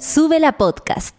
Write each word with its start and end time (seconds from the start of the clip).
Sube 0.00 0.38
la 0.38 0.56
podcast. 0.56 1.16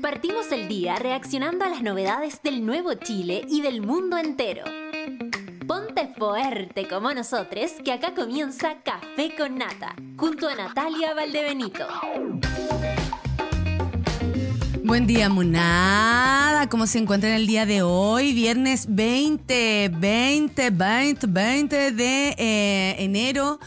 Partimos 0.00 0.50
el 0.50 0.66
día 0.66 0.96
reaccionando 0.96 1.64
a 1.64 1.68
las 1.68 1.80
novedades 1.80 2.42
del 2.42 2.66
nuevo 2.66 2.94
Chile 2.94 3.46
y 3.48 3.60
del 3.60 3.82
mundo 3.82 4.18
entero. 4.18 4.64
Ponte 5.68 6.08
fuerte 6.18 6.88
como 6.88 7.14
nosotros, 7.14 7.70
que 7.84 7.92
acá 7.92 8.14
comienza 8.14 8.82
Café 8.82 9.36
con 9.38 9.58
Nata, 9.58 9.94
junto 10.16 10.48
a 10.48 10.56
Natalia 10.56 11.14
Valdebenito. 11.14 11.86
Buen 14.82 15.06
día, 15.06 15.28
Munada. 15.28 16.68
¿Cómo 16.68 16.88
se 16.88 16.98
encuentra 16.98 17.30
en 17.30 17.36
el 17.36 17.46
día 17.46 17.64
de 17.64 17.82
hoy? 17.82 18.32
Viernes 18.34 18.86
20, 18.88 19.88
20, 19.94 20.70
20, 20.70 21.26
20 21.28 21.92
de 21.92 22.34
eh, 22.36 22.96
enero. 22.98 23.60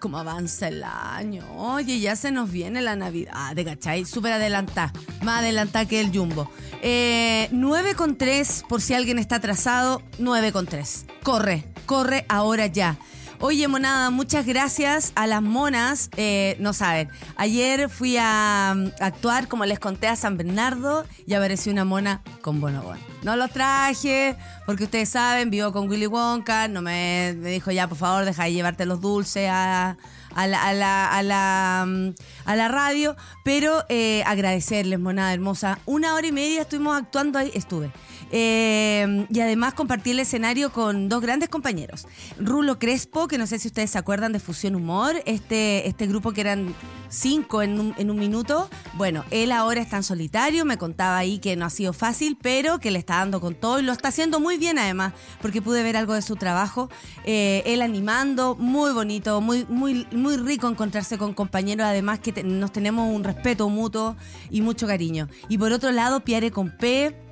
¿Cómo 0.00 0.16
avanza 0.16 0.68
el 0.68 0.82
año? 0.82 1.44
Oye, 1.58 2.00
ya 2.00 2.16
se 2.16 2.30
nos 2.32 2.50
viene 2.50 2.80
la 2.80 2.96
Navidad, 2.96 3.54
de 3.54 3.66
cachai? 3.66 4.06
Súper 4.06 4.32
adelantada, 4.32 4.94
más 5.22 5.40
adelantada 5.40 5.84
que 5.84 6.00
el 6.00 6.10
Jumbo. 6.10 6.50
Eh, 6.80 7.48
9 7.52 7.94
con 7.96 8.16
3, 8.16 8.64
por 8.66 8.80
si 8.80 8.94
alguien 8.94 9.18
está 9.18 9.36
atrasado, 9.36 10.00
9 10.18 10.52
con 10.52 10.64
3. 10.64 11.04
Corre, 11.22 11.66
corre 11.84 12.24
ahora 12.30 12.66
ya. 12.66 12.96
Oye, 13.42 13.68
monada, 13.68 14.10
muchas 14.10 14.44
gracias 14.44 15.12
a 15.14 15.26
las 15.26 15.40
monas. 15.40 16.10
Eh, 16.18 16.56
no 16.60 16.74
saben, 16.74 17.08
ayer 17.36 17.88
fui 17.88 18.18
a, 18.20 18.74
mm, 18.76 18.88
actuar, 19.00 19.48
como 19.48 19.64
les 19.64 19.78
conté, 19.78 20.08
a 20.08 20.16
San 20.16 20.36
Bernardo 20.36 21.06
y 21.26 21.32
apareció 21.32 21.72
una 21.72 21.86
mona 21.86 22.20
con 22.42 22.60
bonobón. 22.60 22.98
No 23.22 23.36
lo 23.36 23.48
traje 23.48 24.36
porque 24.66 24.84
ustedes 24.84 25.08
saben, 25.08 25.48
vivo 25.48 25.72
con 25.72 25.88
Willy 25.88 26.06
Wonka. 26.06 26.68
No 26.68 26.82
me, 26.82 27.34
dijo 27.34 27.70
ya, 27.70 27.88
por 27.88 27.96
favor, 27.96 28.26
deja 28.26 28.44
de 28.44 28.52
llevarte 28.52 28.84
los 28.84 29.00
dulces 29.00 29.48
a, 29.50 29.96
a 30.34 30.44
a 30.44 31.20
a 31.20 31.84
mm, 31.86 32.14
a 32.44 32.56
la 32.56 32.68
radio. 32.68 33.16
Pero 33.42 33.84
eh, 33.88 34.22
agradecerles, 34.26 34.98
monada 35.00 35.32
hermosa. 35.32 35.78
Una 35.86 36.14
hora 36.14 36.26
y 36.26 36.32
media 36.32 36.60
estuvimos 36.60 36.94
actuando 36.94 37.38
ahí, 37.38 37.50
estuve. 37.54 37.90
Eh, 38.30 39.26
y 39.28 39.40
además 39.40 39.74
compartí 39.74 40.10
el 40.10 40.20
escenario 40.20 40.72
con 40.72 41.08
dos 41.08 41.20
grandes 41.20 41.48
compañeros. 41.48 42.06
Rulo 42.38 42.78
Crespo, 42.78 43.28
que 43.28 43.38
no 43.38 43.46
sé 43.46 43.58
si 43.58 43.68
ustedes 43.68 43.90
se 43.90 43.98
acuerdan 43.98 44.32
de 44.32 44.40
Fusión 44.40 44.74
Humor, 44.74 45.16
este, 45.26 45.88
este 45.88 46.06
grupo 46.06 46.32
que 46.32 46.40
eran 46.40 46.74
cinco 47.08 47.62
en 47.62 47.78
un, 47.80 47.94
en 47.98 48.10
un 48.10 48.18
minuto. 48.18 48.70
Bueno, 48.94 49.24
él 49.30 49.52
ahora 49.52 49.80
está 49.80 49.96
en 49.96 50.02
solitario, 50.02 50.64
me 50.64 50.78
contaba 50.78 51.18
ahí 51.18 51.38
que 51.38 51.56
no 51.56 51.64
ha 51.64 51.70
sido 51.70 51.92
fácil, 51.92 52.38
pero 52.40 52.78
que 52.78 52.90
le 52.90 52.98
está 52.98 53.16
dando 53.16 53.40
con 53.40 53.54
todo 53.54 53.80
y 53.80 53.82
lo 53.82 53.92
está 53.92 54.08
haciendo 54.08 54.40
muy 54.40 54.58
bien 54.58 54.78
además, 54.78 55.12
porque 55.42 55.60
pude 55.62 55.82
ver 55.82 55.96
algo 55.96 56.14
de 56.14 56.22
su 56.22 56.36
trabajo. 56.36 56.88
Eh, 57.24 57.62
él 57.66 57.82
animando, 57.82 58.54
muy 58.56 58.92
bonito, 58.92 59.40
muy, 59.40 59.66
muy, 59.68 60.06
muy 60.12 60.36
rico 60.36 60.68
encontrarse 60.68 61.18
con 61.18 61.34
compañeros, 61.34 61.86
además 61.86 62.20
que 62.20 62.42
nos 62.44 62.72
tenemos 62.72 63.12
un 63.12 63.24
respeto 63.24 63.68
mutuo 63.68 64.16
y 64.50 64.62
mucho 64.62 64.86
cariño. 64.86 65.28
Y 65.48 65.58
por 65.58 65.72
otro 65.72 65.90
lado, 65.90 66.20
Pierre 66.20 66.50
con 66.50 66.70
P 66.76 67.29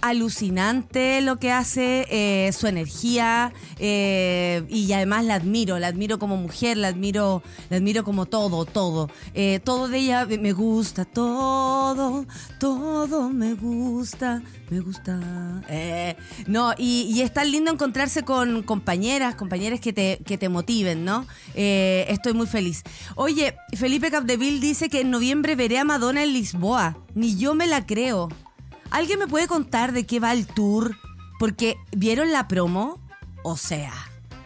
alucinante 0.00 1.20
lo 1.20 1.38
que 1.38 1.52
hace, 1.52 2.06
eh, 2.10 2.52
su 2.52 2.66
energía 2.66 3.52
eh, 3.78 4.64
y 4.68 4.92
además 4.92 5.24
la 5.24 5.34
admiro, 5.34 5.78
la 5.78 5.88
admiro 5.88 6.18
como 6.18 6.36
mujer, 6.36 6.76
la 6.76 6.88
admiro, 6.88 7.42
la 7.70 7.78
admiro 7.78 8.04
como 8.04 8.26
todo, 8.26 8.64
todo. 8.64 9.10
Eh, 9.34 9.60
todo 9.64 9.88
de 9.88 9.98
ella 9.98 10.26
me 10.26 10.52
gusta, 10.52 11.04
todo, 11.04 12.26
todo 12.58 13.30
me 13.30 13.54
gusta, 13.54 14.42
me 14.70 14.80
gusta. 14.80 15.62
No, 16.46 16.74
y, 16.76 17.12
y 17.14 17.22
es 17.22 17.32
tan 17.32 17.50
lindo 17.50 17.70
encontrarse 17.72 18.22
con 18.22 18.62
compañeras, 18.62 19.34
compañeras 19.34 19.80
que 19.80 19.92
te, 19.92 20.20
que 20.24 20.38
te 20.38 20.48
motiven, 20.48 21.04
¿no? 21.04 21.26
Estoy 21.54 22.34
muy 22.34 22.46
feliz. 22.46 22.82
Oye, 23.14 23.54
Felipe 23.74 24.10
Capdeville 24.10 24.60
dice 24.60 24.88
que 24.88 25.00
en 25.00 25.10
noviembre 25.10 25.56
veré 25.56 25.78
a 25.78 25.84
Madonna 25.84 26.22
en 26.22 26.32
Lisboa. 26.32 26.98
Ni 27.14 27.36
yo 27.36 27.54
me 27.54 27.66
la 27.66 27.86
creo. 27.86 28.28
¿Alguien 28.90 29.18
me 29.18 29.26
puede 29.26 29.46
contar 29.46 29.92
de 29.92 30.06
qué 30.06 30.20
va 30.20 30.32
el 30.32 30.46
tour? 30.46 30.96
Porque 31.38 31.76
vieron 31.92 32.32
la 32.32 32.48
promo, 32.48 32.98
o 33.44 33.56
sea, 33.56 33.92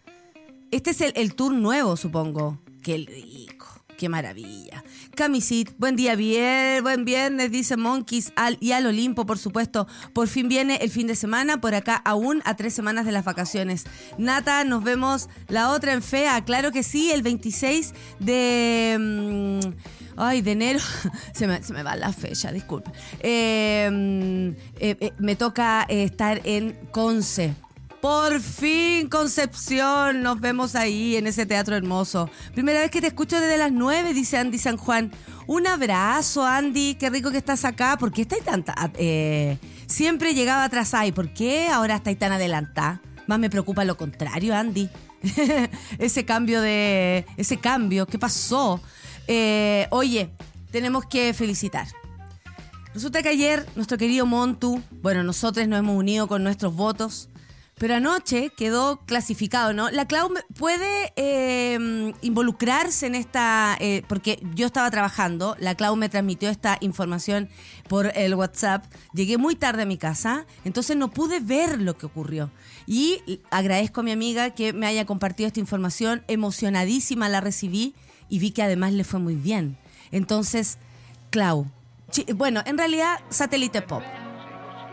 Este 0.71 0.93
es 0.93 1.03
el, 1.03 1.13
el 1.15 1.35
tour 1.35 1.53
nuevo, 1.53 1.99
supongo. 1.99 2.59
Rico, 2.83 3.62
qué 4.03 4.09
maravilla. 4.09 4.83
Camisit, 5.15 5.71
buen 5.79 5.95
día, 5.95 6.17
bien, 6.17 6.83
buen 6.83 7.05
viernes, 7.05 7.53
dice 7.53 7.77
Monkeys, 7.77 8.33
al, 8.35 8.59
y 8.59 8.73
al 8.73 8.85
Olimpo, 8.85 9.27
por 9.27 9.39
supuesto. 9.39 9.87
Por 10.13 10.27
fin 10.27 10.49
viene 10.49 10.75
el 10.83 10.91
fin 10.91 11.07
de 11.07 11.15
semana, 11.15 11.61
por 11.61 11.73
acá 11.77 12.03
aún 12.05 12.43
a 12.45 12.57
tres 12.57 12.75
semanas 12.75 13.07
de 13.07 13.13
las 13.13 13.25
vacaciones. 13.25 13.85
Nata, 14.19 14.65
nos 14.65 14.83
vemos 14.83 15.29
la 15.47 15.71
otra 15.71 15.93
en 15.93 16.03
FEA, 16.03 16.45
claro 16.45 16.73
que 16.73 16.83
sí, 16.83 17.13
el 17.13 17.23
26 17.23 17.95
de... 18.19 18.97
mm, 18.99 19.69
Ay, 20.17 20.43
de 20.43 20.51
enero, 20.51 20.81
se 21.33 21.47
me, 21.47 21.63
se 21.63 21.73
me 21.73 21.85
va 21.85 21.95
la 21.95 22.13
fecha, 22.13 22.51
disculpe. 22.51 22.91
Eh, 23.21 23.89
mm, 23.89 24.49
eh, 24.81 24.97
eh, 24.99 25.13
me 25.21 25.37
toca 25.37 25.85
estar 25.89 26.41
en 26.43 26.77
Conce. 26.91 27.55
Por 28.03 28.41
fin, 28.41 29.09
Concepción, 29.09 30.23
nos 30.25 30.41
vemos 30.41 30.75
ahí 30.75 31.15
en 31.15 31.29
ese 31.29 31.47
teatro 31.47 31.77
hermoso. 31.77 32.29
Primera 32.53 32.81
vez 32.81 32.91
que 32.91 33.01
te 33.01 33.07
escucho 33.07 33.41
desde 33.41 33.57
las 33.57 33.71
9, 33.71 34.13
dice 34.13 34.39
Andy 34.39 34.59
San 34.59 34.77
Juan. 34.77 35.13
Un 35.47 35.69
abrazo, 35.69 36.45
Andy, 36.45 36.97
qué 36.97 37.11
rico 37.11 37.31
que 37.31 37.39
estás 37.39 37.65
acá. 37.65 37.97
¿Por 37.99 38.11
qué 38.13 38.23
estáis 38.23 38.43
tan... 38.43 38.65
ta- 38.65 38.91
eh, 38.97 39.57
siempre 39.87 40.35
llegaba 40.35 40.65
atrasada. 40.65 41.07
¿Y 41.07 41.13
por 41.13 41.33
qué 41.33 41.69
ahora 41.69 41.95
estáis 41.95 42.19
tan 42.19 42.33
adelantada? 42.33 43.01
Más 43.29 43.39
me 43.39 43.49
preocupa 43.49 43.85
lo 43.85 43.97
contrario, 43.97 44.57
Andy. 44.57 44.91
ese 45.99 46.25
cambio 46.25 46.61
de... 46.61 47.25
Ese 47.37 47.59
cambio, 47.59 48.07
¿qué 48.07 48.19
pasó? 48.19 48.81
Eh, 49.29 49.87
oye, 49.91 50.33
tenemos 50.73 51.07
que 51.07 51.33
felicitar. 51.35 51.87
Resulta 52.95 53.23
que 53.23 53.29
ayer 53.29 53.65
nuestro 53.77 53.97
querido 53.97 54.27
Montu, 54.27 54.83
bueno, 55.03 55.23
nosotros 55.23 55.69
nos 55.69 55.79
hemos 55.79 55.97
unido 55.97 56.27
con 56.27 56.43
nuestros 56.43 56.75
votos, 56.75 57.29
pero 57.83 57.97
anoche 57.97 58.51
quedó 58.51 59.01
clasificado, 59.07 59.73
¿no? 59.73 59.91
La 59.91 60.07
Clau 60.07 60.33
puede 60.57 61.13
eh, 61.17 62.13
involucrarse 62.23 63.09
en 63.09 63.17
esta, 63.17 63.77
eh, 63.81 64.05
porque 64.07 64.41
yo 64.55 64.67
estaba 64.67 64.89
trabajando, 64.89 65.57
la 65.59 65.75
Clau 65.75 65.97
me 65.97 66.09
transmitió 66.09 66.49
esta 66.49 66.79
información 66.81 67.49
por 67.89 68.17
el 68.17 68.37
WhatsApp, 68.37 68.85
llegué 69.15 69.37
muy 69.37 69.57
tarde 69.57 69.83
a 69.83 69.87
mi 69.87 69.97
casa, 69.97 70.47
entonces 70.65 70.97
no 70.97 71.11
pude 71.11 71.41
ver 71.41 71.81
lo 71.81 71.99
que 71.99 72.07
ocurrió. 72.07 72.53
Y 72.87 73.41
agradezco 73.51 74.03
a 74.03 74.05
mi 74.05 74.13
amiga 74.13 74.51
que 74.51 74.73
me 74.73 74.87
haya 74.87 75.05
compartido 75.05 75.49
esta 75.49 75.59
información, 75.59 76.23
emocionadísima 76.29 77.29
la 77.29 77.41
recibí 77.41 77.97
y 78.29 78.39
vi 78.39 78.53
que 78.53 78.63
además 78.63 78.93
le 78.93 79.03
fue 79.03 79.19
muy 79.19 79.35
bien. 79.35 79.77
Entonces, 80.13 80.79
Clau, 81.31 81.67
bueno, 82.37 82.63
en 82.65 82.79
realidad, 82.79 83.19
satélite 83.29 83.83
pop. 83.83 84.05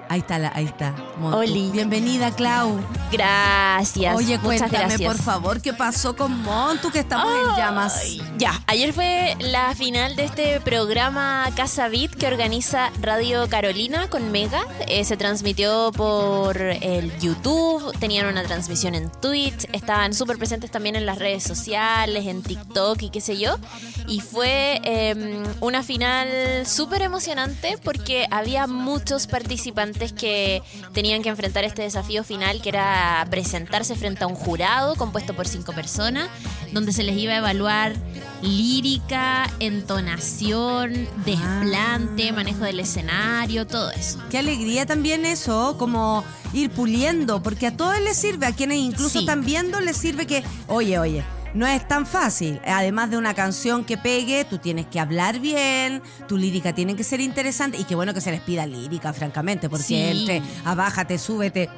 Ahí 0.09 0.21
está, 0.21 0.39
la, 0.39 0.51
ahí 0.56 0.65
está. 0.65 0.95
Montu. 1.19 1.38
Oli. 1.38 1.69
Bienvenida, 1.69 2.31
Clau. 2.31 2.79
Gracias. 3.11 4.15
Oye, 4.15 4.39
muchas 4.39 4.61
cuéntame, 4.61 4.88
gracias. 4.88 5.13
por 5.13 5.23
favor, 5.23 5.61
¿qué 5.61 5.71
pasó 5.71 6.15
con 6.15 6.41
Montu? 6.41 6.89
Que 6.89 7.01
estamos 7.01 7.31
en 7.31 7.56
llamas. 7.56 8.17
Ya, 8.39 8.59
ayer 8.65 8.91
fue 8.91 9.38
la 9.39 9.75
final 9.75 10.15
de 10.15 10.25
este 10.25 10.61
programa 10.61 11.47
Casa 11.56 11.89
Beat 11.89 12.15
que 12.15 12.25
organiza 12.25 12.89
Radio 13.00 13.47
Carolina 13.50 14.09
con 14.09 14.31
Mega. 14.31 14.63
Eh, 14.88 15.06
se 15.06 15.15
transmitió 15.15 15.91
por 15.91 16.59
el 16.59 17.15
YouTube, 17.19 17.95
tenían 18.00 18.25
una 18.25 18.41
transmisión 18.41 18.95
en 18.95 19.12
Twitch, 19.12 19.67
estaban 19.73 20.15
súper 20.15 20.39
presentes 20.39 20.71
también 20.71 20.95
en 20.95 21.05
las 21.05 21.19
redes 21.19 21.44
sociales, 21.44 22.25
en 22.25 22.41
TikTok 22.41 23.00
y 23.03 23.09
qué 23.12 23.21
sé 23.21 23.38
yo. 23.38 23.57
Y 24.07 24.21
fue 24.21 24.81
eh, 24.85 25.44
una 25.59 25.83
final 25.83 26.65
súper 26.65 27.03
emocionante 27.03 27.77
porque 27.83 28.25
había 28.31 28.65
muchos 28.65 29.27
participantes 29.27 29.99
que 30.13 30.62
tenían 30.94 31.22
que 31.22 31.30
enfrentar 31.30 31.63
este 31.63 31.81
desafío 31.84 32.24
final 32.24 32.62
que 32.62 32.69
era 32.69 33.25
presentarse 33.30 33.96
frente 33.96 34.24
a 34.24 34.28
un 34.28 34.36
jurado 34.36 34.96
compuesto 34.96 35.36
por 35.36 35.48
cinco 35.48 35.74
personas, 35.74 36.30
donde 36.72 36.92
se 36.94 37.04
les 37.04 37.18
iba 37.18 37.34
a 37.34 37.38
evaluar 37.38 37.94
lírica, 38.42 39.50
entonación, 39.60 41.07
desplante, 41.25 42.31
manejo 42.31 42.63
del 42.63 42.80
escenario, 42.80 43.68
todo 43.68 43.92
eso. 43.92 44.19
Qué 44.30 44.38
alegría 44.40 44.86
también 44.86 45.25
eso, 45.25 45.75
como 45.78 46.24
ir 46.54 46.69
puliendo, 46.72 47.44
porque 47.44 47.68
a 47.68 47.75
todos 47.78 48.00
les 48.01 48.18
sirve, 48.18 48.46
a 48.48 48.54
quienes 48.54 48.80
incluso 48.80 49.10
Sí. 49.10 49.19
están 49.19 49.44
viendo 49.46 49.80
les 49.81 49.98
sirve 49.98 50.25
que, 50.25 50.44
oye, 50.68 50.98
oye, 51.00 51.24
no 51.54 51.68
es 51.68 51.88
tan 51.88 52.06
fácil. 52.06 52.60
Además 52.66 53.10
de 53.10 53.18
una 53.18 53.34
canción 53.34 53.84
que 53.84 53.98
pegue, 53.98 54.46
tú 54.46 54.57
tienes 54.57 54.88
que 54.88 55.00
hablar 55.00 55.40
bien, 55.40 56.01
tu 56.28 56.38
lírica 56.38 56.74
tiene 56.74 56.96
que 56.96 57.04
ser 57.04 57.19
interesante 57.22 57.78
y 57.78 57.84
qué 57.86 57.96
bueno 57.96 58.13
que 58.13 58.22
se 58.22 58.31
les 58.31 58.42
pida 58.42 58.66
lírica, 58.66 59.13
francamente, 59.13 59.69
porque 59.69 59.86
Sí. 59.86 59.96
entre, 59.96 60.42
abájate, 60.66 61.18
súbete. 61.18 61.69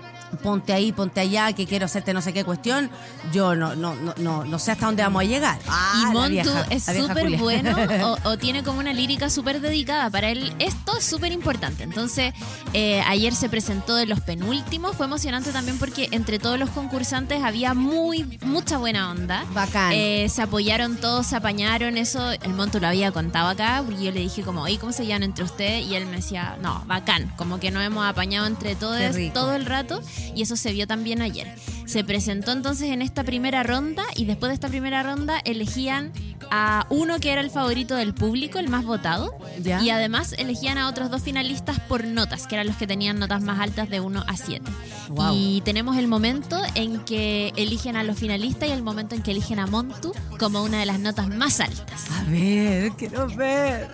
Ponte 0.44 0.74
ahí, 0.74 0.92
ponte 0.92 1.19
allá, 1.19 1.51
que 1.54 1.66
quiero 1.66 1.86
hacerte 1.86 2.13
no 2.13 2.22
sé 2.22 2.33
qué 2.33 2.44
cuestión. 2.44 2.89
Yo 3.33 3.56
no, 3.56 3.75
no, 3.75 3.95
no, 3.95 4.13
no, 4.18 4.45
no 4.45 4.60
sé 4.60 4.72
hasta 4.72 4.86
dónde 4.86 5.04
vamos 5.04 5.22
a 5.22 5.25
llegar. 5.25 5.60
Ah, 5.68 6.04
y 6.10 6.13
Montu 6.13 6.30
vieja- 6.30 6.66
es 6.69 6.83
súper 6.83 7.38
bueno 7.38 7.75
o, 8.24 8.30
o 8.30 8.38
tiene 8.38 8.63
como 8.63 8.80
una 8.80 8.94
lírica 8.94 9.30
súper 9.30 9.62
dedicada. 9.62 10.10
Para 10.10 10.30
él 10.30 10.54
esto 10.60 10.98
es 10.98 11.04
súper 11.06 11.31
importante. 11.31 11.83
Entonces, 11.83 12.33
eh, 12.74 13.01
ayer 13.07 13.33
se 13.36 13.50
presentó 13.50 13.95
de 13.95 14.06
los 14.06 14.19
penúltimos. 14.22 14.95
Fue 14.95 15.06
emocionante 15.06 15.51
también 15.51 15.78
porque 15.78 16.07
entre 16.12 16.39
todos 16.39 16.57
los 16.57 16.69
concursantes 16.69 17.44
había 17.44 17.74
muy 17.74 18.39
mucha 18.44 18.77
buena 18.77 19.12
onda. 19.12 19.45
Bacán. 19.54 19.92
Eh, 19.94 20.27
se 20.30 20.42
apoyaron 20.42 20.98
todos, 20.98 21.27
se 21.27 21.36
apañaron. 21.36 21.98
Eso 21.98 22.31
el 22.31 22.54
Montu 22.54 22.80
lo 22.80 22.88
había 22.88 23.12
contado 23.12 23.50
acá. 23.50 23.81
Porque 23.86 24.04
yo 24.04 24.12
le 24.12 24.22
dije 24.22 24.44
como, 24.44 24.68
¿y 24.68 24.77
cómo 24.77 24.92
se 24.92 25.06
llaman 25.06 25.24
entre 25.24 25.44
ustedes? 25.44 25.86
Y 25.86 25.95
él 25.95 26.06
me 26.06 26.18
decía, 26.18 26.57
no, 26.62 26.84
bacán. 26.88 27.31
Como 27.38 27.60
que 27.60 27.72
nos 27.72 27.84
hemos 27.84 28.06
apañado 28.06 28.48
entre 28.48 28.75
todos 28.75 29.01
todo 29.34 29.54
el 29.56 29.66
rato. 29.66 30.01
Y 30.36 30.42
eso 30.42 30.56
se 30.56 30.72
vio 30.72 30.88
también 30.88 31.22
ayer. 31.22 31.54
Se 31.86 32.04
presentó 32.04 32.52
entonces 32.52 32.90
en 32.90 33.02
esta 33.02 33.24
primera 33.24 33.64
ronda 33.64 34.04
y 34.16 34.26
después 34.26 34.50
de 34.50 34.54
esta 34.54 34.70
primera 34.70 35.04
ronda 35.04 35.40
elegían 35.44 36.12
a 36.50 36.86
uno 36.90 37.20
que 37.20 37.32
era 37.32 37.42
el 37.42 37.50
favorito 37.50 37.96
del 37.96 38.14
público, 38.14 38.60
el 38.60 38.70
más 38.70 38.84
votado. 38.86 39.34
Ya. 39.62 39.82
Y 39.82 39.90
además 39.90 40.34
elegían 40.38 40.78
a 40.78 40.88
otros 40.88 41.10
dos 41.12 41.22
finalistas 41.22 41.80
por 41.82 42.06
notas, 42.06 42.48
que 42.48 42.56
eran 42.56 42.68
los 42.68 42.76
que 42.78 42.88
tenían 42.88 43.20
notas 43.20 43.42
más 43.42 43.60
altas 43.60 43.90
de 43.90 44.00
1 44.00 44.24
a 44.28 44.38
7. 44.38 44.62
Wow. 45.10 45.34
Y 45.36 45.62
tenemos 45.62 45.98
el 45.98 46.08
momento 46.08 46.62
en 46.76 47.00
que 47.06 47.52
eligen 47.58 47.96
a 47.96 48.04
los 48.04 48.18
finalistas 48.18 48.70
y 48.70 48.72
el 48.72 48.84
momento 48.84 49.16
en 49.16 49.22
que 49.24 49.32
eligen 49.32 49.60
a 49.60 49.68
Montu 49.68 50.14
como 50.40 50.64
una 50.64 50.80
de 50.80 50.86
las 50.86 51.00
notas 51.00 51.28
más 51.28 51.60
altas. 51.60 52.06
A 52.12 52.24
ver, 52.30 52.92
quiero 52.94 53.28
ver. 53.36 53.90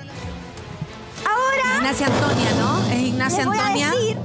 Ahora 1.25 1.77
Ignacia 1.77 2.07
Antonia, 2.07 2.49
¿no? 2.59 2.83
Es 2.91 2.97
les 2.99 3.07
Ignacia 3.07 3.45
voy 3.45 3.57
a 3.57 3.65
Antonia. 3.67 3.91
decir 3.91 4.17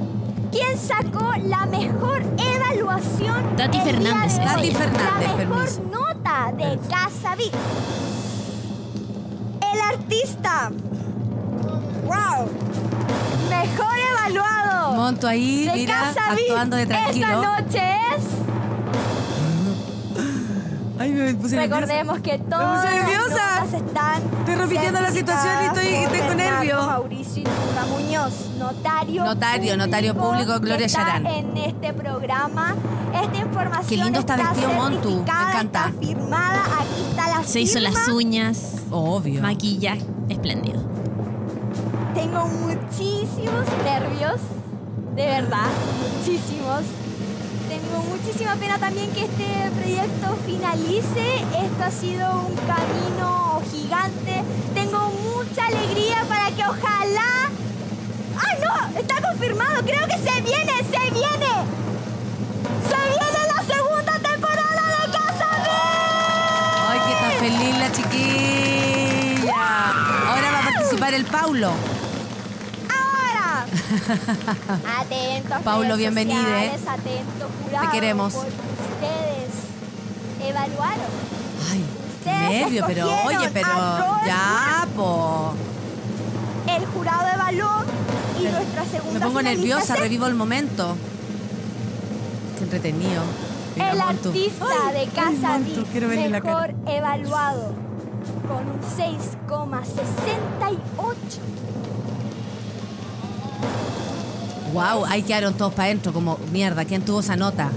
quién 0.53 0.79
sacó 0.79 1.33
la 1.45 1.67
mejor 1.67 2.23
evaluación. 2.39 3.57
Tati 3.57 3.81
Fernández, 3.81 4.37
de 4.37 4.45
es 4.45 4.51
hoy. 4.51 4.57
Tati 4.57 4.71
Fernández, 4.71 5.29
La 5.31 5.37
mejor 5.37 5.57
permiso. 5.65 5.83
nota 5.91 6.53
de 6.57 6.79
Casa 6.89 7.35
Vic. 7.35 7.53
El 9.75 9.81
artista. 9.81 10.71
¡Wow! 12.05 12.49
Mejor 13.49 13.95
evaluado. 14.11 14.93
Monto 14.95 15.27
ahí, 15.27 15.65
de 15.67 15.73
mira, 15.73 16.13
Casa 16.15 16.35
Vic 16.35 16.45
actuando 16.51 16.77
de 16.77 16.87
tranquilo. 16.87 17.27
Esta 17.27 17.61
noche 17.61 17.97
es. 18.17 18.52
Ay, 21.03 21.11
me 21.11 21.35
puse 21.35 21.57
Recordemos 21.57 22.21
que 22.21 22.39
todas 22.39 22.85
las 22.85 22.95
nerviosa. 22.95 23.65
están. 23.77 24.23
Estoy 24.39 24.55
repitiendo 24.55 25.01
la 25.01 25.11
situación 25.11 25.53
y 25.63 25.67
estoy- 25.67 26.03
por 26.05 26.13
tengo 26.13 26.29
Fernando 26.29 26.35
nervio. 26.59 26.77
Mauricio 26.87 27.43
Iturra 27.43 27.85
Muñoz, 27.91 28.33
notario. 28.57 29.25
Notario, 29.25 29.77
notario 29.77 30.15
público, 30.15 30.53
Gloria 30.61 30.77
que 30.77 30.85
está 30.85 31.01
Yarán. 31.01 31.27
En 31.27 31.57
este 31.57 31.93
programa, 31.93 32.77
esta 33.21 33.37
información. 33.37 33.87
Qué 33.89 33.97
lindo 33.97 34.21
está 34.21 34.37
vestido 34.37 34.73
Montu, 34.75 35.11
me 35.11 35.21
encanta. 35.23 35.87
Está 35.89 35.93
firmada, 36.01 36.63
aquí 36.79 37.03
está 37.11 37.29
la 37.39 37.43
Se 37.45 37.61
hizo 37.61 37.81
las 37.81 38.07
uñas, 38.09 38.77
Obvio. 38.93 39.43
maquillaje, 39.43 40.07
espléndido. 40.29 40.81
Tengo 42.15 42.47
muchísimos 42.47 43.67
nervios, 43.85 44.41
de 45.17 45.27
verdad, 45.27 45.67
muchísimos. 46.17 46.83
Tengo 47.73 48.03
muchísima 48.03 48.55
pena 48.57 48.77
también 48.77 49.11
que 49.13 49.25
este 49.25 49.71
proyecto 49.75 50.37
finalice. 50.45 51.39
Esto 51.57 51.85
ha 51.85 51.91
sido 51.91 52.43
un 52.43 52.55
camino 52.67 53.63
gigante. 53.71 54.43
Tengo 54.75 55.11
mucha 55.33 55.69
alegría 55.69 56.23
para 56.29 56.51
que 56.51 56.63
ojalá... 56.65 57.49
¡Ay, 58.37 58.59
no! 58.61 58.99
Está 58.99 59.23
confirmado. 59.27 59.81
Creo 59.87 60.07
que 60.07 60.19
se 60.19 60.43
viene, 60.43 60.73
se 60.85 61.11
viene. 61.15 61.53
Se 62.91 63.01
viene 63.09 63.41
la 63.55 63.63
segunda 63.75 64.19
temporada 64.19 64.83
de 64.99 65.11
Casa 65.11 65.49
Vic. 65.65 65.81
Ay, 66.91 67.01
que 67.07 67.13
está 67.15 67.31
feliz 67.41 67.75
la 67.79 67.91
chiquilla. 67.91 69.55
Ahora 70.29 70.51
va 70.53 70.59
a 70.59 70.73
participar 70.75 71.15
el 71.15 71.25
Paulo. 71.25 71.73
Atentos. 74.99 75.63
Paulo, 75.65 75.97
bienvenido, 75.97 76.41
¿eh? 76.41 76.73
jurado. 77.65 77.87
Te 77.87 77.93
queremos. 77.93 78.35
Ustedes 78.35 79.51
evaluaron. 80.49 81.07
Ay, 81.71 81.85
Ustedes 82.19 82.51
nervio, 82.51 82.85
pero 82.87 83.07
oye, 83.27 83.51
pero 83.53 83.69
ya, 84.27 84.87
po. 84.97 85.53
El 86.67 86.87
jurado 86.87 87.29
evaluó 87.35 87.85
y 88.41 88.45
nuestra 88.45 88.85
segunda 88.87 89.19
Me 89.19 89.27
pongo 89.27 89.43
nerviosa, 89.43 89.97
revivo 89.97 90.27
el 90.27 90.35
momento. 90.35 90.97
Qué 92.57 92.65
entretenido. 92.65 93.23
El 93.77 94.01
artista 94.01 94.67
Ay, 94.87 94.95
de 95.01 95.07
Casa 95.13 95.41
cara. 95.41 95.59
mejor 96.29 96.75
evaluado 96.87 97.75
con 98.49 98.69
un 98.69 98.81
6,68. 98.81 100.77
Wow, 104.73 105.05
ahí 105.07 105.23
quedaron 105.23 105.55
todos 105.55 105.73
para 105.75 105.85
adentro, 105.87 106.13
como 106.13 106.39
mierda, 106.51 106.85
¿quién 106.85 107.05
tuvo 107.05 107.21
esa 107.21 107.37
nota? 107.37 107.71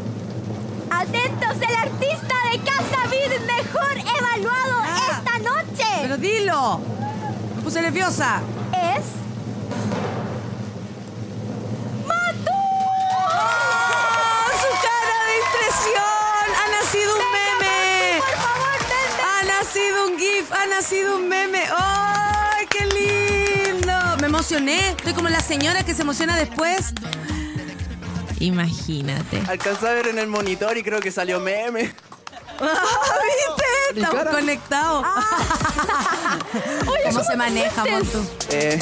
Atentos, 0.89 1.55
el 1.67 1.75
artista 1.75 2.35
de 2.51 2.59
Casa 2.59 3.07
Vic 3.09 3.41
mejor 3.45 3.91
evaluado 4.17 4.81
Ah. 4.83 5.19
esta 5.19 5.39
noche 5.39 5.83
Pero 6.01 6.17
dilo. 6.17 6.79
Me 7.57 7.61
puse 7.63 7.81
nerviosa. 7.81 8.39
es 8.71 9.05
¡Oh, 13.27 14.49
su 14.61 14.71
cara 14.85 15.17
de 15.27 15.35
impresión! 15.43 16.45
¡Ha 16.61 16.65
nacido 16.79 17.11
un 17.15 17.25
meme! 17.31 18.19
Por 18.19 18.35
favor, 18.45 18.79
¡Ha 19.25 19.43
nacido 19.45 19.97
un 20.07 20.13
GIF! 20.19 20.51
¡Ha 20.51 20.65
nacido 20.67 21.15
un 21.17 21.27
meme! 21.29 21.45
Me 21.59 21.63
emocioné. 24.45 24.89
Estoy 24.89 25.13
como 25.13 25.29
la 25.29 25.39
señora 25.39 25.83
que 25.83 25.95
se 25.95 26.03
emociona 26.03 26.37
después. 26.37 26.93
Imagínate. 28.39 29.41
Alcancé 29.47 29.87
a 29.87 29.93
ver 29.93 30.07
en 30.07 30.19
el 30.19 30.27
monitor 30.27 30.77
y 30.77 30.83
creo 30.83 30.99
que 30.99 31.11
salió 31.11 31.39
meme. 31.39 31.93
Ah, 32.61 32.73
¿Viste? 33.23 33.99
Estamos 34.01 34.25
conectados. 34.35 35.05
¿Cómo 37.05 37.23
se 37.23 37.35
maneja, 37.35 37.85
Montu? 37.85 38.23
Eh, 38.51 38.79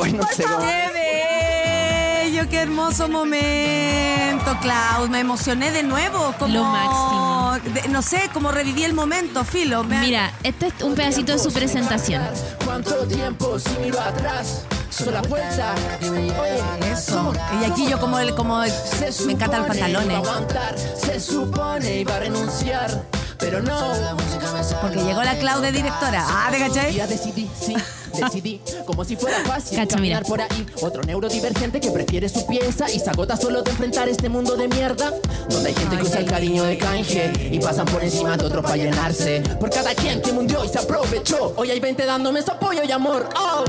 hoy 0.00 0.12
no 0.12 0.26
sé 0.26 0.42
cómo. 0.42 0.58
¡Qué 0.58 2.24
bello! 2.24 2.48
¡Qué 2.50 2.56
hermoso 2.58 3.08
momento, 3.08 4.58
Clau! 4.60 5.08
Me 5.08 5.20
emocioné 5.20 5.70
de 5.70 5.82
nuevo. 5.84 6.34
Como, 6.38 6.52
Lo 6.52 6.64
máximo. 6.64 7.58
de- 7.82 7.88
no 7.90 8.02
sé, 8.02 8.28
como 8.34 8.50
reviví 8.50 8.82
el 8.84 8.92
momento, 8.92 9.44
Filo. 9.44 9.84
Me- 9.84 10.00
Mira, 10.00 10.32
este 10.42 10.66
es 10.66 10.74
un 10.82 10.94
pedacito 10.96 11.32
de 11.32 11.38
su 11.38 11.52
presentación. 11.52 12.22
¿Cuánto 12.64 13.06
tiempo 13.06 13.56
si 13.58 13.70
miro 13.80 14.00
atrás? 14.00 14.64
Oye, 15.00 16.92
Eso. 16.92 17.32
Y 17.60 17.64
aquí 17.70 17.88
yo 17.88 17.98
como 18.00 18.18
el, 18.18 18.34
como 18.34 18.62
el- 18.62 18.72
me 19.26 19.32
encantan 19.32 19.60
los 19.60 19.68
pantalones. 19.68 20.06
iba 20.06 20.16
a 20.16 20.18
aguantar, 20.20 20.74
se 20.78 21.20
supone 21.20 22.00
iba 22.00 22.16
a 22.16 22.20
renunciar, 22.20 23.02
pero 23.38 23.62
no. 23.62 23.78
Porque 24.80 25.02
llegó 25.02 25.22
la 25.22 25.36
Clau 25.38 25.60
de 25.60 25.72
directora. 25.72 26.24
Ah, 26.26 26.48
¿te 26.50 26.58
cachai? 26.58 26.94
ya 26.94 27.06
decidí, 27.06 27.50
sí, 27.58 27.74
decidí, 28.14 28.60
como 28.86 29.04
si 29.04 29.16
fuera 29.16 29.38
fácil 29.44 29.78
Cacha, 29.78 29.98
mira. 29.98 30.20
caminar 30.20 30.22
por 30.24 30.40
ahí. 30.40 30.66
Otro 30.82 31.02
neurodivergente 31.02 31.80
que 31.80 31.90
prefiere 31.90 32.28
su 32.28 32.46
pieza 32.46 32.90
y 32.90 32.98
se 32.98 33.10
agota 33.10 33.36
solo 33.36 33.62
de 33.62 33.70
enfrentar 33.70 34.08
este 34.08 34.28
mundo 34.28 34.56
de 34.56 34.68
mierda. 34.68 35.12
Donde 35.48 35.68
hay 35.68 35.74
gente 35.74 35.96
que 35.96 36.02
usa 36.02 36.20
el 36.20 36.26
cariño 36.26 36.64
de 36.64 36.78
canje 36.78 37.32
y 37.50 37.58
pasan 37.58 37.86
por 37.86 38.02
encima 38.02 38.36
de 38.36 38.44
otros 38.44 38.62
para 38.62 38.76
llenarse. 38.76 39.40
Por 39.60 39.70
cada 39.70 39.94
quien 39.94 40.20
que 40.22 40.32
mundió 40.32 40.64
y 40.64 40.68
se 40.68 40.78
aprovechó. 40.78 41.54
Hoy 41.56 41.70
hay 41.70 41.80
20 41.80 42.04
dándome 42.04 42.42
su 42.42 42.50
apoyo 42.50 42.82
y 42.84 42.92
amor. 42.92 43.28
Oh, 43.36 43.64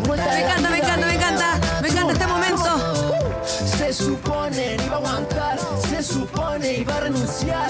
vuelta 0.00 0.26
Me 0.26 0.40
encanta, 0.40 0.70
me 0.70 0.78
encanta, 0.78 1.06
me 1.06 1.14
encanta. 1.14 1.60
Me 1.82 1.88
encanta 1.88 2.12
este 2.12 2.26
momento. 2.26 2.97
Se 3.98 4.04
supone 4.04 4.76
iba 4.86 4.94
a 4.94 4.98
aguantar, 4.98 5.58
se 5.90 6.02
supone 6.02 6.78
iba 6.78 6.94
a 6.94 7.00
renunciar, 7.00 7.68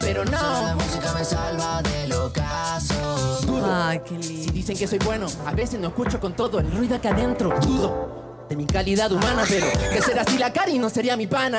pero 0.00 0.24
no. 0.24 0.32
La 0.32 0.74
música 0.74 1.12
me 1.16 1.24
salva 1.24 1.80
del 1.82 2.12
ocaso. 2.14 3.40
Dudo. 3.46 3.72
Ay, 3.72 4.00
qué 4.04 4.20
Si 4.20 4.50
dicen 4.50 4.76
que 4.76 4.88
soy 4.88 4.98
bueno, 4.98 5.26
a 5.46 5.52
veces 5.52 5.78
no 5.78 5.88
escucho 5.88 6.18
con 6.18 6.34
todo 6.34 6.58
el 6.58 6.70
ruido 6.72 6.96
acá 6.96 7.10
adentro. 7.10 7.54
Dudo. 7.60 8.46
de 8.48 8.56
mi 8.56 8.66
calidad 8.66 9.12
humana, 9.12 9.44
pero 9.46 9.66
que 9.92 10.00
será 10.00 10.22
así 10.22 10.38
la 10.38 10.52
cari 10.52 10.78
no 10.78 10.88
sería 10.88 11.16
mi 11.16 11.26
pana. 11.26 11.58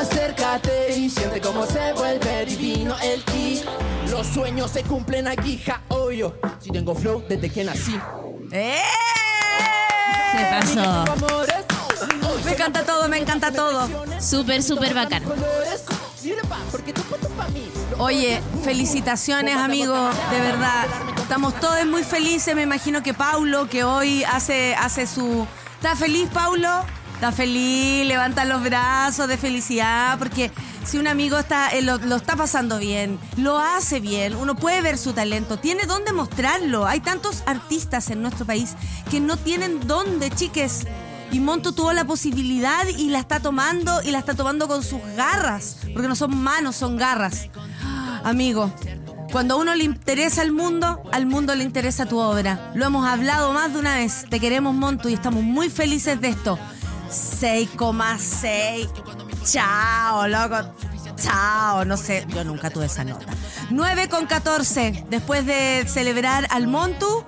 Acércate 0.00 0.96
y 0.96 1.10
siente 1.10 1.40
cómo 1.40 1.66
se 1.66 1.92
vuelve 1.92 2.46
divino 2.46 2.94
el 3.02 3.22
ki. 3.24 3.62
Los 4.08 4.28
sueños 4.28 4.70
se 4.70 4.82
cumplen 4.84 5.26
aquí, 5.26 5.58
ja, 5.58 5.82
obvio. 5.88 6.38
Si 6.60 6.70
tengo 6.70 6.94
flow 6.94 7.24
desde 7.28 7.50
que 7.50 7.64
nací. 7.64 8.00
¡Eh! 8.52 8.78
Se 10.32 10.74
pasó. 10.74 11.71
Me 12.52 12.56
encanta 12.56 12.84
todo, 12.84 13.08
me 13.08 13.16
encanta 13.16 13.50
todo. 13.50 13.88
Súper, 14.20 14.62
súper 14.62 14.92
bacán. 14.92 15.22
Oye, 17.96 18.42
felicitaciones 18.62 19.56
amigos, 19.56 20.14
de 20.30 20.38
verdad. 20.38 20.84
Estamos 21.16 21.58
todos 21.60 21.86
muy 21.86 22.04
felices, 22.04 22.54
me 22.54 22.60
imagino 22.60 23.02
que 23.02 23.14
Paulo, 23.14 23.70
que 23.70 23.84
hoy 23.84 24.22
hace, 24.24 24.74
hace 24.74 25.06
su... 25.06 25.46
¿Está 25.76 25.96
feliz 25.96 26.28
Paulo? 26.30 26.68
Está 27.14 27.32
feliz, 27.32 28.06
levanta 28.06 28.44
los 28.44 28.62
brazos 28.62 29.28
de 29.28 29.38
felicidad, 29.38 30.18
porque 30.18 30.50
si 30.84 30.98
un 30.98 31.06
amigo 31.06 31.38
está, 31.38 31.70
eh, 31.70 31.80
lo, 31.80 31.96
lo 31.96 32.16
está 32.16 32.36
pasando 32.36 32.78
bien, 32.78 33.18
lo 33.38 33.58
hace 33.58 33.98
bien, 33.98 34.36
uno 34.36 34.56
puede 34.56 34.82
ver 34.82 34.98
su 34.98 35.14
talento, 35.14 35.56
tiene 35.58 35.86
dónde 35.86 36.12
mostrarlo. 36.12 36.86
Hay 36.86 37.00
tantos 37.00 37.44
artistas 37.46 38.10
en 38.10 38.20
nuestro 38.20 38.44
país 38.44 38.74
que 39.10 39.20
no 39.20 39.38
tienen 39.38 39.86
dónde, 39.86 40.30
chiques. 40.30 40.84
Y 41.32 41.40
Monto 41.40 41.72
tuvo 41.72 41.92
la 41.92 42.04
posibilidad 42.04 42.86
y 42.86 43.08
la 43.08 43.18
está 43.18 43.40
tomando 43.40 44.02
y 44.02 44.10
la 44.10 44.18
está 44.18 44.34
tomando 44.34 44.68
con 44.68 44.84
sus 44.84 45.00
garras, 45.16 45.78
porque 45.92 46.06
no 46.06 46.14
son 46.14 46.36
manos, 46.36 46.76
son 46.76 46.98
garras. 46.98 47.48
Amigo, 48.22 48.70
cuando 49.32 49.54
a 49.54 49.56
uno 49.56 49.74
le 49.74 49.84
interesa 49.84 50.42
el 50.42 50.52
mundo, 50.52 51.02
al 51.10 51.24
mundo 51.24 51.54
le 51.54 51.64
interesa 51.64 52.04
tu 52.04 52.18
obra. 52.18 52.70
Lo 52.74 52.84
hemos 52.84 53.06
hablado 53.06 53.54
más 53.54 53.72
de 53.72 53.78
una 53.78 53.96
vez. 53.96 54.26
Te 54.28 54.38
queremos, 54.40 54.74
Monto, 54.74 55.08
y 55.08 55.14
estamos 55.14 55.42
muy 55.42 55.70
felices 55.70 56.20
de 56.20 56.28
esto. 56.28 56.58
6,6. 57.08 58.90
Chao, 59.44 60.28
loco. 60.28 60.56
Chao, 61.16 61.86
no 61.86 61.96
sé, 61.96 62.26
yo 62.28 62.44
nunca 62.44 62.68
tuve 62.68 62.86
esa 62.86 63.04
nota. 63.04 63.32
9 63.70 64.10
con 64.10 64.26
14. 64.26 65.06
Después 65.08 65.46
de 65.46 65.86
celebrar 65.88 66.46
al 66.50 66.66
Montu. 66.66 67.24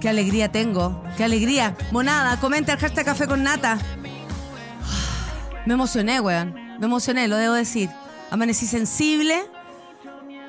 Qué 0.00 0.08
alegría 0.08 0.50
tengo, 0.50 1.02
qué 1.16 1.24
alegría. 1.24 1.76
Monada, 1.92 2.38
comenta 2.40 2.72
el 2.72 2.78
hashtag 2.78 3.04
café 3.04 3.26
con 3.26 3.42
nata. 3.42 3.78
Me 5.66 5.74
emocioné, 5.74 6.20
weón. 6.20 6.54
Me 6.78 6.86
emocioné, 6.86 7.28
lo 7.28 7.36
debo 7.36 7.54
decir. 7.54 7.90
Amanecí 8.30 8.66
sensible 8.66 9.42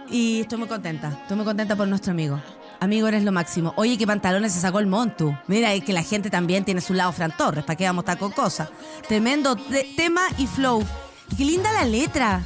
y 0.10 0.42
estoy 0.42 0.58
muy 0.60 0.68
contenta. 0.68 1.10
Estoy 1.22 1.36
muy 1.38 1.46
contenta 1.46 1.76
por 1.76 1.88
nuestro 1.88 2.12
amigo. 2.12 2.40
Amigo, 2.80 3.08
eres 3.08 3.24
lo 3.24 3.32
máximo. 3.32 3.74
Oye, 3.76 3.98
qué 3.98 4.08
pantalones 4.08 4.54
se 4.54 4.60
sacó 4.60 4.80
el 4.80 4.88
Montu. 4.88 5.36
Mira, 5.48 5.74
es 5.74 5.84
que 5.84 5.94
la 5.94 6.02
gente 6.04 6.30
también 6.32 6.64
tiene 6.66 6.82
su 6.82 6.94
lado 6.94 7.12
Fran 7.12 7.36
Torres. 7.38 7.64
¿Para 7.64 7.76
qué 7.76 7.86
vamos 7.86 8.02
a 8.04 8.14
estar 8.14 8.18
con 8.18 8.32
cosas? 8.32 8.70
Tremendo 9.08 9.56
te- 9.56 9.94
tema 9.96 10.22
y 10.38 10.48
flow. 10.48 10.84
Y 11.32 11.36
qué 11.36 11.46
linda 11.46 11.72
la 11.74 11.86
letra. 11.86 12.42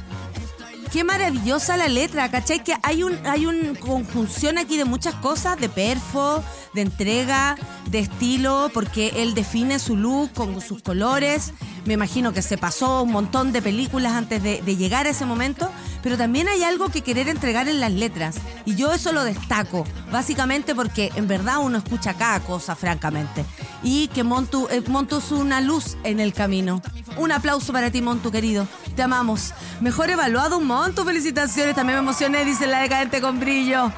Qué 0.92 1.04
maravillosa 1.04 1.76
la 1.76 1.88
letra, 1.88 2.30
¿cachai? 2.30 2.62
Que 2.62 2.74
hay 2.82 3.02
un 3.02 3.18
hay 3.26 3.46
una 3.46 3.78
conjunción 3.78 4.56
aquí 4.56 4.76
de 4.76 4.84
muchas 4.84 5.14
cosas, 5.14 5.58
de 5.58 5.68
perfo, 5.68 6.42
de 6.74 6.82
entrega, 6.82 7.56
de 7.90 7.98
estilo, 8.00 8.70
porque 8.72 9.12
él 9.16 9.34
define 9.34 9.78
su 9.78 9.96
look 9.96 10.32
con 10.32 10.60
sus 10.60 10.82
colores. 10.82 11.52
Me 11.86 11.94
imagino 11.94 12.32
que 12.32 12.42
se 12.42 12.58
pasó 12.58 13.02
un 13.02 13.12
montón 13.12 13.52
de 13.52 13.62
películas 13.62 14.12
antes 14.12 14.42
de, 14.42 14.60
llegar 14.76 15.06
a 15.06 15.10
ese 15.10 15.24
momento, 15.24 15.70
pero 16.02 16.16
también 16.16 16.48
hay 16.48 16.62
algo 16.62 16.88
que 16.88 17.02
querer 17.02 17.28
entregar 17.28 17.68
en 17.68 17.80
las 17.80 17.92
letras. 17.92 18.36
Y 18.64 18.74
yo 18.74 18.92
eso 18.92 19.12
lo 19.12 19.24
destaco, 19.24 19.84
básicamente 20.10 20.74
porque 20.74 21.10
en 21.16 21.28
verdad 21.28 21.58
uno 21.60 21.78
escucha 21.78 22.14
cada 22.14 22.40
cosa, 22.40 22.74
francamente. 22.74 23.44
Y 23.82 24.08
que 24.08 24.24
Montu, 24.24 24.68
eh, 24.70 24.82
Montu 24.88 25.18
es 25.18 25.30
una 25.30 25.60
luz 25.60 25.96
en 26.04 26.20
el 26.20 26.32
camino. 26.32 26.82
Un 27.16 27.32
aplauso 27.32 27.72
para 27.72 27.90
ti, 27.90 28.02
Montu, 28.02 28.30
querido. 28.30 28.66
Te 28.94 29.02
amamos. 29.02 29.54
Mejor 29.80 30.10
evaluado 30.10 30.60
Montu. 30.60 31.04
Felicitaciones. 31.04 31.74
También 31.74 31.98
me 31.98 32.02
emocioné, 32.02 32.44
dice 32.44 32.66
la 32.66 32.80
decadente 32.80 33.20
con 33.20 33.40
brillo. 33.40 33.90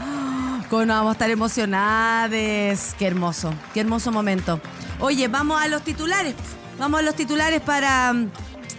Cómo 0.70 0.84
no 0.84 0.94
vamos 0.94 1.10
a 1.10 1.12
estar 1.12 1.30
emocionadas. 1.30 2.94
Qué 2.98 3.06
hermoso, 3.06 3.52
qué 3.72 3.80
hermoso 3.80 4.12
momento. 4.12 4.60
Oye, 5.00 5.26
vamos 5.28 5.60
a 5.60 5.66
los 5.68 5.82
titulares. 5.82 6.34
Vamos 6.78 7.00
a 7.00 7.02
los 7.02 7.14
titulares 7.16 7.60
para 7.60 8.12
mm, 8.12 8.30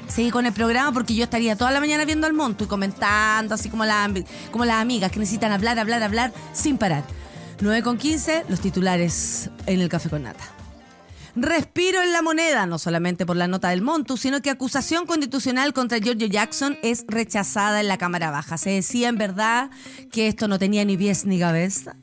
seguir 0.07 0.31
con 0.31 0.45
el 0.45 0.53
programa 0.53 0.91
porque 0.93 1.15
yo 1.15 1.23
estaría 1.23 1.55
toda 1.55 1.71
la 1.71 1.79
mañana 1.79 2.05
viendo 2.05 2.27
al 2.27 2.33
Montu 2.33 2.65
y 2.65 2.67
comentando, 2.67 3.55
así 3.55 3.69
como, 3.69 3.85
la, 3.85 4.09
como 4.51 4.65
las 4.65 4.77
amigas 4.77 5.11
que 5.11 5.19
necesitan 5.19 5.51
hablar, 5.51 5.79
hablar, 5.79 6.03
hablar 6.03 6.31
sin 6.53 6.77
parar. 6.77 7.03
9 7.59 7.83
con 7.83 7.97
15, 7.97 8.45
los 8.47 8.61
titulares 8.61 9.49
en 9.65 9.81
el 9.81 9.89
café 9.89 10.09
con 10.09 10.23
nata. 10.23 10.58
Respiro 11.41 12.03
en 12.03 12.11
la 12.11 12.21
moneda, 12.21 12.65
no 12.65 12.77
solamente 12.77 13.25
por 13.25 13.37
la 13.37 13.47
nota 13.47 13.69
del 13.69 13.81
Montu, 13.81 14.17
sino 14.17 14.41
que 14.41 14.49
acusación 14.49 15.05
constitucional 15.05 15.71
contra 15.71 15.99
Giorgio 15.99 16.27
Jackson 16.27 16.77
es 16.83 17.05
rechazada 17.07 17.79
en 17.79 17.87
la 17.87 17.97
Cámara 17.97 18.29
Baja. 18.29 18.57
Se 18.57 18.71
decía 18.71 19.07
en 19.07 19.17
verdad 19.17 19.69
que 20.11 20.27
esto 20.27 20.49
no 20.49 20.59
tenía 20.59 20.83
ni 20.83 20.97
pies 20.97 21.25
ni 21.25 21.39
cabeza. 21.39 21.95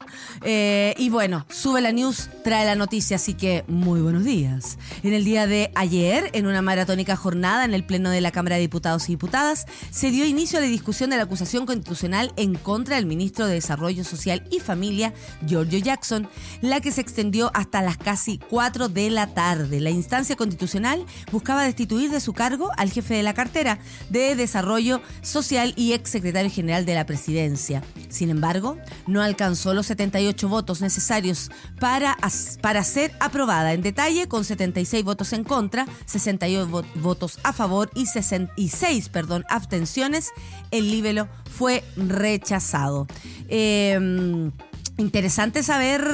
Eh, 0.42 0.94
y 0.96 1.10
bueno, 1.10 1.44
sube 1.50 1.82
la 1.82 1.92
news, 1.92 2.30
trae 2.44 2.64
la 2.64 2.76
noticia, 2.76 3.16
así 3.16 3.34
que 3.34 3.62
muy 3.68 4.00
buenos 4.00 4.24
días. 4.24 4.78
En 5.02 5.12
el 5.12 5.26
día 5.26 5.46
de 5.46 5.70
ayer, 5.74 6.30
en 6.32 6.46
una 6.46 6.62
maratónica 6.62 7.14
jornada 7.14 7.66
en 7.66 7.74
el 7.74 7.84
Pleno 7.84 8.08
de 8.08 8.22
la 8.22 8.30
Cámara 8.30 8.56
de 8.56 8.62
Diputados 8.62 9.06
y 9.10 9.12
Diputadas, 9.12 9.66
se 9.90 10.10
dio 10.10 10.24
inicio 10.24 10.60
a 10.60 10.62
la 10.62 10.68
discusión 10.68 11.10
de 11.10 11.18
la 11.18 11.24
acusación 11.24 11.66
constitucional 11.66 12.32
en 12.36 12.54
contra 12.54 12.96
del 12.96 13.04
ministro 13.04 13.46
de 13.46 13.54
Desarrollo 13.54 14.02
Social 14.02 14.44
y 14.50 14.60
Familia, 14.60 15.12
Giorgio 15.46 15.78
Jackson, 15.78 16.26
la 16.62 16.80
que 16.80 16.90
se 16.90 17.02
extendió 17.02 17.50
hasta 17.52 17.82
las 17.82 17.98
casi 17.98 18.38
4 18.38 18.88
de 18.88 19.10
la 19.10 19.25
tarde. 19.34 19.80
La 19.80 19.90
instancia 19.90 20.36
constitucional 20.36 21.04
buscaba 21.32 21.64
destituir 21.64 22.10
de 22.10 22.20
su 22.20 22.32
cargo 22.32 22.70
al 22.76 22.90
jefe 22.90 23.14
de 23.14 23.22
la 23.22 23.34
cartera 23.34 23.78
de 24.10 24.34
Desarrollo 24.36 25.00
Social 25.22 25.72
y 25.76 25.92
ex 25.92 26.10
secretario 26.10 26.50
general 26.50 26.86
de 26.86 26.94
la 26.94 27.06
presidencia. 27.06 27.82
Sin 28.08 28.30
embargo, 28.30 28.78
no 29.06 29.22
alcanzó 29.22 29.74
los 29.74 29.86
78 29.86 30.48
votos 30.48 30.80
necesarios 30.80 31.50
para, 31.80 32.16
para 32.60 32.82
ser 32.84 33.12
aprobada 33.20 33.72
en 33.72 33.82
detalle 33.82 34.28
con 34.28 34.44
76 34.44 35.04
votos 35.04 35.32
en 35.32 35.44
contra, 35.44 35.86
68 36.06 36.68
vo- 36.70 36.84
votos 36.96 37.38
a 37.42 37.52
favor 37.52 37.90
y 37.94 38.06
66 38.06 39.08
perdón, 39.08 39.44
abstenciones. 39.48 40.30
El 40.70 40.90
libelo 40.90 41.28
fue 41.50 41.84
rechazado. 41.96 43.06
Eh, 43.48 44.50
interesante 44.98 45.62
saber 45.62 46.06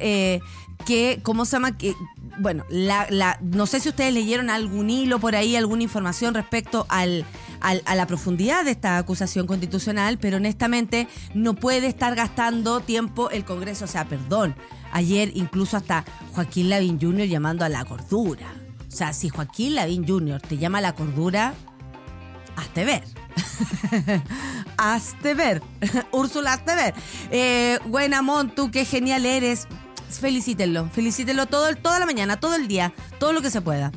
eh, 0.00 0.40
que, 0.86 1.20
¿cómo 1.22 1.44
se 1.44 1.52
llama? 1.52 1.76
Que, 1.76 1.94
bueno, 2.38 2.64
la, 2.68 3.38
no 3.40 3.66
sé 3.66 3.80
si 3.80 3.88
ustedes 3.88 4.12
leyeron 4.14 4.50
algún 4.50 4.90
hilo 4.90 5.18
por 5.18 5.36
ahí, 5.36 5.56
alguna 5.56 5.82
información 5.82 6.34
respecto 6.34 6.86
al, 6.88 7.24
a 7.60 7.94
la 7.94 8.06
profundidad 8.06 8.64
de 8.64 8.70
esta 8.72 8.98
acusación 8.98 9.46
constitucional, 9.46 10.18
pero 10.18 10.38
honestamente 10.38 11.08
no 11.34 11.54
puede 11.54 11.86
estar 11.86 12.14
gastando 12.14 12.80
tiempo 12.80 13.30
el 13.30 13.44
Congreso. 13.44 13.84
O 13.84 13.88
sea, 13.88 14.06
perdón, 14.06 14.54
ayer 14.92 15.32
incluso 15.34 15.76
hasta 15.76 16.04
Joaquín 16.32 16.70
Lavín 16.70 17.00
Jr. 17.00 17.26
llamando 17.26 17.64
a 17.64 17.68
la 17.68 17.84
cordura. 17.84 18.46
O 18.88 18.92
sea, 18.92 19.12
si 19.12 19.28
Joaquín 19.28 19.74
Lavín 19.74 20.06
Jr. 20.06 20.40
te 20.40 20.58
llama 20.58 20.78
a 20.78 20.80
la 20.80 20.94
cordura, 20.94 21.54
hazte 22.56 22.84
ver. 22.84 23.04
hazte 24.76 25.34
ver. 25.34 25.62
Úrsula, 26.12 26.54
hazte 26.54 26.74
ver. 26.74 26.94
Eh, 27.30 27.78
buena 27.86 28.22
Montu, 28.22 28.70
qué 28.70 28.84
genial 28.84 29.26
eres. 29.26 29.68
Felicítenlo, 30.18 30.88
felicítenlo 30.90 31.46
todo, 31.46 31.74
toda 31.76 31.98
la 31.98 32.06
mañana, 32.06 32.38
todo 32.40 32.56
el 32.56 32.68
día, 32.68 32.92
todo 33.18 33.32
lo 33.32 33.42
que 33.42 33.50
se 33.50 33.60
pueda. 33.60 33.92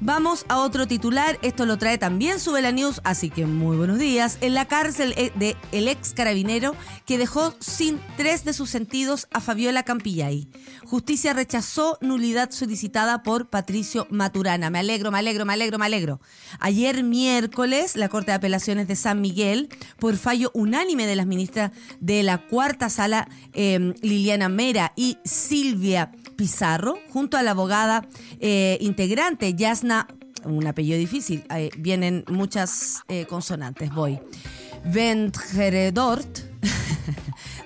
Vamos 0.00 0.44
a 0.48 0.58
otro 0.58 0.86
titular, 0.86 1.38
esto 1.40 1.64
lo 1.64 1.78
trae 1.78 1.96
también 1.96 2.38
Sube 2.38 2.60
la 2.60 2.70
News, 2.70 3.00
así 3.02 3.30
que 3.30 3.46
muy 3.46 3.78
buenos 3.78 3.98
días. 3.98 4.36
En 4.42 4.52
la 4.52 4.66
cárcel 4.66 5.14
eh, 5.16 5.32
de 5.36 5.56
el 5.72 5.88
ex 5.88 6.12
carabinero 6.12 6.76
que 7.06 7.16
dejó 7.16 7.54
sin 7.60 7.98
tres 8.18 8.44
de 8.44 8.52
sus 8.52 8.68
sentidos 8.68 9.26
a 9.32 9.40
Fabiola 9.40 9.84
Campillay. 9.84 10.48
Justicia 10.84 11.32
rechazó 11.32 11.96
nulidad 12.02 12.50
solicitada 12.50 13.22
por 13.22 13.48
Patricio 13.48 14.06
Maturana. 14.10 14.68
Me 14.68 14.80
alegro, 14.80 15.10
me 15.10 15.18
alegro, 15.18 15.46
me 15.46 15.54
alegro, 15.54 15.78
me 15.78 15.86
alegro. 15.86 16.20
Ayer 16.60 17.02
miércoles, 17.02 17.96
la 17.96 18.10
Corte 18.10 18.32
de 18.32 18.36
Apelaciones 18.36 18.88
de 18.88 18.96
San 18.96 19.22
Miguel, 19.22 19.70
por 19.98 20.16
fallo 20.16 20.50
unánime 20.52 21.06
de 21.06 21.16
las 21.16 21.26
ministras 21.26 21.72
de 22.00 22.22
la 22.22 22.46
cuarta 22.46 22.90
sala, 22.90 23.28
eh, 23.54 23.94
Liliana 24.02 24.50
Mera 24.50 24.92
y 24.94 25.16
Silvia 25.24 26.12
Pizarro, 26.36 26.98
junto 27.12 27.36
a 27.36 27.42
la 27.42 27.52
abogada 27.52 28.06
eh, 28.40 28.78
integrante 28.80 29.54
Yasna, 29.54 30.06
un 30.44 30.66
apellido 30.66 30.98
difícil, 30.98 31.44
eh, 31.50 31.70
vienen 31.78 32.24
muchas 32.28 33.02
eh, 33.08 33.26
consonantes, 33.26 33.92
voy. 33.92 34.20
Ventgeredort, 34.84 36.45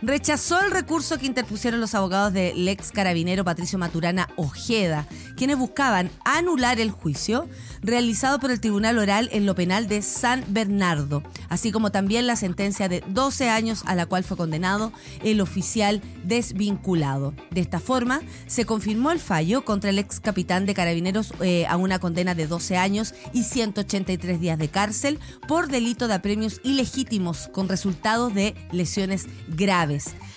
rechazó 0.03 0.61
el 0.61 0.71
recurso 0.71 1.19
que 1.19 1.27
interpusieron 1.27 1.81
los 1.81 1.95
abogados 1.95 2.33
del 2.33 2.67
ex 2.69 2.91
carabinero 2.91 3.45
Patricio 3.45 3.79
Maturana 3.79 4.29
Ojeda, 4.37 5.07
quienes 5.37 5.59
buscaban 5.59 6.11
anular 6.25 6.81
el 6.81 6.91
juicio 6.91 7.49
realizado 7.83 8.39
por 8.39 8.51
el 8.51 8.61
Tribunal 8.61 8.99
Oral 8.99 9.29
en 9.33 9.47
lo 9.47 9.55
penal 9.55 9.89
de 9.89 10.03
San 10.03 10.45
Bernardo, 10.49 11.23
así 11.49 11.73
como 11.73 11.91
también 11.91 12.27
la 12.27 12.37
sentencia 12.37 12.89
de 12.89 13.03
12 13.09 13.49
años 13.49 13.83
a 13.87 13.95
la 13.95 14.07
cual 14.07 14.25
fue 14.25 14.37
condenado 14.37 14.93
el 15.23 15.41
oficial 15.41 16.03
desvinculado. 16.25 17.35
De 17.51 17.61
esta 17.61 17.81
forma, 17.81 18.21
se 18.47 18.65
confirmó 18.65 19.11
el 19.11 19.21
fallo 19.21 19.65
contra 19.65 19.91
el 19.91 19.99
ex 19.99 20.21
capitán 20.21 20.67
de 20.67 20.75
carabineros 20.75 21.33
eh, 21.41 21.67
a 21.67 21.77
una 21.77 21.99
condena 21.99 22.35
de 22.35 22.47
12 22.47 22.77
años 22.77 23.15
y 23.33 23.45
183 23.45 24.41
días 24.41 24.59
de 24.59 24.69
cárcel 24.69 25.19
por 25.47 25.69
delito 25.69 26.09
de 26.09 26.15
apremios 26.15 26.61
ilegítimos 26.65 27.49
con 27.53 27.69
resultados 27.69 28.35
de 28.35 28.55
lesiones 28.73 29.27
graves. 29.49 29.90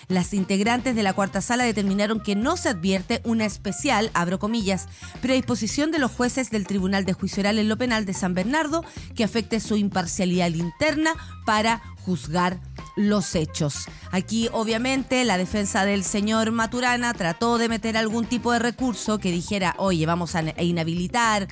Las 0.08 0.34
integrantes 0.34 0.96
de 0.96 1.04
la 1.04 1.14
cuarta 1.14 1.42
sala 1.42 1.64
determinaron 1.64 2.20
que 2.20 2.36
no 2.36 2.58
se 2.58 2.70
advierte 2.70 3.22
una 3.24 3.46
especial, 3.46 4.10
abro 4.14 4.40
comillas, 4.40 4.88
predisposición 5.22 5.92
de 5.92 6.00
los 6.00 6.12
jueces 6.12 6.50
del 6.50 6.68
Tribunal 6.68 7.06
de 7.06 7.14
Juicio 7.14 7.42
Oral 7.42 7.60
en 7.60 7.70
lo 7.70 7.78
Penal 7.78 8.06
de 8.06 8.14
San 8.14 8.34
Bernardo 8.34 8.84
que 9.16 9.24
afecte 9.24 9.60
su 9.60 9.76
imparcialidad 9.76 10.50
interna 10.50 11.14
para 11.46 11.82
juzgar 12.06 12.60
los 12.96 13.36
hechos. 13.36 13.86
Aquí, 14.12 14.50
obviamente, 14.52 15.24
la 15.26 15.38
defensa 15.38 15.86
del 15.86 16.04
señor 16.04 16.52
Maturana 16.52 17.14
trató 17.14 17.58
de 17.58 17.70
meter 17.70 17.98
algún 17.98 18.26
tipo 18.26 18.52
de 18.52 18.60
recurso 18.60 19.20
que 19.20 19.32
dijera, 19.32 19.76
oye, 19.78 20.06
vamos 20.06 20.36
a 20.36 20.44
inhabilitar, 20.62 21.48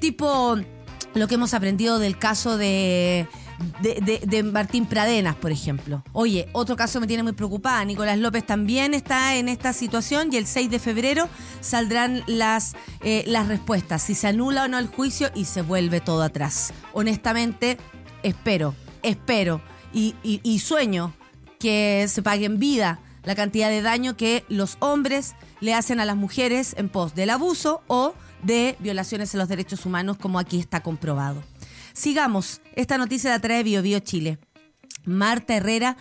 tipo 0.00 0.56
lo 1.14 1.28
que 1.28 1.34
hemos 1.34 1.54
aprendido 1.54 1.98
del 1.98 2.18
caso 2.18 2.58
de 2.58 3.26
de, 3.80 4.42
Martín 4.42 4.86
Pradenas, 4.86 5.36
por 5.36 5.52
ejemplo. 5.52 6.02
Oye, 6.12 6.48
otro 6.52 6.76
caso 6.76 7.00
me 7.00 7.06
tiene 7.06 7.22
muy 7.22 7.32
preocupada. 7.32 7.84
Nicolás 7.84 8.18
López 8.18 8.44
también 8.44 8.94
está 8.94 9.36
en 9.36 9.48
esta 9.48 9.72
situación 9.72 10.32
y 10.32 10.36
el 10.36 10.46
6 10.46 10.70
de 10.70 10.78
febrero 10.78 11.28
saldrán 11.60 12.22
las, 12.26 12.74
eh, 13.02 13.24
las 13.26 13.48
respuestas, 13.48 14.02
si 14.02 14.14
se 14.14 14.28
anula 14.28 14.64
o 14.64 14.68
no 14.68 14.78
el 14.78 14.88
juicio 14.88 15.30
y 15.34 15.44
se 15.44 15.62
vuelve 15.62 16.00
todo 16.00 16.22
atrás. 16.22 16.72
Honestamente, 16.92 17.78
espero, 18.22 18.74
espero 19.02 19.60
y, 19.92 20.14
y 20.22 20.58
sueño 20.58 21.14
que 21.58 22.06
se 22.08 22.22
pague 22.22 22.46
en 22.46 22.58
vida 22.58 23.00
la 23.26 23.34
cantidad 23.34 23.68
de 23.68 23.82
daño 23.82 24.16
que 24.16 24.44
los 24.48 24.76
hombres 24.78 25.34
le 25.60 25.74
hacen 25.74 26.00
a 26.00 26.04
las 26.04 26.16
mujeres 26.16 26.74
en 26.78 26.88
pos 26.88 27.14
del 27.14 27.30
abuso 27.30 27.82
o 27.88 28.14
de 28.42 28.76
violaciones 28.78 29.34
a 29.34 29.38
los 29.38 29.48
derechos 29.48 29.84
humanos, 29.84 30.16
como 30.16 30.38
aquí 30.38 30.60
está 30.60 30.80
comprobado. 30.80 31.42
Sigamos. 31.96 32.60
Esta 32.74 32.98
noticia 32.98 33.30
la 33.30 33.40
trae 33.40 33.62
Bio, 33.62 33.80
Bio 33.80 34.00
Chile. 34.00 34.38
Marta 35.06 35.56
Herrera 35.56 35.96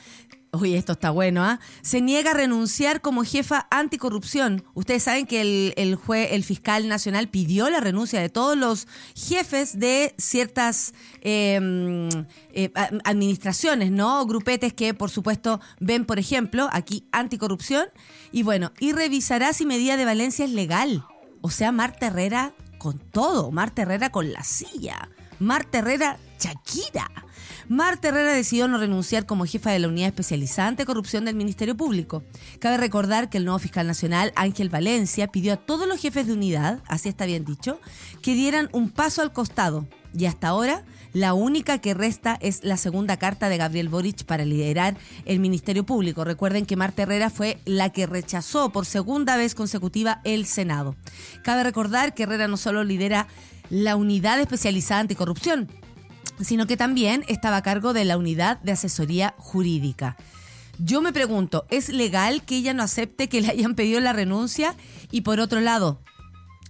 Oye, 0.52 0.78
esto 0.78 0.94
está 0.94 1.10
bueno, 1.10 1.44
¿ah? 1.44 1.60
Se 1.82 2.00
niega 2.00 2.32
a 2.32 2.34
renunciar 2.34 3.02
como 3.02 3.26
jefa 3.26 3.68
anticorrupción. 3.72 4.64
Ustedes 4.74 5.04
saben 5.04 5.26
que 5.26 5.42
el, 5.42 5.74
el, 5.76 6.00
el 6.08 6.44
fiscal 6.46 6.88
nacional 6.88 7.28
pidió 7.28 7.70
la 7.70 7.82
renuncia 7.82 8.22
de 8.22 8.30
todos 8.30 8.58
los 8.58 8.88
jefes 9.16 9.80
de 9.80 10.16
ciertas 10.18 10.94
em, 11.20 12.08
eh, 12.54 12.72
administraciones, 13.04 13.92
¿no? 13.92 14.26
Grupetes 14.26 14.74
que, 14.74 14.94
por 14.94 15.10
supuesto, 15.10 15.60
ven, 15.82 16.06
por 16.06 16.20
ejemplo, 16.20 16.70
aquí 16.72 17.06
anticorrupción. 17.12 17.88
Y 18.32 18.44
bueno, 18.44 18.72
y 18.80 18.94
revisará 18.94 19.52
si 19.52 19.66
medida 19.66 19.98
de 19.98 20.06
Valencia 20.06 20.46
es 20.46 20.52
legal. 20.52 21.06
O 21.42 21.50
sea, 21.50 21.74
Marta 21.74 22.08
Herrera 22.08 22.54
con 22.78 23.00
todo, 23.00 23.52
Marta 23.52 23.82
Herrera 23.82 24.10
con 24.10 24.32
la 24.32 24.44
silla. 24.44 25.10
Marta 25.40 25.80
Herrera 25.80 26.18
Shakira. 26.40 27.10
Marta 27.68 28.10
Herrera 28.10 28.34
decidió 28.34 28.68
no 28.68 28.78
renunciar 28.78 29.26
como 29.26 29.46
jefa 29.46 29.72
de 29.72 29.80
la 29.80 29.88
unidad 29.88 30.10
especializada 30.10 30.68
ante 30.68 30.86
corrupción 30.86 31.26
del 31.26 31.36
Ministerio 31.36 31.76
Público. 31.76 32.24
Cabe 32.60 32.78
recordar 32.78 33.30
que 33.30 33.40
el 33.40 33.46
nuevo 33.46 33.60
fiscal 33.60 33.88
nacional, 33.88 34.32
Ángel 34.36 34.70
Valencia, 34.70 35.28
pidió 35.28 35.54
a 35.54 35.58
todos 35.58 35.88
los 35.88 36.00
jefes 36.00 36.28
de 36.28 36.34
unidad, 36.34 36.82
así 36.88 37.10
está 37.10 37.26
bien 37.26 37.44
dicho, 37.44 37.80
que 38.22 38.36
dieran 38.36 38.70
un 38.72 38.92
paso 38.92 39.22
al 39.22 39.34
costado. 39.34 39.88
Y 40.18 40.28
hasta 40.28 40.48
ahora, 40.48 40.86
la 41.12 41.34
única 41.34 41.80
que 41.80 41.94
resta 41.94 42.38
es 42.40 42.64
la 42.64 42.78
segunda 42.78 43.18
carta 43.18 43.50
de 43.50 43.58
Gabriel 43.58 43.90
Boric 43.90 44.24
para 44.26 44.46
liderar 44.46 44.96
el 45.26 45.40
Ministerio 45.40 45.86
Público. 45.86 46.24
Recuerden 46.24 46.66
que 46.66 46.76
Marta 46.76 47.04
Herrera 47.04 47.30
fue 47.30 47.58
la 47.66 47.90
que 47.90 48.06
rechazó 48.06 48.70
por 48.70 48.86
segunda 48.86 49.36
vez 49.38 49.56
consecutiva 49.56 50.22
el 50.24 50.46
Senado. 50.46 50.96
Cabe 51.44 51.64
recordar 51.64 52.14
que 52.14 52.24
Herrera 52.24 52.48
no 52.48 52.58
solo 52.58 52.84
lidera 52.84 53.28
la 53.70 53.96
unidad 53.96 54.40
especializada 54.40 55.02
anticorrupción, 55.02 55.70
sino 56.40 56.68
que 56.68 56.78
también 56.78 57.24
estaba 57.28 57.58
a 57.58 57.64
cargo 57.64 57.94
de 57.94 58.06
la 58.06 58.18
unidad 58.18 58.60
de 58.62 58.74
asesoría 58.74 59.36
jurídica. 59.38 60.18
Yo 60.78 61.02
me 61.02 61.14
pregunto, 61.14 61.66
¿es 61.70 61.90
legal 61.90 62.44
que 62.44 62.58
ella 62.58 62.74
no 62.74 62.84
acepte 62.84 63.30
que 63.30 63.42
le 63.42 63.50
hayan 63.50 63.76
pedido 63.76 64.00
la 64.02 64.14
renuncia? 64.14 64.76
Y 65.10 65.22
por 65.22 65.40
otro 65.40 65.62
lado, 65.62 66.02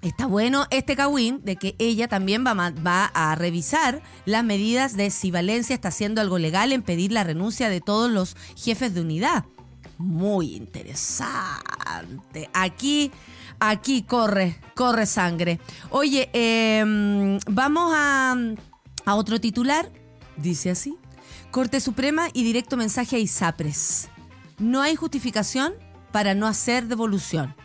está 0.01 0.27
bueno 0.27 0.67
este 0.69 0.95
cagüín 0.95 1.41
de 1.43 1.55
que 1.55 1.75
ella 1.79 2.07
también 2.07 2.45
va, 2.45 3.11
a 3.13 3.35
revisar 3.35 4.03
las 4.25 4.43
medidas 4.43 4.95
de 4.95 5.09
si 5.09 5.31
Valencia 5.31 5.73
está 5.73 5.87
haciendo 5.87 6.21
algo 6.21 6.37
legal 6.37 6.71
en 6.71 6.83
pedir 6.83 7.11
la 7.11 7.23
renuncia 7.23 7.69
de 7.69 7.81
todos 7.81 8.11
los 8.11 8.35
jefes 8.55 8.93
de 8.93 9.01
unidad. 9.01 9.45
Muy 9.97 10.55
interesante. 10.55 12.49
Aquí 12.53 13.11
Aquí 13.59 14.03
corre, 14.03 14.59
corre 14.75 15.05
sangre. 15.05 15.59
Oye, 15.89 16.29
em, 16.33 17.39
vamos 17.47 17.93
a, 17.95 18.35
a 19.05 19.15
otro 19.15 19.39
titular. 19.39 19.89
Dice 20.37 20.69
así. 20.71 20.97
Corte 21.51 21.79
Suprema 21.79 22.27
y 22.33 22.43
directo 22.43 22.75
mensaje 22.77 23.15
a 23.15 23.19
Isapres. 23.19 24.09
No 24.59 24.81
hay 24.81 24.95
justificación 24.95 25.73
para 26.11 26.33
no 26.33 26.47
hacer 26.47 26.87
devolución. 26.87 27.55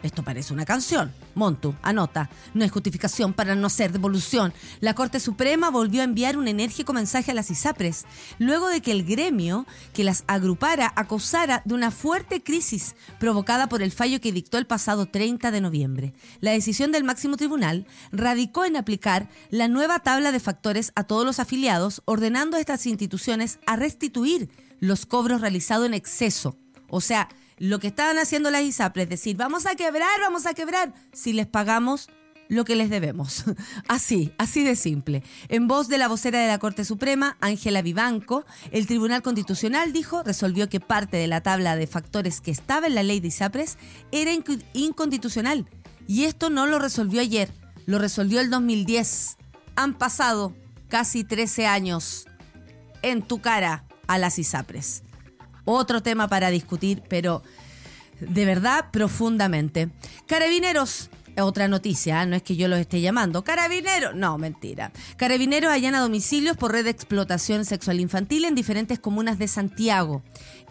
Esto 0.00 0.22
parece 0.22 0.52
una 0.52 0.64
canción. 0.64 1.12
Montu, 1.34 1.74
anota, 1.82 2.30
no 2.54 2.62
hay 2.62 2.68
justificación 2.68 3.32
para 3.32 3.56
no 3.56 3.66
hacer 3.66 3.90
devolución. 3.90 4.52
La 4.78 4.94
Corte 4.94 5.18
Suprema 5.18 5.70
volvió 5.70 6.02
a 6.02 6.04
enviar 6.04 6.36
un 6.36 6.46
enérgico 6.46 6.92
mensaje 6.92 7.32
a 7.32 7.34
las 7.34 7.50
ISAPRES, 7.50 8.04
luego 8.38 8.68
de 8.68 8.80
que 8.80 8.92
el 8.92 9.04
gremio 9.04 9.66
que 9.92 10.04
las 10.04 10.22
agrupara 10.28 10.92
acusara 10.94 11.62
de 11.64 11.74
una 11.74 11.90
fuerte 11.90 12.44
crisis 12.44 12.94
provocada 13.18 13.68
por 13.68 13.82
el 13.82 13.90
fallo 13.90 14.20
que 14.20 14.30
dictó 14.30 14.58
el 14.58 14.68
pasado 14.68 15.06
30 15.06 15.50
de 15.50 15.60
noviembre. 15.60 16.14
La 16.40 16.52
decisión 16.52 16.92
del 16.92 17.02
máximo 17.02 17.36
tribunal 17.36 17.84
radicó 18.12 18.64
en 18.64 18.76
aplicar 18.76 19.28
la 19.50 19.66
nueva 19.66 19.98
tabla 19.98 20.30
de 20.30 20.38
factores 20.38 20.92
a 20.94 21.02
todos 21.02 21.24
los 21.24 21.40
afiliados, 21.40 22.02
ordenando 22.04 22.56
a 22.56 22.60
estas 22.60 22.86
instituciones 22.86 23.58
a 23.66 23.74
restituir 23.74 24.48
los 24.78 25.06
cobros 25.06 25.40
realizados 25.40 25.86
en 25.86 25.94
exceso. 25.94 26.56
O 26.88 27.00
sea, 27.00 27.28
lo 27.58 27.78
que 27.78 27.88
estaban 27.88 28.18
haciendo 28.18 28.50
las 28.50 28.62
ISAPRES, 28.62 29.04
es 29.04 29.10
decir, 29.10 29.36
vamos 29.36 29.66
a 29.66 29.74
quebrar, 29.74 30.20
vamos 30.20 30.46
a 30.46 30.54
quebrar, 30.54 30.92
si 31.12 31.32
les 31.32 31.46
pagamos 31.46 32.08
lo 32.48 32.64
que 32.64 32.76
les 32.76 32.90
debemos. 32.90 33.44
Así, 33.88 34.32
así 34.38 34.64
de 34.64 34.74
simple. 34.74 35.22
En 35.48 35.68
voz 35.68 35.88
de 35.88 35.98
la 35.98 36.08
vocera 36.08 36.40
de 36.40 36.48
la 36.48 36.58
Corte 36.58 36.84
Suprema, 36.84 37.36
Ángela 37.40 37.82
Vivanco, 37.82 38.44
el 38.70 38.86
Tribunal 38.86 39.22
Constitucional 39.22 39.92
dijo, 39.92 40.22
resolvió 40.22 40.68
que 40.68 40.80
parte 40.80 41.18
de 41.18 41.26
la 41.26 41.42
tabla 41.42 41.76
de 41.76 41.86
factores 41.86 42.40
que 42.40 42.50
estaba 42.50 42.86
en 42.86 42.94
la 42.94 43.02
ley 43.02 43.20
de 43.20 43.28
ISAPRES 43.28 43.76
era 44.12 44.30
inconstitucional. 44.72 45.68
Y 46.06 46.24
esto 46.24 46.48
no 46.48 46.66
lo 46.66 46.78
resolvió 46.78 47.20
ayer, 47.20 47.50
lo 47.84 47.98
resolvió 47.98 48.40
el 48.40 48.48
2010. 48.48 49.36
Han 49.76 49.92
pasado 49.92 50.56
casi 50.88 51.24
13 51.24 51.66
años 51.66 52.26
en 53.02 53.20
tu 53.20 53.40
cara 53.40 53.84
a 54.06 54.16
las 54.16 54.38
ISAPRES 54.38 55.02
otro 55.68 56.02
tema 56.02 56.28
para 56.28 56.50
discutir, 56.50 57.02
pero 57.08 57.42
de 58.20 58.44
verdad 58.44 58.86
profundamente. 58.90 59.90
Carabineros, 60.26 61.10
otra 61.40 61.68
noticia, 61.68 62.22
¿eh? 62.22 62.26
no 62.26 62.36
es 62.36 62.42
que 62.42 62.56
yo 62.56 62.68
los 62.68 62.78
esté 62.78 63.00
llamando. 63.00 63.44
Carabineros, 63.44 64.14
no, 64.14 64.38
mentira. 64.38 64.92
Carabineros 65.16 65.70
allana 65.70 66.00
domicilios 66.00 66.56
por 66.56 66.72
red 66.72 66.84
de 66.84 66.90
explotación 66.90 67.64
sexual 67.64 68.00
infantil 68.00 68.44
en 68.44 68.54
diferentes 68.54 68.98
comunas 68.98 69.38
de 69.38 69.48
Santiago. 69.48 70.22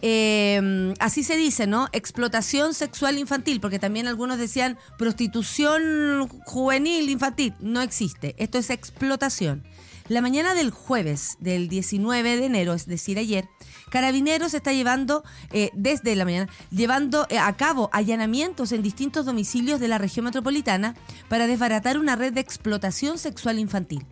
Eh, 0.02 0.94
así 1.00 1.24
se 1.24 1.38
dice, 1.38 1.68
¿no? 1.68 1.88
Explotación 1.92 2.74
sexual 2.74 3.18
infantil, 3.18 3.60
porque 3.60 3.80
también 3.80 4.08
algunos 4.08 4.38
decían 4.38 4.78
prostitución 4.98 6.28
juvenil 6.46 7.10
infantil. 7.10 7.54
No 7.60 7.82
existe, 7.82 8.36
esto 8.38 8.58
es 8.58 8.70
explotación. 8.70 9.64
La 10.10 10.22
mañana 10.22 10.54
del 10.54 10.72
jueves 10.72 11.36
del 11.42 11.68
19 11.68 12.38
de 12.38 12.46
enero, 12.46 12.74
es 12.74 12.86
decir, 12.86 13.18
ayer, 13.20 13.50
Carabineros 13.90 14.54
está 14.54 14.74
llevando, 14.74 15.24
eh, 15.52 15.70
desde 15.74 16.16
la 16.16 16.26
mañana, 16.26 16.50
llevando 16.72 17.26
eh, 17.30 17.40
a 17.40 17.56
cabo 17.56 17.90
allanamientos 17.94 18.72
en 18.72 18.84
distintos 18.84 19.26
domicilios 19.26 19.80
de 19.80 19.88
la 19.88 19.98
región 19.98 20.26
metropolitana 20.26 20.96
para 21.30 21.48
desbaratar 21.48 21.98
una 21.98 22.16
red 22.16 22.34
de 22.34 22.42
explotación 22.42 23.18
sexual 23.18 23.60
infantil. 23.60 24.06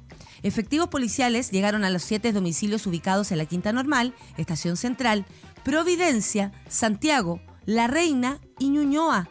Efectivos 0.44 0.90
policiales 0.90 1.52
llegaron 1.52 1.84
a 1.84 1.90
los 1.90 2.04
siete 2.04 2.32
domicilios 2.32 2.86
ubicados 2.86 3.32
en 3.32 3.40
la 3.40 3.46
Quinta 3.46 3.74
Normal, 3.74 4.14
Estación 4.38 4.78
Central, 4.78 5.26
Providencia, 5.64 6.52
Santiago, 6.70 7.42
La 7.66 7.88
Reina 7.88 8.40
y 8.60 8.70
Ñuñoa. 8.70 9.30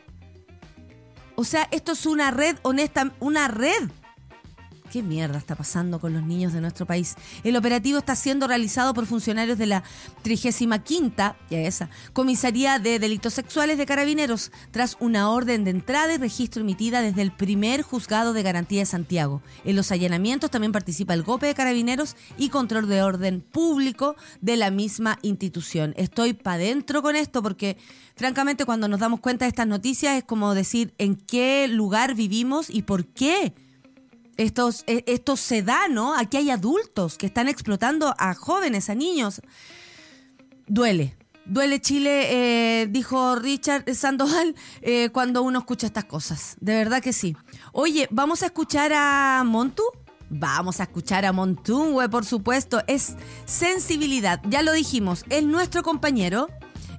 O 1.36 1.44
sea, 1.44 1.68
esto 1.70 1.92
es 1.92 2.06
una 2.06 2.30
red 2.30 2.56
honesta, 2.62 3.12
una 3.20 3.48
red 3.48 3.90
¿Qué 4.94 5.02
mierda 5.02 5.38
está 5.38 5.56
pasando 5.56 5.98
con 5.98 6.12
los 6.12 6.22
niños 6.22 6.52
de 6.52 6.60
nuestro 6.60 6.86
país? 6.86 7.16
El 7.42 7.56
operativo 7.56 7.98
está 7.98 8.14
siendo 8.14 8.46
realizado 8.46 8.94
por 8.94 9.06
funcionarios 9.06 9.58
de 9.58 9.66
la 9.66 9.82
35 10.22 10.76
ya 11.50 11.58
esa, 11.58 11.90
Comisaría 12.12 12.78
de 12.78 13.00
Delitos 13.00 13.34
Sexuales 13.34 13.76
de 13.76 13.86
Carabineros, 13.86 14.52
tras 14.70 14.96
una 15.00 15.30
orden 15.30 15.64
de 15.64 15.72
entrada 15.72 16.14
y 16.14 16.18
registro 16.18 16.62
emitida 16.62 17.02
desde 17.02 17.22
el 17.22 17.32
primer 17.32 17.82
juzgado 17.82 18.32
de 18.32 18.44
garantía 18.44 18.82
de 18.82 18.86
Santiago. 18.86 19.42
En 19.64 19.74
los 19.74 19.90
allanamientos 19.90 20.52
también 20.52 20.70
participa 20.70 21.12
el 21.12 21.24
GOPE 21.24 21.48
de 21.48 21.54
Carabineros 21.54 22.14
y 22.38 22.50
control 22.50 22.88
de 22.88 23.02
orden 23.02 23.40
público 23.40 24.14
de 24.42 24.56
la 24.56 24.70
misma 24.70 25.18
institución. 25.22 25.92
Estoy 25.96 26.34
para 26.34 26.54
adentro 26.54 27.02
con 27.02 27.16
esto 27.16 27.42
porque, 27.42 27.78
francamente, 28.14 28.64
cuando 28.64 28.86
nos 28.86 29.00
damos 29.00 29.18
cuenta 29.18 29.44
de 29.44 29.48
estas 29.48 29.66
noticias 29.66 30.18
es 30.18 30.22
como 30.22 30.54
decir 30.54 30.94
en 30.98 31.16
qué 31.16 31.66
lugar 31.66 32.14
vivimos 32.14 32.70
y 32.70 32.82
por 32.82 33.06
qué 33.06 33.54
estos, 34.36 34.84
e, 34.86 35.04
esto 35.06 35.36
se 35.36 35.62
da, 35.62 35.88
¿no? 35.88 36.16
Aquí 36.16 36.36
hay 36.36 36.50
adultos 36.50 37.18
que 37.18 37.26
están 37.26 37.48
explotando 37.48 38.14
a 38.18 38.34
jóvenes, 38.34 38.90
a 38.90 38.94
niños. 38.94 39.40
Duele. 40.66 41.16
Duele 41.46 41.80
Chile, 41.80 42.28
eh, 42.30 42.86
dijo 42.86 43.36
Richard 43.36 43.94
Sandoval, 43.94 44.54
eh, 44.80 45.10
cuando 45.10 45.42
uno 45.42 45.58
escucha 45.58 45.86
estas 45.86 46.04
cosas. 46.04 46.56
De 46.60 46.74
verdad 46.74 47.02
que 47.02 47.12
sí. 47.12 47.36
Oye, 47.72 48.08
¿vamos 48.10 48.42
a 48.42 48.46
escuchar 48.46 48.92
a 48.94 49.42
Montu? 49.44 49.82
Vamos 50.30 50.80
a 50.80 50.84
escuchar 50.84 51.24
a 51.26 51.32
Montungüe, 51.32 52.08
por 52.08 52.24
supuesto. 52.24 52.82
Es 52.86 53.14
sensibilidad, 53.44 54.40
ya 54.48 54.62
lo 54.62 54.72
dijimos, 54.72 55.24
es 55.28 55.44
nuestro 55.44 55.82
compañero. 55.82 56.48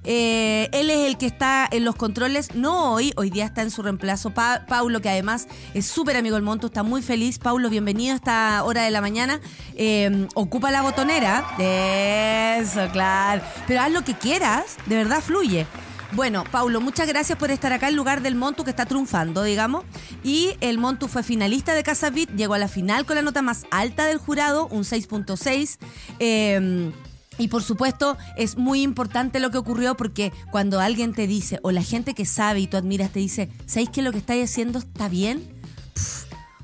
Eh, 0.08 0.68
él 0.72 0.88
es 0.88 0.98
el 0.98 1.18
que 1.18 1.26
está 1.26 1.68
en 1.70 1.84
los 1.84 1.96
controles, 1.96 2.54
no 2.54 2.92
hoy, 2.92 3.12
hoy 3.16 3.28
día 3.28 3.44
está 3.44 3.62
en 3.62 3.72
su 3.72 3.82
reemplazo 3.82 4.32
Paulo, 4.32 5.00
que 5.00 5.08
además 5.08 5.48
es 5.74 5.86
súper 5.86 6.16
amigo 6.16 6.36
del 6.36 6.44
Monto, 6.44 6.68
está 6.68 6.84
muy 6.84 7.02
feliz. 7.02 7.38
Paulo, 7.38 7.68
bienvenido 7.68 8.12
a 8.12 8.16
esta 8.16 8.64
hora 8.64 8.82
de 8.82 8.92
la 8.92 9.00
mañana. 9.00 9.40
Eh, 9.74 10.28
ocupa 10.34 10.70
la 10.70 10.82
botonera. 10.82 11.44
Eso, 11.58 12.88
claro. 12.92 13.42
Pero 13.66 13.80
haz 13.80 13.90
lo 13.90 14.04
que 14.04 14.14
quieras, 14.14 14.76
de 14.86 14.96
verdad 14.96 15.20
fluye. 15.20 15.66
Bueno, 16.12 16.44
Paulo, 16.50 16.80
muchas 16.80 17.08
gracias 17.08 17.36
por 17.36 17.50
estar 17.50 17.72
acá 17.72 17.88
en 17.88 17.96
lugar 17.96 18.22
del 18.22 18.36
Montu 18.36 18.62
que 18.62 18.70
está 18.70 18.86
triunfando, 18.86 19.42
digamos. 19.42 19.84
Y 20.22 20.56
el 20.60 20.78
Montu 20.78 21.08
fue 21.08 21.24
finalista 21.24 21.74
de 21.74 21.82
Casavit, 21.82 22.30
llegó 22.30 22.54
a 22.54 22.58
la 22.58 22.68
final 22.68 23.06
con 23.06 23.16
la 23.16 23.22
nota 23.22 23.42
más 23.42 23.66
alta 23.72 24.06
del 24.06 24.18
jurado, 24.18 24.68
un 24.68 24.84
6.6. 24.84 25.78
Eh, 26.20 26.92
y 27.38 27.48
por 27.48 27.62
supuesto 27.62 28.16
es 28.36 28.56
muy 28.56 28.82
importante 28.82 29.40
lo 29.40 29.50
que 29.50 29.58
ocurrió 29.58 29.96
porque 29.96 30.32
cuando 30.50 30.80
alguien 30.80 31.12
te 31.12 31.26
dice, 31.26 31.58
o 31.62 31.70
la 31.70 31.82
gente 31.82 32.14
que 32.14 32.24
sabe 32.24 32.60
y 32.60 32.66
tú 32.66 32.76
admiras 32.76 33.10
te 33.10 33.20
dice, 33.20 33.50
¿sabéis 33.66 33.90
que 33.90 34.02
lo 34.02 34.12
que 34.12 34.18
estáis 34.18 34.50
haciendo 34.50 34.78
está 34.78 35.08
bien? 35.08 35.56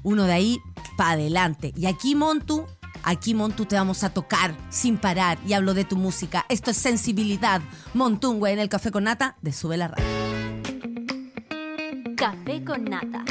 uno 0.03 0.25
de 0.25 0.33
ahí 0.33 0.61
para 0.97 1.13
adelante. 1.13 1.73
Y 1.77 1.87
aquí 1.87 2.15
Montu, 2.15 2.67
aquí 3.03 3.35
Montu 3.35 3.67
te 3.67 3.77
vamos 3.77 4.05
a 4.05 4.11
tocar 4.11 4.55
sin 4.71 4.99
parar 4.99 5.39
y 5.47 5.53
hablo 5.53 5.75
de 5.75 5.85
tu 5.85 5.97
música. 5.97 6.45
Esto 6.49 6.71
es 6.71 6.77
sensibilidad. 6.77 7.61
güey, 7.95 8.53
en 8.53 8.59
el 8.59 8.69
Café 8.69 8.91
con 8.91 9.05
Nata 9.05 9.37
de 9.43 9.53
Sube 9.53 9.77
la 9.77 9.89
Radio. 9.89 10.07
Café 12.17 12.65
con 12.65 12.85
Nata. 12.85 13.25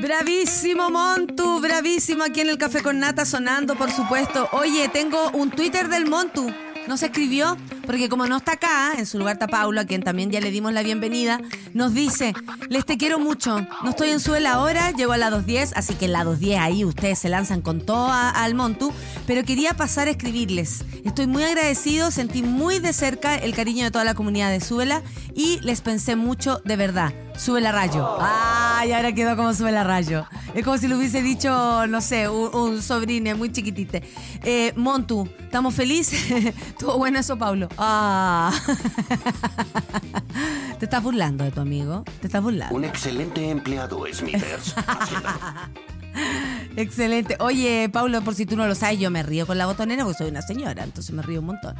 Bravísimo 0.00 0.90
Montu, 0.90 1.58
bravísimo 1.60 2.22
aquí 2.22 2.40
en 2.40 2.50
el 2.50 2.58
Café 2.58 2.82
con 2.82 2.98
Nata 2.98 3.24
sonando, 3.24 3.76
por 3.76 3.90
supuesto. 3.90 4.48
Oye, 4.52 4.88
tengo 4.88 5.30
un 5.30 5.50
Twitter 5.50 5.88
del 5.88 6.06
Montu 6.06 6.52
nos 6.86 7.02
escribió, 7.02 7.56
porque 7.86 8.08
como 8.08 8.26
no 8.26 8.36
está 8.36 8.52
acá, 8.52 8.94
en 8.96 9.06
su 9.06 9.18
lugar 9.18 9.34
está 9.34 9.46
Paula, 9.46 9.82
a 9.82 9.86
quien 9.86 10.02
también 10.02 10.30
ya 10.30 10.40
le 10.40 10.50
dimos 10.50 10.72
la 10.72 10.82
bienvenida, 10.82 11.40
nos 11.74 11.94
dice, 11.94 12.34
les 12.68 12.84
te 12.84 12.96
quiero 12.96 13.18
mucho, 13.18 13.60
no 13.82 13.90
estoy 13.90 14.10
en 14.10 14.20
suela 14.20 14.52
ahora, 14.52 14.90
llego 14.92 15.12
a 15.12 15.16
la 15.16 15.30
2.10, 15.30 15.72
así 15.74 15.94
que 15.94 16.06
en 16.06 16.12
la 16.12 16.24
2.10 16.24 16.58
ahí 16.58 16.84
ustedes 16.84 17.18
se 17.18 17.28
lanzan 17.28 17.62
con 17.62 17.80
todo 17.80 18.08
al 18.10 18.54
Montu, 18.54 18.92
pero 19.26 19.44
quería 19.44 19.74
pasar 19.74 20.08
a 20.08 20.12
escribirles. 20.12 20.84
Estoy 21.04 21.26
muy 21.26 21.44
agradecido, 21.44 22.10
sentí 22.10 22.42
muy 22.42 22.78
de 22.78 22.92
cerca 22.92 23.36
el 23.36 23.54
cariño 23.54 23.84
de 23.84 23.90
toda 23.90 24.04
la 24.04 24.14
comunidad 24.14 24.50
de 24.50 24.60
Suela 24.60 25.02
y 25.34 25.60
les 25.60 25.80
pensé 25.80 26.16
mucho 26.16 26.60
de 26.64 26.76
verdad. 26.76 27.25
Sube 27.36 27.60
la 27.60 27.70
rayo. 27.70 28.16
Ay, 28.20 28.92
ahora 28.92 29.12
quedó 29.12 29.36
como 29.36 29.52
sube 29.52 29.70
la 29.70 29.84
rayo. 29.84 30.26
Es 30.54 30.64
como 30.64 30.78
si 30.78 30.88
lo 30.88 30.96
hubiese 30.96 31.22
dicho, 31.22 31.86
no 31.86 32.00
sé, 32.00 32.28
un, 32.28 32.82
sobrino 32.82 33.36
muy 33.36 33.52
chiquitite. 33.52 34.02
Eh, 34.42 34.72
Montu, 34.76 35.28
¿estamos 35.40 35.74
felices? 35.74 36.30
Estuvo 36.68 36.96
bueno 36.96 37.18
eso, 37.18 37.36
Pablo. 37.36 37.68
Ah. 37.76 38.52
Te 40.78 40.86
estás 40.86 41.02
burlando 41.02 41.44
de 41.44 41.50
tu 41.50 41.60
amigo. 41.60 42.04
Te 42.20 42.26
estás 42.26 42.42
burlando. 42.42 42.74
Un 42.74 42.84
excelente 42.84 43.50
empleado, 43.50 44.04
Smithers. 44.12 44.74
Excelente. 46.76 47.36
Oye, 47.40 47.88
Paulo, 47.92 48.22
por 48.22 48.34
si 48.34 48.46
tú 48.46 48.56
no 48.56 48.66
lo 48.66 48.74
sabes, 48.74 48.98
yo 48.98 49.10
me 49.10 49.22
río 49.22 49.46
con 49.46 49.58
la 49.58 49.66
botonera 49.66 50.04
porque 50.04 50.18
soy 50.18 50.30
una 50.30 50.42
señora, 50.42 50.84
entonces 50.84 51.14
me 51.14 51.22
río 51.22 51.40
un 51.40 51.46
montón. 51.46 51.74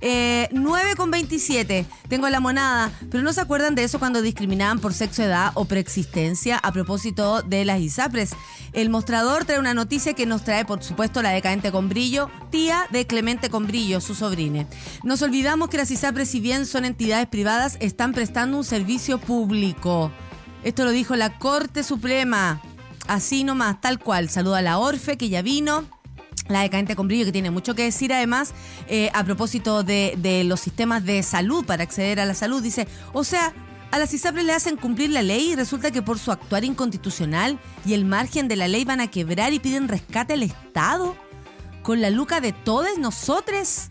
Eh, 0.00 0.48
9 0.52 0.94
con 0.96 1.10
27. 1.10 1.86
Tengo 2.08 2.28
la 2.28 2.40
monada. 2.40 2.92
Pero 3.10 3.22
no 3.22 3.32
se 3.32 3.40
acuerdan 3.40 3.74
de 3.74 3.84
eso 3.84 3.98
cuando 3.98 4.22
discriminaban 4.22 4.78
por 4.78 4.94
sexo, 4.94 5.22
edad 5.22 5.52
o 5.54 5.64
preexistencia 5.64 6.58
a 6.58 6.72
propósito 6.72 7.42
de 7.42 7.64
las 7.64 7.80
ISAPRES. 7.80 8.30
El 8.72 8.90
mostrador 8.90 9.44
trae 9.44 9.58
una 9.58 9.74
noticia 9.74 10.14
que 10.14 10.26
nos 10.26 10.44
trae, 10.44 10.64
por 10.64 10.82
supuesto, 10.82 11.22
la 11.22 11.30
decadente 11.30 11.72
con 11.72 11.88
brillo, 11.88 12.30
tía 12.50 12.86
de 12.90 13.06
Clemente 13.06 13.50
con 13.50 13.66
brillo, 13.66 14.00
su 14.00 14.14
sobrine. 14.14 14.66
Nos 15.02 15.22
olvidamos 15.22 15.68
que 15.68 15.78
las 15.78 15.90
ISAPRES, 15.90 16.28
si 16.28 16.40
bien 16.40 16.66
son 16.66 16.84
entidades 16.84 17.26
privadas, 17.28 17.76
están 17.80 18.12
prestando 18.12 18.58
un 18.58 18.64
servicio 18.64 19.18
público. 19.18 20.10
Esto 20.62 20.84
lo 20.84 20.90
dijo 20.90 21.14
la 21.16 21.38
Corte 21.38 21.82
Suprema. 21.82 22.60
Así 23.08 23.44
nomás, 23.44 23.80
tal 23.80 23.98
cual. 23.98 24.28
Saluda 24.28 24.58
a 24.58 24.62
la 24.62 24.78
Orfe, 24.78 25.16
que 25.16 25.28
ya 25.28 25.42
vino. 25.42 25.84
La 26.48 26.62
decadente 26.62 26.94
con 26.94 27.08
brillo, 27.08 27.24
que 27.24 27.32
tiene 27.32 27.50
mucho 27.50 27.74
que 27.74 27.82
decir 27.82 28.12
además, 28.12 28.54
eh, 28.88 29.10
a 29.14 29.24
propósito 29.24 29.82
de, 29.82 30.42
los 30.46 30.60
sistemas 30.60 31.04
de 31.04 31.22
salud 31.22 31.64
para 31.64 31.82
acceder 31.82 32.20
a 32.20 32.24
la 32.24 32.34
salud. 32.34 32.62
Dice, 32.62 32.86
o 33.12 33.24
sea, 33.24 33.52
a 33.90 33.98
las 33.98 34.14
ISAPRES 34.14 34.44
le 34.44 34.52
hacen 34.52 34.76
cumplir 34.76 35.10
la 35.10 35.22
ley 35.22 35.52
y 35.52 35.56
resulta 35.56 35.90
que 35.90 36.02
por 36.02 36.18
su 36.18 36.30
actuar 36.30 36.64
inconstitucional 36.64 37.58
y 37.84 37.94
el 37.94 38.04
margen 38.04 38.46
de 38.48 38.56
la 38.56 38.68
ley 38.68 38.84
van 38.84 39.00
a 39.00 39.10
quebrar 39.10 39.52
y 39.52 39.58
piden 39.58 39.88
rescate 39.88 40.34
al 40.34 40.42
Estado. 40.42 41.16
Con 41.82 42.00
la 42.00 42.10
luca 42.10 42.40
de 42.40 42.52
todos 42.52 42.98
nosotros. 42.98 43.88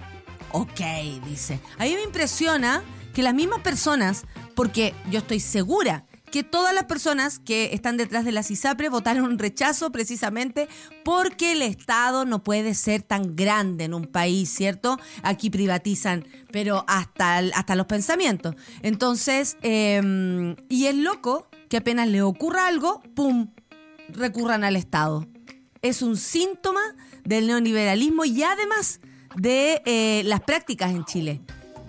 Ok, 0.51 0.81
dice. 1.25 1.59
A 1.77 1.83
mí 1.83 1.93
me 1.93 2.03
impresiona 2.03 2.83
que 3.13 3.23
las 3.23 3.33
mismas 3.33 3.61
personas, 3.61 4.25
porque 4.53 4.93
yo 5.09 5.19
estoy 5.19 5.39
segura 5.39 6.05
que 6.35 6.43
todas 6.43 6.75
las 6.75 6.83
personas 6.83 7.39
que 7.39 7.69
están 7.71 7.95
detrás 7.95 8.25
de 8.25 8.33
la 8.33 8.43
CISAPRE 8.43 8.89
votaron 8.89 9.39
rechazo 9.39 9.93
precisamente 9.93 10.67
porque 11.05 11.53
el 11.53 11.61
Estado 11.61 12.25
no 12.25 12.43
puede 12.43 12.73
ser 12.73 13.03
tan 13.03 13.37
grande 13.37 13.85
en 13.85 13.93
un 13.93 14.05
país, 14.05 14.49
¿cierto? 14.49 14.99
Aquí 15.23 15.49
privatizan, 15.49 16.27
pero 16.51 16.83
hasta, 16.89 17.37
hasta 17.37 17.75
los 17.77 17.85
pensamientos. 17.85 18.53
Entonces, 18.81 19.55
em, 19.61 20.57
y 20.67 20.87
es 20.87 20.95
loco 20.95 21.47
que 21.69 21.77
apenas 21.77 22.09
le 22.09 22.21
ocurra 22.21 22.67
algo, 22.67 23.01
¡pum!, 23.15 23.51
recurran 24.09 24.65
al 24.65 24.75
Estado. 24.75 25.25
Es 25.81 26.01
un 26.01 26.17
síntoma 26.17 26.81
del 27.23 27.47
neoliberalismo 27.47 28.25
y 28.25 28.43
además 28.43 28.99
de 29.37 29.81
eh, 29.85 30.21
las 30.25 30.41
prácticas 30.41 30.91
en 30.91 31.05
Chile 31.05 31.41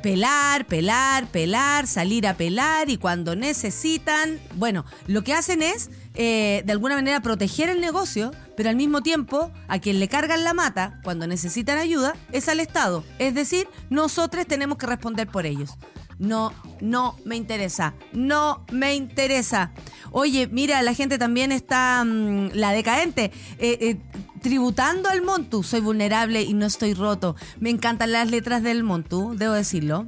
pelar, 0.07 0.69
pelar, 0.69 1.27
pelar, 1.33 1.89
salir 1.89 2.29
a 2.29 2.37
pelar 2.37 2.91
y 2.91 2.97
cuando 2.97 3.35
necesitan, 3.35 4.39
bueno, 4.55 4.85
lo 5.09 5.25
que 5.25 5.35
hacen 5.35 5.63
es 5.63 5.91
eh, 6.15 6.63
de 6.65 6.71
alguna 6.71 6.95
manera 6.95 7.19
proteger 7.19 7.71
el 7.71 7.81
negocio, 7.81 8.31
pero 8.57 8.69
al 8.69 8.77
mismo 8.77 9.03
tiempo 9.03 9.51
a 9.67 9.81
quien 9.81 9.99
le 9.99 10.07
cargan 10.07 10.45
la 10.45 10.55
mata 10.55 11.01
cuando 11.03 11.27
necesitan 11.27 11.77
ayuda 11.79 12.15
es 12.31 12.49
al 12.49 12.61
Estado. 12.61 13.03
Es 13.19 13.35
decir, 13.35 13.67
nosotros 13.91 14.47
tenemos 14.47 14.79
que 14.79 14.87
responder 14.87 15.27
por 15.27 15.45
ellos. 15.45 15.77
No, 16.19 16.53
no 16.81 17.17
me 17.25 17.37
interesa. 17.37 17.95
No 18.13 18.65
me 18.73 18.95
interesa. 18.95 19.73
Oye, 20.13 20.47
mira, 20.47 20.83
la 20.83 20.95
gente 20.95 21.19
también 21.19 21.53
está, 21.53 22.05
mm, 22.05 22.51
la 22.55 22.73
decadente, 22.73 23.33
eh, 23.59 23.79
eh, 23.81 23.97
tributando 24.41 25.09
al 25.09 25.23
Montu. 25.23 25.63
Soy 25.63 25.81
vulnerable 25.81 26.43
y 26.43 26.55
no 26.55 26.67
estoy 26.67 26.95
roto. 26.95 27.37
Me 27.61 27.71
encantan 27.71 28.13
las 28.13 28.31
letras 28.31 28.63
del 28.63 28.83
Montu, 28.83 29.35
debo 29.37 29.53
decirlo. 29.53 30.07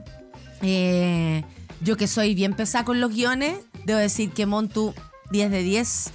Eh, 0.62 1.44
yo 1.82 1.96
que 1.96 2.06
soy 2.06 2.34
bien 2.34 2.54
pesada 2.54 2.84
con 2.84 3.00
los 3.00 3.12
guiones, 3.14 3.58
debo 3.84 3.98
decir 3.98 4.30
que 4.30 4.46
Montu 4.46 4.94
10 5.30 5.50
de 5.50 5.62
10 5.62 6.12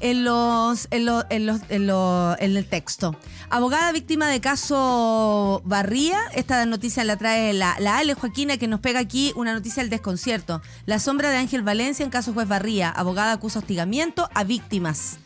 en 0.00 0.24
los, 0.24 0.88
en, 0.90 1.06
los, 1.06 1.24
en, 1.30 1.46
los, 1.46 1.60
en, 1.68 2.56
el 2.56 2.66
texto. 2.66 3.16
Abogada 3.48 3.92
víctima 3.92 4.28
de 4.28 4.40
caso 4.40 5.62
Barría, 5.64 6.18
esta 6.34 6.66
noticia 6.66 7.04
la 7.04 7.16
trae 7.16 7.52
la, 7.52 7.76
la 7.80 7.98
Ale 7.98 8.14
Joaquina 8.14 8.56
que 8.56 8.68
nos 8.68 8.80
pega 8.80 9.00
aquí 9.00 9.32
una 9.36 9.54
noticia 9.54 9.82
del 9.82 9.90
desconcierto. 9.90 10.60
La 10.84 10.98
sombra 10.98 11.30
de 11.30 11.36
Ángel 11.36 11.62
Valencia 11.62 12.04
en 12.04 12.10
caso 12.10 12.32
juez 12.32 12.48
Barría. 12.48 12.90
Abogada 12.90 13.32
acusa 13.32 13.60
hostigamiento 13.60 14.28
a 14.34 14.44
víctimas. 14.44 15.18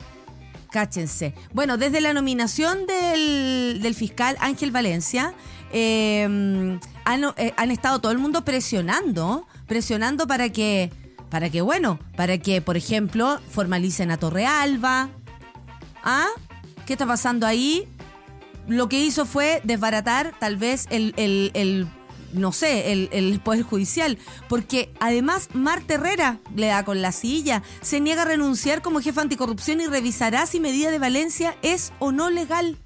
Cáchense. 0.70 1.34
Bueno, 1.52 1.76
desde 1.76 2.00
la 2.00 2.14
nominación 2.14 2.86
del, 2.86 3.80
del 3.82 3.94
fiscal 3.94 4.36
Ángel 4.40 4.70
Valencia, 4.70 5.34
em, 5.72 6.78
han, 7.04 7.24
eh, 7.36 7.52
han 7.56 7.70
estado 7.72 8.00
todo 8.00 8.12
el 8.12 8.18
mundo 8.18 8.44
presionando, 8.44 9.48
presionando 9.66 10.28
para 10.28 10.50
que 10.50 10.92
para 11.30 11.48
que, 11.50 11.60
bueno, 11.62 11.98
para 12.16 12.38
que, 12.38 12.60
por 12.60 12.76
ejemplo, 12.76 13.40
formalicen 13.50 14.10
a 14.10 14.16
Torrealba, 14.18 15.08
¿ah? 16.02 16.26
¿Qué 16.86 16.94
está 16.94 17.06
pasando 17.06 17.46
ahí? 17.46 17.86
Lo 18.66 18.88
que 18.88 19.00
hizo 19.00 19.26
fue 19.26 19.60
desbaratar 19.64 20.34
tal 20.38 20.56
vez 20.56 20.86
el, 20.90 21.14
el- 21.16 21.50
el- 21.54 21.88
no 22.32 22.52
sé, 22.52 22.92
el, 22.92 23.08
el 23.12 23.40
Poder 23.40 23.62
Judicial, 23.62 24.16
porque 24.48 24.92
además 25.00 25.48
Marta 25.52 25.94
Herrera 25.94 26.38
le 26.54 26.66
da 26.68 26.84
con 26.84 27.02
la 27.02 27.10
silla, 27.10 27.62
se 27.80 27.98
niega 28.00 28.22
a 28.22 28.24
renunciar 28.26 28.82
como 28.82 29.00
jefa 29.00 29.22
anticorrupción 29.22 29.80
y 29.80 29.86
revisará 29.88 30.46
si 30.46 30.60
medida 30.60 30.92
de 30.92 31.00
Valencia 31.00 31.56
es 31.62 31.92
o 31.98 32.12
no 32.12 32.30
legal. 32.30 32.76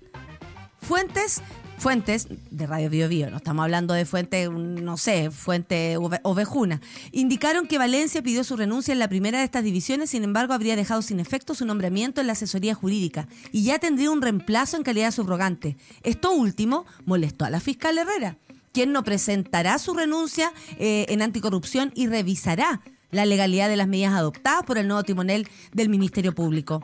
Fuentes, 0.80 1.42
fuentes 1.84 2.28
de 2.50 2.66
Radio 2.66 2.88
Bio 2.88 3.10
Bio, 3.10 3.28
no 3.30 3.36
estamos 3.36 3.62
hablando 3.62 3.92
de 3.92 4.06
fuente, 4.06 4.48
no 4.48 4.96
sé, 4.96 5.30
fuente 5.30 5.98
ove- 5.98 6.18
ovejuna, 6.22 6.80
indicaron 7.12 7.66
que 7.66 7.76
Valencia 7.76 8.22
pidió 8.22 8.42
su 8.42 8.56
renuncia 8.56 8.92
en 8.92 8.98
la 8.98 9.08
primera 9.08 9.40
de 9.40 9.44
estas 9.44 9.64
divisiones, 9.64 10.08
sin 10.08 10.24
embargo 10.24 10.54
habría 10.54 10.76
dejado 10.76 11.02
sin 11.02 11.20
efecto 11.20 11.54
su 11.54 11.66
nombramiento 11.66 12.22
en 12.22 12.26
la 12.28 12.32
asesoría 12.32 12.74
jurídica 12.74 13.28
y 13.52 13.64
ya 13.64 13.78
tendría 13.78 14.10
un 14.10 14.22
reemplazo 14.22 14.78
en 14.78 14.82
calidad 14.82 15.08
de 15.08 15.12
subrogante. 15.12 15.76
Esto 16.04 16.32
último 16.32 16.86
molestó 17.04 17.44
a 17.44 17.50
la 17.50 17.60
fiscal 17.60 17.98
Herrera, 17.98 18.38
quien 18.72 18.90
no 18.92 19.04
presentará 19.04 19.78
su 19.78 19.92
renuncia 19.92 20.54
eh, 20.78 21.04
en 21.10 21.20
anticorrupción 21.20 21.92
y 21.94 22.06
revisará 22.06 22.80
la 23.10 23.26
legalidad 23.26 23.68
de 23.68 23.76
las 23.76 23.88
medidas 23.88 24.14
adoptadas 24.14 24.64
por 24.64 24.78
el 24.78 24.88
nuevo 24.88 25.02
timonel 25.02 25.46
del 25.74 25.90
Ministerio 25.90 26.34
Público. 26.34 26.82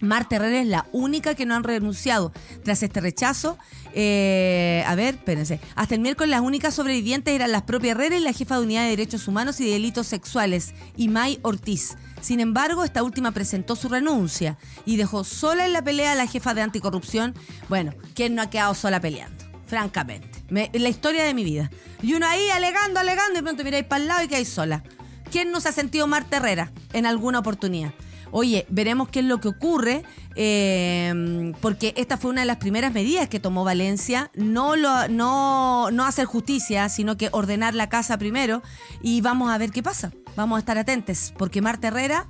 Marta 0.00 0.36
Herrera 0.36 0.60
es 0.60 0.66
la 0.66 0.86
única 0.92 1.34
que 1.34 1.46
no 1.46 1.54
han 1.54 1.64
renunciado. 1.64 2.32
Tras 2.62 2.82
este 2.82 3.00
rechazo, 3.00 3.58
eh, 3.94 4.84
a 4.86 4.94
ver, 4.94 5.16
espérense. 5.16 5.60
Hasta 5.74 5.94
el 5.94 6.00
miércoles 6.00 6.30
las 6.30 6.40
únicas 6.40 6.74
sobrevivientes 6.74 7.34
eran 7.34 7.50
las 7.52 7.62
propias 7.62 7.96
Herrera 7.96 8.16
y 8.16 8.20
la 8.20 8.32
jefa 8.32 8.56
de 8.56 8.62
Unidad 8.62 8.82
de 8.84 8.90
Derechos 8.90 9.26
Humanos 9.28 9.60
y 9.60 9.64
de 9.66 9.72
Delitos 9.72 10.06
Sexuales, 10.06 10.74
Imai 10.96 11.40
Ortiz. 11.42 11.96
Sin 12.20 12.40
embargo, 12.40 12.84
esta 12.84 13.02
última 13.02 13.32
presentó 13.32 13.76
su 13.76 13.88
renuncia 13.88 14.56
y 14.84 14.96
dejó 14.96 15.24
sola 15.24 15.66
en 15.66 15.72
la 15.72 15.82
pelea 15.82 16.12
a 16.12 16.16
la 16.16 16.26
jefa 16.26 16.54
de 16.54 16.62
anticorrupción. 16.62 17.34
Bueno, 17.68 17.92
¿quién 18.14 18.34
no 18.34 18.42
ha 18.42 18.50
quedado 18.50 18.74
sola 18.74 19.00
peleando? 19.00 19.44
Francamente. 19.66 20.28
Me- 20.48 20.70
la 20.72 20.88
historia 20.88 21.24
de 21.24 21.34
mi 21.34 21.44
vida. 21.44 21.70
Y 22.02 22.14
uno 22.14 22.26
ahí 22.26 22.48
alegando, 22.50 23.00
alegando, 23.00 23.38
y 23.38 23.42
pronto 23.42 23.64
miráis 23.64 23.84
para 23.84 24.02
el 24.02 24.08
lado 24.08 24.22
y 24.24 24.28
quedáis 24.28 24.48
sola. 24.48 24.82
¿Quién 25.30 25.50
no 25.50 25.60
se 25.60 25.68
ha 25.68 25.72
sentido 25.72 26.06
Marta 26.06 26.38
Herrera 26.38 26.72
en 26.92 27.04
alguna 27.04 27.40
oportunidad? 27.40 27.92
Oye, 28.30 28.66
veremos 28.68 29.08
qué 29.08 29.20
es 29.20 29.24
lo 29.24 29.40
que 29.40 29.48
ocurre, 29.48 30.04
eh, 30.36 31.52
porque 31.60 31.94
esta 31.96 32.16
fue 32.16 32.30
una 32.30 32.42
de 32.42 32.46
las 32.46 32.58
primeras 32.58 32.92
medidas 32.92 33.28
que 33.28 33.40
tomó 33.40 33.64
Valencia, 33.64 34.30
no, 34.34 34.76
no, 34.76 35.90
no 35.90 36.04
hacer 36.04 36.26
justicia, 36.26 36.88
sino 36.88 37.16
que 37.16 37.28
ordenar 37.32 37.74
la 37.74 37.88
casa 37.88 38.18
primero, 38.18 38.62
y 39.02 39.20
vamos 39.20 39.50
a 39.50 39.58
ver 39.58 39.70
qué 39.70 39.82
pasa, 39.82 40.12
vamos 40.36 40.56
a 40.56 40.60
estar 40.60 40.78
atentos, 40.78 41.32
porque 41.36 41.62
Marta 41.62 41.88
Herrera, 41.88 42.28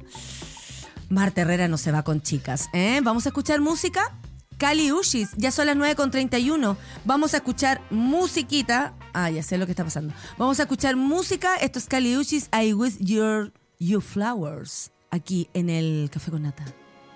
Marta 1.08 1.40
Herrera 1.40 1.68
no 1.68 1.78
se 1.78 1.92
va 1.92 2.02
con 2.02 2.20
chicas, 2.20 2.68
¿eh? 2.72 3.00
Vamos 3.02 3.26
a 3.26 3.30
escuchar 3.30 3.60
música, 3.60 4.18
Cali 4.56 4.92
Ushis, 4.92 5.30
ya 5.36 5.50
son 5.50 5.66
las 5.66 5.76
9.31, 5.76 6.76
vamos 7.04 7.34
a 7.34 7.38
escuchar 7.38 7.80
musiquita, 7.90 8.94
ah, 9.14 9.30
ya 9.30 9.42
sé 9.42 9.58
lo 9.58 9.66
que 9.66 9.72
está 9.72 9.84
pasando, 9.84 10.14
vamos 10.36 10.60
a 10.60 10.62
escuchar 10.62 10.96
música, 10.96 11.56
esto 11.56 11.78
es 11.78 11.86
Cali 11.86 12.16
Ushis, 12.16 12.48
I 12.52 12.72
Wish 12.72 12.98
Your 12.98 13.52
You 13.78 14.00
Flowers 14.00 14.92
aquí 15.10 15.48
en 15.54 15.70
el 15.70 16.10
Café 16.12 16.30
con 16.30 16.42
Nata. 16.42 16.64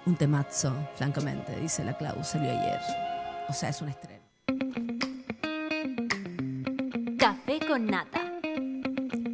Un 0.05 0.16
temazo, 0.16 0.74
francamente, 0.96 1.59
dice 1.61 1.85
la 1.85 1.96
Clau, 1.96 2.24
salió 2.24 2.50
ayer. 2.50 2.81
O 3.48 3.52
sea, 3.52 3.68
es 3.68 3.81
un 3.81 3.88
estreno. 3.88 4.22
Café 7.18 7.61
con 7.66 7.87
nata. 7.87 8.20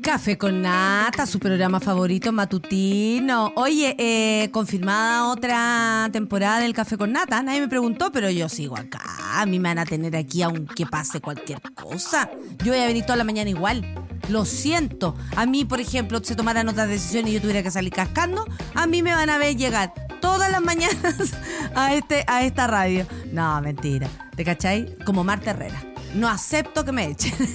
Café 0.03 0.39
con 0.39 0.63
Nata, 0.63 1.27
su 1.27 1.39
programa 1.39 1.81
favorito 1.81 2.33
matutino. 2.33 3.53
Oye, 3.57 3.95
eh, 3.99 4.51
confirmada 4.51 5.29
otra 5.29 6.09
temporada 6.13 6.61
del 6.61 6.73
Café 6.75 6.97
con 6.97 7.13
Nata. 7.13 7.43
Nadie 7.43 7.61
me 7.61 7.69
preguntó, 7.69 8.11
pero 8.11 8.31
yo 8.31 8.49
sigo 8.49 8.77
acá. 8.77 9.03
A 9.35 9.45
mí 9.47 9.59
me 9.59 9.69
van 9.69 9.79
a 9.79 9.85
tener 9.85 10.17
aquí 10.17 10.43
aunque 10.43 10.87
pase 10.87 11.21
cualquier 11.21 11.61
cosa. 11.75 12.31
Yo 12.65 12.73
voy 12.73 12.81
a 12.81 12.87
venir 12.87 13.05
toda 13.05 13.17
la 13.17 13.25
mañana 13.25 13.51
igual. 13.51 13.85
Lo 14.29 14.45
siento. 14.45 15.17
A 15.37 15.47
mí, 15.47 15.65
por 15.65 15.81
ejemplo, 15.81 16.23
se 16.23 16.37
tomaran 16.37 16.69
otras 16.69 16.89
decisiones 16.89 17.31
y 17.31 17.35
yo 17.35 17.41
tuviera 17.41 17.63
que 17.63 17.71
salir 17.71 17.93
cascando, 17.93 18.45
a 18.75 18.87
mí 18.87 19.03
me 19.03 19.15
van 19.15 19.31
a 19.31 19.39
ver 19.39 19.57
llegar 19.57 19.93
todas 20.21 20.51
las 20.51 20.63
mañanas 20.63 21.17
a, 21.75 21.95
este, 21.95 22.25
a 22.27 22.43
esta 22.43 22.67
radio. 22.67 23.07
No, 23.33 23.61
mentira. 23.61 24.09
¿Te 24.37 24.45
cachai? 24.45 24.97
Como 25.05 25.25
Marta 25.25 25.51
Herrera. 25.51 25.83
No 26.15 26.29
acepto 26.29 26.85
que 26.85 26.93
me 26.93 27.09
echen. 27.09 27.35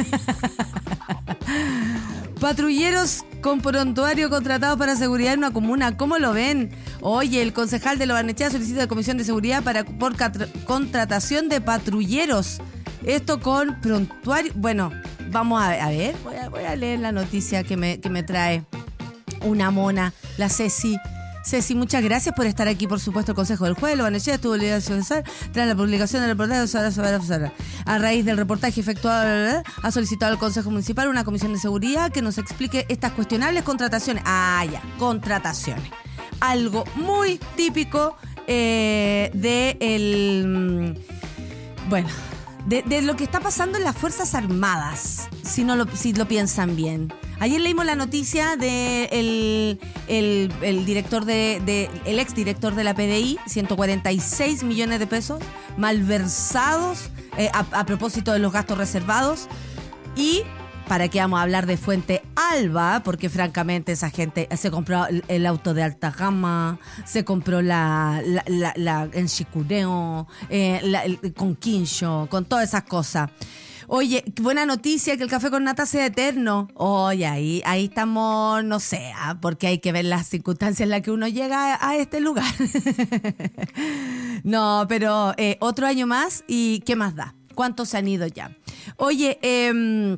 Patrulleros 2.40 3.24
con 3.42 3.62
prontuario 3.62 4.30
contratados 4.30 4.78
para 4.78 4.96
seguridad 4.96 5.34
en 5.34 5.40
una 5.40 5.54
comuna. 5.54 5.96
¿Cómo 5.96 6.18
lo 6.18 6.34
ven? 6.34 6.72
Oye, 7.00 7.42
el 7.42 7.54
concejal 7.54 7.98
de 7.98 8.06
Lobarnechea 8.06 8.50
solicita 8.50 8.80
la 8.80 8.88
Comisión 8.88 9.18
de 9.18 9.24
Seguridad 9.24 9.64
para 9.64 9.86
por 9.86 10.16
contratación 10.66 11.48
de 11.48 11.62
patrulleros. 11.62 12.60
Esto 13.06 13.40
con 13.40 13.80
prontuario. 13.80 14.52
Bueno, 14.56 14.92
vamos 15.34 15.62
a, 15.62 15.89
ver. 15.89 16.15
Voy 16.24 16.63
a, 16.63 16.76
leer 16.76 17.00
la 17.00 17.12
noticia 17.12 17.63
que 17.63 17.76
me, 17.76 18.00
que 18.00 18.10
me 18.10 18.24
trae 18.24 18.63
una 19.41 19.72
mona, 19.72 20.13
la 20.38 20.48
Ceci. 20.48 20.98
Ceci, 21.43 21.76
muchas 21.76 22.02
gracias 22.02 22.34
por 22.34 22.46
estar 22.46 22.69
aquí, 22.69 22.88
por 22.88 23.02
supuesto, 23.02 23.34
el 23.34 23.36
Consejo 23.36 23.65
del 23.65 23.74
Juez, 23.74 23.98
lo 23.98 24.04
Banechea 24.04 24.36
estuvo 24.36 24.54
obligado 24.54 24.78
a 24.78 24.82
socializar 24.82 25.26
tras 25.52 25.67
la 25.67 25.76
publicación 25.76 26.22
del 26.22 26.32
reportaje. 26.32 27.52
A 27.86 27.98
raíz 27.98 28.24
del 28.24 28.38
reportaje 28.38 28.80
efectuado, 28.80 29.62
ha 29.82 29.91
solicitado 29.91 30.32
al 30.32 30.39
Consejo 30.39 30.72
Municipal 30.72 31.10
una 31.10 31.26
comisión 31.26 31.52
de 31.52 31.60
seguridad 31.60 32.13
que 32.13 32.22
nos 32.22 32.38
explique 32.38 32.86
estas 32.88 33.12
cuestionables 33.12 33.63
contrataciones. 33.63 34.24
Ah, 34.26 34.63
ya, 34.72 34.82
contrataciones. 34.98 35.84
Algo 36.39 36.86
muy 36.96 37.39
típico 37.58 38.15
eh, 38.48 39.30
de 39.34 39.78
el. 39.82 40.98
Bueno, 41.89 42.08
de, 42.65 43.02
lo 43.02 43.15
que 43.15 43.23
está 43.26 43.39
pasando 43.39 43.78
en 43.78 43.84
las 43.84 43.95
Fuerzas 43.97 44.36
Armadas, 44.36 45.28
si, 45.43 45.63
no 45.63 45.76
lo, 45.76 45.86
si 45.95 46.13
lo 46.13 46.28
piensan 46.28 46.76
bien. 46.76 47.13
Ayer 47.39 47.60
leímos 47.60 47.86
la 47.86 47.95
noticia 47.95 48.56
de 48.56 49.06
el, 49.12 49.80
el, 50.08 50.52
el 50.62 50.86
director 50.86 51.26
de, 51.26 51.62
de- 51.65 51.89
el 52.06 52.19
ex 52.19 52.34
director 52.34 52.73
de 52.76 52.84
la 52.86 52.93
PDI, 52.93 53.38
146 53.47 54.63
millones 54.63 54.99
de 54.99 55.08
pesos, 55.08 55.41
malversados 55.78 57.10
eh, 57.38 57.49
a, 57.54 57.65
a 57.80 57.86
propósito 57.86 58.32
de 58.32 58.39
los 58.39 58.54
gastos 58.54 58.78
reservados. 58.78 59.47
Y 60.15 60.43
para 60.88 61.08
qué 61.08 61.19
vamos 61.19 61.39
a 61.39 61.43
hablar 61.43 61.65
de 61.65 61.78
Fuente 61.78 62.22
Alba, 62.36 63.02
porque 63.04 63.30
francamente 63.30 63.91
esa 63.91 64.10
gente 64.10 64.48
se 64.56 64.72
compró 64.72 65.06
el, 65.28 65.46
auto 65.46 65.74
de 65.74 65.84
alta 65.84 66.12
gama, 66.12 66.80
se 67.06 67.24
compró 67.24 67.62
la, 67.62 68.22
en 68.26 69.28
Chicureo, 69.28 70.28
eh, 70.50 71.17
con 71.36 71.56
Quincho, 71.56 72.28
con 72.30 72.46
todas 72.46 72.69
esas 72.69 72.84
cosas. 72.84 73.30
Oye, 73.88 74.24
buena 74.41 74.65
noticia 74.65 75.17
que 75.17 75.24
el 75.24 75.30
café 75.30 75.50
con 75.50 75.63
nata 75.65 75.86
sea 75.86 76.06
eterno. 76.06 76.69
Oye, 76.74 77.26
ahí, 77.26 77.62
estamos, 77.86 78.63
no 78.63 78.80
sé, 78.80 79.12
ah, 79.15 79.38
porque 79.41 79.67
hay 79.67 79.80
que 79.80 79.91
ver 79.91 80.06
las 80.06 80.28
circunstancias 80.28 80.86
en 80.86 80.89
las 80.89 81.02
que 81.02 81.12
uno 81.12 81.28
llega 81.28 81.78
a, 81.80 81.96
este 81.98 82.19
lugar. 82.19 82.52
no, 84.43 84.86
pero 84.88 85.34
eh, 85.38 85.58
otro 85.60 85.86
año 85.86 86.08
más 86.08 86.43
y 86.48 86.80
¿qué 86.86 86.96
más 86.96 87.15
da? 87.15 87.36
¿Cuántos 87.54 87.89
se 87.89 87.98
han 87.98 88.08
ido 88.08 88.26
ya? 88.26 88.56
Oye, 88.98 89.38
em, 89.41 90.17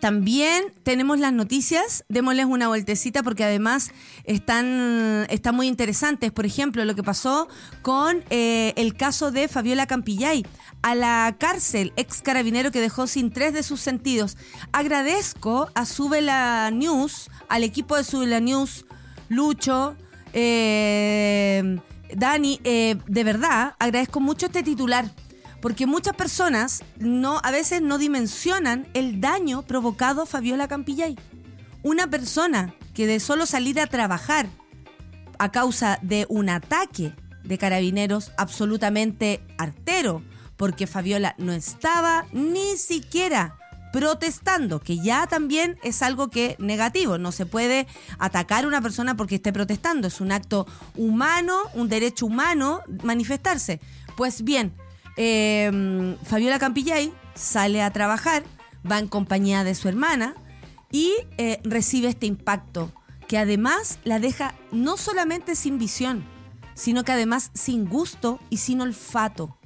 también 0.00 0.64
tenemos 0.82 1.18
las 1.18 1.32
noticias, 1.32 2.04
démosles 2.08 2.46
una 2.46 2.68
vueltecita 2.68 3.22
porque 3.22 3.44
además 3.44 3.90
están, 4.24 5.26
están 5.30 5.54
muy 5.54 5.66
interesantes. 5.66 6.32
Por 6.32 6.46
ejemplo, 6.46 6.84
lo 6.84 6.94
que 6.94 7.02
pasó 7.02 7.48
con 7.82 8.22
eh, 8.30 8.72
el 8.76 8.94
caso 8.94 9.30
de 9.30 9.48
Fabiola 9.48 9.86
Campillay 9.86 10.44
a 10.82 10.94
la 10.94 11.36
cárcel, 11.38 11.92
ex 11.96 12.20
carabinero 12.22 12.70
que 12.70 12.80
dejó 12.80 13.06
sin 13.06 13.30
tres 13.30 13.54
de 13.54 13.62
sus 13.62 13.80
sentidos. 13.80 14.36
Agradezco 14.72 15.70
a 15.74 15.86
Sube 15.86 16.20
la 16.20 16.70
News, 16.70 17.30
al 17.48 17.64
equipo 17.64 17.96
de 17.96 18.04
Sube 18.04 18.26
la 18.26 18.40
News, 18.40 18.84
Lucho, 19.28 19.96
eh, 20.32 21.78
Dani, 22.14 22.60
eh, 22.64 22.96
de 23.06 23.24
verdad, 23.24 23.74
agradezco 23.78 24.20
mucho 24.20 24.46
este 24.46 24.62
titular 24.62 25.10
porque 25.64 25.86
muchas 25.86 26.14
personas 26.14 26.82
no, 26.98 27.40
a 27.42 27.50
veces 27.50 27.80
no 27.80 27.96
dimensionan 27.96 28.86
el 28.92 29.22
daño 29.22 29.62
provocado 29.62 30.20
a 30.20 30.26
Fabiola 30.26 30.68
Campillay. 30.68 31.16
Una 31.82 32.06
persona 32.06 32.74
que 32.92 33.06
de 33.06 33.18
solo 33.18 33.46
salir 33.46 33.80
a 33.80 33.86
trabajar 33.86 34.46
a 35.38 35.50
causa 35.50 35.98
de 36.02 36.26
un 36.28 36.50
ataque 36.50 37.14
de 37.44 37.56
carabineros 37.56 38.32
absolutamente 38.36 39.40
artero, 39.56 40.22
porque 40.58 40.86
Fabiola 40.86 41.34
no 41.38 41.54
estaba 41.54 42.26
ni 42.30 42.76
siquiera 42.76 43.56
protestando, 43.90 44.80
que 44.80 44.98
ya 44.98 45.26
también 45.28 45.78
es 45.82 46.02
algo 46.02 46.28
que 46.28 46.56
negativo, 46.58 47.16
no 47.16 47.32
se 47.32 47.46
puede 47.46 47.86
atacar 48.18 48.64
a 48.64 48.68
una 48.68 48.82
persona 48.82 49.16
porque 49.16 49.36
esté 49.36 49.50
protestando, 49.50 50.08
es 50.08 50.20
un 50.20 50.30
acto 50.30 50.66
humano, 50.94 51.56
un 51.72 51.88
derecho 51.88 52.26
humano 52.26 52.82
manifestarse. 53.02 53.80
Pues 54.14 54.42
bien, 54.42 54.74
eh, 55.16 56.16
Fabiola 56.24 56.58
Campillay 56.58 57.12
sale 57.34 57.82
a 57.82 57.92
trabajar, 57.92 58.44
va 58.90 58.98
en 58.98 59.08
compañía 59.08 59.64
de 59.64 59.74
su 59.74 59.88
hermana 59.88 60.34
y 60.90 61.12
eh, 61.38 61.60
recibe 61.64 62.08
este 62.08 62.26
impacto 62.26 62.92
que 63.28 63.38
además 63.38 63.98
la 64.04 64.18
deja 64.18 64.54
no 64.70 64.96
solamente 64.96 65.54
sin 65.54 65.78
visión, 65.78 66.24
sino 66.74 67.04
que 67.04 67.12
además 67.12 67.50
sin 67.54 67.88
gusto 67.88 68.40
y 68.50 68.58
sin 68.58 68.80
olfato. 68.80 69.56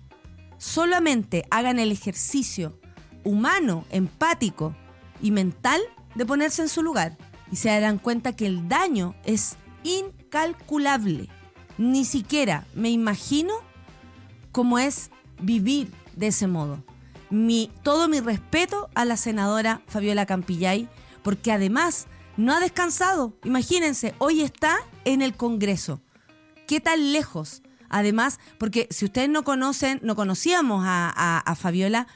Solamente 0.58 1.44
hagan 1.50 1.78
el 1.78 1.92
ejercicio 1.92 2.78
humano, 3.24 3.84
empático 3.90 4.74
y 5.20 5.30
mental 5.30 5.80
de 6.14 6.26
ponerse 6.26 6.62
en 6.62 6.68
su 6.68 6.82
lugar 6.82 7.16
y 7.50 7.56
se 7.56 7.68
darán 7.68 7.98
cuenta 7.98 8.34
que 8.34 8.46
el 8.46 8.68
daño 8.68 9.14
es 9.24 9.56
incalculable. 9.82 11.28
Ni 11.78 12.04
siquiera 12.04 12.66
me 12.74 12.90
imagino 12.90 13.54
cómo 14.52 14.78
es 14.78 15.10
vivir 15.40 15.90
de 16.16 16.28
ese 16.28 16.46
modo. 16.46 16.82
Mi, 17.30 17.70
todo 17.82 18.08
mi 18.08 18.20
respeto 18.20 18.88
a 18.94 19.04
la 19.04 19.16
senadora 19.16 19.82
Fabiola 19.86 20.26
Campillay, 20.26 20.88
porque 21.22 21.52
además 21.52 22.06
no 22.36 22.54
ha 22.54 22.60
descansado. 22.60 23.34
Imagínense, 23.44 24.14
hoy 24.18 24.42
está 24.42 24.78
en 25.04 25.22
el 25.22 25.34
Congreso. 25.34 26.00
¿Qué 26.66 26.80
tan 26.80 27.12
lejos? 27.12 27.62
Además, 27.88 28.38
porque 28.58 28.86
si 28.90 29.04
ustedes 29.04 29.28
no 29.28 29.44
conocen, 29.44 30.00
no 30.02 30.14
conocíamos 30.14 30.84
a, 30.86 31.56
Fabiola 31.58 32.06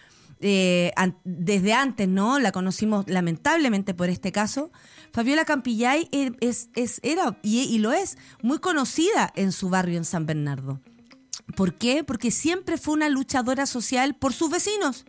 eh, 0.41 0.93
desde 1.25 1.73
antes, 1.73 2.09
¿no? 2.09 2.39
La 2.39 2.53
conocimos 2.53 3.07
lamentablemente 3.09 3.95
por 3.95 4.09
este 4.09 4.33
caso. 4.33 4.71
Fabiola 5.13 5.45
Campillay 5.45 6.09
es, 6.41 6.69
es, 6.75 7.01
era 7.03 7.39
y 7.43 7.79
lo 7.79 7.93
es 7.93 8.19
muy 8.43 8.59
conocida 8.59 9.33
en 9.35 9.53
su 9.53 9.71
barrio 9.71 9.97
en 9.99 10.05
San 10.05 10.27
Bernardo. 10.27 10.81
¿Por 11.57 11.75
qué? 11.75 12.05
Porque 12.05 12.31
siempre 12.31 12.79
fue 12.79 12.95
una 12.95 13.09
luchadora 13.09 13.67
social 13.67 14.15
por 14.15 14.33
sus 14.33 14.51
vecinos 14.51 15.05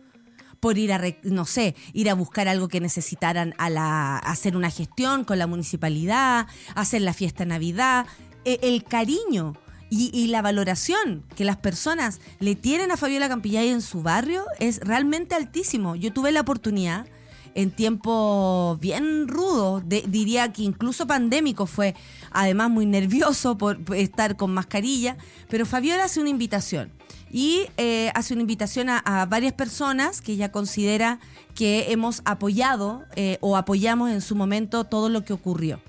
por 0.60 0.78
ir 0.78 0.94
a, 0.94 1.00
no 1.24 1.44
sé, 1.44 1.74
ir 1.92 2.08
a 2.08 2.14
buscar 2.14 2.48
algo 2.48 2.68
que 2.68 2.80
necesitaran 2.80 3.54
a 3.58 3.68
la, 3.68 4.16
hacer 4.16 4.56
una 4.56 4.70
gestión 4.70 5.24
con 5.24 5.38
la 5.38 5.46
municipalidad, 5.46 6.46
hacer 6.74 7.02
la 7.02 7.12
fiesta 7.12 7.44
de 7.44 7.50
Navidad. 7.50 8.06
E, 8.46 8.60
el 8.62 8.82
cariño 8.82 9.52
y, 9.90 10.26
la 10.28 10.42
valoración 10.42 11.22
que 11.36 11.44
las 11.44 11.58
personas 11.58 12.20
le 12.40 12.54
tienen 12.54 12.90
a 12.90 12.96
Fabiola 12.96 13.28
Campillay 13.28 13.68
en 13.68 13.82
su 13.82 14.02
barrio 14.02 14.44
es 14.58 14.80
realmente 14.80 15.34
altísimo. 15.34 15.94
Yo 15.96 16.12
tuve 16.14 16.32
la 16.32 16.40
oportunidad 16.40 17.06
en 17.54 17.70
tiempos 17.70 18.78
bien 18.80 19.28
rudos, 19.28 19.82
diría 19.86 20.52
que 20.52 20.62
incluso 20.62 21.06
pandémico 21.06 21.66
fue, 21.66 21.94
además 22.30 22.70
muy 22.70 22.86
nervioso 22.86 23.56
por 23.56 23.78
estar 23.94 24.36
con 24.36 24.52
mascarilla, 24.52 25.16
pero 25.48 25.64
Fabiola 25.66 26.04
hace 26.04 26.20
una 26.20 26.30
invitación 26.30 26.90
y 27.34 27.66
eh, 27.78 28.12
hace 28.14 28.32
una 28.32 28.42
invitación 28.42 28.88
a, 28.88 29.26
varias 29.28 29.52
personas 29.54 30.20
que 30.20 30.30
ella 30.30 30.52
considera 30.52 31.18
que 31.56 31.90
hemos 31.90 32.22
apoyado 32.24 33.02
eh, 33.16 33.38
o 33.40 33.56
apoyamos 33.56 34.12
en 34.12 34.20
su 34.20 34.36
momento 34.36 34.84
todo 34.84 35.08
lo 35.08 35.24
que 35.24 35.32
ocurrió. 35.32 35.80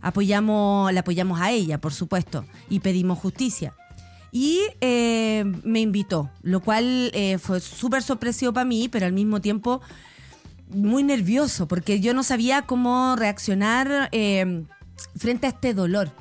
Apoyamos, 0.00 0.92
la 0.92 1.00
apoyamos 1.00 1.40
a 1.40 1.50
ella, 1.50 1.80
por 1.80 1.92
supuesto, 1.92 2.44
y 2.70 2.78
pedimos 2.78 3.18
justicia. 3.18 3.74
Y 4.30 4.60
eh, 4.80 5.44
me 5.64 5.80
invitó, 5.80 6.30
lo 6.42 6.60
cual 6.60 7.12
fue 7.40 7.58
súper 7.60 8.04
sorpresivo 8.04 8.52
para 8.52 8.64
mí, 8.64 8.88
pero 8.88 9.06
al 9.06 9.12
mismo 9.12 9.40
tiempo 9.40 9.80
muy 10.74 11.02
nervioso, 11.02 11.68
porque 11.68 12.00
yo 12.00 12.14
no 12.14 12.22
sabía 12.22 12.62
cómo 12.62 13.16
reaccionar 13.16 14.10
frente 15.16 15.46
a 15.46 15.50
este 15.50 15.74
dolor. 15.74 16.12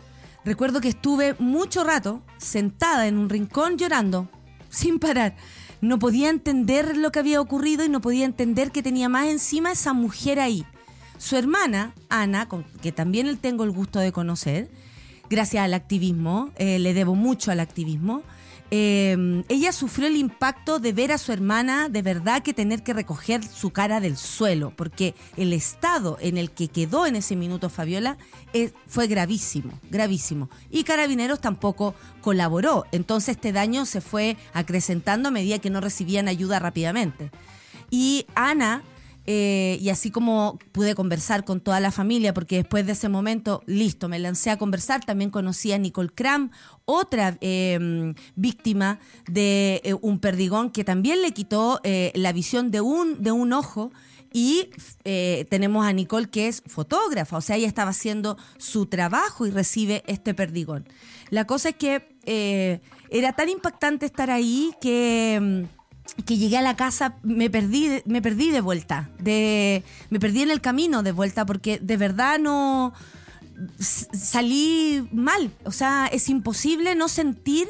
Recuerdo 0.44 0.82
que 0.82 0.90
estuve 0.90 1.36
mucho 1.38 1.84
rato 1.84 2.24
sentada 2.38 3.08
en 3.08 3.18
un 3.18 3.30
rincón 3.30 3.78
llorando, 3.78 4.30
sin 4.70 5.00
parar. 5.00 5.36
No 5.82 6.00
podía 6.00 6.30
entender 6.30 6.98
lo 6.98 7.12
que 7.12 7.20
había 7.20 7.42
ocurrido 7.42 7.84
y 7.84 7.90
no 7.90 8.02
podía 8.02 8.26
entender 8.26 8.72
que 8.72 8.84
tenía 8.84 9.10
más 9.10 9.28
encima 9.28 9.72
esa 9.72 9.94
mujer 9.94 10.40
ahí. 10.40 10.66
Su 11.18 11.38
hermana, 11.38 11.94
Ana, 12.10 12.48
que 12.82 12.92
también 12.92 13.36
tengo 13.38 13.64
el 13.64 13.72
gusto 13.72 14.00
de 14.00 14.12
conocer, 14.12 14.70
gracias 15.30 15.64
al 15.64 15.74
activismo, 15.74 16.52
eh, 16.58 16.80
le 16.80 16.94
debo 16.94 17.14
mucho 17.14 17.52
al 17.52 17.60
activismo, 17.60 18.24
eh, 18.74 19.44
ella 19.50 19.74
sufrió 19.74 20.08
el 20.08 20.16
impacto 20.16 20.80
de 20.80 20.94
ver 20.94 21.12
a 21.12 21.18
su 21.18 21.34
hermana 21.34 21.90
de 21.90 22.02
verdad 22.02 22.42
que 22.42 22.54
tener 22.54 22.84
que 22.84 22.94
recoger 22.94 23.44
su 23.44 23.72
cara 23.72 24.00
del 24.00 24.16
suelo, 24.16 24.72
porque 24.78 25.14
el 25.36 25.52
estado 25.52 26.18
en 26.22 26.38
el 26.38 26.52
que 26.52 26.70
quedó 26.70 27.06
en 27.06 27.18
ese 27.18 27.36
minuto 27.36 27.70
Fabiola 27.70 28.18
eh, 28.54 28.72
fue 28.88 29.08
gravísimo, 29.08 29.78
gravísimo. 29.90 30.50
Y 30.70 30.86
Carabineros 30.86 31.42
tampoco 31.42 31.96
colaboró, 32.22 32.86
entonces 32.94 33.36
este 33.36 33.52
daño 33.52 33.86
se 33.86 34.00
fue 34.00 34.38
acrecentando 34.54 35.28
a 35.28 35.32
medida 35.32 35.60
que 35.60 35.70
no 35.70 35.82
recibían 35.82 36.30
ayuda 36.30 36.60
rápidamente. 36.60 37.30
Y 37.90 38.26
Ana 38.36 38.84
eh, 39.28 39.78
y 39.80 39.90
así 39.90 40.10
como 40.10 40.58
pude 40.72 40.96
conversar 40.96 41.46
con 41.46 41.60
toda 41.60 41.80
la 41.80 41.92
familia, 41.92 42.34
porque 42.34 42.58
después 42.58 42.86
de 42.86 42.94
ese 42.94 43.10
momento, 43.10 43.62
listo, 43.68 44.10
me 44.10 44.20
lancé 44.20 44.50
a 44.50 44.58
conversar, 44.58 45.06
también 45.06 45.30
conocí 45.30 45.72
a 45.72 45.78
Nicole 45.78 46.10
Cram, 46.10 46.52
otra 46.86 47.38
em, 47.42 48.16
víctima 48.36 49.00
de 49.28 49.82
eh, 49.84 49.94
un 50.02 50.20
perdigón 50.20 50.72
que 50.72 50.84
también 50.84 51.22
le 51.22 51.32
quitó 51.32 51.80
eh, 51.84 52.12
la 52.16 52.34
visión 52.34 52.72
de 52.72 52.82
un, 52.82 53.22
de 53.22 53.32
un 53.32 53.54
ojo. 53.54 53.92
Y 54.34 54.70
tenemos 55.50 55.86
a 55.86 55.92
Nicole 55.92 56.30
que 56.30 56.48
es 56.48 56.64
fotógrafa, 56.66 57.36
o 57.36 57.42
sea, 57.42 57.58
ella 57.58 57.68
estaba 57.68 57.90
haciendo 57.90 58.38
su 58.58 58.86
trabajo 58.86 59.46
y 59.46 59.52
recibe 59.52 60.06
este 60.08 60.34
perdigón. 60.34 60.88
La 61.32 61.46
cosa 61.46 61.68
es 61.68 61.76
que 61.76 62.82
era 63.10 63.34
tan 63.34 63.50
impactante 63.50 64.06
estar 64.06 64.32
ahí 64.32 64.72
que 64.80 65.34
em, 65.34 65.68
que 66.26 66.38
llegué 66.38 66.58
a 66.58 66.62
la 66.62 66.76
casa, 66.76 67.16
me 67.24 67.50
perdí, 67.50 68.02
me 68.06 68.22
perdí 68.22 68.52
de 68.52 68.62
vuelta, 68.62 69.10
de, 69.20 69.84
me 70.10 70.20
perdí 70.20 70.42
en 70.42 70.52
el 70.52 70.62
camino 70.62 71.04
de 71.04 71.12
vuelta 71.12 71.46
porque 71.46 71.80
de 71.80 71.98
verdad 71.98 72.40
no 72.40 72.94
salí 73.80 75.08
mal, 75.12 75.52
o 75.66 75.72
sea, 75.72 76.08
es 76.08 76.30
imposible 76.30 76.96
no 76.96 77.08
sentir 77.08 77.68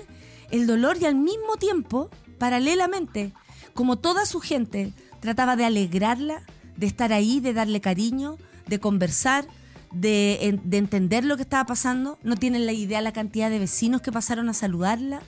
el 0.49 0.67
dolor 0.67 0.97
y 0.99 1.05
al 1.05 1.15
mismo 1.15 1.55
tiempo, 1.59 2.09
paralelamente, 2.37 3.33
como 3.73 3.97
toda 3.97 4.25
su 4.25 4.39
gente, 4.39 4.93
trataba 5.19 5.55
de 5.55 5.65
alegrarla, 5.65 6.43
de 6.77 6.87
estar 6.87 7.13
ahí, 7.13 7.39
de 7.39 7.53
darle 7.53 7.81
cariño, 7.81 8.37
de 8.67 8.79
conversar, 8.79 9.45
de, 9.93 10.59
entender 10.71 11.25
lo 11.25 11.35
que 11.35 11.43
estaba 11.43 11.65
pasando. 11.65 12.17
No 12.23 12.35
tienen 12.35 12.65
la 12.65 12.73
idea 12.73 13.01
la 13.01 13.13
cantidad 13.13 13.49
de 13.49 13.59
vecinos 13.59 14.01
que 14.01 14.11
pasaron 14.11 14.49
a 14.49 14.53
saludarla. 14.53 15.21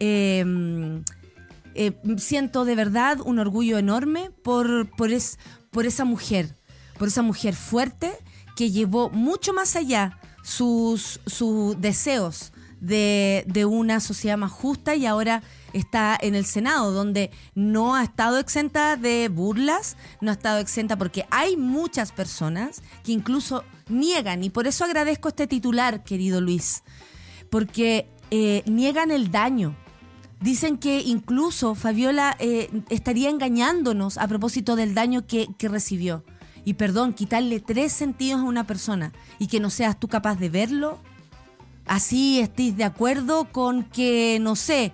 Eh, 0.00 0.44
eh, 1.74 1.92
siento 2.18 2.64
de 2.64 2.74
verdad 2.74 3.18
un 3.24 3.38
orgullo 3.38 3.78
enorme 3.78 4.30
por, 4.42 4.90
por, 4.96 5.10
por 5.70 5.86
esa 5.86 6.04
mujer, 6.04 6.56
por 6.98 7.08
esa 7.08 7.22
mujer 7.22 7.54
fuerte 7.54 8.12
que 8.56 8.70
llevó 8.70 9.10
mucho 9.10 9.52
más 9.52 9.76
allá 9.76 10.18
sus, 10.42 11.20
sus 11.26 11.80
deseos 11.80 12.52
de, 12.80 13.44
de, 13.46 13.64
una 13.64 14.00
sociedad 14.00 14.36
más 14.36 14.50
justa 14.50 14.96
y 14.96 15.06
ahora 15.06 15.42
está 15.72 16.18
en 16.20 16.34
el 16.34 16.44
Senado, 16.44 16.92
donde 16.92 17.30
no 17.54 17.94
ha 17.94 18.02
estado 18.02 18.38
exenta 18.38 18.96
de 18.96 19.28
burlas, 19.28 19.96
no 20.20 20.30
ha 20.30 20.34
estado 20.34 20.58
exenta 20.58 20.96
porque 20.96 21.24
hay 21.30 21.56
muchas 21.56 22.10
personas 22.10 22.82
que 23.04 23.12
incluso 23.12 23.64
niegan, 23.88 24.42
y 24.42 24.50
por 24.50 24.66
eso 24.66 24.84
agradezco 24.84 25.28
este 25.28 25.46
titular, 25.46 26.02
querido 26.02 26.40
Luis, 26.40 26.82
porque 27.50 28.08
eh, 28.30 28.62
niegan 28.66 29.10
el 29.10 29.30
daño, 29.30 29.76
Dicen 30.42 30.76
que 30.76 31.00
incluso 31.00 31.76
Fabiola 31.76 32.36
eh, 32.40 32.68
estaría 32.88 33.30
engañándonos 33.30 34.18
a 34.18 34.26
propósito 34.26 34.74
del 34.74 34.92
daño 34.92 35.24
que, 35.24 35.48
recibió. 35.60 36.24
Y 36.64 36.74
perdón, 36.74 37.12
quitarle 37.12 37.60
tres 37.60 37.92
sentidos 37.92 38.40
a 38.40 38.44
una 38.44 38.66
persona 38.66 39.12
y 39.38 39.46
que 39.46 39.60
no 39.60 39.70
seas 39.70 39.98
tú 40.00 40.08
capaz 40.08 40.36
de 40.36 40.48
verlo, 40.48 40.98
así 41.86 42.40
estés 42.40 42.76
de 42.76 42.82
acuerdo 42.82 43.52
con 43.52 43.84
que, 43.84 44.38
no 44.40 44.56
sé, 44.56 44.86
eh, 44.86 44.92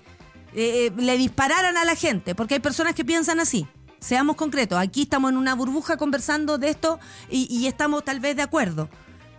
eh, 0.55 0.93
le 0.97 1.17
dispararan 1.17 1.79
a 1.79 1.85
la 1.87 1.95
gente, 1.95 2.35
porque 2.35 2.55
hay 2.55 2.61
personas 2.61 2.95
que 2.95 3.05
piensan 3.05 3.41
así. 3.41 3.67
Seamos 4.01 4.37
concretos, 4.37 4.79
aquí 4.79 5.03
estamos 5.03 5.31
en 5.31 5.39
una 5.39 5.55
burbuja 5.55 5.97
conversando 5.97 6.59
de 6.59 6.69
esto 6.69 7.01
y 7.31 7.67
estamos 7.67 8.05
tal 8.05 8.21
vez 8.21 8.37
de 8.37 8.43
acuerdo. 8.43 8.89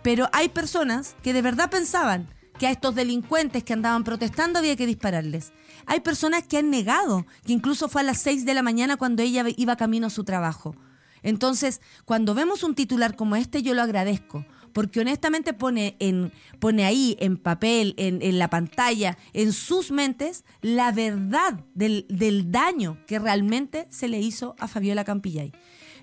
Pero 0.02 0.28
hay 0.32 0.48
personas 0.48 1.14
que 1.22 1.32
de 1.32 1.40
verdad 1.40 1.70
pensaban 1.70 2.28
que 2.60 2.66
a 2.66 2.70
estos 2.70 2.94
delincuentes 2.94 3.64
que 3.64 3.72
andaban 3.72 4.04
protestando 4.04 4.58
había 4.58 4.76
que 4.76 4.86
dispararles. 4.86 5.54
Hay 5.86 6.00
personas 6.00 6.46
que 6.46 6.58
han 6.58 6.68
negado, 6.68 7.26
que 7.46 7.54
incluso 7.54 7.88
fue 7.88 8.02
a 8.02 8.04
las 8.04 8.20
6 8.20 8.44
de 8.44 8.52
la 8.52 8.60
mañana 8.60 8.98
cuando 8.98 9.22
ella 9.22 9.46
iba 9.56 9.76
camino 9.76 10.08
a 10.08 10.10
su 10.10 10.24
trabajo. 10.24 10.76
Entonces, 11.22 11.80
cuando 12.04 12.34
vemos 12.34 12.62
un 12.62 12.74
titular 12.74 13.16
como 13.16 13.34
este, 13.34 13.62
yo 13.62 13.72
lo 13.72 13.80
agradezco, 13.80 14.44
porque 14.74 15.00
honestamente 15.00 15.54
pone, 15.54 15.96
en, 16.00 16.32
pone 16.58 16.84
ahí 16.84 17.16
en 17.18 17.38
papel, 17.38 17.94
en, 17.96 18.38
la 18.38 18.50
pantalla, 18.50 19.16
en 19.32 19.54
sus 19.54 19.90
mentes, 19.90 20.44
la 20.60 20.92
verdad 20.92 21.64
del, 21.74 22.04
daño 22.52 22.98
que 23.06 23.18
realmente 23.18 23.86
se 23.88 24.06
le 24.06 24.20
hizo 24.20 24.54
a 24.58 24.68
Fabiola 24.68 25.04
Campillay. 25.04 25.52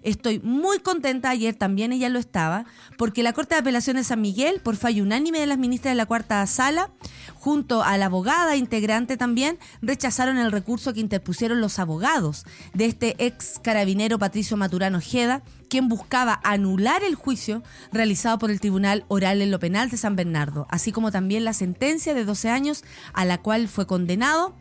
Estoy 0.07 0.39
muy 0.39 0.79
contenta, 0.79 1.29
ayer 1.29 1.53
también 1.53 1.91
ella 1.91 2.07
lo 2.07 2.17
estaba, 2.17 2.63
porque 2.97 3.23
la 3.23 3.33
Corte 3.33 3.55
de 3.55 3.59
Apelaciones 3.59 4.05
de 4.05 4.07
San 4.07 4.21
Miguel, 4.21 4.61
por 4.61 4.77
fallo 4.77 5.03
unánime 5.03 5.37
de 5.37 5.47
las 5.47 5.57
ministras 5.57 5.91
de 5.91 5.97
la 5.97 6.05
cuarta 6.05 6.47
sala, 6.47 6.91
junto 7.35 7.83
a 7.83 7.97
la 7.97 8.05
abogada 8.05 8.55
integrante 8.55 9.17
también, 9.17 9.59
rechazaron 9.81 10.37
el 10.37 10.53
recurso 10.53 10.93
que 10.93 11.01
interpusieron 11.01 11.59
los 11.59 11.77
abogados 11.77 12.45
de 12.73 12.85
este 12.85 13.17
ex 13.19 13.59
carabinero 13.61 14.17
Patricio 14.17 14.55
Maturano 14.55 14.99
Ojeda, 14.99 15.43
quien 15.69 15.89
buscaba 15.89 16.39
anular 16.45 17.03
el 17.03 17.15
juicio 17.15 17.61
realizado 17.91 18.39
por 18.39 18.49
el 18.49 18.61
Tribunal 18.61 19.03
Oral 19.09 19.41
en 19.41 19.51
lo 19.51 19.59
Penal 19.59 19.89
de 19.89 19.97
San 19.97 20.15
Bernardo, 20.15 20.67
así 20.69 20.93
como 20.93 21.11
también 21.11 21.43
la 21.43 21.51
sentencia 21.51 22.13
de 22.13 22.23
12 22.23 22.49
años 22.49 22.85
a 23.11 23.25
la 23.25 23.39
cual 23.39 23.67
fue 23.67 23.85
condenado 23.85 24.55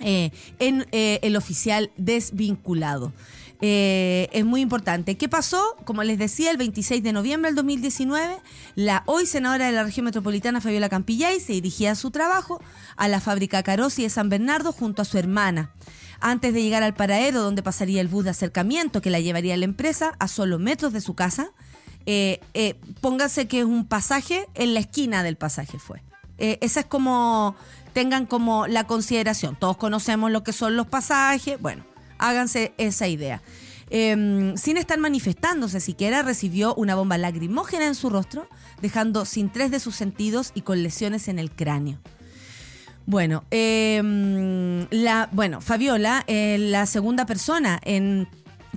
eh, 0.00 0.30
en 0.58 0.86
eh, 0.92 1.20
el 1.22 1.36
oficial 1.36 1.90
desvinculado. 1.96 3.14
Eh, 3.66 4.28
es 4.32 4.44
muy 4.44 4.60
importante. 4.60 5.16
¿Qué 5.16 5.26
pasó? 5.26 5.74
Como 5.86 6.02
les 6.02 6.18
decía, 6.18 6.50
el 6.50 6.58
26 6.58 7.02
de 7.02 7.14
noviembre 7.14 7.48
del 7.48 7.56
2019, 7.56 8.36
la 8.74 9.02
hoy 9.06 9.24
senadora 9.24 9.64
de 9.64 9.72
la 9.72 9.84
región 9.84 10.04
metropolitana, 10.04 10.60
Fabiola 10.60 10.90
Campillay, 10.90 11.40
se 11.40 11.54
dirigía 11.54 11.92
a 11.92 11.94
su 11.94 12.10
trabajo 12.10 12.60
a 12.96 13.08
la 13.08 13.22
fábrica 13.22 13.62
Carosi 13.62 14.02
de 14.02 14.10
San 14.10 14.28
Bernardo 14.28 14.70
junto 14.72 15.00
a 15.00 15.06
su 15.06 15.16
hermana. 15.16 15.70
Antes 16.20 16.52
de 16.52 16.62
llegar 16.62 16.82
al 16.82 16.92
paradero 16.92 17.40
donde 17.40 17.62
pasaría 17.62 18.02
el 18.02 18.08
bus 18.08 18.24
de 18.24 18.30
acercamiento 18.32 19.00
que 19.00 19.08
la 19.08 19.20
llevaría 19.20 19.54
a 19.54 19.56
la 19.56 19.64
empresa, 19.64 20.14
a 20.18 20.28
solo 20.28 20.58
metros 20.58 20.92
de 20.92 21.00
su 21.00 21.14
casa, 21.14 21.52
eh, 22.04 22.40
eh, 22.52 22.78
pónganse 23.00 23.48
que 23.48 23.60
es 23.60 23.64
un 23.64 23.86
pasaje, 23.86 24.46
en 24.52 24.74
la 24.74 24.80
esquina 24.80 25.22
del 25.22 25.38
pasaje 25.38 25.78
fue. 25.78 26.02
Eh, 26.36 26.58
esa 26.60 26.80
es 26.80 26.86
como, 26.86 27.56
tengan 27.94 28.26
como 28.26 28.66
la 28.66 28.86
consideración. 28.86 29.56
Todos 29.56 29.78
conocemos 29.78 30.30
lo 30.30 30.44
que 30.44 30.52
son 30.52 30.76
los 30.76 30.86
pasajes, 30.86 31.58
bueno, 31.62 31.82
háganse 32.18 32.72
esa 32.78 33.08
idea. 33.08 33.42
Em, 33.90 34.56
sin 34.56 34.76
estar 34.76 34.98
manifestándose 34.98 35.80
siquiera, 35.80 36.22
recibió 36.22 36.74
una 36.74 36.94
bomba 36.94 37.18
lacrimógena 37.18 37.86
en 37.86 37.94
su 37.94 38.10
rostro, 38.10 38.48
dejando 38.80 39.24
sin 39.24 39.50
tres 39.50 39.70
de 39.70 39.80
sus 39.80 39.94
sentidos 39.94 40.52
y 40.54 40.62
con 40.62 40.82
lesiones 40.82 41.28
en 41.28 41.38
el 41.38 41.50
cráneo. 41.50 41.98
Bueno, 43.06 43.44
em, 43.50 44.86
la, 44.90 45.28
bueno, 45.32 45.60
Fabiola, 45.60 46.24
eh, 46.26 46.56
la 46.58 46.86
segunda 46.86 47.26
persona 47.26 47.78
en 47.84 48.26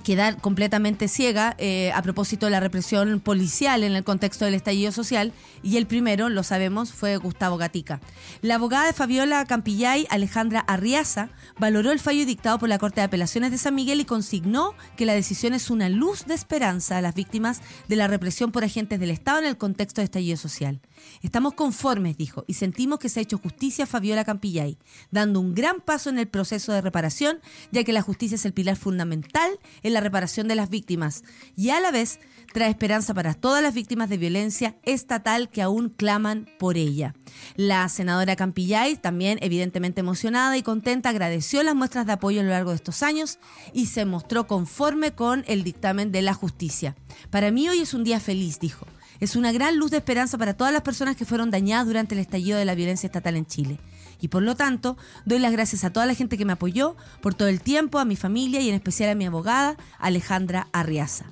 quedar 0.04 0.40
completamente 0.40 1.08
ciega 1.08 1.54
eh, 1.58 1.92
a 1.92 2.02
propósito 2.02 2.46
de 2.46 2.50
la 2.50 2.60
represión 2.60 3.20
policial 3.20 3.84
en 3.84 3.94
el 3.94 4.04
contexto 4.04 4.44
del 4.44 4.54
estallido 4.54 4.92
social 4.92 5.32
y 5.62 5.76
el 5.76 5.86
primero, 5.86 6.28
lo 6.28 6.42
sabemos, 6.42 6.92
fue 6.92 7.16
Gustavo 7.16 7.56
Gatica. 7.56 8.00
La 8.42 8.56
abogada 8.56 8.86
de 8.86 8.92
Fabiola 8.92 9.44
Campillay, 9.44 10.06
Alejandra 10.10 10.60
Arriaza, 10.60 11.30
valoró 11.58 11.92
el 11.92 12.00
fallo 12.00 12.24
dictado 12.26 12.58
por 12.58 12.68
la 12.68 12.78
Corte 12.78 13.00
de 13.00 13.06
Apelaciones 13.06 13.50
de 13.50 13.58
San 13.58 13.74
Miguel 13.74 14.00
y 14.00 14.04
consignó 14.04 14.74
que 14.96 15.06
la 15.06 15.14
decisión 15.14 15.54
es 15.54 15.70
una 15.70 15.88
luz 15.88 16.24
de 16.26 16.34
esperanza 16.34 16.98
a 16.98 17.02
las 17.02 17.14
víctimas 17.14 17.60
de 17.88 17.96
la 17.96 18.06
represión 18.06 18.52
por 18.52 18.64
agentes 18.64 19.00
del 19.00 19.10
Estado 19.10 19.40
en 19.40 19.46
el 19.46 19.56
contexto 19.56 20.00
de 20.00 20.06
estallido 20.06 20.36
social. 20.36 20.80
Estamos 21.22 21.54
conformes, 21.54 22.16
dijo, 22.16 22.44
y 22.46 22.54
sentimos 22.54 22.98
que 22.98 23.08
se 23.08 23.20
ha 23.20 23.22
hecho 23.22 23.38
justicia 23.38 23.84
a 23.84 23.86
Fabiola 23.86 24.24
Campillay, 24.24 24.78
dando 25.10 25.40
un 25.40 25.54
gran 25.54 25.80
paso 25.80 26.10
en 26.10 26.18
el 26.18 26.28
proceso 26.28 26.72
de 26.72 26.80
reparación, 26.80 27.40
ya 27.70 27.84
que 27.84 27.92
la 27.92 28.02
justicia 28.02 28.36
es 28.36 28.44
el 28.44 28.52
pilar 28.52 28.76
fundamental 28.76 29.58
en 29.82 29.87
la 29.90 30.00
reparación 30.00 30.48
de 30.48 30.54
las 30.54 30.70
víctimas 30.70 31.24
y 31.56 31.70
a 31.70 31.80
la 31.80 31.90
vez 31.90 32.20
trae 32.52 32.70
esperanza 32.70 33.14
para 33.14 33.34
todas 33.34 33.62
las 33.62 33.74
víctimas 33.74 34.08
de 34.08 34.16
violencia 34.16 34.76
estatal 34.82 35.48
que 35.48 35.62
aún 35.62 35.88
claman 35.90 36.48
por 36.58 36.76
ella. 36.76 37.14
La 37.56 37.88
senadora 37.88 38.36
Campillay, 38.36 38.96
también 38.96 39.38
evidentemente 39.42 40.00
emocionada 40.00 40.56
y 40.56 40.62
contenta, 40.62 41.10
agradeció 41.10 41.62
las 41.62 41.74
muestras 41.74 42.06
de 42.06 42.12
apoyo 42.12 42.40
a 42.40 42.44
lo 42.44 42.50
largo 42.50 42.70
de 42.70 42.76
estos 42.76 43.02
años 43.02 43.38
y 43.72 43.86
se 43.86 44.04
mostró 44.04 44.46
conforme 44.46 45.12
con 45.12 45.44
el 45.46 45.62
dictamen 45.62 46.12
de 46.12 46.22
la 46.22 46.34
justicia. 46.34 46.96
Para 47.30 47.50
mí 47.50 47.68
hoy 47.68 47.80
es 47.80 47.94
un 47.94 48.04
día 48.04 48.20
feliz, 48.20 48.58
dijo. 48.60 48.86
Es 49.20 49.34
una 49.34 49.50
gran 49.50 49.76
luz 49.76 49.90
de 49.90 49.96
esperanza 49.96 50.38
para 50.38 50.56
todas 50.56 50.72
las 50.72 50.82
personas 50.82 51.16
que 51.16 51.24
fueron 51.24 51.50
dañadas 51.50 51.86
durante 51.86 52.14
el 52.14 52.20
estallido 52.20 52.56
de 52.58 52.64
la 52.64 52.76
violencia 52.76 53.08
estatal 53.08 53.36
en 53.36 53.46
Chile. 53.46 53.80
Y 54.20 54.28
por 54.28 54.42
lo 54.42 54.56
tanto, 54.56 54.96
doy 55.24 55.38
las 55.38 55.52
gracias 55.52 55.84
a 55.84 55.92
toda 55.92 56.06
la 56.06 56.14
gente 56.14 56.36
que 56.36 56.44
me 56.44 56.52
apoyó 56.52 56.96
por 57.20 57.34
todo 57.34 57.48
el 57.48 57.60
tiempo, 57.60 57.98
a 57.98 58.04
mi 58.04 58.16
familia 58.16 58.60
y 58.60 58.68
en 58.68 58.74
especial 58.74 59.10
a 59.10 59.14
mi 59.14 59.26
abogada, 59.26 59.76
Alejandra 59.98 60.68
Arriaza. 60.72 61.26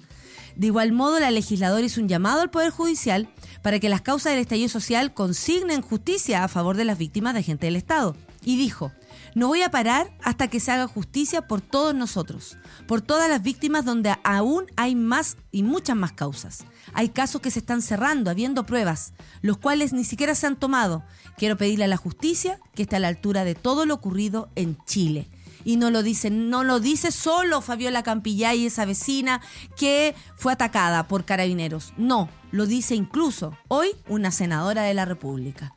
De 0.57 0.68
igual 0.68 0.93
modo, 0.93 1.20
la 1.20 1.30
legisladora 1.30 1.84
hizo 1.84 2.01
un 2.01 2.09
llamado 2.09 2.41
al 2.41 2.51
Poder 2.51 2.70
Judicial 2.70 3.28
para 3.62 3.78
que 3.78 3.91
las 3.91 4.01
causas 4.01 4.32
del 4.32 4.41
estallido 4.41 4.70
social 4.70 5.12
consignen 5.12 5.82
justicia 5.82 6.45
a 6.45 6.49
favor 6.49 6.76
de 6.76 6.87
las 6.87 6.97
víctimas 6.97 7.34
de 7.34 7.43
gente 7.43 7.66
del 7.66 7.76
Estado. 7.76 8.16
Y 8.43 8.57
dijo, 8.57 8.91
no 9.37 9.49
voy 9.49 9.61
a 9.61 9.70
parar 9.70 10.11
hasta 10.22 10.49
que 10.49 10.61
se 10.61 10.72
haga 10.72 10.89
justicia 10.89 11.47
por 11.47 11.61
todos 11.61 11.95
nosotros, 11.95 12.57
por 12.89 13.03
todas 13.03 13.28
las 13.28 13.43
víctimas 13.43 13.84
donde 13.84 14.16
aún 14.24 14.64
hay 14.76 14.95
más 14.95 15.37
y 15.53 15.62
muchas 15.62 15.95
más 15.95 16.12
causas. 16.12 16.64
Hay 16.95 17.11
casos 17.11 17.43
que 17.43 17.51
se 17.51 17.59
están 17.59 17.82
cerrando, 17.82 18.30
habiendo 18.30 18.64
pruebas, 18.64 19.12
los 19.43 19.59
cuales 19.59 19.93
ni 19.93 20.05
siquiera 20.05 20.34
se 20.34 20.47
han 20.47 20.57
tomado. 20.57 21.05
Quiero 21.37 21.59
pedirle 21.59 21.84
a 21.84 21.89
la 21.89 21.99
justicia 21.99 22.59
que 22.74 22.84
esté 22.84 22.97
a 22.97 22.99
la 22.99 23.09
altura 23.09 23.45
de 23.45 23.55
todo 23.55 23.84
lo 23.84 23.93
ocurrido 23.93 24.49
en 24.55 24.78
Chile. 24.87 25.28
Y 25.66 25.76
no 25.76 25.91
lo 25.91 26.03
dice, 26.03 26.30
no 26.30 26.64
lo 26.64 26.80
dice 26.80 27.12
solo 27.12 27.61
Fabiola 27.61 28.03
Campillay, 28.03 28.64
esa 28.64 28.87
vecina 28.87 29.43
que 29.76 30.14
fue 30.37 30.55
atacada 30.55 31.09
por 31.09 31.26
carabineros. 31.26 31.93
No, 31.99 32.30
lo 32.53 32.64
dice 32.64 32.95
incluso 32.95 33.55
hoy 33.68 33.91
una 34.09 34.30
senadora 34.30 34.84
de 34.84 34.95
la 34.95 35.05
República. 35.05 35.74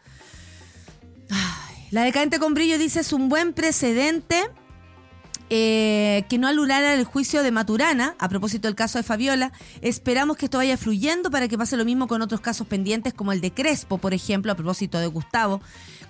Ay, 1.30 1.69
la 1.92 2.04
decadente 2.04 2.40
con 2.40 2.54
brillo 2.54 2.78
dice 2.78 3.00
es 3.00 3.14
un 3.14 3.30
buen 3.30 3.54
precedente 3.54 4.50
eh, 5.52 6.26
que 6.30 6.38
no 6.38 6.48
anulara 6.48 6.94
el 6.94 7.06
juicio 7.06 7.42
de 7.42 7.52
Maturana, 7.52 8.16
a 8.20 8.30
propósito 8.30 8.68
del 8.68 8.76
caso 8.76 9.00
de 9.00 9.04
Fabiola. 9.04 9.52
Esperamos 9.82 10.38
que 10.38 10.46
esto 10.46 10.60
vaya 10.60 10.78
fluyendo 10.78 11.32
para 11.32 11.48
que 11.48 11.58
pase 11.58 11.76
lo 11.76 11.86
mismo 11.86 12.08
con 12.08 12.22
otros 12.22 12.40
casos 12.40 12.68
pendientes, 12.68 13.16
como 13.16 13.32
el 13.32 13.42
de 13.42 13.52
Crespo, 13.52 13.98
por 13.98 14.14
ejemplo, 14.14 14.52
a 14.52 14.56
propósito 14.56 15.00
de 15.00 15.08
Gustavo, 15.08 15.60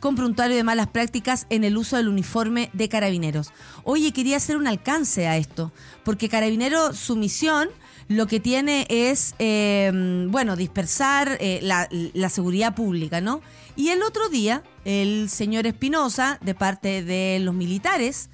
con 0.01 0.15
prontuario 0.15 0.57
de 0.57 0.63
malas 0.65 0.87
prácticas 0.87 1.47
en 1.49 1.63
el 1.63 1.77
uso 1.77 1.95
del 1.95 2.09
uniforme 2.09 2.69
de 2.73 2.89
carabineros. 2.89 3.53
Oye, 3.85 4.11
quería 4.11 4.35
hacer 4.35 4.57
un 4.57 4.67
alcance 4.67 5.27
a 5.27 5.37
esto, 5.37 5.71
porque 6.03 6.27
Carabinero, 6.27 6.93
su 6.93 7.15
misión 7.15 7.69
lo 8.09 8.25
que 8.25 8.39
tiene 8.39 8.87
es, 8.89 9.35
eh, 9.37 9.91
bueno, 10.29 10.55
dispersar 10.55 11.37
eh, 11.39 11.59
la, 11.61 12.29
seguridad 12.29 12.75
pública, 12.75 13.21
¿no? 13.21 13.41
Y 13.75 13.89
el 13.89 14.01
otro 14.01 14.29
día, 14.29 14.63
el 14.83 15.29
señor 15.29 15.67
Espinosa, 15.67 16.39
de 16.41 16.55
parte 16.55 17.03
de 17.03 17.39
los 17.39 17.53
militares, 17.53 18.31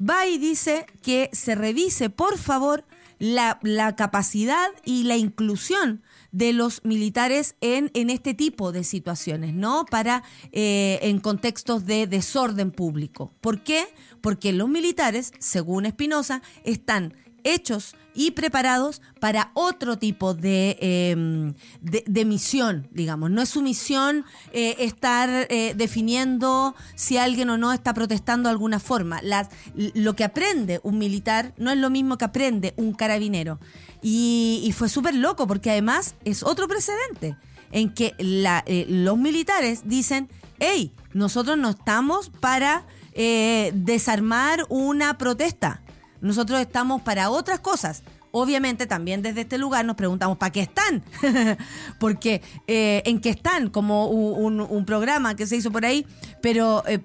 va 0.00 0.26
y 0.26 0.38
dice 0.38 0.86
que 1.02 1.28
se 1.34 1.54
revise, 1.54 2.08
por 2.08 2.38
favor, 2.38 2.84
la, 3.18 3.58
la 3.62 3.96
capacidad 3.96 4.68
y 4.84 5.04
la 5.04 5.16
inclusión 5.16 6.02
de 6.32 6.54
los 6.54 6.82
militares 6.84 7.56
en, 7.60 7.90
en 7.92 8.08
este 8.08 8.32
tipo 8.32 8.72
de 8.72 8.82
situaciones, 8.82 9.52
¿no? 9.52 9.84
Para 9.84 10.22
eh, 10.52 11.00
en 11.02 11.20
contextos 11.20 11.84
de 11.84 12.06
desorden 12.06 12.70
público. 12.70 13.34
¿Por 13.42 13.62
qué? 13.62 13.84
Porque 14.22 14.52
los 14.54 14.70
militares, 14.70 15.32
según 15.38 15.84
Espinosa, 15.84 16.40
están 16.64 17.14
hechos 17.44 17.94
y 18.18 18.32
preparados 18.32 19.00
para 19.20 19.52
otro 19.54 19.96
tipo 19.96 20.34
de, 20.34 20.76
eh, 20.80 21.54
de, 21.80 22.02
de, 22.04 22.24
misión, 22.24 22.88
digamos. 22.90 23.30
No 23.30 23.40
es 23.42 23.48
su 23.48 23.62
misión 23.62 24.24
eh, 24.52 24.74
estar 24.80 25.30
eh, 25.30 25.72
definiendo 25.76 26.74
si 26.96 27.16
alguien 27.16 27.48
o 27.50 27.56
no 27.56 27.72
está 27.72 27.94
protestando 27.94 28.48
de 28.48 28.54
alguna 28.54 28.80
forma. 28.80 29.22
Las, 29.22 29.50
lo 29.76 30.16
que 30.16 30.24
aprende 30.24 30.80
un 30.82 30.98
militar 30.98 31.54
no 31.58 31.70
es 31.70 31.78
lo 31.78 31.90
mismo 31.90 32.18
que 32.18 32.24
aprende 32.24 32.74
un 32.76 32.92
carabinero. 32.92 33.60
Y, 34.02 34.62
y 34.64 34.72
fue 34.72 34.88
súper 34.88 35.14
loco 35.14 35.46
porque 35.46 35.70
además 35.70 36.16
es 36.24 36.42
otro 36.42 36.66
precedente 36.66 37.36
en 37.70 37.94
que 37.94 38.16
la, 38.18 38.64
eh, 38.66 38.84
los 38.88 39.16
militares 39.16 39.82
dicen, 39.84 40.28
hey, 40.58 40.92
nosotros 41.12 41.56
no 41.56 41.70
estamos 41.70 42.30
para 42.30 42.84
eh, 43.12 43.70
desarmar 43.74 44.66
una 44.68 45.18
protesta 45.18 45.82
nosotros 46.20 46.60
estamos 46.60 47.02
para 47.02 47.30
otras 47.30 47.60
cosas. 47.60 48.02
Obviamente 48.30 48.86
también 48.86 49.22
desde 49.22 49.42
este 49.42 49.56
lugar 49.56 49.84
nos 49.84 49.96
preguntamos 49.96 50.36
¿para 50.36 50.52
qué 50.52 50.60
están? 50.60 51.02
Porque 51.98 52.42
eh, 52.66 53.02
en 53.06 53.20
qué 53.20 53.30
están, 53.30 53.70
como 53.70 54.06
un, 54.06 54.84
programa 54.84 55.34
que 55.34 55.46
se 55.46 55.56
hizo 55.56 55.70
por 55.70 55.84
ahí, 55.84 56.06
pero 56.40 56.82
eh, 56.86 57.00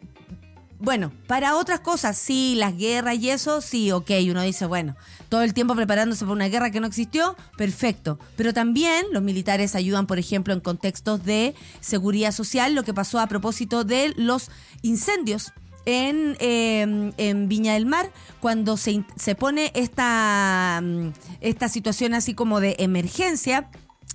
bueno, 0.84 1.14
para 1.28 1.55
otras 1.55 1.80
cosas, 1.80 2.18
sí, 2.18 2.55
las 2.55 2.78
guerras 2.78 3.16
y 3.16 3.30
eso, 3.30 3.61
sí, 3.61 3.91
ok, 3.93 4.11
uno 4.30 4.41
dice, 4.41 4.66
bueno, 4.66 4.97
todo 5.30 5.41
el 5.41 5.53
tiempo 5.53 5.76
preparándose 5.76 6.26
para 6.26 6.34
una 6.34 6.49
guerra 6.49 6.72
que 6.72 6.82
no 6.82 6.88
existió, 6.88 7.38
perfecto. 7.57 8.20
Pero 8.36 8.53
también 8.53 9.05
los 9.14 9.24
militares 9.24 9.76
ayudan, 9.76 10.07
por 10.07 10.20
ejemplo, 10.20 10.53
en 10.53 10.59
contextos 10.59 11.24
de 11.24 11.55
seguridad 11.80 12.34
social, 12.34 12.76
lo 12.76 12.84
que 12.84 12.93
pasó 12.93 13.20
a 13.20 13.28
propósito 13.28 13.86
de 13.86 14.14
los 14.18 14.51
incendios 14.82 15.53
en, 15.86 16.38
eh, 16.40 17.14
en, 17.18 17.50
Viña 17.50 17.74
del 17.74 17.86
Mar 17.86 18.12
cuando 18.40 18.78
se, 18.78 19.04
se 19.16 19.36
pone 19.36 19.72
esta, 19.76 20.82
esta 21.42 21.70
situación 21.70 22.14
así 22.14 22.34
como 22.34 22.60
de 22.60 22.76
emergencia 22.80 23.70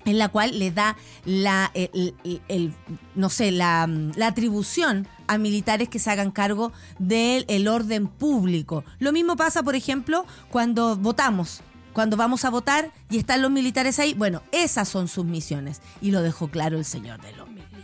en 0.04 0.18
la 0.18 0.28
cual 0.28 0.58
le 0.58 0.70
da 0.70 0.96
la 1.24 1.70
el, 1.74 2.74
no 3.14 3.28
sé 3.28 3.50
la, 3.50 3.86
la, 4.16 4.28
atribución 4.28 5.06
a 5.26 5.36
militares 5.38 5.88
que 5.88 5.98
se 5.98 6.10
hagan 6.10 6.30
cargo 6.30 6.72
del 6.98 7.44
el 7.48 7.68
orden 7.68 8.06
público. 8.06 8.84
Lo 9.00 9.12
mismo 9.12 9.36
pasa, 9.36 9.62
por 9.62 9.74
ejemplo, 9.74 10.24
cuando 10.50 10.96
votamos 10.96 11.62
cuando 11.98 12.16
vamos 12.16 12.44
a 12.44 12.50
votar 12.50 12.92
y 13.10 13.18
están 13.18 13.42
los 13.42 13.50
militares 13.50 13.98
ahí, 13.98 14.14
bueno, 14.14 14.44
esas 14.52 14.88
son 14.88 15.08
sus 15.08 15.24
misiones. 15.24 15.82
Y 16.00 16.12
lo 16.12 16.22
dejó 16.22 16.46
claro 16.46 16.78
el 16.78 16.84
señor 16.84 17.20
de 17.20 17.32
los 17.32 17.48
milicos. 17.48 17.74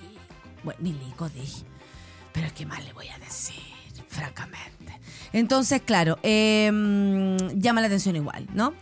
Bueno, 0.62 0.80
milico 0.80 1.28
dije. 1.30 1.64
Pero 2.32 2.46
¿qué 2.54 2.64
más 2.64 2.84
le 2.84 2.92
voy 2.92 3.08
a 3.08 3.18
decir? 3.18 3.73
Francamente. 4.14 5.00
Entonces, 5.32 5.82
claro, 5.82 6.18
eh, 6.22 6.70
llama 7.56 7.80
la 7.80 7.88
atención 7.88 8.14
igual, 8.14 8.46
¿no? 8.54 8.72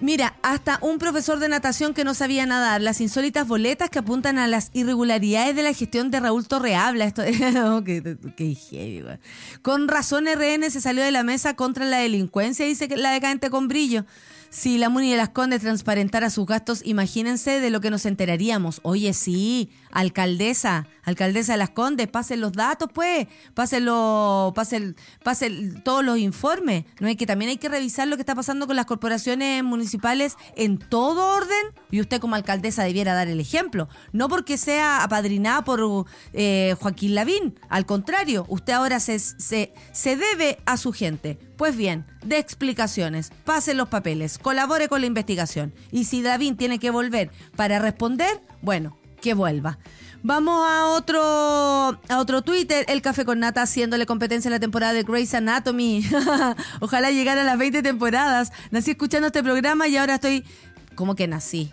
Mira, 0.00 0.34
hasta 0.40 0.78
un 0.80 0.98
profesor 0.98 1.38
de 1.40 1.50
natación 1.50 1.92
que 1.92 2.04
no 2.04 2.14
sabía 2.14 2.46
nadar, 2.46 2.80
las 2.80 3.02
insólitas 3.02 3.46
boletas 3.46 3.90
que 3.90 3.98
apuntan 3.98 4.38
a 4.38 4.48
las 4.48 4.70
irregularidades 4.72 5.54
de 5.54 5.62
la 5.62 5.74
gestión 5.74 6.10
de 6.10 6.20
Raúl 6.20 6.48
Torrehabla. 6.48 7.04
Esto, 7.04 7.22
oh, 7.66 7.84
qué. 7.84 9.18
Con 9.60 9.88
razón 9.88 10.24
RN 10.26 10.70
se 10.70 10.80
salió 10.80 11.04
de 11.04 11.10
la 11.10 11.22
mesa 11.22 11.54
contra 11.54 11.84
la 11.84 11.98
delincuencia, 11.98 12.64
dice 12.64 12.88
que 12.88 12.96
la 12.96 13.12
decadente 13.12 13.50
con 13.50 13.68
brillo. 13.68 14.06
Si 14.52 14.78
la 14.78 14.88
Muni 14.88 15.12
de 15.12 15.16
las 15.16 15.28
Condes 15.28 15.60
transparentara 15.60 16.28
sus 16.28 16.44
gastos, 16.44 16.82
imagínense 16.84 17.60
de 17.60 17.70
lo 17.70 17.80
que 17.80 17.88
nos 17.88 18.04
enteraríamos. 18.04 18.80
Oye, 18.82 19.12
sí, 19.12 19.70
alcaldesa, 19.92 20.88
alcaldesa 21.04 21.52
de 21.52 21.58
las 21.58 21.70
Condes, 21.70 22.08
pasen 22.08 22.40
los 22.40 22.50
datos, 22.50 22.88
pues, 22.92 23.28
pasen, 23.54 23.84
los, 23.84 24.52
pasen, 24.52 24.96
pasen 25.22 25.80
todos 25.84 26.04
los 26.04 26.18
informes. 26.18 26.84
No 26.98 27.06
hay 27.06 27.14
que 27.14 27.26
también 27.26 27.50
hay 27.50 27.58
que 27.58 27.68
revisar 27.68 28.08
lo 28.08 28.16
que 28.16 28.22
está 28.22 28.34
pasando 28.34 28.66
con 28.66 28.74
las 28.74 28.86
corporaciones 28.86 29.62
municipales 29.62 30.36
en 30.56 30.78
todo 30.78 31.32
orden. 31.32 31.72
Y 31.92 32.00
usted 32.00 32.20
como 32.20 32.34
alcaldesa 32.34 32.82
debiera 32.82 33.14
dar 33.14 33.28
el 33.28 33.38
ejemplo. 33.38 33.88
No 34.12 34.28
porque 34.28 34.58
sea 34.58 35.04
apadrinada 35.04 35.62
por 35.62 36.06
eh, 36.32 36.74
Joaquín 36.80 37.14
Lavín, 37.14 37.54
al 37.68 37.86
contrario, 37.86 38.46
usted 38.48 38.72
ahora 38.72 38.98
se, 38.98 39.20
se, 39.20 39.72
se 39.92 40.16
debe 40.16 40.58
a 40.66 40.76
su 40.76 40.92
gente. 40.92 41.38
Pues 41.60 41.76
bien, 41.76 42.06
de 42.24 42.38
explicaciones, 42.38 43.32
pase 43.44 43.74
los 43.74 43.90
papeles, 43.90 44.38
colabore 44.38 44.88
con 44.88 45.02
la 45.02 45.06
investigación. 45.06 45.74
Y 45.92 46.04
si 46.04 46.22
David 46.22 46.54
tiene 46.56 46.78
que 46.78 46.88
volver 46.88 47.30
para 47.54 47.78
responder, 47.78 48.40
bueno, 48.62 48.96
que 49.20 49.34
vuelva. 49.34 49.78
Vamos 50.22 50.66
a 50.66 50.86
otro, 50.86 51.20
a 51.20 52.18
otro 52.18 52.40
Twitter, 52.40 52.86
el 52.88 53.02
Café 53.02 53.26
con 53.26 53.40
Nata 53.40 53.60
haciéndole 53.60 54.06
competencia 54.06 54.48
en 54.48 54.52
la 54.52 54.58
temporada 54.58 54.94
de 54.94 55.02
Grey's 55.02 55.34
Anatomy. 55.34 56.02
Ojalá 56.80 57.10
llegara 57.10 57.42
a 57.42 57.44
las 57.44 57.58
20 57.58 57.82
temporadas. 57.82 58.52
Nací 58.70 58.92
escuchando 58.92 59.26
este 59.26 59.42
programa 59.42 59.86
y 59.86 59.98
ahora 59.98 60.14
estoy... 60.14 60.46
¿Cómo 60.94 61.14
que 61.14 61.28
nací? 61.28 61.70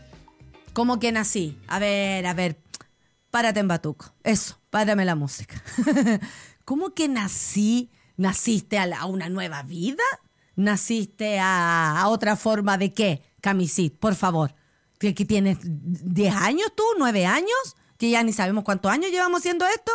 ¿Cómo 0.73 0.99
que 0.99 1.13
nací? 1.13 1.57
A 1.69 1.79
ver, 1.79 2.25
a 2.25 2.33
ver. 2.33 2.59
Párate 3.31 3.61
en 3.61 3.69
Batuco. 3.69 4.13
Eso, 4.25 4.59
párame 4.69 5.05
la 5.05 5.15
música. 5.15 5.63
¿Cómo 6.65 6.93
que 6.93 7.07
nací? 7.07 7.89
¿Naciste 8.17 8.77
a, 8.79 9.05
una 9.05 9.29
nueva 9.29 9.63
vida? 9.63 10.03
¿Naciste 10.55 11.39
a, 11.39 12.01
a 12.01 12.07
otra 12.09 12.35
forma 12.35 12.77
de 12.77 12.93
qué, 12.93 13.21
Camisit? 13.41 13.97
Por 13.97 14.15
favor. 14.15 14.55
¿Que, 14.99 15.13
que 15.13 15.25
tienes 15.25 15.59
10 15.61 16.35
años 16.35 16.73
tú? 16.75 16.83
¿9 16.99 17.25
años? 17.25 17.75
Que 17.97 18.09
ya 18.09 18.23
ni 18.23 18.33
sabemos 18.33 18.63
cuántos 18.63 18.91
años 18.91 19.11
llevamos 19.11 19.39
haciendo 19.39 19.65
esto. 19.67 19.91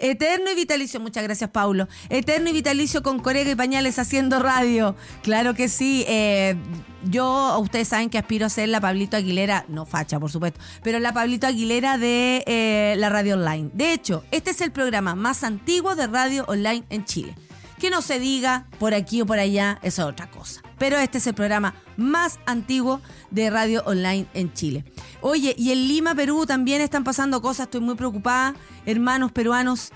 Eterno 0.00 0.50
y 0.50 0.54
vitalicio, 0.54 0.98
muchas 0.98 1.22
gracias 1.22 1.50
Paulo. 1.50 1.88
Eterno 2.08 2.50
y 2.50 2.52
vitalicio 2.52 3.02
con 3.02 3.20
Corega 3.20 3.50
y 3.50 3.54
Pañales 3.54 3.98
haciendo 3.98 4.38
radio. 4.40 4.96
Claro 5.22 5.54
que 5.54 5.68
sí. 5.68 6.04
eh, 6.08 6.56
yo, 7.04 7.58
ustedes 7.60 7.88
saben 7.88 8.10
que 8.10 8.18
aspiro 8.18 8.46
a 8.46 8.50
ser 8.50 8.68
la 8.68 8.80
Pablito 8.80 9.16
Aguilera, 9.16 9.64
no 9.68 9.86
facha 9.86 10.20
por 10.20 10.30
supuesto, 10.30 10.60
pero 10.82 10.98
la 10.98 11.12
Pablito 11.12 11.46
Aguilera 11.46 11.96
de 11.96 12.44
eh, 12.46 12.94
la 12.98 13.08
radio 13.08 13.34
online. 13.36 13.70
De 13.72 13.92
hecho, 13.92 14.24
este 14.30 14.50
es 14.50 14.60
el 14.60 14.70
programa 14.70 15.14
más 15.14 15.44
antiguo 15.44 15.94
de 15.94 16.06
radio 16.06 16.44
online 16.46 16.84
en 16.90 17.04
Chile. 17.04 17.34
Que 17.80 17.88
no 17.88 18.02
se 18.02 18.18
diga 18.20 18.66
por 18.78 18.92
aquí 18.92 19.22
o 19.22 19.26
por 19.26 19.38
allá, 19.38 19.78
eso 19.82 20.02
es 20.02 20.08
otra 20.08 20.30
cosa. 20.30 20.60
Pero 20.78 20.98
este 20.98 21.16
es 21.16 21.26
el 21.26 21.34
programa 21.34 21.74
más 21.96 22.38
antiguo 22.44 23.00
de 23.30 23.48
radio 23.48 23.82
online 23.86 24.26
en 24.34 24.52
Chile. 24.52 24.84
Oye, 25.22 25.54
y 25.56 25.72
en 25.72 25.88
Lima, 25.88 26.14
Perú 26.14 26.44
también 26.44 26.82
están 26.82 27.04
pasando 27.04 27.40
cosas, 27.40 27.66
estoy 27.66 27.80
muy 27.80 27.94
preocupada. 27.94 28.54
Hermanos 28.84 29.32
peruanos, 29.32 29.92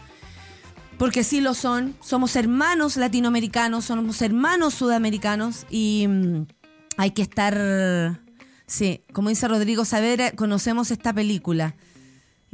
porque 0.96 1.24
sí 1.24 1.42
lo 1.42 1.52
son. 1.52 1.94
Somos 2.00 2.36
hermanos 2.36 2.96
latinoamericanos, 2.96 3.84
somos 3.84 4.22
hermanos 4.22 4.72
sudamericanos 4.72 5.66
y 5.68 6.06
mm, 6.08 6.46
hay 6.96 7.10
que 7.10 7.22
estar. 7.22 8.22
Sí, 8.66 9.02
como 9.12 9.28
dice 9.28 9.46
Rodrigo 9.46 9.84
Saavedra, 9.84 10.30
conocemos 10.32 10.90
esta 10.90 11.12
película. 11.12 11.76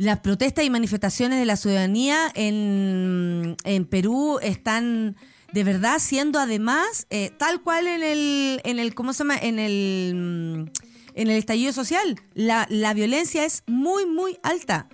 Las 0.01 0.21
protestas 0.21 0.65
y 0.65 0.71
manifestaciones 0.71 1.39
de 1.39 1.45
la 1.45 1.57
ciudadanía 1.57 2.33
en, 2.35 3.55
en 3.65 3.85
Perú 3.85 4.39
están 4.41 5.15
de 5.53 5.63
verdad 5.63 5.99
siendo 5.99 6.39
además 6.39 7.07
eh, 7.11 7.31
tal 7.37 7.61
cual 7.61 7.87
en 7.87 8.03
el, 8.03 8.63
en 8.65 8.79
el, 8.79 8.95
¿cómo 8.95 9.13
se 9.13 9.19
llama? 9.19 9.37
En 9.37 9.59
el, 9.59 10.73
en 11.15 11.29
el 11.29 11.37
estallido 11.37 11.75
social. 11.75 12.19
La, 12.33 12.67
la 12.71 12.95
violencia 12.95 13.45
es 13.45 13.63
muy, 13.67 14.07
muy 14.07 14.39
alta. 14.43 14.89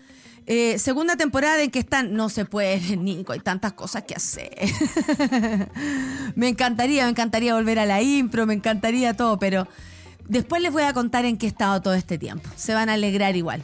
Eh, 0.47 0.77
segunda 0.81 1.15
temporada 1.15 1.63
en 1.63 1.71
que 1.71 1.79
están, 1.79 2.13
no 2.15 2.29
se 2.29 2.45
puede, 2.45 2.97
Nico, 2.97 3.33
hay 3.33 3.39
tantas 3.39 3.75
cosas 3.75 4.03
que 4.03 4.15
hacer. 4.17 4.59
me 6.35 6.49
encantaría, 6.49 7.05
me 7.05 7.11
encantaría 7.11 7.55
volver 7.55 7.79
a 7.79 7.87
la 7.87 8.03
impro, 8.03 8.45
me 8.45 8.55
encantaría 8.55 9.15
todo, 9.15 9.39
pero 9.39 9.69
después 10.29 10.61
les 10.63 10.73
voy 10.73 10.83
a 10.83 10.93
contar 10.93 11.27
en 11.27 11.37
qué 11.37 11.47
he 11.47 11.49
estado 11.49 11.81
todo 11.81 11.95
este 11.95 12.19
tiempo. 12.19 12.51
Se 12.57 12.75
van 12.75 12.89
a 12.89 12.95
alegrar 12.95 13.37
igual. 13.37 13.63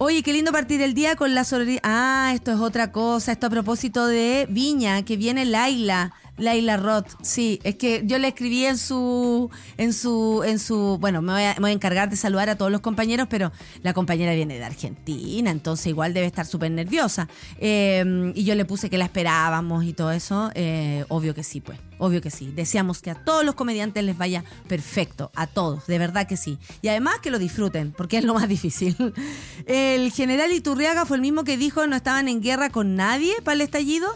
Oye, 0.00 0.22
qué 0.22 0.32
lindo 0.32 0.52
partir 0.52 0.80
el 0.80 0.94
día 0.94 1.16
con 1.16 1.34
la 1.34 1.42
sororidad. 1.42 1.80
Ah, 1.82 2.30
esto 2.32 2.52
es 2.52 2.60
otra 2.60 2.92
cosa. 2.92 3.32
Esto 3.32 3.48
a 3.48 3.50
propósito 3.50 4.06
de 4.06 4.46
Viña, 4.48 5.04
que 5.04 5.16
viene 5.16 5.44
Laila. 5.44 6.14
Laila 6.38 6.76
Roth, 6.76 7.08
sí, 7.22 7.60
es 7.64 7.76
que 7.76 8.02
yo 8.04 8.18
le 8.18 8.28
escribí 8.28 8.64
en 8.64 8.78
su, 8.78 9.50
en 9.76 9.92
su, 9.92 10.42
en 10.46 10.58
su, 10.58 10.98
bueno, 11.00 11.20
me 11.20 11.32
voy, 11.32 11.42
a, 11.42 11.72
encargar 11.72 12.08
de 12.08 12.16
saludar 12.16 12.48
a 12.48 12.56
todos 12.56 12.70
los 12.70 12.80
compañeros, 12.80 13.26
pero 13.28 13.52
la 13.82 13.92
compañera 13.92 14.34
viene 14.34 14.58
de 14.58 14.64
Argentina, 14.64 15.50
entonces 15.50 15.88
igual 15.88 16.14
debe 16.14 16.26
estar 16.26 16.46
súper 16.46 16.70
nerviosa. 16.70 17.28
Eh, 17.58 18.32
y 18.34 18.44
yo 18.44 18.54
le 18.54 18.64
puse 18.64 18.88
que 18.88 18.98
la 18.98 19.04
esperábamos 19.04 19.84
y 19.84 19.92
todo 19.92 20.12
eso, 20.12 20.50
eh, 20.54 21.04
obvio 21.08 21.34
que 21.34 21.42
sí, 21.42 21.60
pues, 21.60 21.78
obvio 21.98 22.20
que 22.20 22.30
sí. 22.30 22.52
Deseamos 22.54 23.02
que 23.02 23.10
a 23.10 23.14
todos 23.14 23.44
los 23.44 23.54
comediantes 23.54 24.02
les 24.04 24.16
vaya 24.16 24.44
perfecto, 24.68 25.30
a 25.34 25.46
todos, 25.46 25.86
de 25.86 25.98
verdad 25.98 26.26
que 26.26 26.36
sí. 26.36 26.58
Y 26.82 26.88
además 26.88 27.16
que 27.20 27.30
lo 27.30 27.38
disfruten, 27.38 27.92
porque 27.92 28.18
es 28.18 28.24
lo 28.24 28.34
más 28.34 28.48
difícil. 28.48 28.96
El 29.66 30.10
general 30.12 30.52
Iturriaga 30.52 31.04
fue 31.04 31.16
el 31.16 31.20
mismo 31.20 31.44
que 31.44 31.56
dijo 31.56 31.86
no 31.86 31.96
estaban 31.96 32.28
en 32.28 32.40
guerra 32.40 32.70
con 32.70 32.94
nadie 32.94 33.34
para 33.42 33.54
el 33.54 33.60
estallido. 33.62 34.08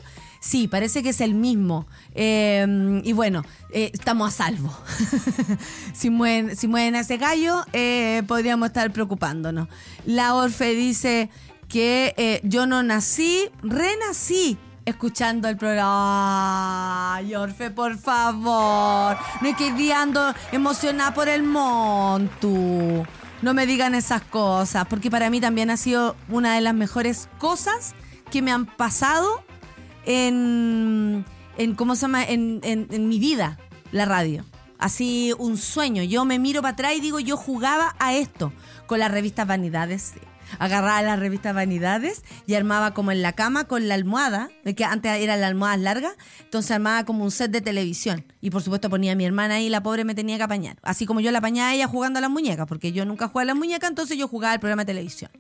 Sí, 0.43 0.66
parece 0.66 1.05
que 1.05 1.11
es 1.11 1.20
el 1.20 1.34
mismo. 1.34 1.86
Eh, 2.16 3.01
y 3.05 3.12
bueno, 3.12 3.45
eh, 3.70 3.93
estamos 3.95 4.28
a 4.28 4.45
salvo. 4.45 4.76
si, 5.95 6.11
mueven, 6.11 6.97
a 6.97 7.01
ese 7.01 7.16
gallo, 7.16 7.64
eh, 7.72 8.24
podríamos 8.26 8.66
estar 8.66 8.90
preocupándonos. 8.90 9.68
La 10.05 10.34
Orfe 10.34 10.74
dice 10.74 11.30
que 11.68 12.12
eh, 12.16 12.40
yo 12.43 12.66
no 12.66 12.82
nací, 12.82 13.51
renací 13.62 14.59
escuchando 14.84 15.49
el 15.49 15.57
programa. 15.57 17.14
Ay, 17.14 17.36
Orfe, 17.36 17.70
por 17.70 17.97
favor. 17.97 19.16
No 19.43 19.49
es 19.49 19.57
que 19.57 19.95
emocionada 20.51 21.14
por 21.14 21.28
el 21.28 21.45
montu. 21.45 23.07
No 23.43 23.55
me 23.55 23.64
digan 23.64 23.95
esas 23.95 24.22
cosas, 24.22 24.86
porque 24.88 25.09
para 25.09 25.30
mí 25.30 25.40
también 25.40 25.70
ha 25.70 25.76
sido 25.76 26.16
una 26.28 26.57
de 26.57 26.62
las 26.62 26.74
mejores 26.74 27.28
cosas 27.38 27.95
que 28.32 28.43
me 28.43 28.51
han 28.51 28.66
pasado 28.66 29.45
en, 30.05 31.24
en 31.59 31.74
¿cómo 31.74 31.94
se 31.94 32.03
llama? 32.03 32.24
En, 32.24 32.61
en- 32.62 32.88
en 32.90 33.09
mi 33.09 33.18
vida, 33.18 33.59
la 33.92 34.05
radio. 34.05 34.44
Así 34.78 35.32
un 35.38 35.57
sueño. 35.59 36.03
Yo 36.03 36.24
me 36.24 36.38
miro 36.38 36.61
para 36.62 36.72
atrás 36.72 36.94
y 36.96 37.00
digo, 37.00 37.20
yo 37.20 37.36
jugaba 37.36 37.94
a 38.00 38.14
esto 38.14 38.53
con 38.86 38.98
las 38.98 39.11
revistas 39.12 39.46
Vanidades. 39.46 40.14
Agarraba 40.59 41.03
las 41.03 41.18
revistas 41.18 41.55
Vanidades 41.55 42.22
y 42.46 42.55
armaba 42.55 42.94
como 42.94 43.12
en 43.12 43.22
la 43.22 43.32
cama 43.32 43.64
con 43.64 43.88
la 43.88 43.94
almohada, 43.94 44.50
que 44.76 44.84
antes 44.84 45.12
eran 45.20 45.40
las 45.40 45.50
almohadas 45.50 45.80
largas, 45.80 46.12
entonces 46.40 46.70
armaba 46.70 47.05
como 47.05 47.24
un 47.24 47.30
set 47.30 47.50
de 47.50 47.61
televisión. 47.61 48.24
Y 48.40 48.50
por 48.50 48.62
supuesto 48.62 48.90
ponía 48.90 49.12
a 49.12 49.14
mi 49.14 49.24
hermana 49.24 49.57
ahí, 49.57 49.68
la 49.68 49.82
pobre 49.82 50.05
me 50.05 50.14
tenía 50.14 50.36
que 50.36 50.42
apañar. 50.42 50.76
Así 50.82 51.07
como 51.07 51.20
yo 51.20 51.30
la 51.30 51.38
apañaba 51.38 51.70
a 51.70 51.74
ella 51.74 51.86
jugando 51.86 52.18
a 52.18 52.22
las 52.22 52.30
muñecas, 52.30 52.66
porque 52.66 52.92
yo 52.92 53.05
nunca 53.05 53.28
jugaba 53.28 53.42
a 53.42 53.46
las 53.46 53.57
muñecas, 53.57 53.90
entonces 53.90 54.16
yo 54.16 54.28
jugaba 54.28 54.55
el 54.55 54.61
programa 54.61 54.82
de 54.84 54.92
televisión. 54.92 55.30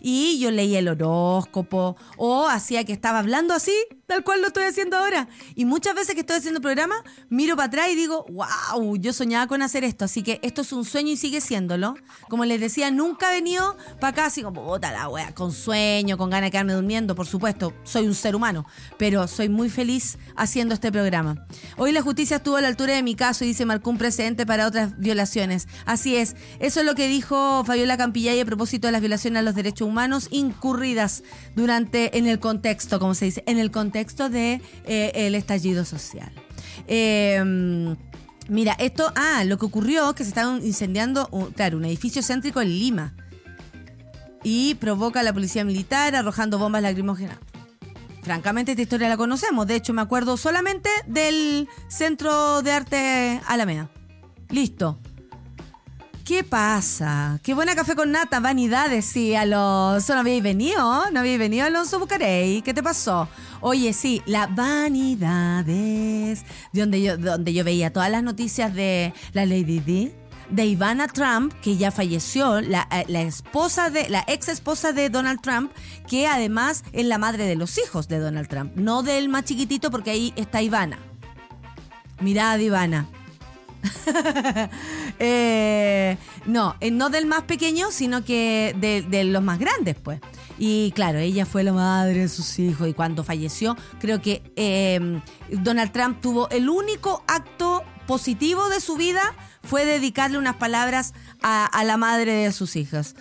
Y 0.00 0.38
yo 0.38 0.50
leía 0.50 0.78
el 0.78 0.88
horóscopo 0.88 1.96
o 2.16 2.48
hacía 2.48 2.84
que 2.84 2.92
estaba 2.92 3.18
hablando 3.18 3.54
así, 3.54 3.74
tal 4.06 4.24
cual 4.24 4.40
lo 4.40 4.48
estoy 4.48 4.64
haciendo 4.64 4.96
ahora. 4.96 5.28
Y 5.54 5.64
muchas 5.64 5.94
veces 5.94 6.14
que 6.14 6.20
estoy 6.20 6.36
haciendo 6.36 6.58
el 6.58 6.62
programa, 6.62 6.96
miro 7.28 7.56
para 7.56 7.66
atrás 7.66 7.88
y 7.90 7.96
digo, 7.96 8.26
wow, 8.30 8.96
yo 8.96 9.12
soñaba 9.12 9.46
con 9.46 9.62
hacer 9.62 9.84
esto. 9.84 10.04
Así 10.04 10.22
que 10.22 10.38
esto 10.42 10.62
es 10.62 10.72
un 10.72 10.84
sueño 10.84 11.12
y 11.12 11.16
sigue 11.16 11.40
siéndolo. 11.40 11.94
Como 12.28 12.44
les 12.44 12.60
decía, 12.60 12.90
nunca 12.90 13.30
he 13.30 13.34
venido 13.34 13.76
para 14.00 14.08
acá 14.08 14.26
así 14.26 14.42
como, 14.42 14.61
puta 14.62 14.92
la 14.92 15.08
wea, 15.08 15.34
con 15.34 15.52
sueño, 15.52 16.16
con 16.16 16.30
ganas 16.30 16.48
de 16.48 16.50
quedarme 16.50 16.72
durmiendo. 16.72 17.14
Por 17.14 17.26
supuesto, 17.26 17.74
soy 17.84 18.06
un 18.06 18.14
ser 18.14 18.36
humano, 18.36 18.66
pero 18.98 19.26
soy 19.26 19.48
muy 19.48 19.68
feliz 19.68 20.18
haciendo 20.36 20.74
este 20.74 20.92
programa. 20.92 21.46
Hoy 21.76 21.92
la 21.92 22.02
justicia 22.02 22.36
estuvo 22.36 22.56
a 22.56 22.60
la 22.60 22.68
altura 22.68 22.94
de 22.94 23.02
mi 23.02 23.14
caso 23.14 23.44
y 23.44 23.48
dice 23.48 23.66
marcó 23.66 23.90
un 23.90 23.98
precedente 23.98 24.46
para 24.46 24.66
otras 24.66 24.98
violaciones. 24.98 25.68
Así 25.84 26.16
es, 26.16 26.36
eso 26.60 26.80
es 26.80 26.86
lo 26.86 26.94
que 26.94 27.08
dijo 27.08 27.64
Fabiola 27.64 27.96
Campillay 27.96 28.40
a 28.40 28.44
propósito 28.44 28.88
de 28.88 28.92
las 28.92 29.00
violaciones 29.00 29.40
a 29.40 29.42
los 29.42 29.54
derechos 29.54 29.88
humanos 29.88 30.28
incurridas 30.30 31.22
durante, 31.54 32.16
en 32.16 32.26
el 32.26 32.38
contexto, 32.38 32.98
como 32.98 33.14
se 33.14 33.26
dice, 33.26 33.44
en 33.46 33.58
el 33.58 33.70
contexto 33.70 34.28
de 34.28 34.60
eh, 34.84 35.32
estallido 35.34 35.84
social. 35.84 36.32
Eh, 36.86 37.96
Mira, 38.48 38.76
esto, 38.78 39.12
ah, 39.14 39.44
lo 39.44 39.56
que 39.56 39.66
ocurrió 39.66 40.10
es 40.10 40.16
que 40.16 40.24
se 40.24 40.30
estaba 40.30 40.58
incendiando, 40.58 41.28
claro, 41.54 41.78
un 41.78 41.84
edificio 41.84 42.22
céntrico 42.22 42.60
en 42.60 42.68
Lima. 42.68 43.14
Y 44.44 44.74
provoca 44.76 45.20
a 45.20 45.22
la 45.22 45.32
policía 45.32 45.64
militar 45.64 46.14
arrojando 46.14 46.58
bombas 46.58 46.82
lacrimógenas. 46.82 47.38
Francamente, 48.22 48.72
esta 48.72 48.82
historia 48.82 49.08
la 49.08 49.16
conocemos. 49.16 49.66
De 49.66 49.74
hecho, 49.74 49.92
me 49.92 50.02
acuerdo 50.02 50.36
solamente 50.36 50.88
del 51.06 51.68
Centro 51.88 52.62
de 52.62 52.72
Arte 52.72 53.40
Alameda. 53.46 53.90
Listo. 54.48 54.98
¿Qué 56.24 56.44
pasa? 56.44 57.40
Qué 57.42 57.52
buena 57.52 57.74
café 57.74 57.96
con 57.96 58.12
nata, 58.12 58.38
vanidades, 58.38 59.04
sí, 59.06 59.34
Alonso. 59.34 60.14
¿No 60.14 60.20
habéis 60.20 60.40
venido? 60.40 61.10
¿No 61.10 61.18
habéis 61.18 61.38
venido, 61.38 61.66
Alonso 61.66 61.98
Bucarey? 61.98 62.62
¿Qué 62.62 62.72
te 62.72 62.80
pasó? 62.80 63.28
Oye, 63.60 63.92
sí, 63.92 64.22
la 64.26 64.46
vanidades. 64.46 66.44
De 66.72 66.80
donde 66.80 67.02
yo, 67.02 67.16
donde 67.16 67.52
yo 67.52 67.64
veía 67.64 67.92
todas 67.92 68.10
las 68.10 68.22
noticias 68.22 68.72
de 68.72 69.12
la 69.32 69.46
Lady 69.46 69.80
D. 69.80 70.21
De 70.52 70.66
Ivana 70.66 71.08
Trump, 71.08 71.54
que 71.62 71.78
ya 71.78 71.90
falleció, 71.90 72.60
la, 72.60 72.86
eh, 72.90 73.06
la 73.08 73.22
esposa 73.22 73.88
de, 73.88 74.10
la 74.10 74.22
ex 74.28 74.48
esposa 74.48 74.92
de 74.92 75.08
Donald 75.08 75.40
Trump, 75.40 75.72
que 76.06 76.26
además 76.26 76.84
es 76.92 77.06
la 77.06 77.16
madre 77.16 77.46
de 77.46 77.56
los 77.56 77.78
hijos 77.78 78.06
de 78.06 78.18
Donald 78.18 78.48
Trump. 78.48 78.72
No 78.76 79.02
del 79.02 79.30
más 79.30 79.44
chiquitito, 79.44 79.90
porque 79.90 80.10
ahí 80.10 80.34
está 80.36 80.60
Ivana. 80.60 80.98
Mirad, 82.20 82.58
Ivana. 82.58 83.08
Eh, 85.24 86.16
no, 86.46 86.74
eh, 86.80 86.90
no 86.90 87.08
del 87.08 87.26
más 87.26 87.42
pequeño, 87.42 87.92
sino 87.92 88.24
que 88.24 88.74
de, 88.76 89.24
los 89.24 89.42
más 89.42 89.58
grandes, 89.58 89.94
pues. 89.94 90.20
Y 90.58 90.90
claro, 90.92 91.18
ella 91.18 91.46
fue 91.46 91.62
la 91.62 91.72
madre 91.72 92.20
de 92.20 92.28
sus 92.28 92.58
hijos 92.58 92.88
y 92.88 92.92
cuando 92.92 93.22
falleció, 93.22 93.76
creo 94.00 94.20
que 94.20 94.42
Donald 95.50 95.92
Trump 95.92 96.20
tuvo 96.20 96.50
el 96.50 96.68
único 96.68 97.22
acto 97.28 97.84
positivo 98.06 98.68
de 98.68 98.80
su 98.80 98.96
vida 98.96 99.22
fue 99.62 99.84
dedicarle 99.84 100.38
unas 100.38 100.56
palabras 100.56 101.14
a, 101.42 101.82
la 101.84 101.96
madre 101.96 102.32
de 102.32 102.52
sus 102.52 102.76
hijas. 102.76 103.14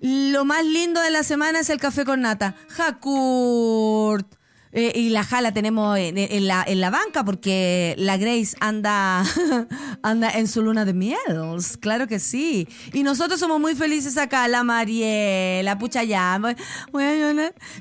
Lo 0.00 0.44
más 0.44 0.64
lindo 0.64 1.00
de 1.00 1.10
la 1.10 1.22
semana 1.22 1.60
es 1.60 1.70
el 1.70 1.78
café 1.78 2.04
con 2.04 2.22
nata. 2.22 2.56
Hakurt. 2.76 4.26
Eh, 4.74 4.92
y 4.94 5.10
la 5.10 5.22
jala 5.22 5.52
tenemos 5.52 5.98
en, 5.98 6.46
la, 6.46 6.64
en 6.66 6.80
la 6.80 6.88
banca 6.88 7.24
porque 7.26 7.94
la 7.98 8.16
Grace 8.16 8.56
anda, 8.58 9.22
anda 10.02 10.30
en 10.30 10.48
su 10.48 10.62
luna 10.62 10.86
de 10.86 10.94
mielos, 10.94 11.76
claro 11.76 12.06
que 12.06 12.18
sí. 12.18 12.66
Y 12.94 13.02
nosotros 13.02 13.38
somos 13.38 13.60
muy 13.60 13.74
felices 13.74 14.16
acá, 14.16 14.48
la 14.48 14.64
Mariela, 14.64 15.78
pucha 15.78 16.04
ya. 16.04 16.40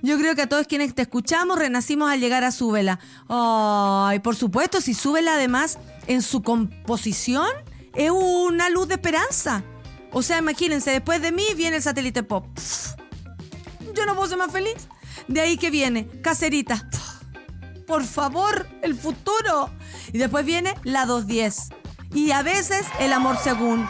Yo 0.02 0.18
creo 0.18 0.36
que 0.36 0.42
a 0.42 0.50
todos 0.50 0.68
quienes 0.68 0.94
te 0.94 1.04
escuchamos 1.04 1.58
renacimos 1.58 2.12
al 2.12 2.20
llegar 2.20 2.44
a 2.44 2.52
Súbela. 2.52 3.00
Ay, 3.30 4.20
por 4.20 4.36
supuesto, 4.36 4.82
si 4.82 4.94
Súbela 4.94 5.36
además 5.36 5.80
en 6.08 6.22
su 6.22 6.44
composición 6.44 7.48
es 7.96 8.12
una 8.12 8.70
luz 8.70 8.88
de 8.88 8.96
esperanza. 8.96 9.64
O 10.12 10.22
sea, 10.22 10.38
imagínense, 10.40 10.92
después 10.92 11.22
de 11.22 11.32
mí 11.32 11.46
viene 11.56 11.78
el 11.78 11.82
satélite 11.82 12.24
pop. 12.24 12.46
Yo 13.96 14.06
no 14.06 14.16
puedo 14.16 14.28
ser 14.28 14.38
más 14.38 14.52
feliz. 14.52 14.76
De 15.28 15.42
ahí 15.42 15.58
que 15.58 15.70
viene, 15.70 16.08
caserita. 16.22 16.88
Por 17.88 18.04
favor, 18.04 18.68
el 18.82 18.96
futuro. 18.96 19.70
Y 20.12 20.18
después 20.18 20.46
viene 20.46 20.76
la 20.84 21.06
210. 21.06 21.70
Y 22.14 22.32
a 22.32 22.42
veces 22.44 22.86
el 23.00 23.14
amor 23.14 23.38
según. 23.42 23.88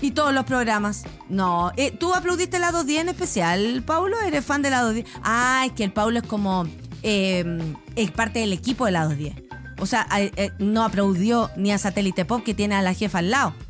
Y 0.00 0.12
todos 0.12 0.32
los 0.32 0.44
programas. 0.44 1.04
No, 1.28 1.72
eh, 1.76 1.90
¿tú 1.90 2.14
aplaudiste 2.14 2.58
la 2.58 2.72
210 2.72 3.02
en 3.02 3.08
especial, 3.10 3.82
Paulo? 3.84 4.18
¿Eres 4.20 4.44
fan 4.44 4.62
de 4.62 4.70
la 4.70 4.82
210? 4.82 5.20
Ah, 5.22 5.64
es 5.66 5.72
que 5.72 5.84
el 5.84 5.92
Paulo 5.92 6.18
es 6.20 6.26
como... 6.26 6.66
eh, 7.02 7.74
es 7.96 8.10
parte 8.10 8.38
del 8.40 8.52
equipo 8.52 8.86
de 8.86 8.92
la 8.92 9.04
210. 9.04 9.49
O 9.80 9.86
sea, 9.86 10.06
eh, 10.16 10.50
no 10.58 10.84
aplaudió 10.84 11.50
ni 11.56 11.72
a 11.72 11.78
Satélite 11.78 12.24
Pop 12.24 12.44
que 12.44 12.54
tiene 12.54 12.74
a 12.74 12.82
la 12.82 12.94
jefa 12.94 13.18
al 13.18 13.30
lado. 13.30 13.54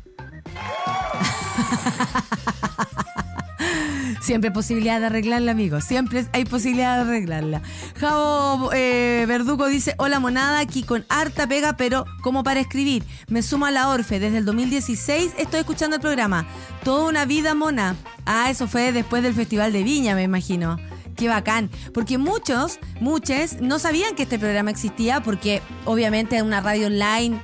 Siempre 4.21 4.49
hay 4.49 4.53
posibilidad 4.53 4.99
de 4.99 5.07
arreglarla, 5.07 5.51
amigos. 5.51 5.83
Siempre 5.83 6.25
hay 6.31 6.45
posibilidad 6.45 6.97
de 6.97 7.09
arreglarla. 7.09 7.61
Javo 7.99 8.71
eh, 8.73 9.25
Verdugo 9.27 9.67
dice: 9.67 9.95
Hola, 9.97 10.19
monada, 10.19 10.59
aquí 10.59 10.83
con 10.83 11.05
harta 11.09 11.47
pega, 11.47 11.75
pero 11.75 12.05
como 12.21 12.43
para 12.43 12.59
escribir. 12.59 13.03
Me 13.29 13.41
sumo 13.41 13.65
a 13.65 13.71
la 13.71 13.89
Orfe. 13.89 14.19
Desde 14.19 14.37
el 14.37 14.45
2016 14.45 15.33
estoy 15.37 15.61
escuchando 15.61 15.95
el 15.95 16.01
programa. 16.01 16.45
Toda 16.83 17.09
una 17.09 17.25
vida 17.25 17.55
mona. 17.55 17.95
Ah, 18.25 18.51
eso 18.51 18.67
fue 18.67 18.91
después 18.91 19.23
del 19.23 19.33
Festival 19.33 19.73
de 19.73 19.83
Viña, 19.83 20.13
me 20.13 20.23
imagino. 20.23 20.77
Qué 21.15 21.27
bacán. 21.27 21.69
Porque 21.93 22.17
muchos, 22.17 22.79
muchos 22.99 23.59
no 23.61 23.79
sabían 23.79 24.15
que 24.15 24.23
este 24.23 24.39
programa 24.39 24.71
existía 24.71 25.21
porque 25.21 25.61
obviamente 25.85 26.37
en 26.37 26.45
una 26.45 26.61
radio 26.61 26.87
online 26.87 27.41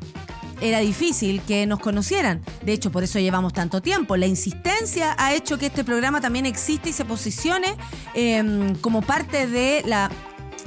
era 0.59 0.79
difícil 0.79 1.41
que 1.41 1.67
nos 1.67 1.79
conocieran. 1.79 2.41
De 2.63 2.73
hecho, 2.73 2.91
por 2.91 3.03
eso 3.03 3.19
llevamos 3.19 3.53
tanto 3.53 3.81
tiempo. 3.81 4.17
La 4.17 4.25
insistencia 4.25 5.15
ha 5.19 5.33
hecho 5.35 5.59
que 5.59 5.67
este 5.67 5.83
programa 5.83 6.19
también 6.21 6.47
existe 6.47 6.89
y 6.89 6.93
se 6.93 7.05
posicione 7.05 7.75
eh, 8.15 8.73
como 8.81 9.01
parte 9.03 9.45
de 9.45 9.83
la, 9.85 10.09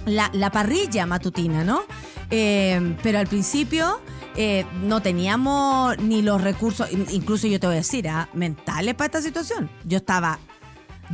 la, 0.07 0.31
la 0.33 0.51
parrilla 0.53 1.07
matutina, 1.07 1.65
¿no? 1.65 1.83
Eh, 2.31 2.97
pero 3.03 3.19
al 3.19 3.27
principio 3.27 4.01
eh, 4.37 4.65
no 4.85 5.03
teníamos 5.03 5.99
ni 5.99 6.23
los 6.23 6.41
recursos, 6.41 6.89
in- 6.93 7.07
incluso 7.11 7.49
yo 7.49 7.59
te 7.59 7.67
voy 7.67 7.75
a 7.75 7.79
decir, 7.81 8.09
ah, 8.09 8.29
mentales 8.33 8.95
para 8.95 9.07
esta 9.07 9.23
situación. 9.23 9.69
Yo 9.85 9.97
estaba 9.97 10.39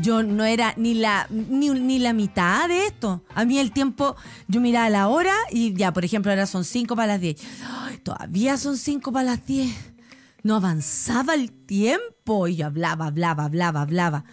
yo 0.00 0.22
no 0.22 0.44
era 0.44 0.74
ni 0.76 0.94
la, 0.94 1.26
ni, 1.30 1.70
ni 1.70 1.98
la 1.98 2.12
mitad 2.12 2.68
de 2.68 2.86
esto. 2.86 3.22
A 3.34 3.44
mí 3.44 3.58
el 3.58 3.72
tiempo, 3.72 4.16
yo 4.48 4.60
miraba 4.60 4.90
la 4.90 5.08
hora 5.08 5.34
y 5.50 5.74
ya, 5.74 5.92
por 5.92 6.04
ejemplo, 6.04 6.30
ahora 6.30 6.46
son 6.46 6.64
5 6.64 6.94
para 6.96 7.14
las 7.14 7.20
10. 7.20 7.40
Ay, 7.82 7.98
todavía 7.98 8.56
son 8.56 8.76
5 8.76 9.12
para 9.12 9.24
las 9.24 9.46
10. 9.46 9.74
No 10.42 10.56
avanzaba 10.56 11.34
el 11.34 11.50
tiempo. 11.50 12.48
Y 12.48 12.56
yo 12.56 12.66
hablaba, 12.66 13.06
hablaba, 13.06 13.44
hablaba, 13.44 13.82
hablaba. 13.82 14.24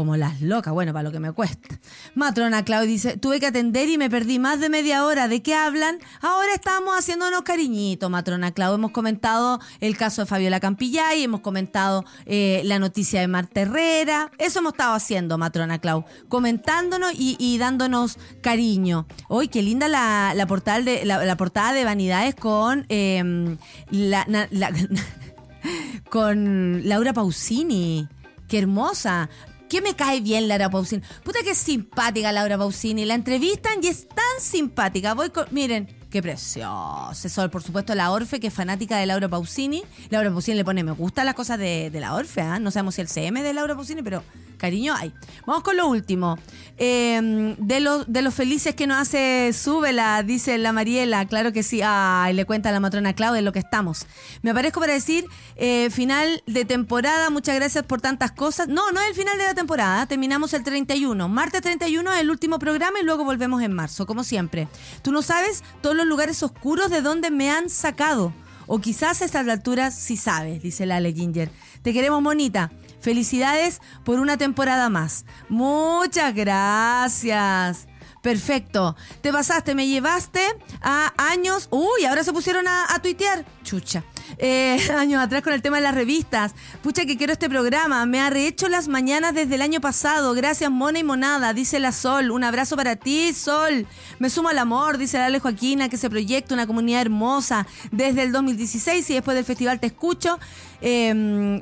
Como 0.00 0.16
las 0.16 0.40
locas, 0.40 0.72
bueno, 0.72 0.94
para 0.94 1.02
lo 1.02 1.12
que 1.12 1.20
me 1.20 1.30
cuesta. 1.32 1.78
Matrona 2.14 2.64
Clau 2.64 2.86
dice, 2.86 3.18
tuve 3.18 3.38
que 3.38 3.44
atender 3.48 3.86
y 3.90 3.98
me 3.98 4.08
perdí 4.08 4.38
más 4.38 4.58
de 4.58 4.70
media 4.70 5.04
hora. 5.04 5.28
¿De 5.28 5.42
qué 5.42 5.54
hablan? 5.54 5.98
Ahora 6.22 6.54
estamos 6.54 6.96
haciéndonos 6.98 7.42
cariñito, 7.42 8.08
Matrona 8.08 8.50
Clau. 8.52 8.74
Hemos 8.76 8.92
comentado 8.92 9.60
el 9.80 9.98
caso 9.98 10.22
de 10.22 10.26
Fabiola 10.26 10.58
Campillay, 10.58 11.22
hemos 11.22 11.40
comentado 11.42 12.06
eh, 12.24 12.62
la 12.64 12.78
noticia 12.78 13.20
de 13.20 13.28
Marta 13.28 13.60
Herrera. 13.60 14.30
Eso 14.38 14.60
hemos 14.60 14.72
estado 14.72 14.94
haciendo, 14.94 15.36
Matrona 15.36 15.78
Clau. 15.80 16.06
Comentándonos 16.30 17.12
y, 17.14 17.58
dándonos 17.58 18.16
cariño. 18.40 19.06
Hoy, 19.28 19.48
qué 19.48 19.62
linda 19.62 19.86
la, 19.88 20.32
la, 20.34 20.46
portal 20.46 20.86
de, 20.86 21.04
la, 21.04 21.36
portada 21.36 21.74
de 21.74 21.84
Vanidades 21.84 22.34
con 22.34 22.86
na- 22.88 24.48
la- 24.50 24.72
con 26.08 26.88
Laura 26.88 27.12
Pausini. 27.12 28.08
Qué 28.48 28.58
hermosa. 28.58 29.28
¿Qué 29.70 29.80
me 29.80 29.94
cae 29.94 30.20
bien 30.20 30.48
Laura 30.48 30.68
Pausini? 30.68 31.00
Puta 31.22 31.44
que 31.44 31.50
es 31.50 31.58
simpática 31.58 32.32
Laura 32.32 32.58
Pausini. 32.58 33.04
La 33.04 33.14
entrevistan 33.14 33.74
y 33.80 33.86
es 33.86 34.08
tan 34.08 34.40
simpática. 34.40 35.14
Voy 35.14 35.30
con... 35.30 35.46
Miren, 35.52 35.88
qué 36.10 36.22
precioso. 36.22 37.50
Por 37.50 37.62
supuesto, 37.62 37.94
la 37.94 38.10
Orfe, 38.10 38.40
que 38.40 38.48
es 38.48 38.54
fanática 38.54 38.96
de 38.98 39.06
Laura 39.06 39.28
Pausini. 39.28 39.82
Laura 40.10 40.30
Pausini 40.30 40.56
le 40.56 40.64
pone 40.64 40.84
me 40.84 40.92
gusta 40.92 41.24
las 41.24 41.34
cosas 41.34 41.58
de, 41.58 41.90
la 41.94 42.14
Orfe. 42.14 42.42
¿ah? 42.42 42.58
No 42.58 42.70
sabemos 42.70 42.96
si 42.96 43.00
el 43.00 43.08
CM 43.08 43.42
de 43.42 43.52
Laura 43.52 43.74
Pausini, 43.74 44.02
pero 44.02 44.22
cariño 44.58 44.94
hay. 44.94 45.12
Vamos 45.46 45.62
con 45.62 45.76
lo 45.76 45.88
último. 45.88 46.38
Eh, 46.76 47.54
de, 47.58 47.80
los 47.80 48.10
de 48.12 48.22
los 48.22 48.34
felices 48.34 48.74
que 48.74 48.86
nos 48.86 48.98
hace 49.00 49.52
Súbela, 49.52 50.22
dice 50.22 50.58
la 50.58 50.72
Mariela. 50.72 51.26
Claro 51.26 51.52
que 51.52 51.62
sí. 51.62 51.80
Ay, 51.82 52.34
le 52.34 52.44
cuenta 52.44 52.70
la 52.70 52.80
matrona 52.80 53.14
Claudia 53.14 53.40
lo 53.42 53.52
que 53.52 53.58
estamos. 53.58 54.06
Me 54.42 54.50
aparezco 54.50 54.80
para 54.80 54.92
decir 54.92 55.24
eh, 55.56 55.88
final 55.90 56.42
de 56.46 56.64
temporada. 56.64 57.30
Muchas 57.30 57.54
gracias 57.56 57.84
por 57.84 58.00
tantas 58.00 58.32
cosas. 58.32 58.68
No, 58.68 58.90
no 58.92 59.00
es 59.00 59.08
el 59.08 59.14
final 59.14 59.38
de 59.38 59.44
la 59.44 59.54
temporada. 59.54 60.06
Terminamos 60.06 60.52
el 60.54 60.62
31. 60.62 61.28
Martes 61.28 61.62
31 61.62 62.12
es 62.12 62.20
el 62.20 62.30
último 62.30 62.58
programa 62.58 63.00
y 63.00 63.04
luego 63.04 63.24
volvemos 63.24 63.62
en 63.62 63.72
marzo, 63.72 64.06
como 64.06 64.24
siempre. 64.24 64.68
Tú 65.02 65.12
no 65.12 65.22
sabes 65.22 65.62
todos 65.80 65.99
los 66.00 66.08
lugares 66.08 66.42
oscuros 66.42 66.90
de 66.90 67.02
donde 67.02 67.30
me 67.30 67.50
han 67.50 67.70
sacado. 67.70 68.32
O 68.66 68.78
quizás 68.80 69.20
a 69.20 69.24
estas 69.24 69.48
alturas 69.48 69.94
sí 69.94 70.16
sabes, 70.16 70.62
dice 70.62 70.86
Lale 70.86 71.12
Ginger. 71.12 71.50
Te 71.82 71.92
queremos, 71.92 72.22
monita. 72.22 72.70
Felicidades 73.00 73.80
por 74.04 74.20
una 74.20 74.36
temporada 74.36 74.88
más. 74.90 75.24
Muchas 75.48 76.34
gracias. 76.34 77.88
Perfecto. 78.22 78.96
Te 79.22 79.32
pasaste, 79.32 79.74
me 79.74 79.88
llevaste 79.88 80.42
a 80.82 81.12
años. 81.16 81.68
Uy, 81.70 82.04
ahora 82.04 82.22
se 82.22 82.32
pusieron 82.32 82.68
a, 82.68 82.94
a 82.94 83.00
tuitear. 83.00 83.44
Chucha. 83.64 84.04
Eh, 84.38 84.78
años 84.96 85.22
atrás 85.22 85.42
con 85.42 85.52
el 85.52 85.62
tema 85.62 85.76
de 85.76 85.82
las 85.82 85.94
revistas. 85.94 86.54
Pucha 86.82 87.04
que 87.04 87.16
quiero 87.16 87.32
este 87.32 87.48
programa. 87.48 88.04
Me 88.06 88.20
ha 88.20 88.30
rehecho 88.30 88.68
las 88.68 88.88
mañanas 88.88 89.34
desde 89.34 89.54
el 89.54 89.62
año 89.62 89.80
pasado. 89.80 90.34
Gracias, 90.34 90.70
Mona 90.70 90.98
y 90.98 91.04
Monada, 91.04 91.52
dice 91.52 91.80
la 91.80 91.92
Sol. 91.92 92.30
Un 92.30 92.44
abrazo 92.44 92.76
para 92.76 92.96
ti, 92.96 93.32
Sol. 93.32 93.86
Me 94.18 94.30
sumo 94.30 94.48
al 94.48 94.58
amor, 94.58 94.98
dice 94.98 95.18
la 95.18 95.26
Ale 95.26 95.40
Joaquina, 95.40 95.88
que 95.88 95.96
se 95.96 96.10
proyecta 96.10 96.54
una 96.54 96.66
comunidad 96.66 97.02
hermosa 97.02 97.66
desde 97.90 98.22
el 98.22 98.32
2016 98.32 99.08
y 99.10 99.14
después 99.14 99.34
del 99.34 99.44
festival 99.44 99.80
te 99.80 99.88
escucho. 99.88 100.38
Eh, 100.80 101.12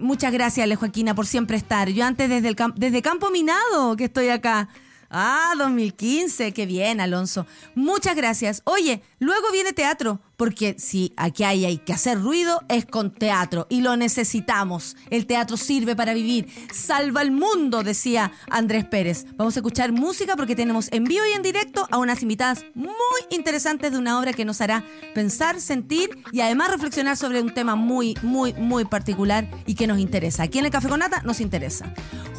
muchas 0.00 0.32
gracias, 0.32 0.64
Ale 0.64 0.76
Joaquina, 0.76 1.14
por 1.14 1.26
siempre 1.26 1.56
estar. 1.56 1.88
Yo 1.88 2.04
antes 2.04 2.28
desde, 2.28 2.48
el 2.48 2.56
desde 2.76 3.02
Campo 3.02 3.30
Minado 3.30 3.96
que 3.96 4.04
estoy 4.04 4.28
acá. 4.28 4.68
Ah, 5.10 5.54
2015, 5.56 6.52
qué 6.52 6.66
bien, 6.66 7.00
Alonso. 7.00 7.46
Muchas 7.74 8.14
gracias. 8.14 8.60
Oye, 8.64 9.02
luego 9.18 9.50
viene 9.52 9.72
teatro, 9.72 10.20
porque 10.36 10.76
si 10.78 11.14
aquí 11.16 11.44
hay, 11.44 11.64
hay 11.64 11.78
que 11.78 11.94
hacer 11.94 12.20
ruido, 12.20 12.62
es 12.68 12.84
con 12.84 13.10
teatro 13.14 13.66
y 13.70 13.80
lo 13.80 13.96
necesitamos. 13.96 14.96
El 15.08 15.26
teatro 15.26 15.56
sirve 15.56 15.96
para 15.96 16.12
vivir. 16.12 16.46
Salva 16.74 17.22
el 17.22 17.30
mundo, 17.30 17.82
decía 17.82 18.32
Andrés 18.50 18.84
Pérez. 18.84 19.24
Vamos 19.36 19.56
a 19.56 19.60
escuchar 19.60 19.92
música 19.92 20.36
porque 20.36 20.54
tenemos 20.54 20.88
en 20.92 21.04
vivo 21.04 21.24
y 21.24 21.34
en 21.34 21.42
directo 21.42 21.88
a 21.90 21.96
unas 21.96 22.20
invitadas 22.20 22.66
muy 22.74 22.92
interesantes 23.30 23.90
de 23.90 23.98
una 23.98 24.18
obra 24.18 24.34
que 24.34 24.44
nos 24.44 24.60
hará 24.60 24.84
pensar, 25.14 25.58
sentir 25.60 26.10
y 26.32 26.42
además 26.42 26.70
reflexionar 26.70 27.16
sobre 27.16 27.40
un 27.40 27.54
tema 27.54 27.76
muy, 27.76 28.14
muy, 28.20 28.52
muy 28.52 28.84
particular 28.84 29.48
y 29.64 29.74
que 29.74 29.86
nos 29.86 29.98
interesa. 29.98 30.42
Aquí 30.42 30.58
en 30.58 30.66
el 30.66 30.70
Café 30.70 30.90
con 30.90 31.00
Nata 31.00 31.22
nos 31.22 31.40
interesa. 31.40 31.94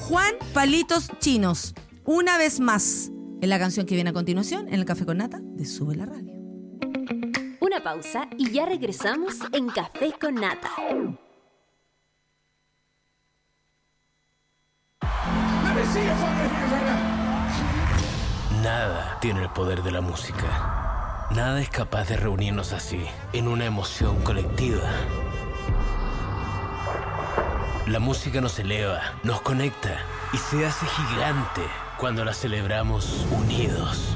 Juan 0.07 0.36
Palitos 0.53 1.09
Chinos 1.20 1.74
una 2.10 2.39
vez 2.39 2.60
más 2.60 3.12
en 3.39 3.49
la 3.49 3.60
canción 3.60 3.86
que 3.86 3.93
viene 3.93 4.10
a 4.10 4.14
continuación, 4.14 4.68
en 4.68 4.74
el 4.74 4.86
Café 4.86 5.05
con 5.05 5.18
Nata 5.18 5.39
de 5.43 5.64
Sube 5.64 5.95
la 5.95 6.07
Radio. 6.07 6.34
Una 7.60 7.84
pausa 7.84 8.28
y 8.36 8.49
ya 8.49 8.66
regresamos 8.66 9.36
en 9.51 9.68
Café 9.68 10.16
con 10.20 10.34
Nata. 10.34 10.72
Nada 18.64 19.20
tiene 19.22 19.43
el 19.43 19.49
poder 19.49 19.84
de 19.84 19.91
la 19.91 20.01
música. 20.01 21.28
Nada 21.36 21.62
es 21.62 21.70
capaz 21.70 22.10
de 22.10 22.18
reunirnos 22.18 22.74
así, 22.74 23.05
en 23.34 23.47
una 23.47 23.66
emoción 23.66 24.20
colectiva. 24.24 24.89
La 27.86 27.99
música 27.99 28.41
nos 28.41 28.57
eleva, 28.57 28.99
nos 29.22 29.41
conecta 29.41 29.99
y 30.34 30.38
se 30.38 30.66
hace 30.66 30.88
gigante 30.88 31.62
cuando 32.00 32.24
la 32.24 32.34
celebramos 32.34 33.26
unidos. 33.30 34.16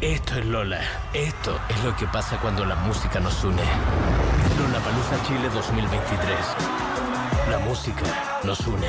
Esto 0.00 0.36
es 0.36 0.46
Lola. 0.46 0.80
Esto 1.12 1.60
es 1.68 1.84
lo 1.84 1.94
que 1.94 2.06
pasa 2.06 2.40
cuando 2.40 2.64
la 2.64 2.74
música 2.76 3.20
nos 3.20 3.44
une. 3.44 3.62
Lola 4.58 4.80
Palusa 4.82 5.22
Chile 5.26 5.50
2023. 5.52 6.38
La 7.50 7.58
música 7.58 8.40
nos 8.44 8.66
une. 8.66 8.88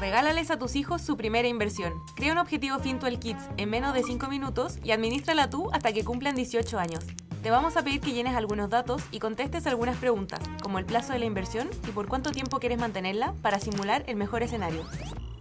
Regálales 0.00 0.50
a 0.50 0.58
tus 0.58 0.74
hijos 0.74 1.00
su 1.00 1.16
primera 1.16 1.46
inversión. 1.46 1.92
Crea 2.16 2.32
un 2.32 2.38
objetivo 2.38 2.78
Fintual 2.80 3.20
Kids 3.20 3.48
en 3.56 3.70
menos 3.70 3.94
de 3.94 4.02
5 4.02 4.28
minutos 4.28 4.78
y 4.82 4.90
administrala 4.90 5.48
tú 5.48 5.70
hasta 5.72 5.92
que 5.92 6.04
cumplan 6.04 6.34
18 6.34 6.78
años. 6.78 7.04
Te 7.44 7.50
vamos 7.50 7.76
a 7.76 7.82
pedir 7.82 8.00
que 8.00 8.14
llenes 8.14 8.34
algunos 8.36 8.70
datos 8.70 9.02
y 9.10 9.18
contestes 9.18 9.66
algunas 9.66 9.98
preguntas, 9.98 10.40
como 10.62 10.78
el 10.78 10.86
plazo 10.86 11.12
de 11.12 11.18
la 11.18 11.26
inversión 11.26 11.68
y 11.86 11.90
por 11.90 12.08
cuánto 12.08 12.32
tiempo 12.32 12.58
quieres 12.58 12.78
mantenerla 12.78 13.34
para 13.42 13.60
simular 13.60 14.02
el 14.06 14.16
mejor 14.16 14.42
escenario. 14.42 14.82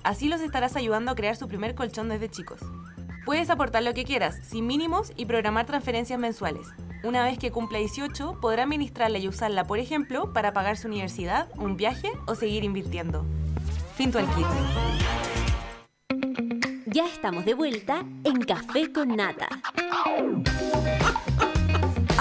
Así 0.03 0.27
los 0.27 0.41
estarás 0.41 0.75
ayudando 0.75 1.11
a 1.11 1.15
crear 1.15 1.37
su 1.37 1.47
primer 1.47 1.75
colchón 1.75 2.09
desde 2.09 2.27
chicos. 2.27 2.59
Puedes 3.23 3.49
aportar 3.49 3.83
lo 3.83 3.93
que 3.93 4.03
quieras, 4.03 4.35
sin 4.43 4.67
mínimos 4.67 5.13
y 5.15 5.27
programar 5.27 5.65
transferencias 5.65 6.19
mensuales. 6.19 6.67
Una 7.05 7.23
vez 7.23 7.39
que 7.39 7.51
cumpla 7.51 7.79
18, 7.79 8.37
podrá 8.41 8.63
administrarla 8.63 9.19
y 9.19 9.29
usarla, 9.29 9.63
por 9.63 9.79
ejemplo, 9.79 10.33
para 10.33 10.51
pagar 10.51 10.75
su 10.75 10.89
universidad, 10.89 11.47
un 11.55 11.77
viaje 11.77 12.11
o 12.25 12.35
seguir 12.35 12.65
invirtiendo. 12.65 13.23
Fintual 13.95 14.27
Kids. 14.35 14.49
Ya 16.85 17.05
estamos 17.05 17.45
de 17.45 17.53
vuelta 17.53 18.03
en 18.25 18.41
Café 18.41 18.91
con 18.91 19.15
Nata. 19.15 19.47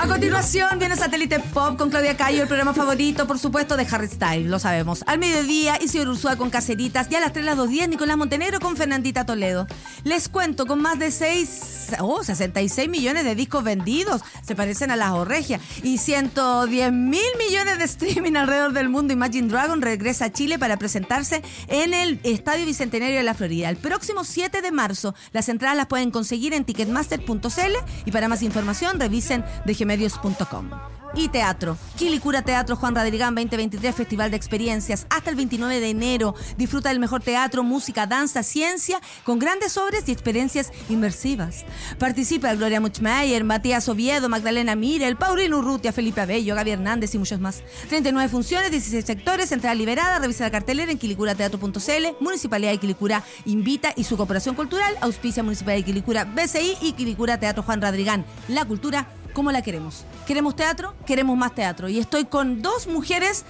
A 0.02 0.08
continuación 0.08 0.80
viene 0.80 0.96
Satélite 0.96 1.38
Pop 1.38 1.78
con 1.78 1.88
Claudia 1.88 2.16
Cayo, 2.16 2.42
el 2.42 2.48
programa 2.48 2.74
favorito, 2.74 3.24
por 3.28 3.38
supuesto, 3.38 3.76
de 3.76 3.86
Harry 3.88 4.08
Styles, 4.08 4.50
lo 4.50 4.58
sabemos. 4.58 5.04
Al 5.06 5.20
mediodía, 5.20 5.80
Isidro 5.80 6.10
Ursúa 6.10 6.34
con 6.34 6.50
Caceritas 6.50 7.06
y 7.08 7.14
a 7.14 7.20
las 7.20 7.32
3 7.32 7.44
las 7.44 7.56
2.10 7.56 7.90
Nicolás 7.90 8.16
Montenegro 8.16 8.58
con 8.58 8.76
Fernandita 8.76 9.24
Toledo. 9.24 9.68
Les 10.02 10.28
cuento, 10.28 10.66
con 10.66 10.82
más 10.82 10.98
de 10.98 11.12
6, 11.12 11.92
oh, 12.00 12.24
66 12.24 12.88
millones 12.88 13.24
de 13.24 13.36
discos 13.36 13.62
vendidos, 13.62 14.22
se 14.44 14.56
parecen 14.56 14.90
a 14.90 14.96
las 14.96 15.12
Orregia, 15.12 15.60
y 15.84 15.98
110 15.98 16.90
mil 16.90 17.22
millones 17.38 17.78
de 17.78 17.84
streaming 17.84 18.34
alrededor 18.34 18.72
del 18.72 18.88
mundo, 18.88 19.12
Imagine 19.12 19.46
Dragon 19.46 19.80
regresa 19.80 20.24
a 20.24 20.32
Chile 20.32 20.58
para 20.58 20.78
presentarse 20.78 21.44
en 21.68 21.94
el 21.94 22.18
Estadio 22.24 22.66
Bicentenario 22.66 23.18
de 23.18 23.22
la 23.22 23.34
Florida. 23.34 23.68
El 23.68 23.76
próximo 23.76 24.24
7 24.24 24.62
de 24.62 24.72
marzo, 24.72 25.14
las 25.30 25.48
entradas 25.48 25.76
las 25.76 25.86
pueden 25.86 26.10
conseguir 26.10 26.54
en 26.54 26.64
ticketmaster.cl 26.64 27.76
y 28.04 28.10
para 28.10 28.26
más 28.26 28.42
información 28.42 28.98
revisen 28.98 29.44
de 29.64 29.74
medios.com. 29.92 30.70
Y 31.14 31.28
teatro. 31.28 31.76
Quilicura 31.98 32.40
Teatro 32.40 32.74
Juan 32.74 32.94
Radrigán 32.94 33.34
2023, 33.34 33.94
Festival 33.94 34.30
de 34.30 34.38
Experiencias. 34.38 35.06
Hasta 35.10 35.28
el 35.28 35.36
29 35.36 35.78
de 35.78 35.90
enero. 35.90 36.34
Disfruta 36.56 36.88
del 36.88 37.00
mejor 37.00 37.22
teatro, 37.22 37.62
música, 37.62 38.06
danza, 38.06 38.42
ciencia, 38.42 38.98
con 39.22 39.38
grandes 39.38 39.76
obras 39.76 40.08
y 40.08 40.12
experiencias 40.12 40.72
inmersivas. 40.88 41.66
Participa 41.98 42.54
Gloria 42.54 42.80
Muchmeyer, 42.80 43.44
Matías 43.44 43.90
Oviedo, 43.90 44.30
Magdalena 44.30 44.74
Mirel, 44.74 45.16
Paulino 45.16 45.58
Urrutia, 45.58 45.92
Felipe 45.92 46.22
Abello, 46.22 46.54
Gaby 46.54 46.70
Hernández 46.70 47.14
y 47.14 47.18
muchos 47.18 47.40
más. 47.40 47.62
39 47.90 48.30
funciones, 48.30 48.70
16 48.70 49.04
sectores, 49.04 49.52
entrada 49.52 49.74
liberada. 49.74 50.18
Revisa 50.18 50.44
la 50.44 50.50
cartelera 50.50 50.90
en 50.90 50.98
quilicurateatro.cl. 50.98 52.06
Municipalidad 52.20 52.70
de 52.70 52.78
Quilicura 52.78 53.22
invita 53.44 53.92
y 53.96 54.04
su 54.04 54.16
cooperación 54.16 54.54
cultural 54.54 54.96
auspicia 55.02 55.42
Municipalidad 55.42 55.80
de 55.80 55.84
Quilicura, 55.84 56.24
BCI 56.24 56.78
y 56.80 56.92
Quilicura 56.92 57.38
Teatro 57.38 57.62
Juan 57.62 57.82
Radrigán. 57.82 58.24
La 58.48 58.64
cultura 58.64 59.06
¿Cómo 59.32 59.50
la 59.50 59.62
queremos? 59.62 60.04
¿Queremos 60.26 60.56
teatro? 60.56 60.94
Queremos 61.06 61.36
más 61.36 61.54
teatro. 61.54 61.88
Y 61.88 61.98
estoy 61.98 62.26
con 62.26 62.62
dos 62.62 62.86
mujeres 62.86 63.44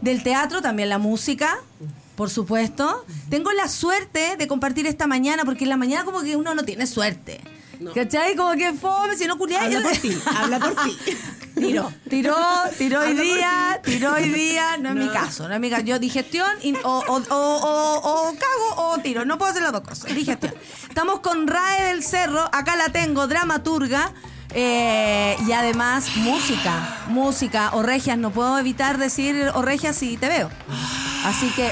del 0.00 0.22
teatro, 0.22 0.62
también 0.62 0.88
la 0.88 0.98
música, 0.98 1.58
por 2.16 2.30
supuesto. 2.30 3.04
Tengo 3.30 3.52
la 3.52 3.68
suerte 3.68 4.36
de 4.36 4.46
compartir 4.46 4.86
esta 4.86 5.06
mañana, 5.06 5.44
porque 5.44 5.64
en 5.64 5.70
la 5.70 5.76
mañana 5.76 6.04
como 6.04 6.22
que 6.22 6.36
uno 6.36 6.54
no 6.54 6.64
tiene 6.64 6.86
suerte. 6.86 7.40
¿Cachai? 7.94 8.36
Como 8.36 8.52
que 8.52 8.72
fome, 8.72 9.16
si 9.16 9.26
no 9.26 9.36
culiáis. 9.36 9.74
Habla 9.74 9.88
por 9.88 9.98
ti, 9.98 10.18
habla 10.36 10.58
por 10.60 10.74
ti. 10.84 10.96
Tiró, 11.54 11.92
tiró, 12.08 12.36
tiró 12.76 13.00
hoy 13.00 13.14
día, 13.14 13.80
tiró 13.84 14.14
hoy 14.14 14.28
día, 14.28 14.76
no, 14.76 14.90
es 14.90 14.96
mi 14.96 15.08
caso, 15.08 15.48
no 15.48 15.54
es 15.54 15.60
mi 15.60 15.70
caso. 15.70 15.82
Yo 15.84 15.98
digestión 15.98 16.48
o, 16.82 16.98
o, 17.06 17.16
o, 17.16 18.28
o, 18.28 18.34
cago 18.34 18.88
o 18.88 18.98
tiro, 18.98 19.24
no 19.24 19.38
puedo 19.38 19.52
hacer 19.52 19.62
las 19.62 19.72
dos 19.72 19.82
cosas, 19.82 20.14
digestión. 20.14 20.54
Estamos 20.88 21.20
con 21.20 21.46
Rae 21.46 21.84
del 21.86 22.02
Cerro, 22.02 22.48
acá 22.52 22.76
la 22.76 22.90
tengo, 22.90 23.26
dramaturga, 23.28 24.12
eh, 24.54 25.36
y 25.46 25.52
además, 25.52 26.16
música. 26.16 26.98
Música. 27.08 27.70
O 27.74 27.82
regias. 27.82 28.16
No 28.16 28.30
puedo 28.30 28.58
evitar 28.58 28.98
decir 28.98 29.50
o 29.54 29.62
regias 29.62 29.96
si 29.96 30.16
te 30.16 30.28
veo. 30.28 30.48
Así 31.24 31.48
que. 31.50 31.70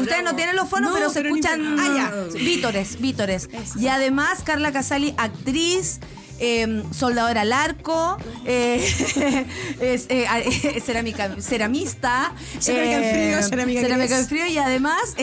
ustedes 0.00 0.22
no 0.24 0.36
tienen 0.36 0.56
los 0.56 0.68
fonos, 0.68 0.92
pero 0.94 1.10
se 1.10 1.20
escuchan. 1.20 1.78
ah, 1.78 1.94
ya. 1.96 2.38
Vítores, 2.38 3.00
vítores. 3.00 3.48
Y 3.76 3.88
además, 3.88 4.42
Carla 4.44 4.72
Casali, 4.72 5.14
actriz. 5.18 6.00
Eh, 6.40 6.84
soldadora 6.92 7.40
al 7.40 7.52
arco, 7.52 8.16
eh, 8.44 8.76
es, 9.80 10.06
eh, 10.08 10.80
cerámica, 10.84 11.34
ceramista, 11.40 12.32
cerámica 12.60 12.96
en 12.96 13.14
frío, 13.14 13.48
cerámica, 13.48 13.80
cerámica 13.80 14.18
en 14.18 14.26
frío 14.26 14.46
y 14.46 14.58
además 14.58 15.16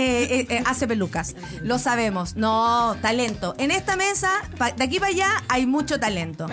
hace 0.66 0.88
pelucas. 0.88 1.36
Lo 1.62 1.80
sabemos. 1.80 2.36
No, 2.36 2.96
talento. 3.02 3.56
En 3.58 3.72
esta 3.72 3.96
mesa, 3.96 4.30
de 4.76 4.84
aquí 4.84 5.00
para 5.00 5.12
allá, 5.12 5.44
hay 5.48 5.66
mucho 5.66 6.00
talento. 6.00 6.48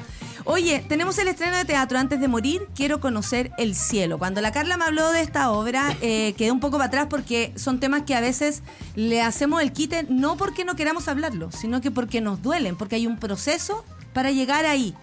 Oye, 0.44 0.84
tenemos 0.88 1.18
el 1.18 1.28
estreno 1.28 1.56
de 1.56 1.64
teatro 1.64 1.98
antes 1.98 2.20
de 2.20 2.26
morir. 2.26 2.66
Quiero 2.74 3.00
conocer 3.00 3.52
el 3.58 3.76
cielo. 3.76 4.18
Cuando 4.18 4.40
la 4.40 4.50
Carla 4.50 4.76
me 4.76 4.84
habló 4.84 5.12
de 5.12 5.20
esta 5.20 5.52
obra, 5.52 5.96
quedé 6.00 6.50
un 6.50 6.58
poco 6.58 6.78
para 6.78 6.86
atrás 6.86 7.06
porque 7.08 7.52
son 7.56 7.78
temas 7.78 8.02
que 8.02 8.16
a 8.16 8.20
veces 8.20 8.62
le 8.96 9.22
hacemos 9.22 9.62
el 9.62 9.72
quite, 9.72 10.04
no 10.08 10.36
porque 10.36 10.64
no 10.64 10.74
queramos 10.74 11.06
hablarlo, 11.06 11.52
sino 11.52 11.80
que 11.80 11.92
porque 11.92 12.20
nos 12.20 12.42
duelen, 12.42 12.76
porque 12.76 12.96
hay 12.96 13.06
un 13.06 13.18
proceso 13.18 13.84
para 14.12 14.30
llegar 14.30 14.66
ahí. 14.66 14.94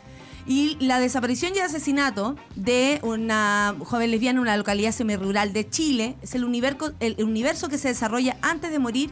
Y 0.47 0.77
la 0.79 0.99
desaparición 0.99 1.53
y 1.55 1.59
asesinato 1.59 2.35
de 2.55 2.99
una 3.03 3.75
joven 3.83 4.09
lesbiana 4.09 4.37
en 4.37 4.41
una 4.41 4.57
localidad 4.57 4.91
semirural 4.91 5.53
de 5.53 5.69
Chile 5.69 6.15
es 6.21 6.33
el 6.33 6.43
universo, 6.43 6.93
el 6.99 7.23
universo 7.23 7.69
que 7.69 7.77
se 7.77 7.89
desarrolla 7.89 8.37
antes 8.41 8.71
de 8.71 8.79
morir. 8.79 9.11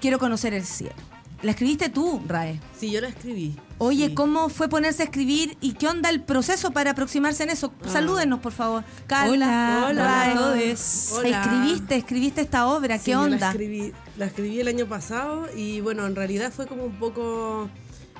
Quiero 0.00 0.18
conocer 0.20 0.54
el 0.54 0.64
cielo. 0.64 0.94
¿La 1.42 1.52
escribiste 1.52 1.88
tú, 1.88 2.20
Rae? 2.26 2.60
Sí, 2.78 2.90
yo 2.90 3.00
la 3.00 3.08
escribí. 3.08 3.56
Oye, 3.78 4.08
sí. 4.08 4.14
¿cómo 4.14 4.48
fue 4.48 4.68
ponerse 4.68 5.02
a 5.02 5.04
escribir 5.04 5.56
y 5.60 5.74
qué 5.74 5.86
onda 5.86 6.10
el 6.10 6.20
proceso 6.20 6.72
para 6.72 6.90
aproximarse 6.92 7.44
en 7.44 7.50
eso? 7.50 7.72
Ah. 7.84 7.88
Salúdenos, 7.88 8.40
por 8.40 8.52
favor. 8.52 8.82
Carla, 9.06 9.86
Hola, 9.88 10.04
Rae. 10.04 10.32
hola 10.32 10.40
todos. 10.64 11.12
Hola. 11.12 11.28
Escribiste, 11.42 11.94
escribiste 11.96 12.40
esta 12.40 12.66
obra, 12.66 12.98
Sí, 12.98 13.04
¿qué 13.06 13.10
yo 13.12 13.20
onda? 13.22 13.36
La 13.38 13.50
escribí, 13.50 13.92
la 14.16 14.26
escribí 14.26 14.60
el 14.60 14.66
año 14.68 14.86
pasado 14.86 15.46
y 15.56 15.80
bueno, 15.80 16.06
en 16.06 16.16
realidad 16.16 16.52
fue 16.52 16.66
como 16.66 16.84
un 16.84 16.98
poco, 16.98 17.70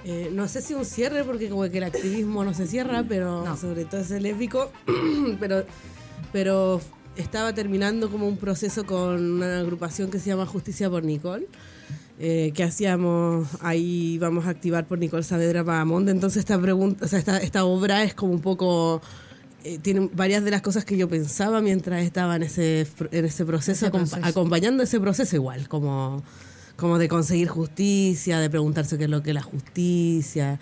eh, 0.05 0.30
no 0.32 0.49
sé 0.49 0.62
si 0.62 0.74
un 0.74 0.84
cierre, 0.84 1.24
porque 1.24 1.49
como 1.49 1.62
que 1.70 1.78
el 1.78 1.84
activismo 1.84 2.44
no 2.44 2.55
se 2.55 2.66
cierra, 2.66 3.05
pero 3.09 3.44
No. 3.44 3.57
sobre 3.57 3.84
todo 3.84 4.01
es 4.01 4.11
lésbico, 4.11 4.70
pero, 5.40 5.64
pero 6.32 6.80
estaba 7.16 7.53
terminando 7.53 8.11
como 8.11 8.28
un 8.28 8.36
proceso 8.36 8.86
con 8.86 9.32
una 9.32 9.59
agrupación 9.61 10.11
que 10.11 10.18
se 10.20 10.30
llama 10.30 10.46
Justicia 10.46 10.88
por 10.88 11.03
Nicole. 11.05 11.46
eh, 12.20 12.51
que 12.55 12.64
hacíamos 12.64 13.46
ahí 13.61 14.18
vamos 14.18 14.46
a 14.46 14.51
activar 14.51 14.86
por 14.88 14.99
Nicole 14.99 15.22
Saavedra 15.22 15.62
Pagamonde 15.62 16.11
entonces 16.11 16.40
esta 16.40 16.61
pregunta 16.61 17.05
o 17.05 17.09
sea 17.09 17.20
esta, 17.20 17.38
esta 17.38 17.64
obra 17.64 18.03
es 18.03 18.12
como 18.12 18.32
un 18.32 18.40
poco 18.40 19.01
eh, 19.62 19.78
tiene 19.78 20.11
varias 20.14 20.42
de 20.42 20.51
las 20.51 20.61
cosas 20.61 20.84
que 20.84 20.96
yo 20.96 21.09
pensaba 21.09 21.61
mientras 21.61 22.03
estaba 22.03 22.34
en 22.34 22.42
ese, 22.42 22.88
en 23.12 23.24
ese 23.24 23.44
proceso, 23.44 23.86
Ese 23.86 23.92
acompa- 23.92 24.11
proceso. 24.11 24.26
acompañando 24.26 24.82
ese 24.82 24.99
proceso 24.99 25.36
igual, 25.36 25.68
como, 25.68 26.22
como 26.79 26.97
de 26.99 27.09
conseguir 27.09 27.49
justicia, 27.49 28.39
de 28.39 28.49
preguntarse 28.49 28.97
qué 28.97 29.05
es 29.05 29.11
lo 29.11 29.22
que 29.22 29.31
es 29.31 29.35
la 29.35 29.43
justicia 29.43 30.61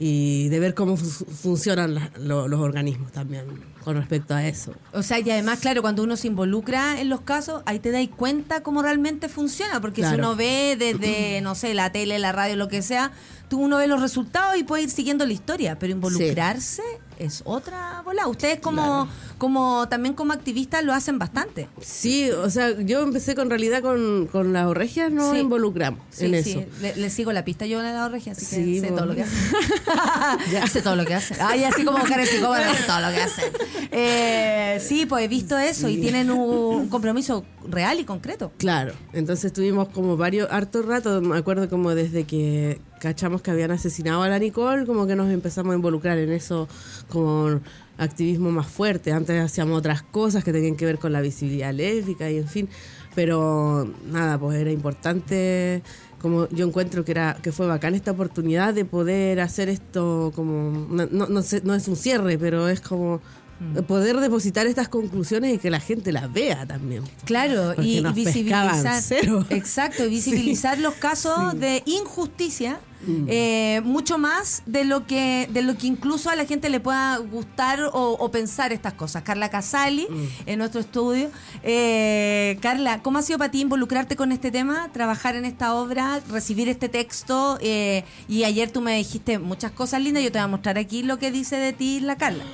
y 0.00 0.48
de 0.48 0.60
ver 0.60 0.74
cómo 0.74 0.96
fu- 0.96 1.24
funcionan 1.26 1.94
la- 1.94 2.10
lo- 2.20 2.48
los 2.48 2.60
organismos 2.60 3.10
también 3.12 3.44
con 3.84 3.96
respecto 3.96 4.34
a 4.34 4.46
eso. 4.46 4.72
O 4.92 5.02
sea, 5.02 5.18
y 5.18 5.28
además, 5.30 5.58
claro, 5.60 5.82
cuando 5.82 6.02
uno 6.04 6.16
se 6.16 6.28
involucra 6.28 7.00
en 7.00 7.08
los 7.08 7.20
casos, 7.22 7.62
ahí 7.66 7.80
te 7.80 7.90
dais 7.90 8.08
cuenta 8.08 8.62
cómo 8.62 8.80
realmente 8.82 9.28
funciona, 9.28 9.80
porque 9.80 10.02
si 10.02 10.08
uno 10.20 10.36
ve 10.36 10.76
desde, 10.78 11.40
no 11.42 11.54
sé, 11.54 11.74
la 11.74 11.90
tele, 11.92 12.18
la 12.18 12.32
radio, 12.32 12.54
lo 12.56 12.68
que 12.68 12.80
sea, 12.82 13.10
tú 13.48 13.58
uno 13.60 13.76
ve 13.78 13.86
los 13.86 14.00
resultados 14.00 14.56
y 14.58 14.64
puede 14.64 14.84
ir 14.84 14.90
siguiendo 14.90 15.24
la 15.26 15.32
historia, 15.32 15.78
pero 15.78 15.92
involucrarse 15.92 16.82
es 17.18 17.42
otra 17.44 18.02
bola. 18.04 18.28
Ustedes 18.28 18.60
como, 18.60 19.08
como 19.38 19.88
también 19.88 20.14
como 20.14 20.32
activistas 20.32 20.84
lo 20.84 20.92
hacen 20.94 21.18
bastante. 21.18 21.68
Sí, 21.80 22.30
o 22.30 22.48
sea, 22.48 22.80
yo 22.80 23.00
empecé 23.02 23.34
con 23.34 23.50
realidad 23.50 23.82
con, 23.82 24.28
con 24.30 24.52
las 24.52 24.70
regias, 24.70 25.10
nos 25.10 25.32
Sí. 25.32 25.38
involucramos 25.40 26.00
Sí, 26.10 26.26
en 26.26 26.44
sí, 26.44 26.50
eso. 26.50 26.64
Le, 26.80 26.94
le 26.94 27.10
sigo 27.10 27.32
la 27.32 27.44
pista 27.44 27.66
yo 27.66 27.80
en 27.80 27.86
la 27.92 28.08
regia, 28.08 28.32
así 28.32 28.46
que 28.46 28.54
Sí, 28.64 28.80
sé 28.80 28.88
todo 28.88 29.06
lo 29.06 29.14
que 29.16 29.22
hace. 29.24 29.36
sé 30.70 30.82
todo 30.82 30.94
lo 30.94 31.04
que 31.04 31.14
hace. 31.14 31.34
Ay, 31.40 31.64
así 31.64 31.84
como 31.84 31.98
Karen 32.04 32.26
Psicóloga, 32.26 32.72
sé 32.74 32.84
todo 32.84 33.00
lo 33.00 33.08
que 33.10 33.20
hace. 33.22 33.42
Eh, 33.90 34.78
sí, 34.80 35.06
pues 35.06 35.24
he 35.24 35.28
visto 35.28 35.58
eso 35.58 35.88
y 35.88 35.96
tienen 36.00 36.30
un 36.30 36.88
compromiso 36.88 37.44
real 37.68 37.98
y 37.98 38.04
concreto. 38.04 38.52
Claro, 38.58 38.92
entonces 39.12 39.52
tuvimos 39.52 39.88
como 39.88 40.16
varios, 40.16 40.48
harto 40.52 40.82
rato, 40.82 41.20
me 41.20 41.36
acuerdo 41.36 41.68
como 41.68 41.94
desde 41.94 42.24
que 42.24 42.80
cachamos 42.98 43.42
que 43.42 43.50
habían 43.50 43.70
asesinado 43.70 44.22
a 44.22 44.28
la 44.28 44.38
Nicole, 44.38 44.86
como 44.86 45.06
que 45.06 45.16
nos 45.16 45.30
empezamos 45.30 45.72
a 45.72 45.76
involucrar 45.76 46.18
en 46.18 46.32
eso 46.32 46.68
como 47.08 47.60
activismo 47.96 48.50
más 48.50 48.66
fuerte. 48.66 49.12
Antes 49.12 49.40
hacíamos 49.40 49.78
otras 49.78 50.02
cosas 50.02 50.44
que 50.44 50.52
tenían 50.52 50.76
que 50.76 50.84
ver 50.84 50.98
con 50.98 51.12
la 51.12 51.20
visibilidad 51.20 51.72
lésbica 51.72 52.30
y 52.30 52.38
en 52.38 52.48
fin, 52.48 52.68
pero 53.14 53.88
nada, 54.06 54.38
pues 54.38 54.58
era 54.58 54.70
importante 54.70 55.82
como 56.20 56.48
yo 56.48 56.66
encuentro 56.66 57.04
que 57.04 57.12
era 57.12 57.38
que 57.40 57.52
fue 57.52 57.66
bacán 57.66 57.94
esta 57.94 58.10
oportunidad 58.10 58.74
de 58.74 58.84
poder 58.84 59.40
hacer 59.40 59.68
esto 59.68 60.32
como 60.34 60.86
no, 60.90 61.06
no, 61.06 61.42
sé, 61.42 61.62
no 61.64 61.74
es 61.74 61.86
un 61.86 61.96
cierre, 61.96 62.38
pero 62.38 62.68
es 62.68 62.80
como 62.80 63.20
poder 63.86 64.18
depositar 64.18 64.66
estas 64.66 64.88
conclusiones 64.88 65.54
y 65.54 65.58
que 65.58 65.70
la 65.70 65.80
gente 65.80 66.12
las 66.12 66.32
vea 66.32 66.64
también. 66.66 67.02
Claro, 67.24 67.72
Porque 67.74 67.88
y, 67.88 68.12
visibilizar. 68.12 69.02
cero. 69.02 69.44
Exacto, 69.50 70.06
y 70.06 70.10
visibilizar 70.10 70.78
los 70.78 70.94
casos 70.94 71.58
de 71.58 71.82
injusticia. 71.86 72.80
Mm. 73.06 73.26
eh, 73.28 73.80
mucho 73.84 74.18
más 74.18 74.62
de 74.66 74.84
lo 74.84 75.06
que 75.06 75.48
de 75.52 75.62
lo 75.62 75.76
que 75.78 75.86
incluso 75.86 76.30
a 76.30 76.36
la 76.36 76.44
gente 76.46 76.68
le 76.68 76.80
pueda 76.80 77.16
gustar 77.18 77.80
o, 77.92 78.16
o 78.18 78.30
pensar 78.30 78.72
estas 78.72 78.94
cosas. 78.94 79.22
Carla 79.22 79.48
Casali, 79.50 80.06
Mm. 80.10 80.26
en 80.46 80.58
nuestro 80.58 80.80
estudio. 80.80 81.30
Eh, 81.62 82.58
Carla, 82.60 83.00
¿cómo 83.02 83.18
ha 83.18 83.22
sido 83.22 83.38
para 83.38 83.50
ti 83.50 83.60
involucrarte 83.60 84.16
con 84.16 84.32
este 84.32 84.50
tema, 84.50 84.88
trabajar 84.92 85.36
en 85.36 85.44
esta 85.44 85.74
obra, 85.74 86.20
recibir 86.30 86.68
este 86.68 86.88
texto? 86.88 87.58
Eh, 87.60 88.04
y 88.28 88.44
ayer 88.44 88.70
tú 88.70 88.80
me 88.80 88.96
dijiste 88.96 89.38
muchas 89.38 89.70
cosas 89.70 90.02
lindas, 90.02 90.22
yo 90.24 90.32
te 90.32 90.38
voy 90.38 90.44
a 90.44 90.48
mostrar 90.48 90.76
aquí 90.78 91.02
lo 91.02 91.18
que 91.18 91.30
dice 91.30 91.56
de 91.56 91.72
ti 91.72 92.00
la 92.00 92.16
Carla. 92.16 92.44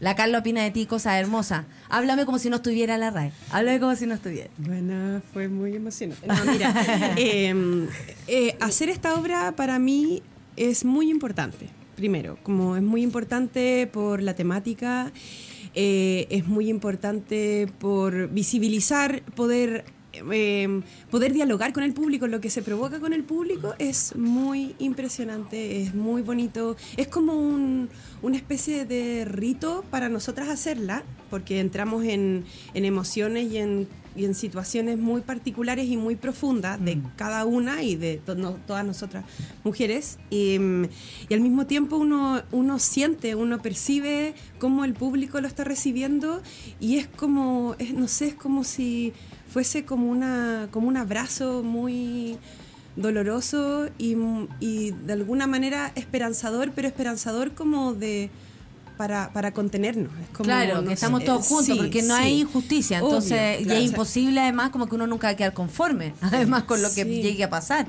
La 0.00 0.14
Carla 0.14 0.38
opina 0.38 0.62
de 0.62 0.70
ti 0.70 0.86
cosas 0.86 1.14
hermosas. 1.14 1.64
Háblame 1.88 2.24
como 2.24 2.38
si 2.38 2.50
no 2.50 2.56
estuviera 2.56 2.94
en 2.94 3.00
la 3.00 3.10
RAE. 3.10 3.32
Háblame 3.50 3.80
como 3.80 3.96
si 3.96 4.06
no 4.06 4.14
estuviera. 4.14 4.48
Bueno, 4.58 5.20
fue 5.32 5.48
muy 5.48 5.74
emocionante. 5.74 6.26
Mira, 6.46 6.74
eh, 7.16 7.88
eh, 8.28 8.56
hacer 8.60 8.90
esta 8.90 9.14
obra 9.14 9.52
para 9.56 9.78
mí 9.78 10.22
es 10.56 10.84
muy 10.84 11.10
importante. 11.10 11.68
Primero, 11.96 12.38
como 12.44 12.76
es 12.76 12.82
muy 12.82 13.02
importante 13.02 13.88
por 13.92 14.22
la 14.22 14.34
temática, 14.34 15.10
eh, 15.74 16.26
es 16.30 16.46
muy 16.46 16.68
importante 16.68 17.68
por 17.78 18.28
visibilizar, 18.28 19.22
poder, 19.34 19.84
eh, 20.32 20.80
poder 21.10 21.32
dialogar 21.32 21.72
con 21.72 21.82
el 21.82 21.92
público. 21.92 22.26
Lo 22.26 22.40
que 22.40 22.50
se 22.50 22.62
provoca 22.62 23.00
con 23.00 23.12
el 23.12 23.24
público 23.24 23.74
es 23.78 24.14
muy 24.16 24.74
impresionante, 24.78 25.82
es 25.82 25.94
muy 25.94 26.22
bonito. 26.22 26.76
Es 26.96 27.08
como 27.08 27.34
un- 27.34 27.88
una 28.22 28.36
especie 28.36 28.84
de 28.84 29.24
rito 29.24 29.84
para 29.90 30.08
nosotras 30.08 30.48
hacerla, 30.48 31.02
porque 31.30 31.60
entramos 31.60 32.04
en, 32.04 32.44
en 32.74 32.84
emociones 32.84 33.50
y 33.52 33.58
en, 33.58 33.86
y 34.16 34.24
en 34.24 34.34
situaciones 34.34 34.98
muy 34.98 35.20
particulares 35.20 35.86
y 35.88 35.96
muy 35.96 36.16
profundas 36.16 36.82
de 36.84 36.98
cada 37.16 37.44
una 37.44 37.82
y 37.84 37.94
de 37.94 38.16
to- 38.16 38.34
no- 38.34 38.56
todas 38.66 38.84
nosotras 38.84 39.24
mujeres. 39.62 40.18
Y, 40.30 40.58
mm, 40.58 40.84
y 41.28 41.34
al 41.34 41.40
mismo 41.40 41.66
tiempo 41.66 41.96
uno, 41.96 42.42
uno 42.50 42.78
siente, 42.80 43.34
uno 43.36 43.62
percibe 43.62 44.34
cómo 44.58 44.84
el 44.84 44.94
público 44.94 45.40
lo 45.40 45.46
está 45.46 45.62
recibiendo 45.64 46.42
y 46.80 46.96
es 46.96 47.06
como, 47.06 47.76
es- 47.78 47.92
no 47.94 48.08
sé, 48.08 48.28
es 48.28 48.34
como 48.34 48.64
si 48.64 49.12
fuese 49.48 49.84
como, 49.84 50.10
una, 50.10 50.68
como 50.70 50.88
un 50.88 50.96
abrazo 50.96 51.62
muy 51.62 52.38
doloroso 52.96 53.88
y, 53.98 54.16
y 54.60 54.90
de 54.90 55.12
alguna 55.12 55.46
manera 55.46 55.92
esperanzador, 55.94 56.72
pero 56.74 56.88
esperanzador 56.88 57.52
como 57.54 57.94
de 57.94 58.30
para, 58.96 59.32
para 59.32 59.52
contenernos. 59.52 60.12
Es 60.20 60.36
como, 60.36 60.44
claro, 60.44 60.82
no 60.82 60.88
que 60.88 60.94
estamos 60.94 61.20
sé, 61.20 61.26
todos 61.26 61.46
juntos, 61.46 61.66
sí, 61.66 61.74
porque 61.76 62.02
no 62.02 62.16
sí. 62.16 62.22
hay 62.22 62.40
injusticia. 62.40 62.98
Obvio, 62.98 63.08
Entonces, 63.08 63.60
y 63.60 63.62
es 63.62 63.66
o 63.66 63.70
sea, 63.70 63.80
imposible 63.80 64.40
además 64.40 64.70
como 64.70 64.88
que 64.88 64.96
uno 64.96 65.06
nunca 65.06 65.28
va 65.28 65.32
a 65.32 65.36
quedar 65.36 65.54
conforme, 65.54 66.12
además 66.20 66.64
con 66.64 66.82
lo 66.82 66.92
que 66.92 67.04
llegue 67.04 67.44
a 67.44 67.50
pasar. 67.50 67.86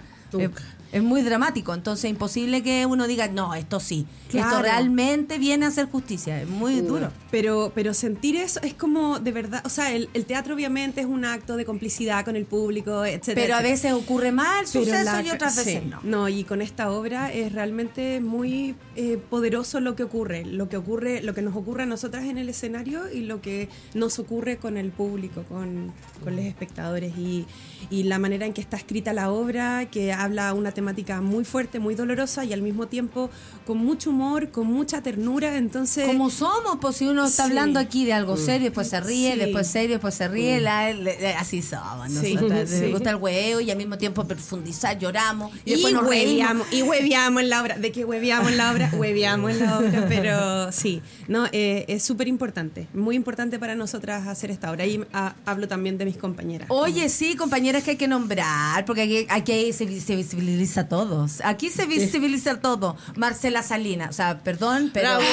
Es 0.91 1.03
muy 1.03 1.21
dramático, 1.21 1.73
entonces 1.73 2.05
es 2.05 2.11
imposible 2.11 2.63
que 2.63 2.85
uno 2.85 3.05
diga, 3.07 3.27
no, 3.27 3.53
esto 3.53 3.79
sí, 3.79 4.05
esto 4.27 4.37
Claro. 4.39 4.61
realmente 4.63 5.37
viene 5.37 5.65
a 5.65 5.69
hacer 5.69 5.87
justicia, 5.87 6.41
es 6.41 6.47
muy 6.49 6.81
duro. 6.81 7.11
Pero, 7.31 7.71
pero 7.75 7.93
sentir 7.93 8.35
eso 8.35 8.59
es 8.63 8.73
como 8.73 9.19
de 9.19 9.31
verdad, 9.31 9.61
o 9.65 9.69
sea, 9.69 9.91
el, 9.93 10.09
el 10.13 10.25
teatro 10.25 10.55
obviamente 10.55 11.01
es 11.01 11.07
un 11.07 11.25
acto 11.25 11.57
de 11.57 11.65
complicidad 11.65 12.25
con 12.25 12.35
el 12.35 12.45
público, 12.45 13.05
etcétera. 13.05 13.41
Pero 13.45 13.55
a 13.55 13.61
veces 13.61 13.93
ocurre 13.93 14.31
mal 14.31 14.65
Pero 14.71 14.85
suceso 14.85 15.03
la- 15.03 15.21
y 15.23 15.29
otras 15.29 15.53
sí, 15.55 15.63
veces 15.65 15.85
no. 15.85 15.99
No, 16.03 16.27
y 16.29 16.43
con 16.43 16.61
esta 16.61 16.91
obra 16.91 17.31
es 17.31 17.51
realmente 17.53 18.19
muy 18.19 18.75
eh, 18.95 19.17
poderoso 19.29 19.79
lo 19.79 19.95
que 19.95 20.03
ocurre, 20.03 20.43
lo 20.45 20.69
que 20.69 20.77
ocurre, 20.77 21.21
lo 21.21 21.33
que 21.35 21.41
nos 21.43 21.55
ocurre 21.55 21.83
a 21.83 21.85
nosotras 21.85 22.25
en 22.25 22.37
el 22.39 22.49
escenario 22.49 23.11
y 23.11 23.21
lo 23.21 23.41
que 23.41 23.69
nos 23.93 24.17
ocurre 24.19 24.57
con 24.57 24.75
el 24.77 24.89
público, 24.91 25.43
con, 25.43 25.93
con 26.23 26.35
los 26.35 26.45
espectadores 26.45 27.15
y, 27.17 27.45
y 27.91 28.03
la 28.03 28.17
manera 28.19 28.45
en 28.47 28.53
que 28.53 28.61
está 28.61 28.77
escrita 28.77 29.13
la 29.13 29.31
obra, 29.31 29.85
que 29.91 30.13
habla 30.13 30.53
una 30.53 30.71
temática 30.79 31.19
muy 31.19 31.43
fuerte, 31.43 31.77
muy 31.79 31.93
dolorosa 31.93 32.45
y 32.45 32.53
al 32.53 32.61
mismo 32.61 32.87
tiempo 32.87 33.29
con 33.67 33.77
mucho 33.77 34.11
humor, 34.11 34.49
con 34.49 34.65
mucha 34.67 35.01
ternura, 35.01 35.57
entonces 35.57 36.07
Como 36.07 36.29
somos, 36.29 36.77
pues 36.79 36.95
si 36.95 37.05
uno 37.07 37.25
está 37.25 37.43
Sí. 37.43 37.49
hablando 37.49 37.79
aquí 37.79 38.05
de 38.05 38.13
algo 38.13 38.37
serio, 38.37 38.65
después 38.69 38.87
se 38.89 38.99
ríe, 39.01 39.33
Sí. 39.33 39.39
después 39.39 39.67
serio, 39.67 39.95
después 39.97 40.15
se 40.15 40.27
ríe, 40.29 40.61
la- 40.61 40.93
le- 40.93 41.33
así 41.35 41.61
somos. 41.61 42.09
Sí. 42.11 42.35
Nosotras, 42.35 42.69
Sí. 42.69 42.81
Nos 42.81 42.91
gusta 42.91 43.09
el 43.09 43.15
huevo 43.17 43.59
y 43.59 43.69
al 43.71 43.77
mismo 43.77 43.97
tiempo 43.97 44.23
profundizar, 44.25 44.97
lloramos 44.97 45.51
y, 45.65 45.71
Y, 45.71 45.73
después 45.73 45.93
nos 45.93 46.07
reímos. 46.07 46.29
hueveamos, 46.33 46.67
y 46.73 46.81
hueveamos 46.83 47.41
en 47.43 47.49
la 47.49 47.61
obra. 47.61 47.77
¿De 47.77 47.91
que 47.91 48.05
hueveamos 48.05 48.51
en 48.51 48.57
la 48.57 48.71
obra? 48.71 48.89
Hueveamos 48.93 49.51
en 49.51 49.59
la 49.59 49.79
obra, 49.79 50.05
pero 50.09 50.71
sí. 50.71 51.01
No, 51.27 51.45
eh, 51.51 51.85
es 51.89 52.03
súper 52.03 52.27
importante. 52.27 52.87
Muy 52.93 53.15
importante 53.15 53.59
para 53.59 53.75
nosotras 53.75 54.27
hacer 54.27 54.49
esta 54.51 54.71
obra. 54.71 54.85
Y 54.85 55.01
ah, 55.13 55.35
hablo 55.45 55.67
también 55.67 55.97
de 55.97 56.05
mis 56.05 56.17
compañeras. 56.17 56.67
Oye, 56.71 57.09
sí, 57.09 57.35
compañeras 57.35 57.83
que 57.83 57.91
hay 57.91 57.97
que 57.97 58.07
nombrar, 58.07 58.85
porque 58.85 59.01
aquí, 59.01 59.25
aquí 59.29 59.73
se, 59.73 59.99
se 59.99 60.15
visibiliza 60.15 60.68
a 60.77 60.87
todos. 60.87 61.41
Aquí 61.43 61.69
se 61.69 61.85
visibiliza 61.85 62.59
todo. 62.61 62.95
Marcela 63.15 63.63
Salinas, 63.63 64.09
o 64.09 64.13
sea, 64.13 64.39
perdón, 64.39 64.91
pero 64.93 65.07
Bravo. 65.09 65.23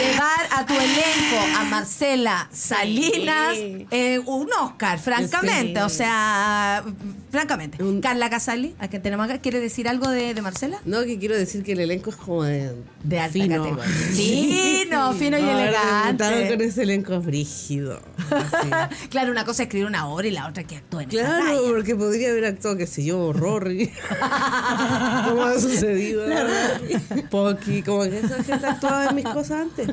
llevar 0.00 0.48
a 0.52 0.66
tu 0.66 0.74
elenco 0.74 1.58
a 1.58 1.64
Marcela 1.64 2.48
Salinas, 2.52 3.56
Sí. 3.56 3.86
eh, 3.90 4.18
un 4.24 4.48
Oscar, 4.60 4.98
francamente, 4.98 5.80
Sí. 5.80 5.84
o 5.86 5.88
sea, 5.88 6.84
francamente. 7.32 7.78
Carla 8.00 8.30
Casali, 8.30 8.76
a 8.78 8.86
quien 8.86 9.02
tenemos 9.02 9.24
acá, 9.26 9.38
¿quiere 9.40 9.58
decir 9.58 9.88
algo 9.88 10.08
de, 10.08 10.34
de 10.34 10.42
Marcela? 10.42 10.78
No, 10.84 11.02
que 11.02 11.18
quiero 11.18 11.34
decir 11.36 11.64
que 11.64 11.72
el 11.72 11.80
elenco 11.80 12.10
es 12.10 12.16
como 12.16 12.44
de, 12.44 12.72
De 13.02 13.18
alta 13.18 13.32
fino. 13.32 13.56
categoría. 13.64 13.84
Fino, 14.12 15.12
fino 15.14 15.38
y 15.38 15.42
Ahora 15.42 15.62
elegante. 15.62 16.24
resultaron 16.24 16.48
con 16.48 16.60
ese 16.60 16.82
elenco 16.82 17.20
brígido. 17.20 18.00
así. 18.30 18.68
Claro, 19.10 19.32
una 19.32 19.44
cosa 19.44 19.62
es 19.62 19.66
escribir 19.68 19.86
una 19.88 20.06
obra 20.06 20.26
y 20.28 20.30
la 20.30 20.46
otra 20.46 20.64
que 20.64 20.76
actúe 20.76 21.00
en 21.00 21.08
la 21.08 21.10
Claro, 21.24 21.62
porque 21.74 21.96
podría 21.96 22.30
haber 22.30 22.44
actuado, 22.44 22.76
qué 22.76 22.86
sé 22.86 23.04
yo, 23.04 23.32
Rory. 23.32 23.90
¿Cómo 25.28 25.42
ha 25.42 25.58
sucedido? 25.58 26.24
Pocky, 27.30 27.82
como 27.82 28.02
que 28.04 28.18
esa 28.18 28.42
gente 28.44 28.66
actuaba 28.66 29.06
en 29.06 29.14
mis 29.16 29.24
cosas 29.24 29.62
antes. 29.62 29.88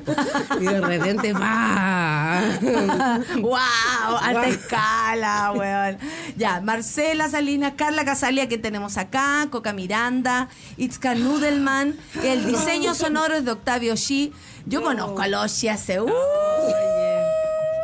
Y 0.59 0.65
de 0.65 0.81
repente, 0.81 1.33
¡va! 1.33 2.41
¡Wow! 3.39 4.17
Alta 4.21 4.47
escala, 4.49 5.53
weón. 5.55 5.97
Ya, 6.37 6.59
Marcela 6.61 7.28
Salinas, 7.29 7.73
Carla 7.75 8.05
Casalia, 8.05 8.47
que 8.47 8.57
tenemos 8.57 8.97
acá, 8.97 9.47
Coca 9.49 9.73
Miranda, 9.73 10.49
Itzka 10.77 11.15
Nudelman. 11.15 11.95
El 12.23 12.45
diseño 12.45 12.95
sonoro 12.95 13.35
es 13.35 13.45
de 13.45 13.51
Octavio 13.51 13.95
Shi. 13.95 14.33
Yo 14.65 14.81
conozco 14.81 15.21
a 15.21 15.27
Loshi 15.27 15.67
hace. 15.67 16.01
¡uh! 16.01 16.09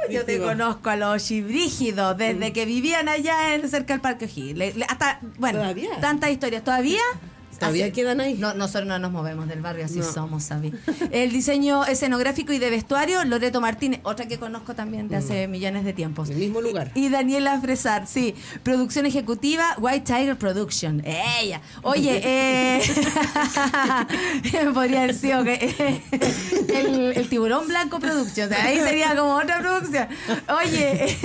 Yo 0.10 0.26
te 0.26 0.40
conozco 0.40 0.90
a 0.90 0.96
Loshi 0.96 1.42
Brígido, 1.42 2.14
desde 2.14 2.54
que 2.54 2.66
vivían 2.66 3.10
allá 3.10 3.56
en, 3.56 3.68
cerca 3.70 3.94
del 3.94 4.02
Parque 4.02 4.26
O'Higgins. 4.26 4.76
Hasta, 4.88 5.20
bueno, 5.38 5.60
¿Todavía? 5.60 6.00
tantas 6.00 6.30
historias. 6.30 6.64
¿Todavía? 6.64 7.02
Todavía 7.60 7.86
Así- 7.86 7.94
quedan 7.94 8.20
ahí. 8.22 8.36
No, 8.36 8.54
nosotros 8.54 8.88
no 8.88 9.00
nos 9.00 9.12
movemos 9.12 9.48
del 9.48 9.62
barrio, 9.62 9.86
así 9.86 10.00
No. 10.00 10.06
somos, 10.12 10.44
Sabi. 10.44 10.74
El 11.12 11.32
diseño 11.32 11.86
escenográfico 11.86 12.54
y 12.54 12.60
de 12.60 12.70
vestuario, 12.70 13.24
Loreto 13.26 13.62
Martínez, 13.62 14.00
otra 14.04 14.28
que 14.28 14.38
conozco 14.38 14.76
también 14.76 15.08
de 15.08 15.16
hace 15.18 15.48
millones 15.48 15.86
de 15.86 15.94
tiempos. 15.94 16.30
El 16.30 16.38
mismo 16.38 16.62
lugar. 16.62 16.92
Y 16.96 17.10
Daniela 17.10 17.60
Fresar, 17.62 18.08
sí. 18.08 18.36
Producción 18.64 19.06
ejecutiva, 19.06 19.76
White 19.80 20.02
Tiger 20.02 20.38
Production. 20.38 21.02
Ella. 21.06 21.62
Oye, 21.84 22.22
eh, 22.24 22.82
podría 24.74 25.04
haber 25.04 25.16
sido 25.16 25.44
que, 25.44 26.02
el, 26.74 27.14
el 27.16 27.30
tiburón 27.30 27.68
blanco 27.68 28.00
Production. 28.00 28.52
Ahí 28.54 28.80
sería 28.80 29.16
como 29.16 29.36
otra 29.36 29.60
producción. 29.60 30.08
Oye, 30.60 31.18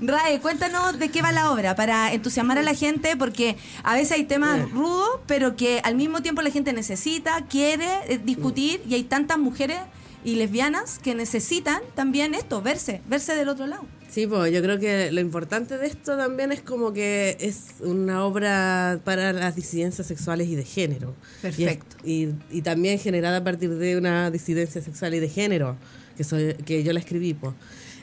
Rae, 0.00 0.40
cuéntanos 0.40 0.98
de 0.98 1.10
qué 1.10 1.22
va 1.22 1.32
la 1.32 1.50
obra 1.50 1.74
para 1.76 2.12
entusiasmar 2.12 2.58
a 2.58 2.62
la 2.62 2.74
gente, 2.74 3.16
porque 3.16 3.56
a 3.82 3.94
veces 3.94 4.12
hay 4.12 4.24
temas 4.24 4.70
rudos, 4.70 5.08
pero 5.26 5.35
que 5.56 5.80
al 5.84 5.94
mismo 5.96 6.22
tiempo 6.22 6.40
la 6.42 6.50
gente 6.50 6.72
necesita, 6.72 7.44
quiere 7.50 7.86
eh, 8.08 8.18
discutir, 8.24 8.80
y 8.88 8.94
hay 8.94 9.02
tantas 9.04 9.38
mujeres 9.38 9.78
y 10.24 10.34
lesbianas 10.36 10.98
que 10.98 11.14
necesitan 11.14 11.80
también 11.94 12.34
esto, 12.34 12.60
verse, 12.62 13.00
verse 13.08 13.34
del 13.36 13.48
otro 13.48 13.66
lado. 13.66 13.84
Sí, 14.10 14.26
pues 14.26 14.52
yo 14.52 14.62
creo 14.62 14.78
que 14.78 15.10
lo 15.12 15.20
importante 15.20 15.78
de 15.78 15.86
esto 15.86 16.16
también 16.16 16.50
es 16.52 16.62
como 16.62 16.92
que 16.92 17.36
es 17.40 17.66
una 17.80 18.24
obra 18.24 19.00
para 19.04 19.32
las 19.32 19.54
disidencias 19.54 20.06
sexuales 20.06 20.48
y 20.48 20.54
de 20.56 20.64
género. 20.64 21.14
Perfecto. 21.42 21.96
Y, 22.04 22.24
es- 22.24 22.30
y- 22.50 22.58
y 22.58 22.62
también 22.62 22.98
generada 22.98 23.38
a 23.38 23.44
partir 23.44 23.70
de 23.74 23.96
una 23.96 24.30
disidencia 24.30 24.80
sexual 24.82 25.14
y 25.14 25.20
de 25.20 25.28
género, 25.28 25.76
que, 26.16 26.24
soy, 26.24 26.54
que 26.64 26.82
yo 26.82 26.92
la 26.92 27.00
escribí. 27.00 27.34
pues. 27.34 27.52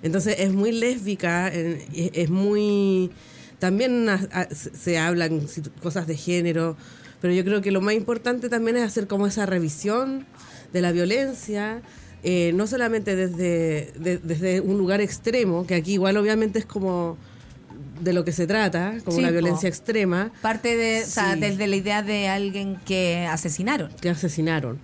Entonces 0.02 0.36
es 0.40 0.54
muy 0.54 0.72
lésbica, 0.72 1.48
es, 1.48 1.84
es 1.94 2.30
muy... 2.30 3.10
También 3.60 4.08
se 4.52 4.98
hablan 4.98 5.48
cosas 5.82 6.06
de 6.06 6.18
género, 6.18 6.76
pero 7.24 7.34
yo 7.34 7.46
creo 7.46 7.62
que 7.62 7.72
lo 7.72 7.80
más 7.80 7.94
importante 7.96 8.50
también 8.50 8.76
es 8.76 8.84
hacer 8.84 9.08
como 9.08 9.26
esa 9.28 9.46
revisión 9.46 10.26
de 10.74 10.82
la 10.82 10.92
violencia, 10.92 11.82
eh, 12.22 12.52
no 12.54 12.68
solamente 12.68 13.16
desde, 13.16 13.94
de- 13.98 14.18
desde 14.18 14.60
un 14.60 14.78
lugar 14.78 15.00
extremo, 15.00 15.66
que 15.66 15.76
aquí 15.76 15.94
igual 15.94 16.18
obviamente 16.18 16.60
es 16.60 16.66
como 16.66 17.18
de 18.02 18.12
lo 18.12 18.26
que 18.26 18.34
se 18.34 18.46
trata, 18.46 18.96
como 19.06 19.16
Sí, 19.18 19.24
la 19.24 19.32
violencia 19.32 19.70
extrema, 19.70 20.32
Parte 20.42 20.76
de, 20.76 21.04
o 21.04 21.08
sea, 21.08 21.36
Sí. 21.36 21.40
desde 21.40 21.68
la 21.68 21.76
idea 21.78 22.04
de 22.04 22.28
alguien 22.28 22.78
que 22.86 23.26
asesinaron. 23.30 23.90
que 24.02 24.10
asesinaron. 24.10 24.80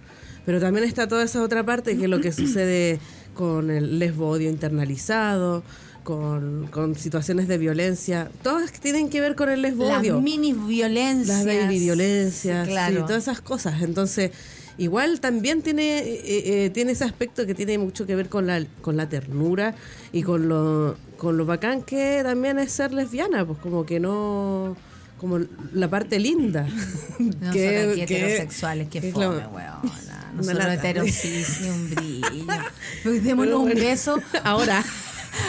Pero 0.46 0.62
también 0.62 0.86
está 0.88 1.08
toda 1.10 1.24
esa 1.26 1.44
otra 1.44 1.66
parte 1.66 1.98
que 1.98 2.04
es 2.06 2.10
lo 2.10 2.22
que 2.22 2.32
sucede 2.32 3.00
con 3.34 3.70
el 3.72 4.00
lesbo 4.00 4.30
odio 4.30 4.50
internalizado, 4.50 5.64
con, 6.04 6.68
con 6.72 6.95
situaciones 6.95 7.47
de 7.47 7.58
violencia, 7.58 8.30
todas 8.41 8.72
tienen 8.72 9.10
que 9.10 9.22
ver 9.22 9.36
con 9.36 9.50
el 9.50 9.62
lesbo 9.62 9.88
Las 9.88 10.02
mini 10.04 10.54
violencias. 10.54 11.43
Las 11.43 11.45
baby 11.45 11.80
violencias, 11.80 12.66
Sí, 12.68 12.72
claro. 12.72 12.95
sí, 12.97 13.02
todas 13.06 13.24
esas 13.24 13.41
cosas. 13.41 13.82
Entonces, 13.82 14.32
igual 14.78 15.20
también 15.20 15.62
tiene, 15.62 16.00
eh, 16.00 16.66
eh, 16.66 16.70
tiene 16.72 16.93
ese 16.93 17.04
aspecto 17.04 17.45
que 17.45 17.54
tiene 17.54 17.78
mucho 17.78 18.06
que 18.08 18.16
ver 18.16 18.30
con 18.30 18.47
la, 18.47 18.64
con 18.82 18.97
la 18.97 19.08
ternura 19.10 19.76
y 20.12 20.24
con 20.24 20.47
lo, 20.50 20.95
con 21.18 21.38
lo 21.38 21.45
bacán 21.45 21.84
que 21.84 22.22
también 22.24 22.58
es 22.60 22.72
ser 22.72 22.91
lesbiana, 22.93 23.45
pues 23.45 23.60
como 23.60 23.86
que 23.86 24.00
no 24.00 24.76
como 25.20 25.38
la 25.74 25.89
parte 25.89 26.18
linda. 26.18 26.64
Nosotros 27.20 27.54
que- 27.54 27.93
que- 27.95 28.04
heterosexuales, 28.04 28.88
que 28.88 29.02
que 29.02 29.12
fome, 29.12 29.26
weona. 29.26 29.82
Nosotros 30.36 30.66
heterosis, 30.68 31.60
ni 31.62 31.70
un 31.70 31.89
brillo. 31.89 32.45
Pues 33.04 33.24
démonos 33.24 33.56
un 33.62 33.70
beso. 33.74 34.20
Ahora. 34.43 34.82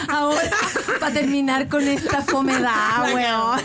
Ahora, 0.09 0.49
para 0.99 1.13
terminar 1.13 1.67
con 1.67 1.87
esta 1.87 2.21
fomedad, 2.21 3.13
weón. 3.13 3.59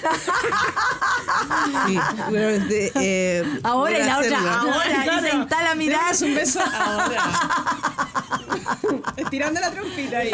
Sí, 1.86 1.98
bueno, 2.30 2.66
de, 2.66 2.92
eh, 2.94 3.60
Ahora 3.62 3.98
y 3.98 4.02
la 4.02 4.18
otra, 4.18 4.60
ahora. 4.60 5.06
Y 5.06 5.20
se 5.30 5.36
instala 5.36 5.70
a 5.70 5.74
mirar. 5.74 6.00
Démonos 6.00 6.22
un 6.22 6.34
beso 6.34 6.60
ahora. 6.60 7.22
Estirando 9.16 9.60
la 9.60 9.70
trompita 9.70 10.18
ahí. 10.18 10.30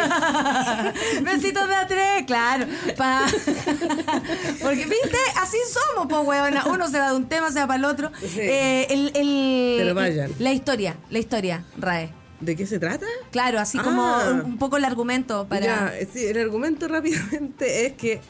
Besitos 1.21 1.67
de 1.67 1.75
a 1.75 1.87
tres, 1.87 2.23
claro. 2.25 2.65
Pa- 2.97 3.25
Porque, 4.61 4.85
viste, 4.85 5.17
así 5.41 5.57
somos, 5.71 6.07
pues, 6.09 6.21
weona. 6.27 6.63
Uno 6.65 6.87
se 6.89 6.99
va 6.99 7.09
de 7.09 7.15
un 7.15 7.27
tema, 7.27 7.51
se 7.51 7.59
va 7.59 7.67
para 7.67 7.77
el 7.79 7.85
otro. 7.85 8.11
Eh, 8.21 8.87
el, 8.89 9.11
el- 9.15 9.75
Pero 9.79 9.95
vayan. 9.95 10.31
La 10.39 10.51
historia, 10.51 10.95
la 11.09 11.19
historia, 11.19 11.63
Rae. 11.77 12.13
¿De 12.43 12.55
qué 12.55 12.65
se 12.65 12.79
trata? 12.79 13.05
Claro, 13.31 13.59
así 13.59 13.77
como 13.77 14.03
Ah. 14.03 14.31
un, 14.33 14.41
un 14.51 14.57
poco 14.57 14.77
el 14.77 14.85
argumento 14.85 15.47
para. 15.47 15.65
Ya, 15.65 15.93
sí, 16.11 16.25
el 16.25 16.37
argumento 16.39 16.87
rápidamente 16.97 17.85
es 17.85 17.93
que 17.93 18.21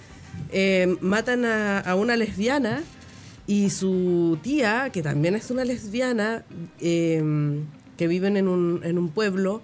eh, 0.52 0.96
matan 1.02 1.46
a, 1.46 1.80
a 1.80 1.96
una 1.96 2.16
lesbiana 2.16 2.84
y 3.48 3.70
su 3.72 4.38
tía, 4.42 4.90
que 4.92 5.02
también 5.02 5.36
es 5.36 5.52
una 5.52 5.66
lesbiana, 5.66 6.44
eh, 6.80 7.22
que 7.98 8.08
viven 8.08 8.38
en 8.38 8.48
un, 8.48 8.82
en 8.84 8.98
un 8.98 9.10
pueblo, 9.10 9.62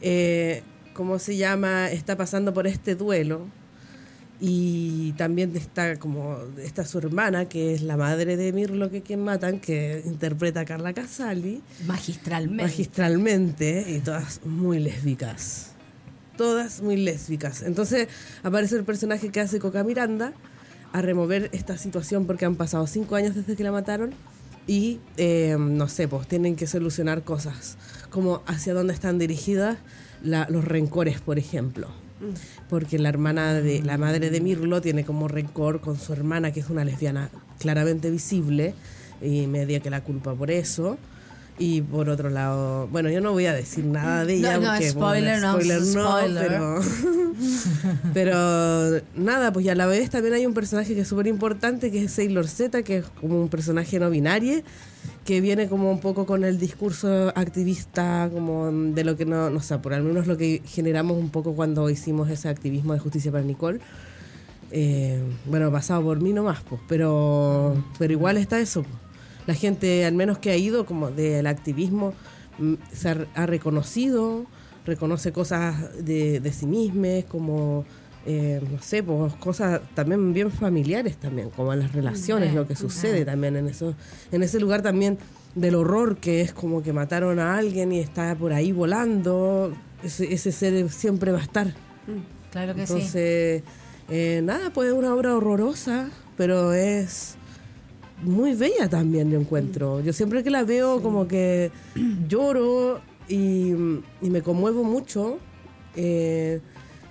eh, 0.00 0.62
¿cómo 0.94 1.18
se 1.18 1.36
llama? 1.36 1.90
Está 1.90 2.16
pasando 2.16 2.52
por 2.52 2.66
este 2.66 2.94
duelo. 2.94 3.46
Y 4.40 5.12
también 5.12 5.56
está 5.56 5.96
como 5.98 6.36
está 6.62 6.84
su 6.84 6.98
hermana, 6.98 7.46
que 7.48 7.72
es 7.74 7.82
la 7.82 7.96
madre 7.96 8.36
de 8.36 8.52
Mirlo, 8.52 8.90
que 8.90 9.00
quien 9.00 9.22
matan, 9.22 9.60
que 9.60 10.02
interpreta 10.04 10.60
a 10.60 10.64
Carla 10.64 10.92
Casali. 10.92 11.62
Magistralmente. 11.86 12.62
Magistralmente, 12.64 13.84
y 13.88 14.00
todas 14.00 14.40
muy 14.44 14.80
lésbicas. 14.80 15.70
Todas 16.36 16.82
muy 16.82 16.96
lésbicas. 16.96 17.62
Entonces 17.62 18.08
aparece 18.42 18.76
el 18.76 18.84
personaje 18.84 19.30
que 19.30 19.40
hace 19.40 19.60
Coca 19.60 19.84
Miranda 19.84 20.32
a 20.92 21.00
remover 21.00 21.48
esta 21.52 21.78
situación 21.78 22.26
porque 22.26 22.44
han 22.44 22.56
pasado 22.56 22.86
cinco 22.86 23.14
años 23.14 23.34
desde 23.36 23.54
que 23.56 23.62
la 23.62 23.72
mataron 23.72 24.12
y 24.66 24.98
eh, 25.16 25.56
no 25.58 25.88
sé, 25.88 26.08
pues 26.08 26.26
tienen 26.26 26.56
que 26.56 26.66
solucionar 26.66 27.22
cosas, 27.22 27.76
como 28.10 28.42
hacia 28.46 28.74
dónde 28.74 28.94
están 28.94 29.18
dirigidas 29.18 29.78
la- 30.22 30.46
los 30.50 30.64
rencores, 30.64 31.20
por 31.20 31.38
ejemplo. 31.38 31.88
Porque 32.68 32.98
la 32.98 33.08
hermana 33.08 33.54
de 33.54 33.82
la 33.82 33.98
madre 33.98 34.30
de 34.30 34.40
Mirlo 34.40 34.80
tiene 34.80 35.04
como 35.04 35.28
rencor 35.28 35.80
con 35.80 35.98
su 35.98 36.12
hermana, 36.12 36.52
que 36.52 36.60
es 36.60 36.70
una 36.70 36.84
lesbiana 36.84 37.30
claramente 37.58 38.10
visible, 38.10 38.74
y 39.20 39.46
media 39.46 39.80
que 39.80 39.90
la 39.90 40.02
culpa 40.02 40.34
por 40.34 40.50
eso. 40.50 40.98
Y 41.56 41.82
por 41.82 42.08
otro 42.08 42.30
lado, 42.30 42.88
bueno, 42.88 43.10
yo 43.10 43.20
no 43.20 43.30
voy 43.30 43.46
a 43.46 43.52
decir 43.52 43.84
nada 43.84 44.24
de 44.24 44.34
ella. 44.34 44.58
No, 44.58 44.62
no, 44.62 44.70
porque, 44.72 44.90
spoiler, 44.90 45.40
no, 45.40 45.52
spoiler 45.52 45.84
spoiler. 45.84 46.48
pero, 46.48 46.80
pero 48.14 49.02
nada, 49.14 49.52
pues 49.52 49.64
ya 49.64 49.72
a 49.72 49.76
la 49.76 49.86
vez 49.86 50.10
también 50.10 50.34
hay 50.34 50.46
un 50.46 50.54
personaje 50.54 50.96
que 50.96 51.02
es 51.02 51.08
súper 51.08 51.28
importante, 51.28 51.92
que 51.92 52.04
es 52.04 52.12
Sailor 52.12 52.48
Z, 52.48 52.82
que 52.82 52.98
es 52.98 53.04
como 53.20 53.40
un 53.40 53.48
personaje 53.48 54.00
no 54.00 54.10
binario, 54.10 54.62
que 55.24 55.40
viene 55.40 55.68
como 55.68 55.90
un 55.90 56.00
poco 56.00 56.26
con 56.26 56.44
el 56.44 56.58
discurso 56.58 57.32
activista, 57.34 58.28
como 58.32 58.70
de 58.70 59.04
lo 59.04 59.16
que 59.16 59.24
no, 59.24 59.50
no 59.50 59.60
sé, 59.60 59.78
por 59.78 59.94
al 59.94 60.02
menos 60.02 60.26
lo 60.26 60.36
que 60.36 60.62
generamos 60.66 61.16
un 61.16 61.30
poco 61.30 61.54
cuando 61.54 61.88
hicimos 61.88 62.28
ese 62.30 62.48
activismo 62.48 62.92
de 62.92 62.98
justicia 62.98 63.32
para 63.32 63.42
Nicole. 63.42 63.80
Eh, 64.70 65.22
bueno, 65.46 65.70
pasado 65.72 66.02
por 66.02 66.20
mí 66.20 66.32
nomás, 66.32 66.60
pues, 66.68 66.80
pero, 66.88 67.82
pero 67.98 68.12
igual 68.12 68.36
está 68.36 68.60
eso. 68.60 68.82
pues. 68.82 68.94
La 69.46 69.54
gente, 69.54 70.04
al 70.04 70.14
menos 70.14 70.38
que 70.38 70.50
ha 70.50 70.56
ido 70.56 70.86
como 70.86 71.10
del 71.10 71.46
activismo, 71.46 72.14
mm, 72.58 72.74
se 72.92 73.08
ha, 73.34 73.46
reconocido, 73.46 74.46
reconoce 74.84 75.32
cosas 75.32 76.04
de, 76.04 76.40
de 76.40 76.52
sí 76.52 76.66
misma, 76.66 77.26
como, 77.28 77.84
eh, 78.26 78.60
no 78.70 78.80
sé, 78.80 79.02
pues 79.02 79.34
cosas 79.34 79.80
también 79.94 80.32
bien 80.32 80.50
familiares 80.50 81.16
también, 81.16 81.50
como 81.50 81.74
las 81.74 81.92
relaciones, 81.92 82.54
lo 82.54 82.66
que 82.66 82.74
sucede 82.74 83.24
también 83.24 83.56
en, 83.56 83.68
eso, 83.68 83.94
en 84.32 84.42
ese 84.42 84.60
lugar 84.60 84.82
también 84.82 85.18
del 85.54 85.74
horror 85.74 86.16
que 86.16 86.40
es 86.40 86.52
como 86.52 86.82
que 86.82 86.92
mataron 86.92 87.38
a 87.38 87.56
alguien 87.56 87.92
y 87.92 88.00
está 88.00 88.34
por 88.34 88.52
ahí 88.52 88.72
volando, 88.72 89.72
ese, 90.02 90.32
ese 90.32 90.52
ser 90.52 90.88
siempre 90.90 91.32
va 91.32 91.38
a 91.38 91.42
estar. 91.42 91.74
Claro 92.50 92.74
que 92.74 92.86
sí. 92.86 92.92
Entonces, 92.92 93.62
eh, 94.08 94.40
nada, 94.42 94.70
pues 94.70 94.88
es 94.88 94.94
una 94.94 95.14
obra 95.14 95.34
horrorosa, 95.34 96.10
pero 96.36 96.72
es 96.72 97.36
muy 98.22 98.54
bella 98.54 98.88
también, 98.88 99.30
yo 99.30 99.38
encuentro. 99.38 100.00
Yo 100.00 100.12
siempre 100.12 100.42
que 100.42 100.50
la 100.50 100.64
veo 100.64 101.02
como 101.02 101.28
que 101.28 101.70
lloro 102.28 103.00
y, 103.28 103.72
y 104.20 104.30
me 104.30 104.42
conmuevo 104.42 104.82
mucho, 104.84 105.38
eh, 105.96 106.60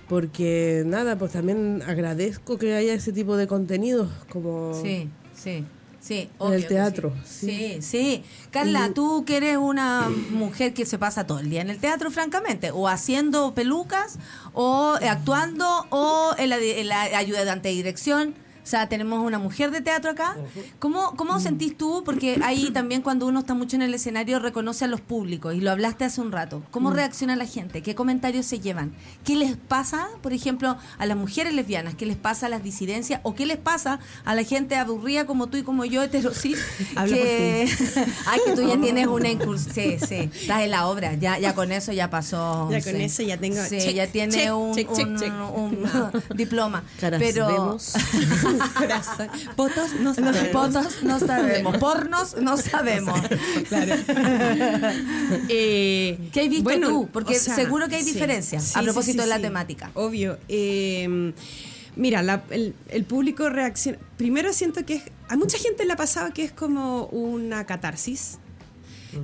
porque 0.08 0.82
nada, 0.86 1.16
pues 1.16 1.32
también 1.32 1.82
agradezco 1.86 2.58
que 2.58 2.74
haya 2.74 2.94
ese 2.94 3.12
tipo 3.12 3.36
de 3.36 3.46
contenidos 3.46 4.10
como 4.28 4.80
Sí, 4.82 5.08
sí. 5.34 5.64
Sí, 6.00 6.28
en 6.38 6.52
el 6.52 6.66
teatro. 6.66 7.14
Sí, 7.24 7.78
sí. 7.80 7.82
sí. 7.82 8.24
Carla, 8.50 8.90
tú 8.94 9.24
que 9.24 9.38
eres 9.38 9.56
una 9.56 10.10
mujer 10.32 10.74
que 10.74 10.84
se 10.84 10.98
pasa 10.98 11.26
todo 11.26 11.38
el 11.38 11.48
día 11.48 11.62
en 11.62 11.70
el 11.70 11.78
teatro, 11.78 12.10
francamente, 12.10 12.70
o 12.72 12.88
haciendo 12.88 13.54
pelucas, 13.54 14.18
o 14.52 14.98
actuando, 15.00 15.86
o 15.88 16.34
en 16.36 16.50
la, 16.50 16.58
en 16.58 16.88
la 16.88 17.04
ayudante 17.04 17.70
de 17.70 17.74
dirección. 17.76 18.34
O 18.64 18.66
sea, 18.66 18.88
tenemos 18.88 19.22
una 19.22 19.38
mujer 19.38 19.70
de 19.70 19.82
teatro 19.82 20.10
acá. 20.10 20.36
¿Cómo, 20.78 21.14
cómo 21.16 21.38
sentís 21.38 21.76
tú? 21.76 22.02
Porque 22.02 22.40
ahí 22.42 22.70
también 22.70 23.02
cuando 23.02 23.26
uno 23.26 23.40
está 23.40 23.52
mucho 23.52 23.76
en 23.76 23.82
el 23.82 23.92
escenario 23.92 24.38
reconoce 24.38 24.86
a 24.86 24.88
los 24.88 25.02
públicos 25.02 25.54
y 25.54 25.60
lo 25.60 25.70
hablaste 25.70 26.04
hace 26.06 26.22
un 26.22 26.32
rato. 26.32 26.62
¿Cómo 26.70 26.90
Mm. 26.90 26.94
reacciona 26.94 27.36
la 27.36 27.44
gente? 27.44 27.82
¿Qué 27.82 27.94
comentarios 27.94 28.46
se 28.46 28.60
llevan? 28.60 28.94
¿Qué 29.22 29.36
les 29.36 29.56
pasa, 29.56 30.08
por 30.22 30.32
ejemplo, 30.32 30.78
a 30.96 31.04
las 31.06 31.16
mujeres 31.16 31.52
lesbianas? 31.52 31.94
¿Qué 31.94 32.06
les 32.06 32.16
pasa 32.16 32.46
a 32.46 32.48
las 32.48 32.62
disidencias? 32.62 33.20
¿O 33.22 33.34
qué 33.34 33.44
les 33.44 33.58
pasa 33.58 34.00
a 34.24 34.34
la 34.34 34.42
gente 34.44 34.76
aburrida 34.76 35.26
como 35.26 35.48
tú 35.48 35.58
y 35.58 35.62
como 35.62 35.84
yo, 35.84 36.02
heterosis? 36.02 36.58
Que... 37.06 37.68
Ay, 38.26 38.40
que 38.46 38.52
tú 38.52 38.66
ya 38.66 38.76
tienes 38.80 39.06
una 39.08 39.28
incursión. 39.28 39.74
Sí, 39.74 39.96
sí. 40.06 40.30
Estás 40.40 40.62
en 40.62 40.70
la 40.70 40.86
obra. 40.86 41.14
Ya, 41.14 41.38
ya 41.38 41.54
con 41.54 41.70
eso 41.70 41.92
ya 41.92 42.08
pasó. 42.08 42.70
Ya 42.70 42.80
con 42.82 42.94
sí. 42.94 43.02
eso 43.02 43.22
ya 43.22 43.36
tengo 43.38 43.62
Sí, 43.62 43.78
check, 43.78 43.94
ya 43.94 44.06
tiene 44.06 44.32
check, 44.32 44.54
un, 44.56 44.74
check, 44.74 44.88
check, 44.94 45.06
un- 45.06 45.18
check. 45.18 45.32
un 45.54 46.36
diploma. 46.36 46.82
Caras 46.98 47.20
Pero 47.20 47.46
vemos. 47.46 47.92
Corazón. 48.76 49.28
Potos 49.56 49.94
no 50.00 50.12
los 50.12 50.16
sabemos. 50.16 50.48
potos 50.52 51.02
no 51.02 51.18
sabemos. 51.20 51.76
Pornos 51.78 52.36
no 52.36 52.56
sabemos. 52.56 53.20
Eh, 55.48 56.18
¿Qué 56.32 56.40
has 56.42 56.48
visto 56.48 56.64
bueno, 56.64 56.88
tú? 56.88 57.08
Porque 57.12 57.36
o 57.36 57.40
sea, 57.40 57.54
seguro 57.54 57.88
que 57.88 57.96
hay 57.96 58.04
sí. 58.04 58.12
diferencias 58.12 58.64
Sí, 58.64 58.78
a 58.78 58.82
propósito 58.82 59.22
sí, 59.22 59.28
de 59.28 59.34
la 59.34 59.40
temática. 59.40 59.90
Obvio. 59.94 60.38
Eh, 60.48 61.32
mira, 61.96 62.22
la- 62.22 62.44
el, 62.50 62.74
el 62.88 63.04
público 63.04 63.48
reacciona. 63.50 63.98
Primero 64.16 64.52
siento 64.52 64.84
que 64.84 64.94
es, 64.96 65.02
a 65.28 65.36
mucha 65.36 65.58
gente 65.58 65.84
le 65.84 65.92
ha 65.92 65.96
pasado 65.96 66.32
que 66.32 66.44
es 66.44 66.52
como 66.52 67.06
una 67.06 67.64
catarsis. 67.66 68.38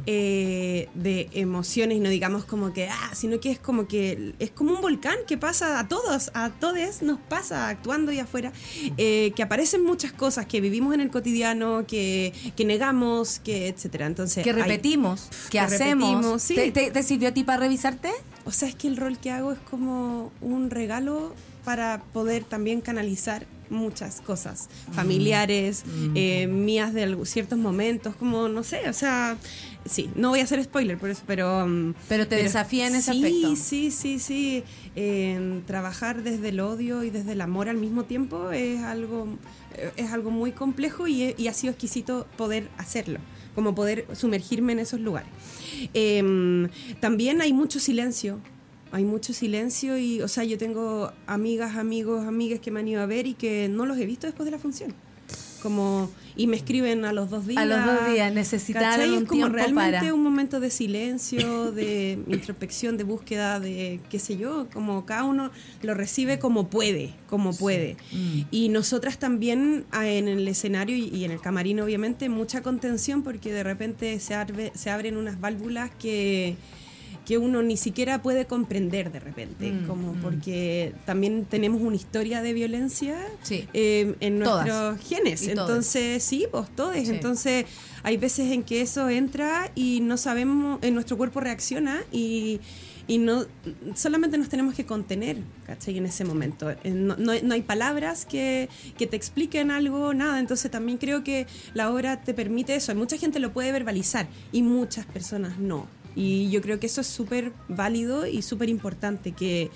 Eh, 0.07 0.89
de 0.95 1.29
emociones, 1.33 2.01
no 2.01 2.09
digamos 2.09 2.45
como 2.45 2.73
que, 2.73 2.89
ah, 2.89 3.11
sino 3.15 3.41
que 3.41 3.51
es 3.51 3.59
como 3.59 3.87
que 3.89 4.35
es 4.39 4.51
como 4.51 4.73
un 4.75 4.81
volcán 4.81 5.17
que 5.27 5.37
pasa 5.39 5.79
a 5.79 5.89
todos, 5.89 6.31
a 6.35 6.51
todos 6.51 7.03
nos 7.03 7.19
pasa 7.21 7.69
actuando 7.69 8.13
y 8.13 8.19
afuera, 8.19 8.53
eh, 8.97 9.33
que 9.35 9.43
aparecen 9.43 9.85
muchas 9.85 10.13
cosas 10.13 10.47
que 10.47 10.61
vivimos 10.61 10.95
en 10.95 11.01
el 11.01 11.11
cotidiano, 11.11 11.85
que, 11.87 12.33
que 12.57 12.65
negamos, 12.65 13.39
que 13.41 13.69
etcétera. 13.69 14.07
Entonces, 14.07 14.43
Que 14.45 14.51
hay- 14.51 14.57
repetimos, 14.57 15.29
que, 15.47 15.51
que 15.53 15.61
hacemos. 15.61 16.11
repetimos, 16.11 16.43
sí. 16.43 16.55
¿Te, 16.55 16.71
te, 16.73 16.91
te 16.91 17.03
sirvió 17.03 17.29
a 17.29 17.33
ti 17.33 17.45
para 17.45 17.61
revisarte? 17.61 18.11
O 18.45 18.53
sea, 18.53 18.69
es 18.69 18.75
que 18.75 18.89
el 18.89 18.97
rol 18.97 19.19
que 19.19 19.31
hago 19.31 19.53
es 19.53 19.59
como 19.71 20.33
un 20.41 20.71
regalo 20.71 21.35
para 21.65 22.03
poder 22.13 22.43
también 22.45 22.81
canalizar 22.81 23.47
muchas 23.71 24.21
cosas 24.21 24.69
familiares, 24.93 25.85
eh, 26.15 26.47
mías 26.47 26.93
de 26.93 27.17
ciertos 27.25 27.59
momentos, 27.59 28.15
como 28.17 28.49
no 28.49 28.63
sé, 28.63 28.89
o 28.89 28.93
sea, 28.93 29.37
sí, 29.85 30.11
no 30.17 30.31
voy 30.31 30.41
a 30.41 30.45
hacer 30.45 30.63
spoiler 30.63 30.99
por 30.99 31.09
eso, 31.11 31.23
pero... 31.27 31.67
mm, 31.67 31.95
Pero 32.09 32.27
te 32.27 32.37
desafía 32.37 32.87
en 32.89 32.97
ese 32.97 33.13
sí, 33.13 33.19
aspecto. 33.19 33.57
Sí, 33.57 33.91
sí, 33.91 34.19
sí, 34.19 34.65
eh, 34.97 35.61
trabajar 35.67 36.23
desde 36.23 36.49
el 36.51 36.61
odio 36.61 37.05
y 37.05 37.11
desde 37.11 37.33
el 37.33 37.41
amor 37.41 37.69
al 37.69 37.77
mismo 37.77 38.05
tiempo 38.05 38.51
es 38.51 38.81
algo, 38.83 39.27
eh, 39.77 39.91
es 39.97 40.11
algo 40.13 40.31
muy 40.31 40.53
complejo 40.53 41.07
y, 41.07 41.35
y 41.39 41.49
ha 41.49 41.55
sido 41.55 41.71
exquisito 41.73 42.27
poder 42.37 42.69
hacerlo, 42.77 43.21
como 43.55 43.75
poder 43.75 44.07
sumergirme 44.15 44.73
en 44.73 44.81
esos 44.81 45.01
lugares. 45.01 45.31
Eh, 45.95 46.69
también 47.01 47.41
hay 47.41 47.53
mucho 47.53 47.79
silencio. 47.81 48.41
Hay 48.93 49.05
mucho 49.05 49.33
silencio 49.33 49.97
y, 49.99 50.21
o 50.21 50.29
sea, 50.29 50.45
yo 50.45 50.59
tengo 50.59 51.13
amigas, 51.27 51.77
amigos, 51.77 52.27
amigas 52.27 52.59
que 52.61 52.71
me 52.71 52.81
han 52.81 52.89
ido 52.89 53.01
a 53.03 53.07
ver 53.07 53.27
y 53.27 53.35
que 53.35 53.69
no 53.69 53.87
los 53.87 53.97
he 53.99 54.07
visto 54.07 54.27
después 54.27 54.45
de 54.47 54.51
la 54.51 54.59
función. 54.59 54.93
Como, 55.63 56.11
y 56.37 56.47
me 56.47 56.57
escriben 56.57 57.05
a 57.05 57.13
los 57.13 57.29
dos 57.29 57.47
días. 57.47 57.61
A 57.63 57.67
los 57.67 57.85
dos 57.85 58.11
días, 58.11 58.33
necesitaron 58.33 58.91
¿cachai? 58.93 59.11
un 59.11 59.23
Es 59.25 59.29
como 59.29 59.41
tiempo 59.43 59.55
realmente 59.57 59.99
para. 60.01 60.15
un 60.15 60.23
momento 60.23 60.59
de 60.59 60.71
silencio, 60.71 61.71
de 61.71 62.19
introspección, 62.29 62.97
de 62.97 63.05
búsqueda, 63.05 63.61
de 63.61 64.01
qué 64.09 64.19
sé 64.19 64.39
yo, 64.39 64.69
como 64.73 65.05
cada 65.05 65.25
uno 65.25 65.51
lo 65.83 65.93
recibe 65.93 66.39
como 66.39 66.69
puede, 66.71 67.13
como 67.29 67.55
puede. 67.55 67.99
Mm. 68.11 68.41
Y 68.51 68.71
nosotras 68.71 69.19
también 69.19 69.85
ah, 69.91 70.09
en 70.09 70.29
el 70.29 70.49
escenario 70.49 70.97
y, 70.97 71.09
y 71.15 71.25
en 71.25 71.31
el 71.31 71.43
camarín, 71.43 71.79
obviamente, 71.81 72.31
mucha 72.31 72.63
contención 72.63 73.23
porque 73.23 73.53
de 73.53 73.63
repente 73.63 74.19
se, 74.19 74.35
arbe- 74.35 74.73
se 74.75 74.89
abren 74.89 75.19
unas 75.19 75.41
válvulas 75.41 75.91
que 75.99 76.57
que 77.27 77.39
uno 77.39 77.63
ni 77.63 77.77
siquiera 77.77 78.23
puede 78.23 78.47
comprender 78.47 79.13
de 79.13 79.21
repente, 79.21 79.71
Mm, 79.71 79.87
como 79.87 80.15
mm. 80.15 80.21
porque 80.21 80.95
también 81.05 81.45
tenemos 81.45 81.81
una 81.83 81.95
historia 81.97 82.43
de 82.43 82.53
violencia 82.53 83.17
Sí. 83.43 83.69
eh, 83.73 84.15
en 84.21 84.41
Todas. 84.43 84.67
nuestros 84.67 85.09
genes. 85.09 85.43
Y. 85.47 85.51
Entonces, 85.51 86.23
sí, 86.23 86.47
pues 86.51 86.69
todos. 86.75 86.97
Sí. 86.97 87.05
Entonces, 87.11 87.67
hay 88.03 88.17
veces 88.17 88.51
en 88.53 88.63
que 88.63 88.81
eso 88.81 89.09
entra 89.09 89.71
y 89.75 90.01
no 90.01 90.17
sabemos, 90.17 90.79
en 90.83 90.95
nuestro 90.95 91.17
cuerpo 91.17 91.41
reacciona 91.41 92.03
y, 92.11 92.61
y 93.07 93.19
no 93.19 93.45
solamente 93.95 94.39
nos 94.39 94.49
tenemos 94.49 94.75
que 94.75 94.87
contener, 94.87 95.37
¿cachai? 95.67 95.99
En 95.99 96.07
ese 96.07 96.25
momento. 96.25 96.71
Eh, 96.71 96.79
No, 96.91 97.17
no 97.17 97.33
no 97.43 97.55
hay 97.55 97.63
palabras 97.63 98.25
que, 98.25 98.69
que 98.97 99.07
te 99.07 99.17
expliquen 99.17 99.71
algo, 99.71 100.15
nada. 100.15 100.39
Entonces, 100.41 100.71
también 100.71 100.97
creo 100.99 101.23
que 101.23 101.47
la 101.75 101.91
obra 101.93 102.21
te 102.23 102.35
permite 102.35 102.75
eso. 102.75 102.95
Mucha 102.95 103.17
gente 103.19 103.39
lo 103.41 103.53
puede 103.53 103.71
verbalizar 103.73 104.27
y 104.53 104.63
muchas 104.63 105.07
personas 105.07 105.59
no. 105.59 105.87
Y 106.15 106.51
yo 106.51 106.61
creo 106.61 106.81
que 106.81 106.87
eso 106.87 107.01
es 107.01 107.07
súper 107.07 107.53
válido 107.69 108.27
y 108.27 108.43
súper 108.43 108.69
importante, 108.69 109.33
que, 109.33 109.71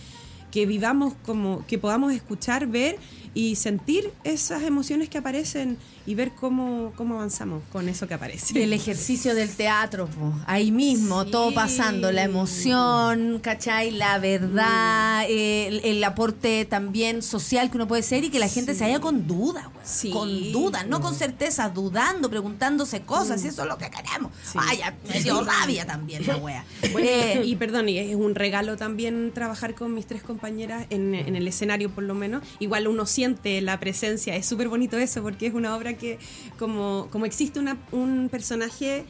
que 0.51 0.67
vivamos 0.67 1.15
como, 1.25 1.65
que 1.67 1.79
podamos 1.79 2.13
escuchar, 2.13 2.67
ver 2.67 2.97
y 3.35 3.57
sentir 3.57 4.13
esas 4.25 4.63
emociones 4.63 5.09
que 5.09 5.19
aparecen 5.19 5.77
y 6.07 6.15
ver 6.15 6.33
cómo, 6.33 6.93
cómo 6.97 7.15
avanzamos 7.17 7.63
con 7.73 7.89
eso 7.89 8.07
que 8.07 8.15
aparece. 8.15 8.63
El 8.63 8.73
ejercicio 8.73 9.35
del 9.35 9.49
teatro, 9.55 10.07
po. 10.07 10.33
ahí 10.47 10.71
mismo, 10.71 11.25
Sí. 11.25 11.31
todo 11.31 11.55
pasando, 11.55 12.13
la 12.13 12.25
emoción, 12.25 13.41
¿cachai? 13.43 13.91
La 13.91 14.19
verdad, 14.19 15.25
eh, 15.29 15.67
el, 15.69 15.81
el 15.85 16.05
aporte 16.05 16.65
también 16.65 17.23
social 17.23 17.71
que 17.71 17.77
uno 17.77 17.89
puede 17.89 18.03
ser 18.03 18.25
y 18.25 18.31
que 18.31 18.39
la 18.39 18.49
gente 18.49 18.75
se 18.75 18.85
haya 18.85 19.01
con 19.01 19.27
duda. 19.27 19.71
Sí. 19.83 20.11
Con 20.11 20.53
dudas, 20.53 20.87
no 20.87 21.01
con 21.01 21.15
certeza, 21.15 21.69
dudando, 21.69 22.31
preguntándose 22.31 23.03
cosas, 23.03 23.45
y 23.45 23.49
eso 23.49 23.63
es 23.63 23.69
lo 23.69 23.77
que 23.79 23.91
queremos. 23.91 24.33
Vaya, 24.55 24.95
me 25.09 25.23
dio 25.23 25.43
rabia 25.43 25.87
también 25.87 26.27
la 26.27 26.37
wea. 26.37 26.65
Bueno, 26.93 27.09
Eh, 27.09 27.43
y 27.45 27.57
perdón, 27.57 27.89
y 27.89 27.99
es 27.99 28.15
un 28.15 28.35
regalo 28.35 28.77
también 28.77 29.33
trabajar 29.35 29.75
con 29.75 29.93
mis 29.95 30.07
tres 30.07 30.23
compañeras 30.23 30.87
en, 30.91 31.15
en 31.15 31.37
el 31.37 31.47
escenario 31.49 31.91
por 31.91 32.05
lo 32.05 32.15
menos. 32.15 32.43
Igual 32.61 32.89
uno 32.89 33.05
siente 33.07 33.61
la 33.61 33.79
presencia, 33.81 34.37
es 34.37 34.47
súper 34.47 34.69
bonito 34.69 34.97
eso 34.99 35.23
porque 35.23 35.47
es 35.47 35.55
una 35.55 35.77
obra 35.77 35.94
que 35.97 36.19
como, 36.59 37.09
como 37.11 37.27
existe 37.27 37.59
una, 37.59 37.79
un 37.93 38.29
personaje 38.31 39.05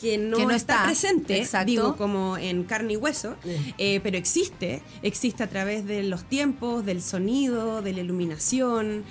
que 0.00 0.18
no, 0.18 0.36
Que 0.36 0.44
no 0.44 0.50
está, 0.50 0.74
está, 0.74 0.84
presente, 0.86 1.38
exacto. 1.38 1.66
digo 1.66 1.96
como 1.96 2.36
en 2.36 2.64
carne 2.64 2.94
y 2.94 2.96
hueso, 2.96 3.36
eh, 3.78 4.00
pero 4.02 4.18
existe, 4.18 4.82
existe 5.02 5.42
a 5.42 5.48
través 5.48 5.86
de 5.86 6.02
los 6.02 6.24
tiempos, 6.24 6.84
del 6.84 7.00
sonido, 7.00 7.80
de 7.80 7.92
la 7.92 8.00
iluminación. 8.00 9.04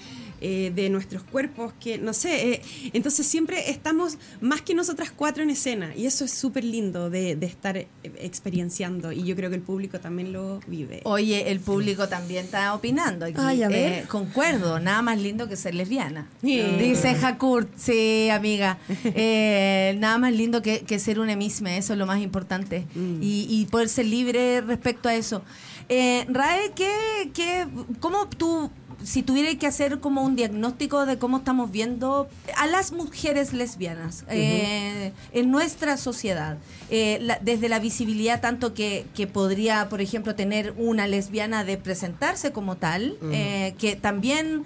Eh, 0.45 0.71
de 0.75 0.89
nuestros 0.89 1.23
cuerpos, 1.23 1.73
que 1.79 1.97
no 1.97 2.13
sé, 2.13 2.51
eh, 2.51 2.61
entonces 2.91 3.25
siempre 3.25 3.71
estamos 3.71 4.17
más 4.41 4.61
que 4.61 4.75
nosotras 4.75 5.09
cuatro 5.15 5.41
en 5.41 5.49
escena 5.49 5.95
y 5.95 6.05
eso 6.05 6.25
es 6.25 6.31
súper 6.31 6.65
lindo 6.65 7.09
de, 7.09 7.37
de 7.37 7.45
estar 7.45 7.77
eh, 7.77 7.87
experienciando 8.03 9.13
y 9.13 9.23
yo 9.23 9.37
creo 9.37 9.49
que 9.49 9.55
el 9.55 9.61
público 9.61 10.01
también 10.01 10.33
lo 10.33 10.59
vive. 10.67 10.99
Oye, 11.05 11.49
el 11.49 11.61
público 11.61 12.09
también 12.09 12.43
está 12.43 12.73
opinando 12.73 13.25
aquí. 13.25 13.35
Ay, 13.37 13.63
a 13.63 13.69
ver. 13.69 14.03
Eh, 14.03 14.05
concuerdo, 14.09 14.79
nada 14.81 15.01
más 15.01 15.17
lindo 15.17 15.47
que 15.47 15.55
ser 15.55 15.75
lesbiana. 15.75 16.27
Sí. 16.41 16.61
Dice 16.77 17.09
Hakurt, 17.09 17.69
sí, 17.77 18.29
amiga. 18.29 18.77
Eh, 19.15 19.95
nada 19.99 20.17
más 20.17 20.33
lindo 20.33 20.61
que, 20.61 20.81
que 20.81 20.97
ser 20.97 21.19
un 21.19 21.29
emisme, 21.29 21.77
eso 21.77 21.93
es 21.93 21.99
lo 21.99 22.05
más 22.05 22.21
importante. 22.21 22.85
Y, 23.21 23.47
y 23.49 23.65
poder 23.65 23.87
ser 23.87 24.05
libre 24.07 24.61
respecto 24.61 25.07
a 25.07 25.15
eso. 25.15 25.43
Eh, 25.89 26.25
Rae, 26.29 26.71
¿qué, 26.75 27.31
qué, 27.33 27.67
¿cómo 27.99 28.27
tú, 28.29 28.71
si 29.03 29.21
tuvieras 29.23 29.55
que 29.55 29.67
hacer 29.67 29.99
como 29.99 30.23
un 30.23 30.35
diagnóstico 30.35 31.05
de 31.05 31.17
cómo 31.17 31.37
estamos 31.37 31.71
viendo 31.71 32.27
a 32.57 32.67
las 32.67 32.91
mujeres 32.91 33.53
lesbianas 33.53 34.23
eh, 34.29 35.11
en 35.33 35.51
nuestra 35.51 35.97
sociedad, 35.97 36.57
eh, 36.89 37.19
la- 37.21 37.39
desde 37.41 37.69
la 37.69 37.79
visibilidad 37.79 38.41
tanto 38.41 38.73
que, 38.73 39.05
que 39.15 39.27
podría, 39.27 39.89
por 39.89 40.01
ejemplo, 40.01 40.35
tener 40.35 40.73
una 40.77 41.07
lesbiana 41.07 41.63
de 41.63 41.77
presentarse 41.77 42.51
como 42.51 42.77
tal, 42.77 43.17
eh, 43.31 43.75
que 43.77 43.95
también 43.95 44.63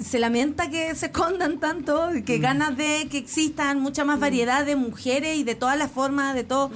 se 0.00 0.20
lamenta 0.20 0.70
que 0.70 0.94
se 0.94 1.06
escondan 1.06 1.58
tanto, 1.58 2.08
que 2.24 2.38
ganas 2.38 2.76
de 2.76 3.08
que 3.10 3.18
existan 3.18 3.80
mucha 3.80 4.04
más 4.04 4.20
variedad 4.20 4.64
de 4.64 4.76
mujeres 4.76 5.36
y 5.36 5.42
de 5.42 5.56
todas 5.56 5.76
las 5.76 5.90
formas, 5.90 6.36
de 6.36 6.44
todo, 6.44 6.70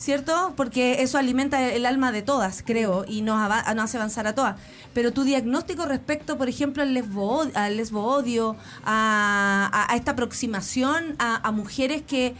¿cierto? 0.00 0.54
Porque 0.56 1.02
eso 1.02 1.18
alimenta 1.18 1.72
el 1.72 1.84
alma 1.84 2.10
de 2.10 2.22
todas, 2.22 2.62
creo, 2.66 3.04
y 3.06 3.20
nos, 3.20 3.38
hace 3.38 3.98
avanzar 3.98 4.26
a 4.26 4.34
todas. 4.34 4.56
Pero 4.94 5.12
tu 5.12 5.24
diagnóstico 5.24 5.84
respecto, 5.84 6.38
por 6.38 6.48
ejemplo, 6.48 6.82
al 6.82 6.94
lesbo, 6.94 7.42
al 7.54 7.80
odio, 7.92 8.56
a, 8.82 9.92
esta 9.94 10.12
aproximación 10.12 11.16
a 11.18 11.50
mujeres 11.52 12.02
que 12.02 12.34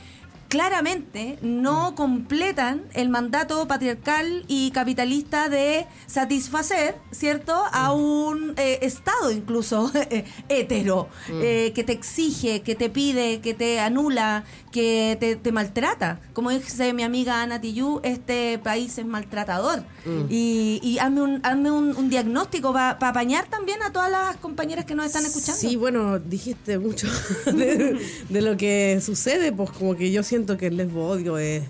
claramente 0.51 1.39
no 1.43 1.95
completan 1.95 2.83
el 2.93 3.09
mandato 3.09 3.67
patriarcal 3.69 4.45
y 4.49 4.73
capitalista 4.73 5.49
de 5.49 5.87
satisfacer, 6.07 6.97
¿cierto?, 7.13 7.55
a 7.73 7.93
un 7.93 8.55
eh, 8.57 8.81
Estado 8.83 9.31
incluso 9.31 9.93
hetero, 10.49 11.09
eh, 11.31 11.71
que 11.73 11.85
te 11.85 11.93
exige, 11.93 12.63
que 12.63 12.75
te 12.75 12.91
pide, 12.91 13.41
que 13.41 13.55
te 13.55 13.79
anula, 13.79 14.45
que 14.73 15.17
te, 15.21 15.37
te 15.37 15.53
maltrata. 15.53 16.21
Como 16.33 16.51
dice 16.51 16.93
mi 16.95 17.05
amiga 17.05 17.43
Ana 17.43 17.61
Tijoux, 17.61 18.01
este 18.03 18.59
país 18.59 18.99
es 18.99 19.07
maltratador. 19.07 19.85
Y, 20.29 20.81
y 20.83 20.99
hazme 20.99 21.23
un, 21.23 21.41
hazme 21.45 21.71
un, 21.71 21.95
un 21.95 22.09
diagnóstico 22.09 22.73
para 22.73 22.91
apañar 22.91 23.47
también 23.49 23.83
a 23.83 23.93
todas 23.93 24.11
las 24.11 24.37
compañeras 24.39 24.85
que 24.85 24.95
nos 24.97 25.07
están 25.07 25.25
escuchando. 25.25 25.61
Sí, 25.61 25.77
bueno, 25.77 26.19
dijiste 26.19 26.79
mucho 26.79 27.07
de, 27.47 28.01
de 28.29 28.43
lo 28.43 28.57
que 28.57 29.01
sucede, 29.01 29.53
pues 29.53 29.71
como 29.71 29.95
que 29.95 30.11
yo 30.11 30.23
siento 30.25 30.40
que 30.47 30.67
el 30.69 30.77
lesbo-odio 30.77 31.39
es, 31.39 31.63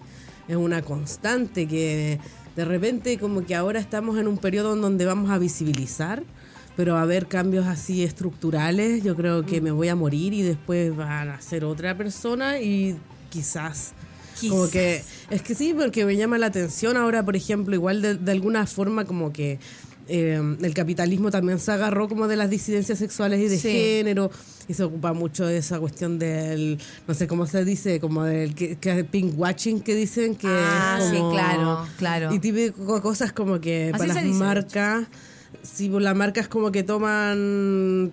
es 0.48 0.56
una 0.56 0.82
constante, 0.82 1.66
que 1.66 2.18
de 2.56 2.64
repente 2.64 3.18
como 3.18 3.44
que 3.44 3.55
ahora 3.55 3.80
estamos 3.80 4.18
en 4.18 4.26
un 4.28 4.38
periodo 4.38 4.74
en 4.74 4.80
donde 4.80 5.05
vamos 5.06 5.30
a 5.30 5.38
visibilizar, 5.38 6.22
pero 6.76 6.97
a 6.97 7.02
haber 7.02 7.26
cambios 7.26 7.66
así 7.66 8.02
estructurales, 8.05 9.02
yo 9.02 9.14
creo 9.16 9.44
que 9.44 9.60
me 9.60 9.70
voy 9.70 9.88
a 9.88 9.94
morir 9.97 10.32
y 10.32 10.42
después 10.42 10.97
van 10.97 11.28
a 11.28 11.40
ser 11.40 11.64
otra 11.64 11.97
persona 11.97 12.60
y 12.60 12.97
quizás... 13.30 13.92
Como 14.48 14.70
que, 14.70 15.02
es 15.28 15.42
que 15.42 15.55
sí, 15.55 15.74
porque 15.78 16.06
me 16.06 16.16
llama 16.16 16.38
la 16.38 16.47
atención 16.47 16.97
ahora, 16.97 17.22
por 17.22 17.36
ejemplo, 17.36 17.74
igual 17.74 18.01
de, 18.01 18.14
de 18.14 18.32
alguna 18.32 18.66
forma 18.66 19.05
como 19.05 19.34
que 19.34 19.59
eh, 20.09 20.40
el 20.62 20.72
capitalismo 20.72 21.30
también 21.30 21.59
se 21.59 21.70
agarró 21.72 22.09
como 22.09 22.26
de 22.26 22.36
las 22.36 22.48
disidencias 22.48 22.98
sexuales 22.98 23.38
y 23.38 23.48
de 23.48 23.59
Sí. 23.59 23.68
género 23.70 24.30
y 24.70 24.74
se 24.74 24.84
ocupa 24.84 25.12
mucho 25.12 25.47
de 25.47 25.56
esa 25.56 25.80
cuestión 25.80 26.20
del, 26.20 26.78
no 27.09 27.14
sé 27.14 27.26
cómo 27.26 27.44
se 27.48 27.64
dice, 27.64 27.98
como 27.98 28.22
del 28.22 28.55
que, 28.55 28.76
que 28.76 29.02
pink 29.02 29.36
watching 29.36 29.80
que 29.80 29.97
dicen 29.97 30.36
que 30.36 30.47
Ah, 30.48 30.98
es 31.01 31.10
sí, 31.10 31.16
claro, 31.32 31.84
claro. 31.98 32.32
Y 32.32 32.38
típico 32.38 33.02
cosas 33.02 33.32
como 33.32 33.60
que 33.60 33.90
Así 33.92 33.98
para 33.98 34.14
las 34.14 34.22
dice, 34.22 34.38
marcas 34.38 35.09
Sí, 35.64 35.88
pues 35.88 36.05
las 36.05 36.14
marcas 36.14 36.47
como 36.47 36.70
que 36.70 36.84
toman 36.84 38.12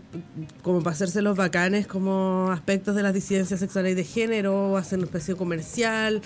como 0.63 0.81
para 0.81 0.95
hacerse 0.95 1.21
los 1.21 1.37
bacanes 1.37 1.85
como 1.85 2.49
aspectos 2.51 2.95
de 2.95 3.03
las 3.03 3.13
disidencias 3.13 3.59
sexuales 3.59 3.91
y 3.91 3.95
de 3.95 4.03
género, 4.03 4.77
hacen 4.77 5.01
una 5.01 5.05
especie 5.05 5.35
comercial, 5.35 6.23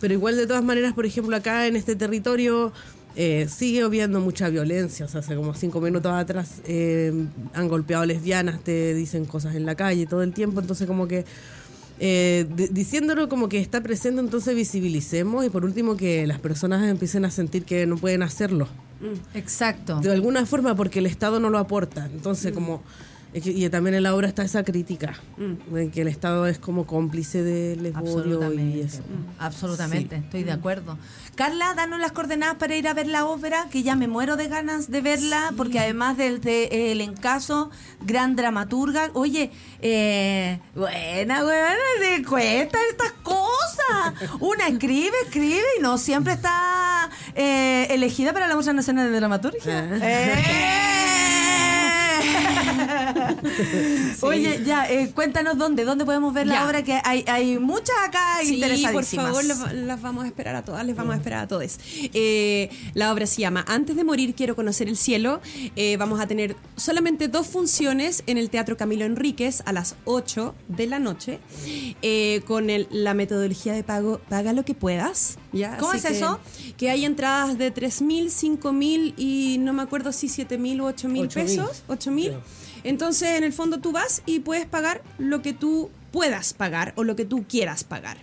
pero 0.00 0.14
igual 0.14 0.36
de 0.36 0.46
todas 0.46 0.64
maneras, 0.64 0.94
por 0.94 1.04
ejemplo, 1.04 1.36
acá 1.36 1.66
en 1.66 1.76
este 1.76 1.94
territorio 1.94 2.72
eh, 3.16 3.46
sigue 3.48 3.82
habiendo 3.82 4.20
mucha 4.20 4.48
violencia, 4.48 5.06
o 5.06 5.08
sea, 5.08 5.20
hace 5.20 5.36
como 5.36 5.54
cinco 5.54 5.80
minutos 5.80 6.12
atrás 6.12 6.60
eh, 6.64 7.12
han 7.52 7.68
golpeado 7.68 8.04
lesbianas, 8.04 8.60
te 8.60 8.92
dicen 8.94 9.24
cosas 9.24 9.54
en 9.54 9.66
la 9.66 9.74
calle 9.74 10.06
todo 10.06 10.22
el 10.22 10.32
tiempo, 10.32 10.60
entonces 10.60 10.86
como 10.86 11.06
que 11.06 11.24
eh, 12.00 12.44
di- 12.56 12.68
diciéndolo 12.72 13.28
como 13.28 13.48
que 13.48 13.58
está 13.60 13.80
presente, 13.80 14.20
entonces 14.20 14.56
visibilicemos 14.56 15.46
y 15.46 15.48
por 15.50 15.64
último 15.64 15.96
que 15.96 16.26
las 16.26 16.40
personas 16.40 16.82
empiecen 16.88 17.24
a 17.24 17.30
sentir 17.30 17.64
que 17.64 17.86
no 17.86 17.96
pueden 17.96 18.22
hacerlo. 18.22 18.66
Exacto. 19.34 20.00
De 20.00 20.10
alguna 20.10 20.44
forma 20.46 20.74
porque 20.74 20.98
el 20.98 21.06
Estado 21.06 21.38
no 21.38 21.50
lo 21.50 21.58
aporta. 21.58 22.06
Entonces, 22.06 22.52
como... 22.52 22.76
es 22.76 22.80
que- 22.80 23.13
Y 23.34 23.68
también 23.68 23.96
en 23.96 24.04
la 24.04 24.14
obra 24.14 24.28
está 24.28 24.44
esa 24.44 24.62
crítica, 24.62 25.14
de 25.36 25.90
que 25.90 26.02
el 26.02 26.08
Estado 26.08 26.46
es 26.46 26.58
como 26.60 26.86
cómplice 26.86 27.42
del 27.42 27.92
odio 27.96 28.52
y 28.54 28.80
eso. 28.80 29.02
Absolutamente, 29.40 30.16
Sí. 30.18 30.22
estoy 30.24 30.44
de 30.44 30.52
acuerdo. 30.52 30.96
Carla, 31.34 31.74
danos 31.74 31.98
las 31.98 32.12
coordenadas 32.12 32.54
para 32.56 32.76
ir 32.76 32.86
a 32.86 32.94
ver 32.94 33.08
la 33.08 33.26
ópera, 33.26 33.66
que 33.72 33.82
ya 33.82 33.96
me 33.96 34.06
muero 34.06 34.36
de 34.36 34.46
ganas 34.46 34.88
de 34.88 35.00
verla, 35.00 35.52
porque 35.56 35.80
además 35.80 36.16
del 36.16 36.40
de, 36.40 36.92
el 36.92 37.00
encaso, 37.00 37.70
gran 38.02 38.36
dramaturga. 38.36 39.10
Oye, 39.14 39.50
eh, 39.82 40.60
buena, 40.76 41.42
buena, 41.42 41.74
te 42.00 42.22
cuesta 42.24 42.78
estas 42.88 43.12
cosas. 43.24 44.30
Una 44.38 44.68
escribe, 44.68 45.16
escribe 45.24 45.60
y 45.78 45.82
no 45.82 45.98
siempre 45.98 46.34
está 46.34 47.10
eh, 47.34 47.88
elegida 47.90 48.32
para 48.32 48.46
la 48.46 48.54
Musa 48.54 48.72
Nacional 48.72 49.10
de 49.10 49.16
Dramaturgia. 49.16 49.88
¡Eh! 50.00 51.10
Oye, 54.22 54.62
ya, 54.64 54.90
eh, 54.90 55.10
cuéntanos 55.14 55.56
dónde, 55.58 55.84
dónde 55.84 56.04
podemos 56.04 56.32
ver 56.34 56.46
la 56.46 56.66
obra, 56.66 56.82
que 56.82 57.00
hay, 57.04 57.24
hay 57.26 57.58
muchas 57.58 57.94
acá 58.06 58.38
Sí, 58.42 58.46
por 58.60 58.70
interesadísimas. 58.70 59.26
favor, 59.26 59.44
las, 59.44 59.72
las 59.74 60.00
vamos 60.02 60.24
a 60.24 60.26
esperar 60.26 60.54
a 60.56 60.64
todas, 60.64 60.84
les 60.84 60.96
vamos 60.96 61.14
a 61.14 61.16
esperar 61.18 61.44
a 61.44 61.48
todos. 61.48 61.78
Eh, 62.12 62.70
la 62.94 63.12
obra 63.12 63.26
se 63.26 63.40
llama 63.42 63.64
Antes 63.68 63.96
de 63.96 64.04
morir 64.04 64.34
quiero 64.34 64.56
conocer 64.56 64.88
el 64.88 64.96
cielo. 64.96 65.40
Eh, 65.76 65.96
vamos 65.96 66.20
a 66.20 66.26
tener 66.26 66.56
solamente 66.76 67.28
dos 67.28 67.46
funciones 67.46 68.22
en 68.26 68.38
el 68.38 68.50
Teatro 68.50 68.76
Camilo 68.76 69.04
Enríquez 69.04 69.62
a 69.66 69.72
las 69.72 69.96
8 70.04 70.54
de 70.68 70.86
la 70.86 70.98
noche 70.98 71.40
eh, 72.02 72.42
con 72.46 72.70
el- 72.70 72.88
la 72.90 73.14
metodología 73.14 73.72
de 73.72 73.82
pago 73.82 74.20
Paga 74.28 74.52
lo 74.52 74.64
que 74.64 74.74
puedas. 74.74 75.38
¿ya? 75.52 75.76
¿Cómo 75.78 75.92
Así 75.92 75.98
es 75.98 76.06
que- 76.12 76.16
eso? 76.18 76.40
Que 76.76 76.90
hay 76.90 77.04
entradas 77.04 77.56
de 77.58 77.70
3.000, 77.72 78.30
5.000 78.30 79.14
y 79.16 79.58
no 79.60 79.72
me 79.72 79.82
acuerdo 79.82 80.12
si 80.12 80.28
7.000 80.28 80.80
o 80.80 80.86
8.000 80.92 81.28
8.000. 81.28 81.34
pesos. 81.34 81.84
8.000. 81.88 82.32
Entonces, 82.84 83.30
en 83.30 83.44
el 83.44 83.52
fondo 83.52 83.80
tú 83.80 83.92
vas 83.92 84.22
y 84.26 84.40
puedes 84.40 84.66
pagar 84.66 85.02
lo 85.18 85.42
que 85.42 85.52
tú 85.52 85.90
puedas 86.12 86.52
pagar 86.52 86.92
o 86.96 87.02
lo 87.02 87.16
que 87.16 87.24
tú 87.24 87.44
quieras 87.48 87.82
pagar. 87.82 88.18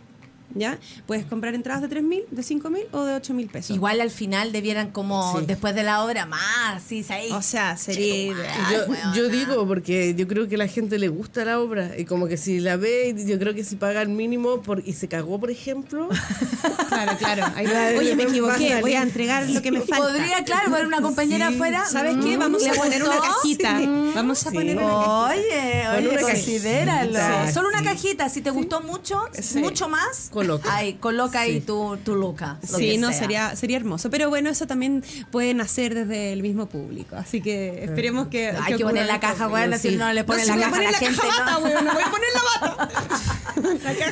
¿Ya? 0.56 0.78
Puedes 1.08 1.26
comprar 1.26 1.56
entradas 1.56 1.82
de 1.82 1.90
3.000, 1.90 2.24
de 2.30 2.42
5.000 2.42 2.86
o 2.92 3.04
de 3.06 3.16
8.000 3.16 3.50
pesos. 3.50 3.76
Igual 3.76 4.02
al 4.02 4.12
final 4.12 4.52
debieran 4.52 4.92
como 4.92 5.40
Sí. 5.40 5.46
después 5.46 5.74
de 5.76 5.84
la 5.84 6.04
obra 6.04 6.26
más, 6.26 6.84
sí, 6.86 7.06
ahí. 7.10 7.32
O 7.32 7.42
sea, 7.42 7.78
sería. 7.78 8.34
Yo, 8.72 8.94
yo 9.16 9.30
digo, 9.30 9.66
porque 9.68 10.14
yo 10.16 10.28
creo 10.28 10.48
que 10.48 10.56
a 10.56 10.58
la 10.60 10.68
gente 10.68 11.00
le 11.00 11.08
gusta 11.08 11.46
la 11.46 11.60
obra 11.60 11.92
y 11.98 12.06
como 12.06 12.28
que 12.28 12.38
si 12.38 12.60
la 12.60 12.76
ve, 12.78 13.16
yo 13.26 13.38
creo 13.40 13.54
que 13.54 13.64
si 13.64 13.76
paga 13.78 14.02
el 14.02 14.10
mínimo 14.10 14.62
por, 14.62 14.84
y 14.86 14.94
se 14.94 15.08
cagó, 15.08 15.40
por 15.40 15.52
ejemplo, 15.52 16.10
Claro, 16.90 17.18
claro. 17.18 17.46
Ahí- 17.56 17.66
Claro, 17.72 18.00
Oye, 18.00 18.16
me 18.16 18.24
va 18.26 18.30
a 18.30 18.32
equivoqué. 18.32 18.82
Voy 18.82 18.94
a 18.94 19.02
entregar 19.02 19.50
lo 19.50 19.62
que 19.62 19.72
me 19.72 19.80
falta. 19.82 19.98
Podría, 20.08 20.44
claro, 20.44 20.70
poner 20.72 20.88
una 20.88 21.02
compañera 21.02 21.48
Sí. 21.48 21.56
afuera. 21.56 21.86
¿Sabes 21.86 22.18
Mm, 22.18 22.24
qué? 22.24 22.38
Vamos 22.38 22.64
¿le 22.64 22.70
a 22.70 22.74
poner 22.74 23.04
una 23.04 23.18
cajita. 23.20 23.80
Sí. 23.80 23.90
Vamos 24.16 24.46
a 24.46 24.52
poner 24.52 24.78
una 24.78 24.86
cajita. 24.88 25.26
Oye, 25.30 25.84
Con 25.86 25.96
oye, 25.96 26.10
una 26.10 26.22
considéralo. 26.22 27.14
cajita, 27.14 27.52
Solo 27.54 27.70
una 27.70 27.84
cajita, 27.84 28.30
si 28.30 28.42
te 28.42 28.50
gustó 28.52 28.82
mucho, 28.82 29.22
mucho 29.56 29.88
más, 29.90 30.28
Coloca. 30.42 30.76
Ahí, 30.76 30.94
coloca 30.96 31.40
ahí 31.42 31.54
Sí. 31.56 31.62
tu, 31.62 31.98
tu 32.04 32.16
luca. 32.16 32.58
lo 32.72 32.78
Sí, 32.78 32.92
que 32.94 32.98
no, 32.98 33.10
sea. 33.10 33.20
sería, 33.20 33.56
sería 33.56 33.78
hermoso. 33.78 34.10
Pero 34.10 34.30
bueno, 34.30 34.50
eso 34.50 34.68
también 34.68 35.04
pueden 35.32 35.62
hacer 35.62 35.94
desde 35.96 36.34
el 36.34 36.42
mismo 36.42 36.68
público. 36.68 37.16
Así 37.16 37.42
que 37.42 37.84
esperemos 37.84 38.28
que. 38.28 38.50
Hay 38.50 38.76
que 38.76 38.84
poner 38.84 39.06
la 39.06 39.20
caja, 39.20 39.48
weón, 39.48 39.78
si 39.80 39.96
no 39.96 40.12
le 40.14 40.24
ponen 40.24 40.44
si 40.46 40.50
la 40.50 40.56
voy 40.56 40.64
a 40.64 40.70
caja 40.70 40.76
a 40.76 40.80
poner 40.80 40.92
la 40.92 40.92
la 40.92 40.98
gente. 40.98 41.22
caja 41.22 41.60
bata, 41.60 41.82
¿no? 41.82 41.94
voy 41.94 42.04
a 42.04 42.12
poner 42.12 42.30
la 42.34 42.68
bata. 42.76 42.90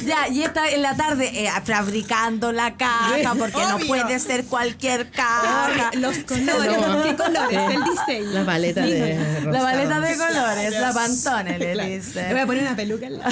Ya, 0.05 0.27
y 0.27 0.43
esta 0.43 0.67
en 0.69 0.81
la 0.81 0.95
tarde 0.95 1.31
eh, 1.33 1.49
fabricando 1.63 2.51
la 2.51 2.75
caja, 2.75 3.33
porque 3.37 3.57
no 3.67 3.79
puede 3.87 4.19
ser 4.19 4.45
cualquier 4.45 5.09
caja. 5.09 5.91
Los 5.93 6.17
colores, 6.19 6.77
No. 6.79 7.03
¿qué 7.03 7.15
colores? 7.15 7.59
El 7.71 7.83
diseño. 7.91 8.31
la 8.31 8.45
paleta 8.45 8.81
de 8.81 9.19
La 9.45 9.61
paleta 9.61 9.99
de 9.99 10.17
colores, 10.17 10.71
la 10.79 10.93
pantone, 10.93 11.57
le 11.59 11.73
Claro. 11.73 11.89
dice. 11.89 12.21
Le 12.23 12.31
voy 12.33 12.41
a 12.41 12.45
poner 12.45 12.63
una 12.63 12.75
peluca 12.75 13.07
en 13.07 13.17
la. 13.17 13.31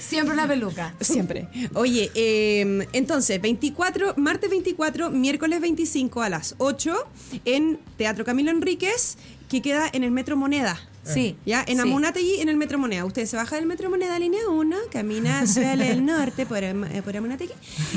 Siempre 0.00 0.34
una 0.34 0.46
peluca. 0.46 0.94
Siempre. 1.00 1.48
Oye, 1.74 2.03
eh, 2.14 2.86
entonces, 2.92 3.40
24, 3.40 4.14
martes 4.16 4.50
24, 4.50 5.10
miércoles 5.10 5.60
25 5.60 6.22
a 6.22 6.28
las 6.28 6.54
8 6.58 6.94
en 7.44 7.78
Teatro 7.96 8.24
Camilo 8.24 8.50
Enríquez, 8.50 9.16
que 9.48 9.62
queda 9.62 9.88
en 9.92 10.04
el 10.04 10.10
Metro 10.10 10.36
Moneda. 10.36 10.78
Sí. 11.04 11.36
Ya, 11.44 11.62
en 11.66 11.76
sí. 11.76 11.82
Amunategui, 11.82 12.40
en 12.40 12.48
el 12.48 12.56
Metro 12.56 12.78
Moneda. 12.78 13.04
Usted 13.04 13.26
se 13.26 13.36
baja 13.36 13.56
del 13.56 13.66
Metro 13.66 13.90
Moneda, 13.90 14.18
línea 14.18 14.48
1, 14.48 14.76
camina 14.90 15.40
hacia 15.40 15.74
el, 15.74 16.04
norte 16.06 16.46
por, 16.46 16.62
eh, 16.64 16.74
por 17.04 17.16
Amunategui. 17.16 17.52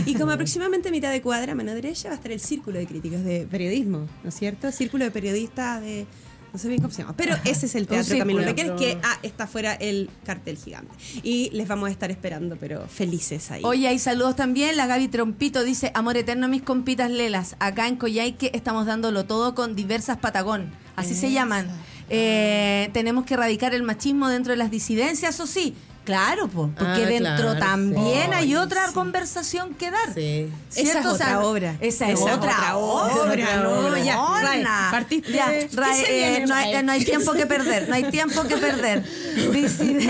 Y 0.05 0.15
como 0.15 0.31
aproximadamente 0.31 0.91
mitad 0.91 1.11
de 1.11 1.21
cuadra, 1.21 1.53
a 1.53 1.55
mano 1.55 1.73
derecha, 1.73 2.09
va 2.09 2.15
a 2.15 2.17
estar 2.17 2.31
el 2.31 2.39
Círculo 2.39 2.77
de 2.77 2.85
Críticos 2.85 3.23
de 3.23 3.47
Periodismo, 3.49 4.07
¿no 4.23 4.29
es 4.29 4.35
cierto? 4.35 4.71
Círculo 4.71 5.05
de 5.05 5.11
Periodistas 5.11 5.81
de... 5.81 6.05
No 6.53 6.59
sé 6.59 6.69
bien 6.69 6.81
cómo 6.81 6.93
se 6.93 7.01
llama. 7.01 7.15
Pero 7.15 7.35
ese 7.43 7.65
es 7.65 7.75
el 7.75 7.87
Teatro 7.87 8.17
Camilo. 8.17 8.41
Enríquez, 8.41 8.71
que 8.71 8.97
ah, 9.03 9.19
está 9.23 9.47
fuera 9.47 9.73
el 9.73 10.09
cartel 10.25 10.57
gigante. 10.57 10.93
Y 11.23 11.49
les 11.51 11.67
vamos 11.67 11.89
a 11.89 11.91
estar 11.91 12.09
esperando, 12.09 12.55
pero 12.57 12.87
felices 12.87 13.51
ahí. 13.51 13.61
Oye, 13.63 13.87
hay 13.87 13.99
saludos 13.99 14.35
también. 14.35 14.77
La 14.77 14.87
Gaby 14.87 15.07
Trompito 15.09 15.63
dice, 15.63 15.91
amor 15.93 16.17
eterno, 16.17 16.47
mis 16.47 16.61
compitas 16.61 17.11
lelas. 17.11 17.55
Acá 17.59 17.87
en 17.87 17.97
Coyhaique 17.97 18.51
estamos 18.53 18.85
dándolo 18.85 19.25
todo 19.25 19.55
con 19.55 19.75
diversas 19.75 20.17
Patagón. 20.17 20.71
Así 20.95 21.13
se 21.13 21.31
llaman. 21.31 21.67
Eh, 22.09 22.89
tenemos 22.93 23.25
que 23.25 23.35
erradicar 23.35 23.73
el 23.75 23.83
machismo 23.83 24.29
dentro 24.29 24.51
de 24.51 24.57
las 24.57 24.71
disidencias, 24.71 25.39
o 25.39 25.47
sí. 25.47 25.75
Claro, 26.07 26.47
po, 26.47 26.69
porque 26.73 27.03
Ah, 27.03 27.05
dentro 27.05 27.35
claro, 27.35 27.59
también 27.59 28.27
sí. 28.29 28.33
hay 28.33 28.55
otra 28.55 28.93
conversación 28.93 29.73
que 29.73 29.91
dar. 29.91 30.13
Sí. 30.13 30.47
Esa 30.73 30.99
es 31.01 31.05
O 31.05 31.17
sea, 31.17 31.37
otra 31.39 31.39
obra. 31.45 31.75
Esa 31.81 32.07
es 32.07 32.13
Esa 32.17 32.29
es 32.29 32.37
otra, 32.37 32.51
otra 32.53 32.77
obra. 32.77 33.13
obra, 33.23 33.55
no, 33.57 33.89
no, 33.89 33.97
ya, 33.97 34.17
Rae, 34.41 34.63
partiste- 34.89 35.33
ya, 35.33 35.47
¿Qué 35.49 35.69
Rae, 35.73 36.05
se 36.05 36.13
viene, 36.13 36.37
eh, 36.37 36.45
no, 36.47 36.55
hay, 36.55 36.81
no 36.83 36.91
hay 36.93 37.03
tiempo 37.03 37.33
que 37.33 37.45
perder, 37.45 37.89
no 37.89 37.95
hay 37.95 38.03
tiempo 38.09 38.41
que 38.43 38.55
perder. 38.55 39.03
Disidencias, 39.51 40.07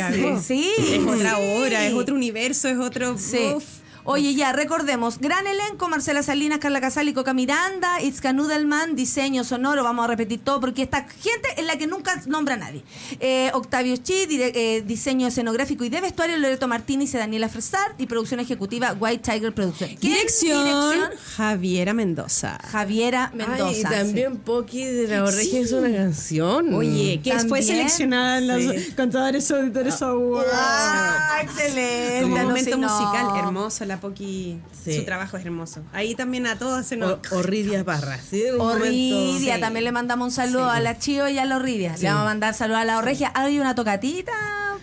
No, 0.20 0.30
la 0.30 0.40
sí. 0.40 0.70
Es 0.78 1.04
otra 1.04 1.38
obra, 1.38 1.84
es 1.84 1.94
otro 1.94 2.14
universo, 2.14 2.68
es 2.68 2.78
otro... 2.78 3.18
Sí. 3.18 3.52
uf. 3.56 3.64
Oye, 4.04 4.34
ya, 4.34 4.52
recordemos. 4.52 5.18
Gran 5.18 5.46
elenco, 5.46 5.88
Marcela 5.88 6.22
Salinas, 6.22 6.58
Carla 6.58 6.80
Casal 6.80 7.08
y 7.08 7.12
Coca 7.12 7.34
Miranda, 7.34 8.00
Itzka 8.02 8.32
Nudelman, 8.32 8.96
diseño 8.96 9.44
sonoro, 9.44 9.84
vamos 9.84 10.04
a 10.04 10.08
repetir 10.08 10.40
todo 10.42 10.60
porque 10.60 10.82
esta 10.82 11.06
gente 11.08 11.48
es 11.56 11.64
la 11.66 11.76
que 11.76 11.86
nunca 11.86 12.20
nombra 12.26 12.54
a 12.54 12.58
nadie. 12.58 12.82
Eh, 13.20 13.50
Octavio 13.54 13.96
Chi, 13.96 14.26
dire- 14.26 14.52
eh, 14.54 14.82
diseño 14.86 15.26
escenográfico 15.28 15.84
y 15.84 15.88
de 15.90 16.00
vestuario, 16.00 16.36
Loreto 16.38 16.66
Martínez 16.68 17.12
y 17.14 17.18
Daniela 17.18 17.48
Fresart, 17.48 18.00
y 18.00 18.06
producción 18.06 18.40
ejecutiva 18.40 18.94
White 18.98 19.30
Tiger 19.32 19.52
Producción. 19.54 19.90
¿Quién? 20.00 20.12
Dirección, 20.14 20.64
Dirección, 20.64 21.10
Javiera 21.36 21.92
Mendoza. 21.94 22.58
Javiera 22.70 23.30
Ay, 23.32 23.38
Mendoza. 23.38 23.78
y 23.78 23.82
también 23.82 24.36
Poki 24.38 24.84
de 24.84 25.08
la 25.08 25.22
Borregia 25.22 25.60
hizo 25.60 25.78
una 25.78 25.92
canción. 25.94 26.74
Oye, 26.74 27.20
que 27.22 27.38
fue 27.40 27.62
seleccionada 27.62 28.38
en 28.38 28.46
los 28.48 28.60
Sí. 28.60 28.92
Contadores 28.96 29.50
Auditores 29.50 30.00
Awards. 30.02 30.50
Ah, 30.54 31.38
excelente. 31.42 32.22
Como 32.22 32.36
no, 32.38 32.44
momento 32.44 32.70
sí, 32.74 32.80
no. 32.80 32.88
musical 32.88 33.36
hermoso, 33.38 33.84
la 33.90 34.00
Poki, 34.00 34.58
Sí. 34.84 34.96
su 34.96 35.04
trabajo 35.04 35.36
es 35.36 35.44
hermoso. 35.44 35.82
Ahí 35.92 36.14
también 36.14 36.46
a 36.46 36.58
todos 36.58 36.86
se 36.86 36.96
nos... 36.96 37.12
O- 37.32 37.36
Orridia 37.38 37.84
Parra. 37.84 38.18
¿sí? 38.18 38.42
En 38.46 38.60
Orridia, 38.60 39.60
también 39.60 39.84
le 39.84 39.92
mandamos 39.92 40.26
un 40.26 40.32
saludo 40.32 40.70
a 40.70 40.80
la 40.80 40.98
Chío 40.98 41.28
y 41.28 41.38
a 41.38 41.44
la 41.44 41.56
Orridia. 41.56 41.96
Sí. 41.96 42.02
Le 42.04 42.08
vamos 42.08 42.22
a 42.22 42.26
mandar 42.26 42.54
saludos 42.54 42.80
a 42.80 42.84
la 42.84 42.98
Orregia. 42.98 43.30
¿Hay 43.34 43.58
una 43.60 43.74
tocatita 43.74 44.32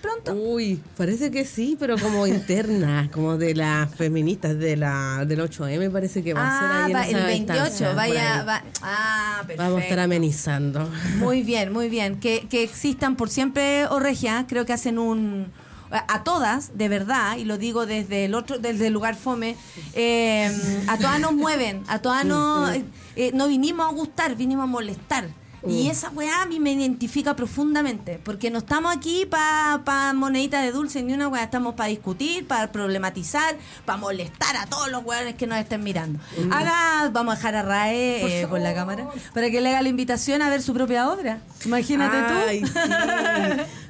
pronto? 0.01 0.33
Uy, 0.33 0.79
parece 0.95 1.31
que 1.31 1.43
sí, 1.43 1.75
pero 1.79 1.97
como 1.97 2.27
interna, 2.27 3.09
como 3.13 3.35
de 3.37 3.55
las 3.55 3.93
feministas 3.95 4.57
de 4.59 4.77
la 4.77 5.25
del 5.25 5.39
8M 5.39 5.91
parece 5.91 6.21
que 6.23 6.33
va 6.35 6.41
a 6.47 6.59
ser 6.59 6.69
Ah, 6.71 6.85
ahí 6.85 6.91
en 6.91 6.97
va, 6.97 7.01
esa 7.07 7.17
el 7.19 7.25
28, 7.25 7.57
instancia, 7.57 7.87
por 7.87 7.95
vaya, 7.95 8.43
va. 8.43 8.63
Ah, 8.83 9.37
perfecto. 9.39 9.63
Vamos 9.63 9.79
a 9.79 9.83
estar 9.83 9.99
amenizando. 9.99 10.89
Muy 11.17 11.41
bien, 11.41 11.73
muy 11.73 11.89
bien. 11.89 12.19
Que, 12.19 12.45
que 12.49 12.61
existan 12.63 13.15
por 13.15 13.29
siempre 13.29 13.87
Orregia, 13.87 14.45
creo 14.47 14.65
que 14.67 14.73
hacen 14.73 14.99
un 14.99 15.47
a 15.91 16.23
todas, 16.23 16.77
de 16.77 16.89
verdad, 16.89 17.37
y 17.37 17.45
lo 17.45 17.57
digo 17.57 17.85
desde 17.85 18.25
el 18.25 18.35
otro, 18.35 18.59
desde 18.59 18.87
el 18.87 18.93
lugar 18.93 19.15
fome, 19.15 19.55
eh, 19.93 20.51
a 20.87 20.97
todas 20.97 21.19
nos 21.19 21.33
mueven, 21.33 21.83
a 21.87 21.99
todas 21.99 22.25
nos, 22.25 22.71
eh, 22.75 22.85
eh, 23.15 23.31
no 23.33 23.47
vinimos 23.47 23.87
a 23.87 23.93
gustar, 23.93 24.35
vinimos 24.35 24.63
a 24.63 24.67
molestar. 24.67 25.29
Y 25.67 25.89
esa 25.89 26.11
weá 26.11 26.43
a 26.43 26.45
mí 26.45 26.59
me 26.61 26.71
identifica 26.71 27.35
profundamente, 27.35 28.21
porque 28.23 28.49
no 28.49 28.59
estamos 28.59 28.95
aquí 28.95 29.25
para 29.25 29.81
pa 29.83 30.13
moneditas 30.13 30.63
de 30.63 30.71
dulce 30.71 31.03
ni 31.03 31.13
una 31.13 31.27
weá, 31.27 31.43
estamos 31.43 31.73
para 31.75 31.89
discutir, 31.89 32.47
para 32.47 32.71
problematizar, 32.71 33.57
para 33.83 33.97
molestar 33.97 34.55
a 34.55 34.67
todos 34.67 34.89
los 34.89 35.03
weones 35.03 35.35
que 35.35 35.45
nos 35.45 35.57
estén 35.57 35.83
mirando. 35.83 36.19
Haga, 36.51 37.09
vamos 37.11 37.33
a 37.33 37.37
dejar 37.37 37.55
a 37.55 37.63
Rae 37.63 38.43
eh, 38.43 38.47
con 38.47 38.63
la 38.63 38.73
cámara, 38.73 39.09
para 39.33 39.49
que 39.49 39.59
le 39.59 39.69
haga 39.69 39.81
la 39.81 39.89
invitación 39.89 40.41
a 40.41 40.49
ver 40.49 40.61
su 40.61 40.73
propia 40.73 41.09
obra. 41.09 41.39
Imagínate 41.65 42.17
Ay, 42.17 42.61
tú. 42.61 42.67
sí. 42.67 42.73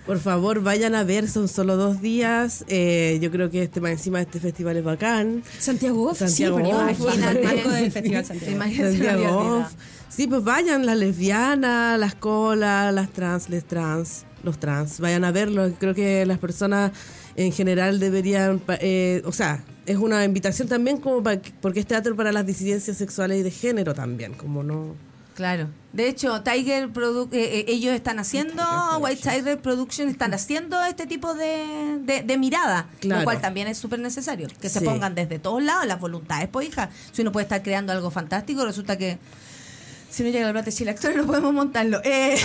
Por 0.08 0.20
favor, 0.20 0.64
vayan 0.64 0.96
a 0.96 1.04
ver, 1.04 1.30
son 1.30 1.48
solo 1.50 1.76
dos 1.76 2.02
días. 2.02 2.64
Eh, 2.70 3.20
yo 3.22 3.30
creo 3.30 3.50
que 3.52 3.62
este 3.64 3.82
más 3.82 3.92
encima 3.92 4.22
este 4.22 4.40
festival 4.40 4.78
es 4.78 4.84
bacán. 4.86 5.44
Santiago 5.60 6.10
Off, 6.10 6.20
Santiago 6.20 6.58
sí, 6.58 6.64
el 6.64 7.44
marco 7.44 7.70
del 7.72 7.92
Festival 7.92 8.26
Santiago. 8.26 8.52
Imagínate, 8.56 9.28
Off. 9.28 9.74
Sí, 10.10 10.26
pues 10.28 10.44
vayan, 10.46 10.86
las 10.86 10.98
lesbianas, 10.98 12.00
las 12.00 12.16
colas, 12.16 12.94
las 12.94 13.10
trans, 13.12 13.50
les 13.50 13.66
trans, 13.66 14.24
los 14.44 14.58
trans, 14.58 15.02
vayan 15.02 15.26
a 15.26 15.32
verlo. 15.32 15.70
Creo 15.78 15.94
que 15.94 16.26
las 16.26 16.40
personas 16.40 16.94
en 17.36 17.52
general 17.52 18.00
deberían, 18.00 18.62
eh, 18.80 19.22
o 19.26 19.34
sea, 19.34 19.64
es 19.86 19.98
una 19.98 20.24
invitación 20.24 20.70
también 20.70 20.98
como 20.98 21.22
para, 21.22 21.42
que- 21.42 21.52
porque 21.62 21.82
es 21.82 21.86
teatro 21.86 22.16
para 22.16 22.32
las 22.32 22.46
disidencias 22.46 22.96
sexuales 22.98 23.40
y 23.40 23.44
de 23.44 23.52
género 23.52 23.94
también, 23.94 24.34
como 24.34 24.64
no... 24.64 24.96
Claro. 25.38 25.68
De 25.94 26.10
hecho, 26.10 26.42
Tiger 26.42 26.92
Produ- 26.92 27.30
eh, 27.32 27.60
eh, 27.60 27.66
ellos 27.68 27.94
están 27.94 28.18
haciendo, 28.18 28.64
White 29.00 29.22
Tiger 29.22 29.62
Production 29.62 30.10
están 30.10 30.34
haciendo 30.34 30.84
este 30.84 31.06
tipo 31.06 31.36
de, 31.36 32.00
de, 32.02 32.24
de 32.24 32.38
mirada, 32.40 32.88
Claro. 33.00 33.22
lo 33.22 33.24
cual 33.26 33.40
también 33.40 33.68
es 33.68 33.78
súper 33.78 34.00
necesario. 34.00 34.48
Que 34.60 34.68
se 34.68 34.82
pongan 34.82 35.14
desde 35.14 35.38
todos 35.38 35.62
lados 35.62 35.86
las 35.86 36.00
voluntades, 36.00 36.50
pues 36.52 36.70
hija. 36.70 36.90
Si 37.12 37.22
uno 37.22 37.32
puede 37.32 37.44
estar 37.44 37.62
creando 37.62 37.94
algo 37.94 38.10
fantástico, 38.10 38.66
resulta 38.66 38.98
que 38.98 39.20
si 40.10 40.24
no 40.24 40.30
llega 40.30 40.46
la 40.48 40.52
plata 40.54 40.66
de 40.66 40.72
Chile 40.76 40.92
Actores 40.92 41.18
no 41.22 41.26
podemos 41.26 41.54
montarlo. 41.54 42.02
Eh, 42.04 42.38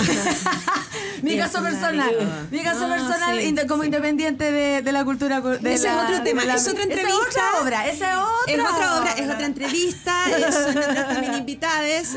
mi 1.22 1.36
caso 1.36 1.62
personal, 1.62 2.46
mi 2.50 2.62
caso 2.62 2.86
No, 2.88 2.94
personal 2.94 3.38
sí, 3.40 3.54
como 3.68 3.84
independiente 3.84 4.50
de, 4.50 4.82
de 4.82 4.92
la 4.92 5.04
cultura. 5.04 5.40
De 5.40 5.74
Ese 5.74 5.86
la- 5.88 6.02
es 6.04 6.10
otro 6.10 6.22
tema, 6.24 6.44
la- 6.44 6.54
es 6.54 6.62
otra 6.68 6.82
esa 6.82 6.82
entrevista. 6.82 7.20
otra 7.28 7.62
obra, 7.62 7.86
esa 7.88 8.10
es 8.12 8.18
otra 8.18 8.54
Es 8.54 8.60
otra 8.74 8.98
obra, 9.00 9.12
es 9.12 9.30
otra 9.30 9.46
entrevista, 9.46 10.24
es- 10.36 10.54
son 10.54 10.76
otras 10.78 11.08
también 11.08 11.34
invitadas, 11.34 12.16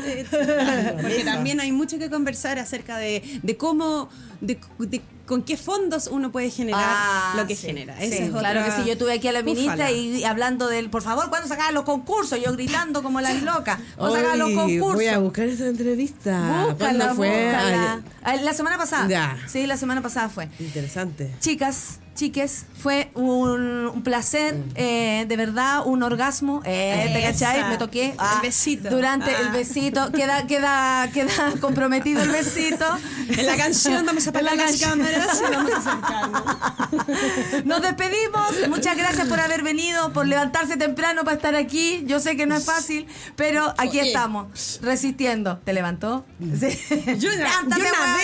porque 1.02 1.22
también 1.24 1.60
hay 1.60 1.72
mucho 1.72 1.98
que 1.98 2.10
conversar 2.10 2.58
acerca 2.58 2.98
de, 2.98 3.40
de 3.42 3.56
cómo, 3.56 4.08
de, 4.40 4.58
de 4.78 5.00
con 5.26 5.42
qué 5.42 5.56
fondos 5.56 6.06
uno 6.06 6.30
puede 6.32 6.50
generar 6.50 6.80
Ah, 6.84 7.34
lo 7.36 7.46
que 7.46 7.56
sí, 7.56 7.66
genera. 7.66 7.96
sí, 7.98 8.04
Esa 8.06 8.14
es 8.24 8.30
claro 8.30 8.60
otra- 8.60 8.76
que 8.76 8.82
sí, 8.82 8.88
yo 8.88 8.96
tuve 8.96 9.12
aquí 9.14 9.28
a 9.28 9.32
la 9.32 9.42
ministra 9.42 9.90
y, 9.90 10.16
y 10.18 10.24
hablando 10.24 10.68
del, 10.68 10.88
por 10.88 11.02
favor, 11.02 11.28
¿cuándo 11.28 11.48
sacaban 11.48 11.74
los 11.74 11.84
concursos? 11.84 12.40
Yo 12.40 12.52
gritando 12.52 13.02
como 13.02 13.20
las 13.20 13.42
locas. 13.42 13.78
¿Cuándo 13.96 14.16
sacaban 14.16 14.38
los 14.38 14.50
concursos? 14.52 14.94
voy 14.94 15.06
a 15.08 15.18
buscar 15.18 15.48
esa 15.48 15.66
entrevista. 15.66 16.38
Búscala, 16.68 16.76
¿Cuándo 16.78 17.14
fue? 17.16 17.44
búscala. 17.44 17.94
Ay, 18.22 18.38
Ah, 18.38 18.42
La 18.42 18.54
semana 18.54 18.78
pasada. 18.78 19.08
Ya. 19.08 19.36
Sí, 19.48 19.66
la 19.66 19.76
semana 19.76 20.00
pasada 20.02 20.28
fue. 20.28 20.48
interesante. 20.60 21.32
Chicas, 21.40 21.98
chiques, 22.16 22.64
fue 22.82 23.10
un, 23.14 23.86
un 23.94 24.02
placer, 24.02 24.56
eh, 24.74 25.24
de 25.28 25.36
verdad, 25.36 25.82
un 25.86 26.02
orgasmo. 26.02 26.62
Eh, 26.64 27.10
¿Te 27.14 27.22
cachai? 27.22 27.68
Me 27.68 27.76
toqué. 27.78 28.14
ah, 28.18 28.32
El 28.36 28.48
besito. 28.48 28.90
Durante 28.90 29.30
el 29.30 29.46
Ah. 29.48 29.52
besito. 29.52 30.10
Queda, 30.10 30.46
queda, 30.48 31.08
queda 31.12 31.52
comprometido 31.60 32.22
el 32.22 32.30
besito. 32.30 32.84
En 33.28 33.46
la 33.46 33.56
canción 33.56 34.04
vamos 34.04 34.26
a 34.26 34.30
apagar 34.30 34.52
En 34.54 34.58
la 34.58 34.64
las 34.64 34.80
canción. 34.80 34.98
cámaras 34.98 35.40
y 35.40 35.52
vamos 35.54 35.72
a 35.72 35.78
acercarnos. 35.78 37.64
Nos 37.64 37.82
despedimos. 37.82 38.68
Muchas 38.68 38.96
gracias 38.96 39.28
por 39.28 39.38
haber 39.40 39.62
venido, 39.62 40.12
por 40.12 40.26
levantarse 40.26 40.76
temprano 40.76 41.24
para 41.24 41.36
estar 41.36 41.54
aquí. 41.54 42.02
Yo 42.06 42.18
sé 42.20 42.36
que 42.36 42.46
no 42.46 42.56
es 42.56 42.64
fácil, 42.64 43.06
pero 43.36 43.72
aquí 43.78 44.00
Oye. 44.00 44.08
estamos, 44.08 44.80
resistiendo. 44.82 45.58
¿Te 45.58 45.72
levantó? 45.72 46.24
Sí. 46.40 46.78
Yo, 47.06 47.14
yo 47.14 47.30
nadé 47.36 47.46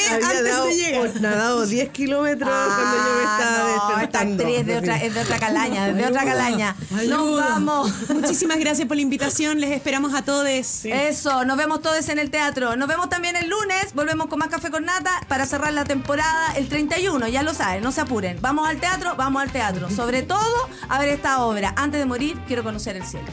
antes 0.08 0.46
dado- 0.48 0.66
de 0.66 0.74
llegar. 0.76 1.20
nadado 1.20 1.66
10 1.66 1.88
kilómetros 1.90 2.48
cuando 2.50 2.96
yo 2.96 3.14
me 3.16 3.22
estaba 3.22 3.42
Ah, 3.42 3.76
no, 3.76 3.81
esta 4.02 4.20
actriz 4.20 4.58
es 4.58 4.66
de 4.66 4.76
otra, 4.76 4.96
es 5.02 5.14
de 5.14 5.20
otra 5.20 5.38
calaña, 5.38 5.88
es 5.88 5.96
de 5.96 6.06
otra 6.06 6.24
calaña. 6.24 6.76
Nos 7.08 7.36
vamos. 7.36 7.92
Muchísimas 8.10 8.58
gracias 8.58 8.86
por 8.88 8.96
la 8.96 9.02
invitación, 9.02 9.60
les 9.60 9.70
esperamos 9.70 10.14
a 10.14 10.22
todos. 10.22 10.42
Eso, 10.84 11.44
nos 11.44 11.56
vemos 11.56 11.82
todos 11.82 12.08
en 12.08 12.18
el 12.18 12.30
teatro. 12.30 12.76
Nos 12.76 12.88
vemos 12.88 13.08
también 13.08 13.36
el 13.36 13.48
lunes. 13.48 13.94
Volvemos 13.94 14.26
con 14.26 14.38
más 14.38 14.48
café 14.48 14.70
con 14.70 14.84
nata 14.84 15.10
para 15.28 15.46
cerrar 15.46 15.72
la 15.72 15.84
temporada 15.84 16.52
el 16.56 16.68
31. 16.68 17.28
Ya 17.28 17.42
lo 17.42 17.54
saben, 17.54 17.82
no 17.82 17.92
se 17.92 18.00
apuren. 18.00 18.38
Vamos 18.40 18.68
al 18.68 18.78
teatro, 18.78 19.14
vamos 19.16 19.42
al 19.42 19.52
teatro. 19.52 19.90
Sobre 19.90 20.22
todo 20.22 20.68
a 20.88 20.98
ver 20.98 21.08
esta 21.08 21.44
obra. 21.44 21.74
Antes 21.76 22.00
de 22.00 22.06
morir, 22.06 22.38
quiero 22.46 22.62
conocer 22.62 22.96
el 22.96 23.04
cielo. 23.04 23.26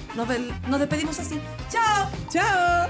Nos 0.67 0.79
despedimos 0.79 1.19
así. 1.19 1.39
¡Chao! 1.71 2.09
¡Chao! 2.29 2.89